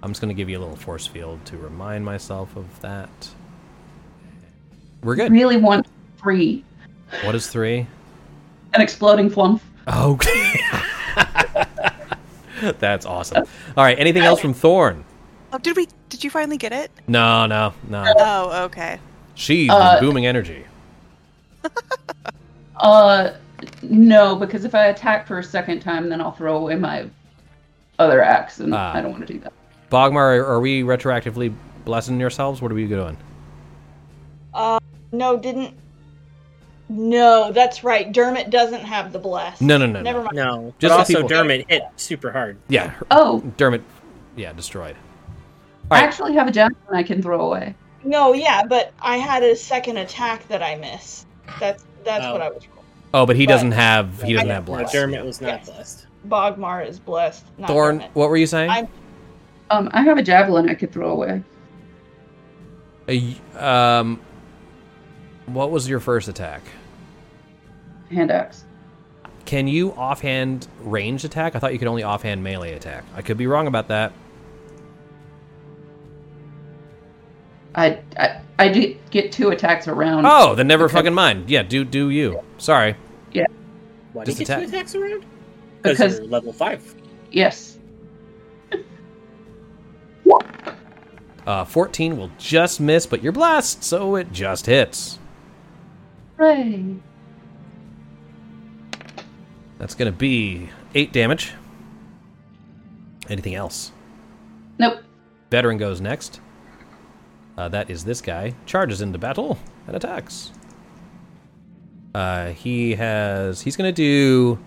I'm 0.03 0.11
just 0.11 0.21
going 0.21 0.29
to 0.35 0.35
give 0.35 0.49
you 0.49 0.59
a 0.59 0.61
little 0.61 0.77
force 0.77 1.07
field 1.07 1.45
to 1.47 1.57
remind 1.57 2.05
myself 2.05 2.55
of 2.57 2.81
that. 2.81 3.29
We're 5.03 5.17
good. 5.17 5.31
Really 5.33 5.57
want 5.57 5.87
three. 6.19 6.65
What 7.23 7.35
is 7.35 7.47
three? 7.49 7.87
An 8.77 8.83
exploding 8.83 9.31
flump. 9.31 9.63
Okay. 9.89 10.61
That's 12.79 13.07
awesome. 13.07 13.47
All 13.75 13.85
right. 13.85 13.99
Anything 13.99 14.23
else 14.23 14.39
from 14.39 14.53
Thorn? 14.53 15.03
Oh, 15.51 15.57
did 15.57 15.77
we? 15.79 15.89
Did 16.11 16.23
you 16.23 16.29
finally 16.29 16.59
get 16.59 16.73
it? 16.75 16.91
No, 17.09 17.47
no, 17.47 17.73
no. 17.89 18.05
Oh, 18.19 18.65
okay. 18.65 18.99
She's 19.35 19.71
Uh, 19.71 19.99
booming 20.01 20.27
energy. 20.27 20.65
Uh, 22.79 23.33
no, 23.81 24.37
because 24.37 24.67
if 24.67 24.75
I 24.75 24.89
attack 24.89 25.27
for 25.27 25.39
a 25.39 25.43
second 25.43 25.81
time, 25.81 26.11
then 26.11 26.21
I'll 26.21 26.33
throw 26.33 26.59
away 26.59 26.75
my 26.77 27.09
other 27.99 28.23
axe, 28.23 28.61
and 28.61 28.75
Ah. 28.75 28.93
I 28.95 29.01
don't 29.01 29.13
want 29.13 29.27
to 29.27 29.33
do 29.33 29.39
that. 29.41 29.55
Bogmar, 29.91 30.47
are 30.47 30.61
we 30.61 30.83
retroactively 30.83 31.55
blessing 31.87 32.21
yourselves? 32.21 32.61
What 32.61 32.71
are 32.71 32.75
we 32.75 32.87
doing? 32.87 33.17
Uh, 34.53 34.79
no, 35.11 35.39
didn't. 35.39 35.75
No, 36.89 37.51
that's 37.53 37.83
right. 37.83 38.13
Dermot 38.13 38.51
doesn't 38.51 38.83
have 38.83 39.13
the 39.13 39.19
bless. 39.19 39.61
No, 39.61 39.77
no, 39.77 39.87
no, 39.87 40.03
Never 40.03 40.19
no. 40.19 40.25
mind. 40.25 40.37
No, 40.37 40.75
Just 40.79 40.93
but 40.93 40.99
also 40.99 41.27
Dermot 41.27 41.65
hit 41.69 41.83
super 41.97 42.31
hard. 42.31 42.59
Yeah, 42.69 42.89
her- 42.91 43.07
Oh, 43.11 43.41
Dermot. 43.57 43.83
Yeah, 44.37 44.53
destroyed. 44.53 44.97
I 45.91 46.01
actually 46.01 46.35
have 46.35 46.47
a 46.47 46.51
javelin 46.51 46.77
I 46.93 47.03
can 47.03 47.23
throw 47.23 47.41
away. 47.41 47.75
No, 48.05 48.33
yeah, 48.35 48.65
but 48.65 48.93
I 49.01 49.17
had 49.17 49.43
a 49.43 49.57
second 49.57 49.97
attack 49.97 50.47
that 50.49 50.63
I 50.63 50.77
missed. 50.77 51.27
That's 51.59 51.85
that's 52.05 52.25
Oh. 52.25 52.33
what 52.33 52.43
I 52.43 52.51
was. 52.51 52.63
Oh, 53.15 53.27
but 53.27 53.35
he 53.37 53.47
But- 53.47 53.53
doesn't 53.55 53.73
have. 53.73 54.23
He 54.23 54.35
doesn't 54.35 54.51
I- 54.51 54.55
have 54.55 54.69
No, 54.69 54.75
bless. 54.77 54.93
Dermot 54.93 55.25
was 55.25 55.41
not 55.41 55.49
Yes. 55.49 55.71
blessed. 55.71 56.07
Bogmar 56.29 56.87
is 56.87 56.99
blessed. 57.01 57.45
Not 57.59 57.69
Thorn, 57.69 57.99
Dermot. 57.99 58.11
what 58.15 58.29
were 58.31 58.37
you 58.37 58.47
saying? 58.47 58.71
I'm- 58.71 58.89
Um, 59.71 59.91
I 59.93 60.03
have 60.03 60.19
a 60.19 60.23
javelin 60.23 60.69
I 60.69 60.75
could 60.75 60.93
throw 60.93 61.11
away. 61.11 61.43
Y- 63.09 63.37
um, 63.59 64.21
what 65.47 65.71
was 65.71 65.89
your 65.89 66.01
first 66.01 66.29
attack? 66.29 66.63
Hand 68.11 68.31
axe. 68.31 68.65
Can 69.45 69.69
you 69.69 69.93
offhand 69.95 70.67
ranged 70.81 71.25
attack? 71.25 71.55
I 71.55 71.59
thought 71.59 71.73
you 71.73 71.79
could 71.79 71.89
only 71.89 72.03
offhand 72.03 72.43
melee 72.43 72.73
attack. 72.75 73.05
I 73.15 73.23
could 73.23 73.37
be 73.37 73.47
wrong 73.47 73.67
about 73.67 73.89
that. 73.89 74.13
I, 77.75 77.99
I 78.19 78.41
I 78.59 78.69
did 78.69 78.99
get 79.11 79.33
two 79.33 79.51
attacks 79.51 79.87
around. 79.87 80.25
Oh, 80.27 80.55
then 80.55 80.67
never 80.67 80.87
Okay. 80.87 80.95
fucking 80.95 81.15
mind. 81.15 81.51
Yeah, 81.51 81.63
do 81.63 81.85
do 81.85 82.09
you? 82.11 82.41
Sorry. 82.59 82.97
Yeah. 83.33 83.45
Why 84.15 84.25
do 84.25 84.33
you 84.33 84.39
get 84.39 84.49
attack. 84.49 84.63
two 84.63 84.69
attacks 84.69 84.95
around? 84.95 85.25
Because 85.83 85.99
Because- 85.99 86.19
you're 86.21 86.29
level 86.29 86.53
five. 86.53 86.95
Yes. 87.31 87.75
Uh, 91.47 91.65
14 91.65 92.17
will 92.17 92.31
just 92.39 92.81
miss, 92.81 93.07
but 93.07 93.23
you're 93.23 93.31
blessed, 93.31 93.85
so 93.85 94.17
it 94.17 94.33
just 94.33 94.67
hits. 94.67 95.21
Hooray. 96.39 96.97
That's 99.79 99.95
going 99.95 100.11
to 100.11 100.17
be 100.17 100.71
8 100.95 101.13
damage. 101.13 101.53
Anything 103.29 103.55
else? 103.55 103.93
Nope. 104.79 105.03
Veteran 105.51 105.79
goes 105.79 106.01
next. 106.01 106.41
Uh, 107.57 107.69
that 107.69 107.91
is 107.91 108.05
this 108.05 108.21
guy. 108.21 108.55
Charges 108.67 109.01
into 109.01 109.19
battle 109.19 109.59
and 109.87 109.97
attacks. 109.97 110.53
Uh, 112.15 112.49
he 112.49 112.95
has. 112.95 113.63
He's 113.63 113.77
going 113.77 113.93
to 113.93 113.97
do 113.97 114.59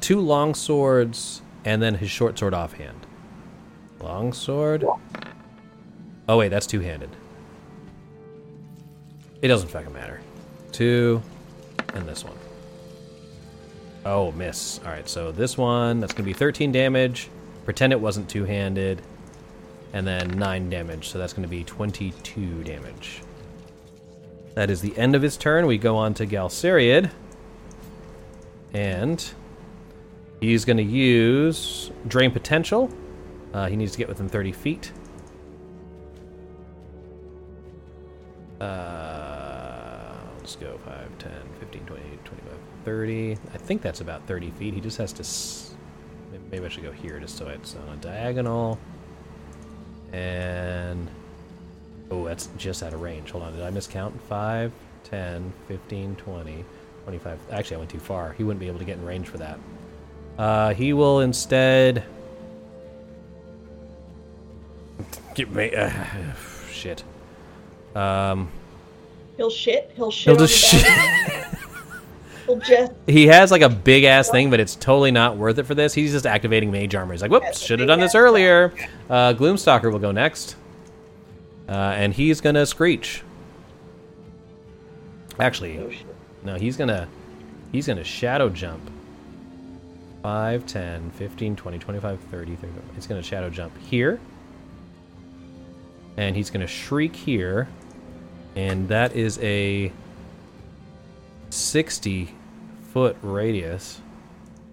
two 0.00 0.20
long 0.20 0.54
swords 0.54 1.42
and 1.64 1.82
then 1.82 1.94
his 1.94 2.10
short 2.10 2.38
sword 2.38 2.54
offhand. 2.54 3.06
Long 4.00 4.32
sword. 4.32 4.84
Oh, 6.28 6.38
wait, 6.38 6.48
that's 6.48 6.66
two 6.66 6.80
handed. 6.80 7.10
It 9.42 9.48
doesn't 9.48 9.68
fucking 9.68 9.92
matter. 9.92 10.20
Two 10.76 11.22
and 11.94 12.06
this 12.06 12.22
one. 12.22 12.36
Oh, 14.04 14.30
miss. 14.32 14.78
Alright, 14.84 15.08
so 15.08 15.32
this 15.32 15.56
one, 15.56 16.00
that's 16.00 16.12
going 16.12 16.22
to 16.22 16.28
be 16.28 16.34
13 16.34 16.70
damage. 16.70 17.30
Pretend 17.64 17.94
it 17.94 18.00
wasn't 18.00 18.28
two 18.28 18.44
handed 18.44 19.00
and 19.94 20.06
then 20.06 20.38
9 20.38 20.68
damage, 20.68 21.08
so 21.08 21.18
that's 21.18 21.32
going 21.32 21.44
to 21.44 21.48
be 21.48 21.64
22 21.64 22.62
damage. 22.62 23.22
That 24.54 24.68
is 24.68 24.82
the 24.82 24.94
end 24.98 25.16
of 25.16 25.22
his 25.22 25.38
turn. 25.38 25.64
We 25.64 25.78
go 25.78 25.96
on 25.96 26.12
to 26.12 26.26
Galsariad. 26.26 27.10
And 28.74 29.26
he's 30.42 30.66
going 30.66 30.76
to 30.76 30.82
use 30.82 31.90
Drain 32.06 32.32
Potential. 32.32 32.90
Uh, 33.54 33.66
he 33.68 33.76
needs 33.76 33.92
to 33.92 33.98
get 33.98 34.08
within 34.08 34.28
30 34.28 34.52
feet. 34.52 34.92
Uh, 38.60 39.15
let's 40.46 40.54
go 40.54 40.78
5, 40.84 41.18
10, 41.18 41.32
15, 41.58 41.86
20, 41.86 42.02
25, 42.24 42.58
30. 42.84 43.32
I 43.32 43.58
think 43.58 43.82
that's 43.82 44.00
about 44.00 44.24
30 44.28 44.52
feet. 44.52 44.74
He 44.74 44.80
just 44.80 44.96
has 44.98 45.12
to. 45.14 45.22
S- 45.22 45.74
maybe 46.52 46.64
I 46.64 46.68
should 46.68 46.84
go 46.84 46.92
here 46.92 47.18
just 47.18 47.36
so 47.36 47.48
it's 47.48 47.74
on 47.74 47.88
a 47.88 47.96
diagonal. 47.96 48.78
And. 50.12 51.10
Oh, 52.12 52.24
that's 52.24 52.48
just 52.56 52.84
out 52.84 52.92
of 52.92 53.02
range. 53.02 53.32
Hold 53.32 53.42
on. 53.42 53.54
Did 53.54 53.64
I 53.64 53.72
miscount? 53.72 54.20
5, 54.28 54.70
10, 55.02 55.52
15, 55.66 56.14
20, 56.14 56.64
25. 57.02 57.38
Actually, 57.50 57.74
I 57.74 57.78
went 57.80 57.90
too 57.90 57.98
far. 57.98 58.32
He 58.34 58.44
wouldn't 58.44 58.60
be 58.60 58.68
able 58.68 58.78
to 58.78 58.84
get 58.84 58.98
in 58.98 59.04
range 59.04 59.26
for 59.26 59.38
that. 59.38 59.58
Uh, 60.38 60.74
he 60.74 60.92
will 60.92 61.18
instead. 61.18 62.04
Get 65.34 65.50
me. 65.50 65.74
Uh, 65.74 65.90
shit. 66.70 67.02
Um, 67.96 68.48
He'll 69.36 69.50
shit. 69.50 69.92
He'll 69.96 70.10
shit. 70.10 70.36
he'll 70.36 70.46
just 70.46 70.58
shit. 70.58 70.86
He'll 72.46 72.58
just. 72.58 72.92
he 73.06 73.26
has 73.26 73.50
like 73.50 73.62
a 73.62 73.68
big 73.68 74.04
ass 74.04 74.30
thing, 74.30 74.50
but 74.50 74.60
it's 74.60 74.76
totally 74.76 75.10
not 75.10 75.36
worth 75.36 75.58
it 75.58 75.64
for 75.64 75.74
this. 75.74 75.92
He's 75.92 76.12
just 76.12 76.26
activating 76.26 76.70
mage 76.70 76.94
armor. 76.94 77.12
He's 77.12 77.22
like, 77.22 77.30
whoops, 77.30 77.60
should 77.60 77.80
have 77.80 77.88
done 77.88 77.98
this 77.98 78.14
earlier. 78.14 78.72
Uh, 79.10 79.34
Gloomstalker 79.34 79.90
will 79.90 79.98
go 79.98 80.12
next. 80.12 80.56
Uh, 81.68 81.72
and 81.72 82.14
he's 82.14 82.40
gonna 82.40 82.64
screech. 82.64 83.22
Actually, 85.40 85.78
Oh 85.78 85.90
no, 86.44 86.54
he's 86.54 86.76
gonna 86.76 87.08
he's 87.72 87.86
gonna 87.86 88.04
shadow 88.04 88.48
jump. 88.48 88.90
5, 90.22 90.66
10, 90.66 91.10
15, 91.12 91.56
20, 91.56 91.78
25, 91.78 92.20
30, 92.20 92.56
30. 92.56 92.72
He's 92.94 93.06
gonna 93.06 93.22
shadow 93.22 93.50
jump 93.50 93.76
here. 93.78 94.20
And 96.16 96.34
he's 96.34 96.50
gonna 96.50 96.66
shriek 96.66 97.14
here. 97.14 97.68
And 98.56 98.88
that 98.88 99.14
is 99.14 99.38
a 99.42 99.92
60 101.50 102.34
foot 102.92 103.16
radius. 103.22 104.00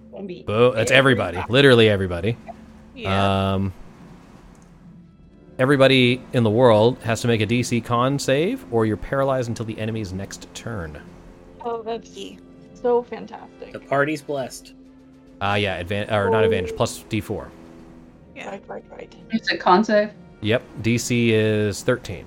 Won't. 0.10 0.46
Bo- 0.46 0.72
that's 0.74 0.92
everybody. 0.92 1.40
Literally 1.50 1.90
everybody. 1.90 2.38
Yeah. 2.96 3.54
Um, 3.54 3.74
everybody 5.60 6.22
in 6.34 6.44
the 6.44 6.50
world 6.50 6.98
has 7.00 7.22
to 7.22 7.28
make 7.28 7.42
a 7.42 7.48
DC 7.48 7.84
con 7.84 8.18
save, 8.20 8.66
or 8.72 8.86
you're 8.86 8.98
paralyzed 8.98 9.50
until 9.50 9.66
the 9.66 9.78
enemy's 9.80 10.14
next 10.14 10.48
turn. 10.54 11.02
Oh, 11.62 11.82
that's 11.82 12.10
Yeah. 12.12 12.38
so 12.74 13.04
fantastic. 13.04 13.74
The 13.74 13.80
party's 13.80 14.22
blessed. 14.22 14.74
Ah, 15.42 15.56
yeah, 15.56 15.82
advan- 15.84 16.12
or 16.12 16.30
not 16.30 16.44
advantage, 16.44 16.76
plus 16.76 17.04
D4. 17.10 17.48
Yeah. 18.36 18.50
Right, 18.50 18.64
right, 18.68 18.86
right. 18.92 19.16
It's 19.32 19.52
a 19.52 19.58
con 19.58 19.84
save. 19.84 20.12
Yep, 20.42 20.64
DC 20.82 21.30
is 21.32 21.82
13. 21.84 22.26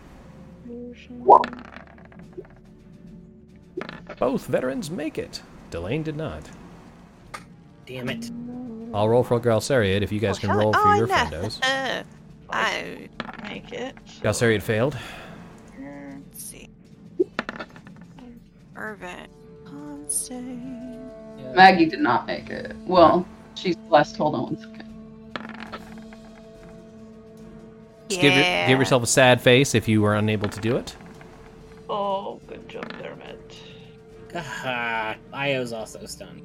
Both 4.19 4.47
veterans 4.47 4.91
make 4.91 5.19
it. 5.19 5.43
Delane 5.71 6.03
did 6.03 6.17
not. 6.17 6.43
Damn 7.87 8.09
it. 8.09 8.31
I'll 8.95 9.09
roll 9.09 9.23
for 9.23 9.37
a 9.37 9.41
Galsariad 9.41 10.03
if 10.03 10.11
you 10.11 10.21
guys 10.21 10.39
can 10.39 10.49
Well, 10.51 10.59
roll 10.59 10.73
hell- 10.73 10.83
for 10.83 10.89
oh, 10.89 10.95
your 10.95 11.07
no. 11.07 11.15
friendos. 11.15 11.61
Uh, 11.63 12.03
I 12.51 13.09
Make 13.43 13.73
it. 13.73 13.97
Galsariad 14.23 14.63
failed. 14.63 14.97
let's 15.79 16.43
see. 16.45 16.69
Irvin. 18.77 19.27
Con 19.65 20.05
save. 20.09 20.59
Maggie 21.55 21.87
did 21.87 22.01
not 22.01 22.27
make 22.27 22.49
it. 22.51 22.75
Well, 22.87 23.27
she's 23.55 23.77
blessed. 23.77 24.17
Hold 24.17 24.35
on 24.35 24.43
one 24.45 24.57
second. 24.59 24.83
Just 28.09 28.21
give, 28.21 28.33
your, 28.35 28.43
Yeah. 28.43 28.69
give 28.69 28.79
yourself 28.79 29.03
a 29.03 29.07
sad 29.07 29.41
face 29.41 29.75
if 29.75 29.89
you 29.89 30.01
were 30.01 30.15
unable 30.15 30.49
to 30.49 30.61
do 30.61 30.77
it. 30.77 30.97
Oh, 31.89 32.41
good 32.49 32.69
job, 32.69 32.89
Dermot. 33.01 33.57
Ah, 34.35 35.17
Ayo's 35.33 35.73
also 35.73 36.05
stunned. 36.07 36.43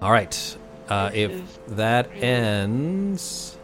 All 0.00 0.10
right. 0.10 0.56
Uh, 0.88 1.10
if 1.14 1.32
that 1.68 2.08
really- 2.10 2.22
ends, 2.22 3.56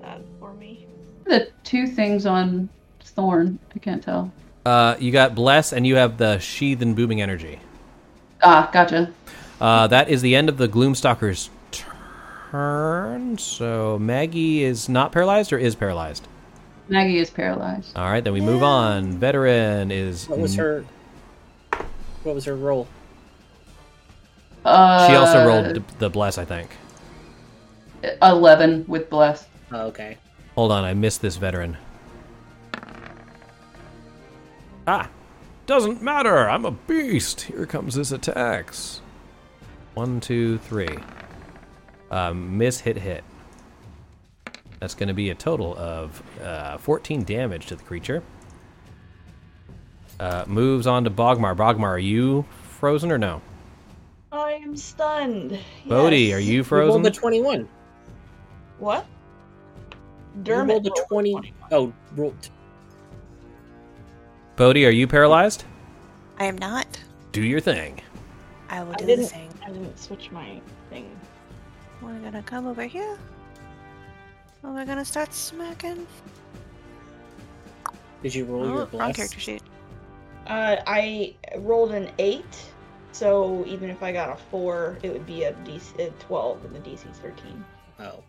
Sad 0.00 0.24
for 0.40 0.54
me. 0.54 0.86
The 1.24 1.48
two 1.64 1.86
things 1.86 2.24
on 2.24 2.68
Thorn. 3.04 3.58
I 3.74 3.78
can't 3.78 4.02
tell. 4.02 4.32
uh, 4.64 4.96
you 4.98 5.10
got 5.12 5.34
bless 5.34 5.72
and 5.72 5.86
you 5.86 5.96
have 5.96 6.16
the 6.18 6.38
sheath 6.38 6.80
and 6.82 6.96
booming 6.96 7.20
energy. 7.20 7.58
Ah, 8.42 8.70
gotcha. 8.72 9.12
Uh, 9.60 9.86
that 9.88 10.08
is 10.08 10.22
the 10.22 10.34
end 10.34 10.48
of 10.48 10.56
the 10.56 10.68
Gloomstalker's 10.68 11.50
turn. 11.70 13.36
So 13.38 13.98
Maggie 14.00 14.64
is 14.64 14.88
not 14.88 15.12
paralyzed 15.12 15.52
or 15.52 15.58
is 15.58 15.74
paralyzed. 15.74 16.26
Maggie 16.92 17.18
is 17.18 17.30
paralyzed. 17.30 17.96
All 17.96 18.04
right, 18.04 18.22
then 18.22 18.34
we 18.34 18.42
move 18.42 18.62
on. 18.62 19.12
Veteran 19.12 19.90
is. 19.90 20.28
What 20.28 20.38
was 20.38 20.54
her? 20.56 20.84
What 22.22 22.34
was 22.34 22.44
her 22.44 22.54
role? 22.54 22.86
Uh, 24.62 25.08
She 25.08 25.14
also 25.14 25.46
rolled 25.46 25.82
the 25.98 26.10
bless, 26.10 26.36
I 26.36 26.44
think. 26.44 26.68
eleven 28.20 28.84
with 28.86 29.08
bless. 29.08 29.46
Oh, 29.72 29.86
okay. 29.86 30.18
Hold 30.54 30.70
on, 30.70 30.84
I 30.84 30.92
missed 30.92 31.22
this 31.22 31.36
veteran. 31.36 31.78
Ah, 34.86 35.08
doesn't 35.64 36.02
matter. 36.02 36.50
I'm 36.50 36.66
a 36.66 36.72
beast. 36.72 37.42
Here 37.42 37.64
comes 37.64 37.94
his 37.94 38.12
attacks. 38.12 39.00
One, 39.94 40.20
two, 40.20 40.58
three. 40.58 40.98
Um, 42.10 42.58
miss, 42.58 42.80
hit, 42.80 42.98
hit. 42.98 43.24
That's 44.82 44.96
going 44.96 45.06
to 45.06 45.14
be 45.14 45.30
a 45.30 45.34
total 45.36 45.76
of 45.78 46.20
uh, 46.42 46.76
14 46.76 47.22
damage 47.22 47.66
to 47.66 47.76
the 47.76 47.84
creature. 47.84 48.20
Uh, 50.18 50.42
moves 50.48 50.88
on 50.88 51.04
to 51.04 51.10
Bogmar. 51.10 51.54
Bogmar, 51.54 51.90
are 51.90 51.98
you 52.00 52.44
frozen 52.64 53.12
or 53.12 53.16
no? 53.16 53.40
I 54.32 54.54
am 54.54 54.74
stunned. 54.76 55.56
Bodhi, 55.86 56.22
Yes. 56.22 56.36
are 56.36 56.40
you 56.40 56.52
You 56.54 56.64
frozen? 56.64 56.94
rolled 56.94 57.06
a 57.06 57.10
twenty-one. 57.12 57.68
What? 58.80 59.06
You 60.34 60.42
Dermot 60.42 60.68
rolled 60.68 60.86
a 60.86 60.90
rolled 60.90 60.98
a 60.98 61.06
twenty. 61.06 61.32
21. 61.32 61.52
Oh, 61.70 61.92
rolled. 62.16 62.50
Bodhi, 64.56 64.84
are 64.84 64.90
you 64.90 65.06
paralyzed? 65.06 65.62
I 66.40 66.46
am 66.46 66.58
not. 66.58 66.88
Do 67.30 67.40
your 67.44 67.60
thing. 67.60 68.00
I 68.68 68.82
will 68.82 68.94
I 68.94 68.96
do 68.96 69.06
the 69.06 69.26
thing. 69.26 69.48
I 69.64 69.68
didn't 69.68 69.96
switch 69.96 70.32
my 70.32 70.60
thing. 70.90 71.08
We're 72.00 72.18
gonna 72.18 72.42
come 72.42 72.66
over 72.66 72.82
here. 72.82 73.16
And 74.62 74.74
we're 74.74 74.84
gonna 74.84 75.04
start 75.04 75.32
smacking. 75.34 76.06
Did 78.22 78.34
you 78.34 78.44
roll 78.44 78.66
your 78.66 78.88
Oh, 78.92 78.98
wrong 78.98 79.12
character 79.12 79.40
sheet. 79.40 79.62
Uh, 80.46 80.76
I 80.86 81.34
rolled 81.58 81.92
an 81.92 82.10
eight, 82.18 82.44
so 83.12 83.64
even 83.66 83.90
if 83.90 84.02
I 84.02 84.12
got 84.12 84.30
a 84.30 84.36
four, 84.50 84.98
it 85.02 85.12
would 85.12 85.26
be 85.26 85.44
a 85.44 85.52
DC 85.64 85.98
a 85.98 86.10
twelve, 86.20 86.64
and 86.64 86.74
the 86.74 86.78
DC's 86.80 87.18
thirteen. 87.18 87.64
Oh, 88.00 88.20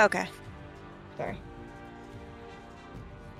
Okay. 0.00 0.26
Sorry. 1.18 1.36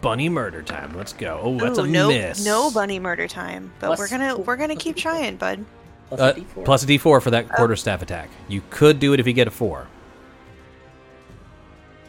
Bunny 0.03 0.29
murder 0.29 0.63
time. 0.63 0.95
Let's 0.97 1.13
go. 1.13 1.41
Oh, 1.43 1.59
that's 1.59 1.79
Ooh, 1.79 1.85
a 1.85 1.87
no, 1.87 2.09
miss. 2.09 2.45
no 2.45 2.71
bunny 2.71 2.99
murder 2.99 3.27
time. 3.29 3.73
But 3.81 3.87
Plus 3.89 3.99
we're 3.99 4.09
gonna 4.09 4.35
four- 4.37 4.45
we're 4.45 4.57
gonna 4.57 4.77
keep 4.77 4.97
trying, 4.97 5.37
bud. 5.37 5.65
plus 6.09 6.21
Uh, 6.21 6.35
a 6.37 6.41
D4. 6.41 6.65
plus 6.65 6.83
a 6.83 6.87
d4 6.87 7.23
for 7.23 7.31
that 7.31 7.49
quarterstaff 7.49 8.03
attack. 8.03 8.29
You 8.49 8.63
could 8.71 8.99
do 8.99 9.15
it 9.15 9.21
if 9.21 9.27
you 9.27 9.33
get 9.33 9.47
a 9.49 9.51
four. 9.51 9.87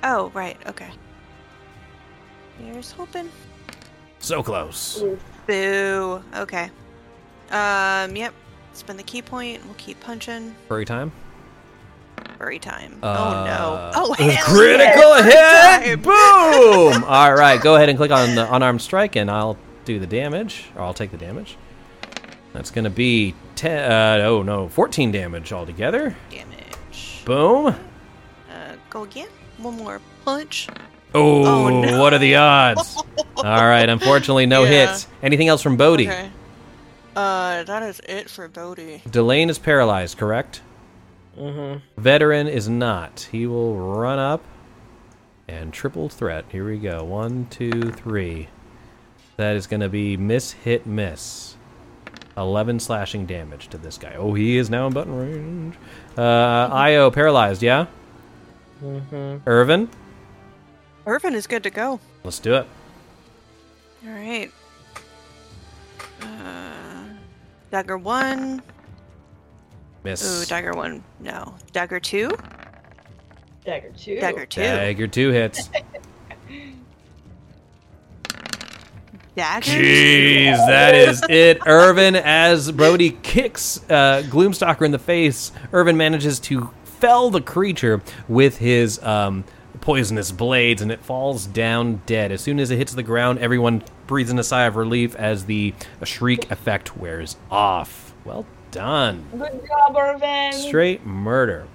Oh, 0.04 0.32
right. 0.34 0.58
Okay. 0.68 0.90
Here's 2.60 2.92
hoping. 2.92 3.30
So 4.20 4.44
close. 4.44 5.04
Boo. 5.48 6.24
Okay. 6.36 6.70
Um. 7.52 8.16
Yep. 8.16 8.34
Spend 8.74 9.00
the 9.00 9.04
ki 9.04 9.22
point. 9.22 9.64
We'll 9.66 9.76
keep 9.76 10.00
punching. 10.00 10.56
Furry 10.68 10.86
time. 10.86 11.12
Furry 12.38 12.60
time. 12.60 12.98
Uh, 13.02 13.18
oh 13.18 13.46
no. 13.46 13.92
Oh 13.96 14.14
hell 14.14 14.46
critical 14.46 15.18
yeah. 15.20 15.82
hit! 15.82 16.02
Boom! 16.02 17.04
All 17.08 17.34
right, 17.34 17.62
go 17.62 17.76
ahead 17.76 17.90
and 17.90 17.98
click 17.98 18.12
on 18.12 18.36
the 18.36 18.54
unarmed 18.54 18.82
strike, 18.82 19.16
and 19.16 19.30
I'll 19.30 19.58
do 19.86 20.00
the 20.00 20.08
damage, 20.08 20.66
or 20.76 20.82
I'll 20.82 20.94
take 20.94 21.12
the 21.12 21.18
damage. 21.18 21.58
That's 22.54 22.72
gonna 22.72 22.90
be 22.90 23.36
ten. 23.56 23.92
Uh, 23.92 24.26
oh 24.26 24.42
no, 24.42 24.68
fourteen 24.70 25.12
damage 25.12 25.54
altogether. 25.54 26.16
Damage. 26.30 27.24
Boom! 27.26 27.68
Uh, 27.68 28.76
go 28.90 29.04
again. 29.04 29.30
One 29.64 29.78
more 29.78 30.02
punch. 30.26 30.68
Oh, 31.16 31.46
Oh, 31.46 31.82
no. 31.82 32.02
what 32.02 32.14
are 32.14 32.20
the 32.20 32.36
odds? 32.36 32.96
All 33.38 33.44
right, 33.44 33.88
unfortunately, 33.88 34.46
no 34.46 34.64
Yeah. 34.64 34.88
hits. 34.88 35.08
Anything 35.22 35.48
else 35.48 35.62
from 35.62 35.78
Bodhi? 35.78 36.08
Okay. 36.10 36.30
Uh, 37.16 37.64
that 37.64 37.84
is 37.84 38.02
it 38.08 38.30
for 38.30 38.48
Bodhi. 38.48 39.04
Delane 39.10 39.50
is 39.50 39.60
paralyzed, 39.60 40.18
correct? 40.18 40.62
Mm-hmm. 41.40 41.80
Veteran 42.02 42.48
is 42.48 42.68
not. 42.68 43.28
He 43.32 43.46
will 43.48 43.76
run 43.78 44.20
up 44.20 44.44
and 45.48 45.72
triple 45.74 46.10
threat. 46.10 46.46
Here 46.50 46.66
we 46.68 46.78
go. 46.78 47.04
One, 47.04 47.48
two, 47.50 47.92
three. 47.92 48.48
That 49.38 49.56
is 49.56 49.68
going 49.68 49.80
to 49.82 49.90
be 49.90 50.18
miss, 50.18 50.52
hit, 50.52 50.86
miss. 50.86 51.56
11 52.36 52.80
slashing 52.80 53.26
damage 53.28 53.68
to 53.70 53.78
this 53.78 53.98
guy. 54.00 54.16
Oh, 54.18 54.34
he 54.34 54.58
is 54.58 54.70
now 54.72 54.88
in 54.88 54.94
button 54.94 55.16
range. 55.16 55.76
Uh, 56.18 56.70
Ayo 56.76 57.14
paralyzed, 57.14 57.62
yeah? 57.62 57.86
Mm-hmm. 58.84 59.48
Irvin? 59.48 59.90
Irvin 61.06 61.34
is 61.36 61.48
good 61.48 61.64
to 61.64 61.70
go. 61.70 62.00
Let's 62.24 62.40
do 62.40 62.56
it. 62.56 62.68
All 64.06 64.12
right. 64.14 64.52
Uh, 66.22 67.04
dagger 67.72 67.98
one. 67.98 68.62
Miss. 70.04 70.44
Ooh, 70.44 70.46
dagger 70.46 70.74
one. 70.74 71.04
No. 71.20 71.56
Dagger 71.72 72.00
two. 72.00 72.32
Dagger 73.66 73.92
two. 73.98 74.20
Dagger 74.20 74.46
two. 74.46 74.62
Dagger 74.62 75.08
two 75.08 75.30
hits. 75.32 75.70
Dagger. 79.36 79.66
Jeez, 79.66 80.58
that 80.68 80.94
is 80.94 81.24
it. 81.30 81.60
Irvin, 81.66 82.16
as 82.16 82.72
Brody 82.72 83.18
kicks 83.24 83.80
uh, 83.90 84.22
Gloomstalker 84.28 84.86
in 84.86 84.92
the 84.92 85.00
face, 85.00 85.52
Irvin 85.72 85.98
manages 85.98 86.40
to 86.42 86.70
fell 87.04 87.30
the 87.30 87.42
creature 87.42 88.02
with 88.30 88.60
his 88.60 89.04
um, 89.04 89.44
poisonous 89.82 90.32
blades 90.32 90.82
and 90.82 90.90
it 90.90 91.04
falls 91.04 91.46
down 91.46 92.02
dead. 92.06 92.32
As 92.32 92.40
soon 92.40 92.62
as 92.62 92.72
it 92.72 92.78
hits 92.78 92.94
the 92.94 93.04
ground, 93.04 93.40
everyone 93.40 93.84
breathes 94.08 94.32
in 94.32 94.40
a 94.40 94.44
sigh 94.44 94.64
of 94.64 94.78
relief 94.78 95.14
as 95.16 95.44
the 95.44 95.74
shriek 96.06 96.50
effect 96.50 96.96
wears 96.96 97.36
off. 97.52 98.14
Well 98.24 98.46
done. 98.72 99.26
Good 99.38 99.68
job, 99.68 99.98
Irvin. 99.98 100.54
Straight 100.54 101.06
murder. 101.06 101.68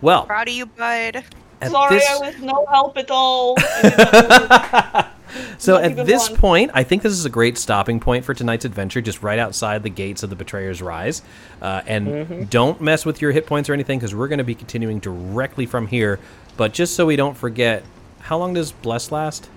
Well, 0.00 0.26
Proud 0.26 0.46
of 0.46 0.54
you, 0.54 0.66
bud. 0.66 1.24
At 1.60 1.70
Sorry, 1.70 1.96
this- 1.96 2.08
I 2.08 2.18
was 2.18 2.38
no 2.40 2.66
help 2.70 2.96
at 2.96 3.10
all. 3.10 3.56
So 5.58 5.76
at 5.76 5.94
this 6.06 6.30
one. 6.30 6.38
point, 6.38 6.70
I 6.74 6.84
think 6.84 7.02
this 7.02 7.12
is 7.12 7.24
a 7.24 7.30
great 7.30 7.58
stopping 7.58 8.00
point 8.00 8.24
for 8.24 8.32
tonight's 8.32 8.64
adventure, 8.64 9.00
just 9.00 9.22
right 9.22 9.38
outside 9.38 9.82
the 9.82 9.90
gates 9.90 10.22
of 10.22 10.30
the 10.30 10.36
Betrayer's 10.36 10.80
Rise. 10.80 11.22
Uh, 11.60 11.82
and 11.86 12.48
don't 12.48 12.80
mess 12.80 13.04
with 13.04 13.20
your 13.20 13.32
hit 13.32 13.46
points 13.46 13.68
or 13.68 13.74
anything, 13.74 13.98
because 13.98 14.14
we're 14.14 14.28
going 14.28 14.38
to 14.38 14.44
be 14.44 14.54
continuing 14.54 15.00
directly 15.00 15.66
from 15.66 15.86
here. 15.86 16.18
But 16.56 16.72
just 16.72 16.94
so 16.94 17.06
we 17.06 17.16
don't 17.16 17.36
forget, 17.36 17.84
how 18.20 18.38
long 18.38 18.54
does 18.54 18.72
Bless 18.72 19.12
last? 19.12 19.50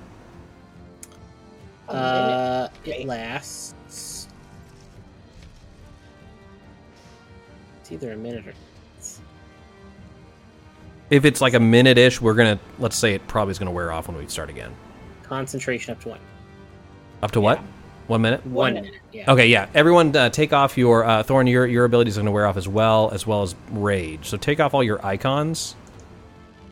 Uh, 1.88 2.68
it 2.86 3.06
lasts. 3.06 4.28
It's 7.82 7.92
either 7.92 8.12
a 8.14 8.18
minute 8.18 8.48
or. 8.48 8.54
If 11.12 11.26
it's 11.26 11.42
like 11.42 11.54
a 11.54 11.60
minute 11.60 11.98
ish, 11.98 12.22
we're 12.22 12.34
to, 12.58 12.64
let's 12.80 12.96
say 12.96 13.14
it 13.14 13.28
probably 13.28 13.52
is 13.52 13.60
to 13.68 13.72
wear 13.72 13.92
off 13.92 14.08
when 14.08 14.18
we 14.18 14.26
start 14.28 14.50
again. 14.50 14.74
Concentration 15.24 15.92
up 15.92 16.02
to 16.02 16.10
one. 16.10 16.20
Up 17.22 17.32
to 17.32 17.42
what? 17.42 17.60
One 18.08 18.22
minute? 18.22 18.46
One, 18.46 18.74
minute. 18.74 18.86
minute. 18.86 19.02
Yeah. 19.12 19.32
Okay, 19.32 19.48
yeah. 19.48 19.68
Everyone, 19.74 20.16
uh, 20.16 20.30
take 20.30 20.54
off 20.54 20.78
your 20.78 21.04
uh, 21.04 21.22
Thorn. 21.24 21.48
Your 21.48 21.68
your 21.68 21.86
abilities 21.86 22.18
are 22.18 22.22
going 22.22 22.26
to 22.26 22.32
wear 22.32 22.48
off 22.48 22.58
as 22.58 22.68
well, 22.68 23.12
as 23.12 23.28
well 23.28 23.44
as 23.44 23.56
Rage. 23.72 24.28
So 24.28 24.38
take 24.38 24.60
off 24.60 24.74
all 24.74 24.84
your 24.84 25.06
icons, 25.06 25.76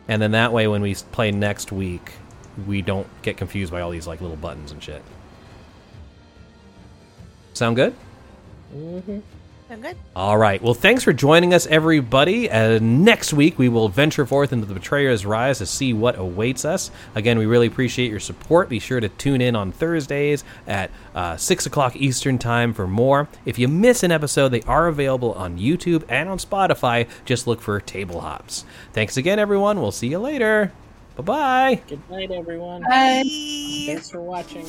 and 0.08 0.20
then 0.20 0.32
that 0.32 0.52
way, 0.52 0.66
when 0.66 0.82
we 0.82 0.94
play 1.12 1.30
next 1.30 1.70
week, 1.70 2.12
we 2.66 2.82
don't 2.82 3.06
get 3.22 3.36
confused 3.36 3.70
by 3.70 3.80
all 3.80 3.90
these 3.90 4.06
like 4.06 4.20
little 4.20 4.36
buttons 4.36 4.72
and 4.72 4.82
shit. 4.82 5.02
Sound 7.52 7.76
good? 7.76 7.94
I'm 9.70 9.80
good. 9.80 9.96
All 10.16 10.36
right. 10.36 10.60
Well, 10.60 10.74
thanks 10.74 11.04
for 11.04 11.12
joining 11.12 11.54
us, 11.54 11.64
everybody. 11.68 12.50
Uh, 12.50 12.80
next 12.80 13.32
week, 13.32 13.56
we 13.56 13.68
will 13.68 13.88
venture 13.88 14.26
forth 14.26 14.52
into 14.52 14.66
the 14.66 14.74
Betrayer's 14.74 15.24
Rise 15.24 15.58
to 15.58 15.66
see 15.66 15.92
what 15.92 16.18
awaits 16.18 16.64
us. 16.64 16.90
Again, 17.14 17.38
we 17.38 17.46
really 17.46 17.68
appreciate 17.68 18.10
your 18.10 18.18
support. 18.18 18.68
Be 18.68 18.80
sure 18.80 18.98
to 18.98 19.08
tune 19.08 19.40
in 19.40 19.54
on 19.54 19.70
Thursdays 19.70 20.42
at 20.66 20.90
uh, 21.14 21.36
6 21.36 21.66
o'clock 21.66 21.94
Eastern 21.94 22.36
Time 22.36 22.74
for 22.74 22.88
more. 22.88 23.28
If 23.44 23.60
you 23.60 23.68
miss 23.68 24.02
an 24.02 24.10
episode, 24.10 24.48
they 24.48 24.62
are 24.62 24.88
available 24.88 25.34
on 25.34 25.56
YouTube 25.56 26.04
and 26.08 26.28
on 26.28 26.38
Spotify. 26.38 27.08
Just 27.24 27.46
look 27.46 27.60
for 27.60 27.80
Table 27.80 28.22
Hops. 28.22 28.64
Thanks 28.92 29.16
again, 29.16 29.38
everyone. 29.38 29.80
We'll 29.80 29.92
see 29.92 30.08
you 30.08 30.18
later. 30.18 30.72
Bye 31.14 31.22
bye. 31.22 31.82
Good 31.86 32.10
night, 32.10 32.32
everyone. 32.32 32.82
Bye. 32.82 33.22
Bye. 33.22 33.84
Thanks 33.86 34.10
for 34.10 34.20
watching. 34.20 34.66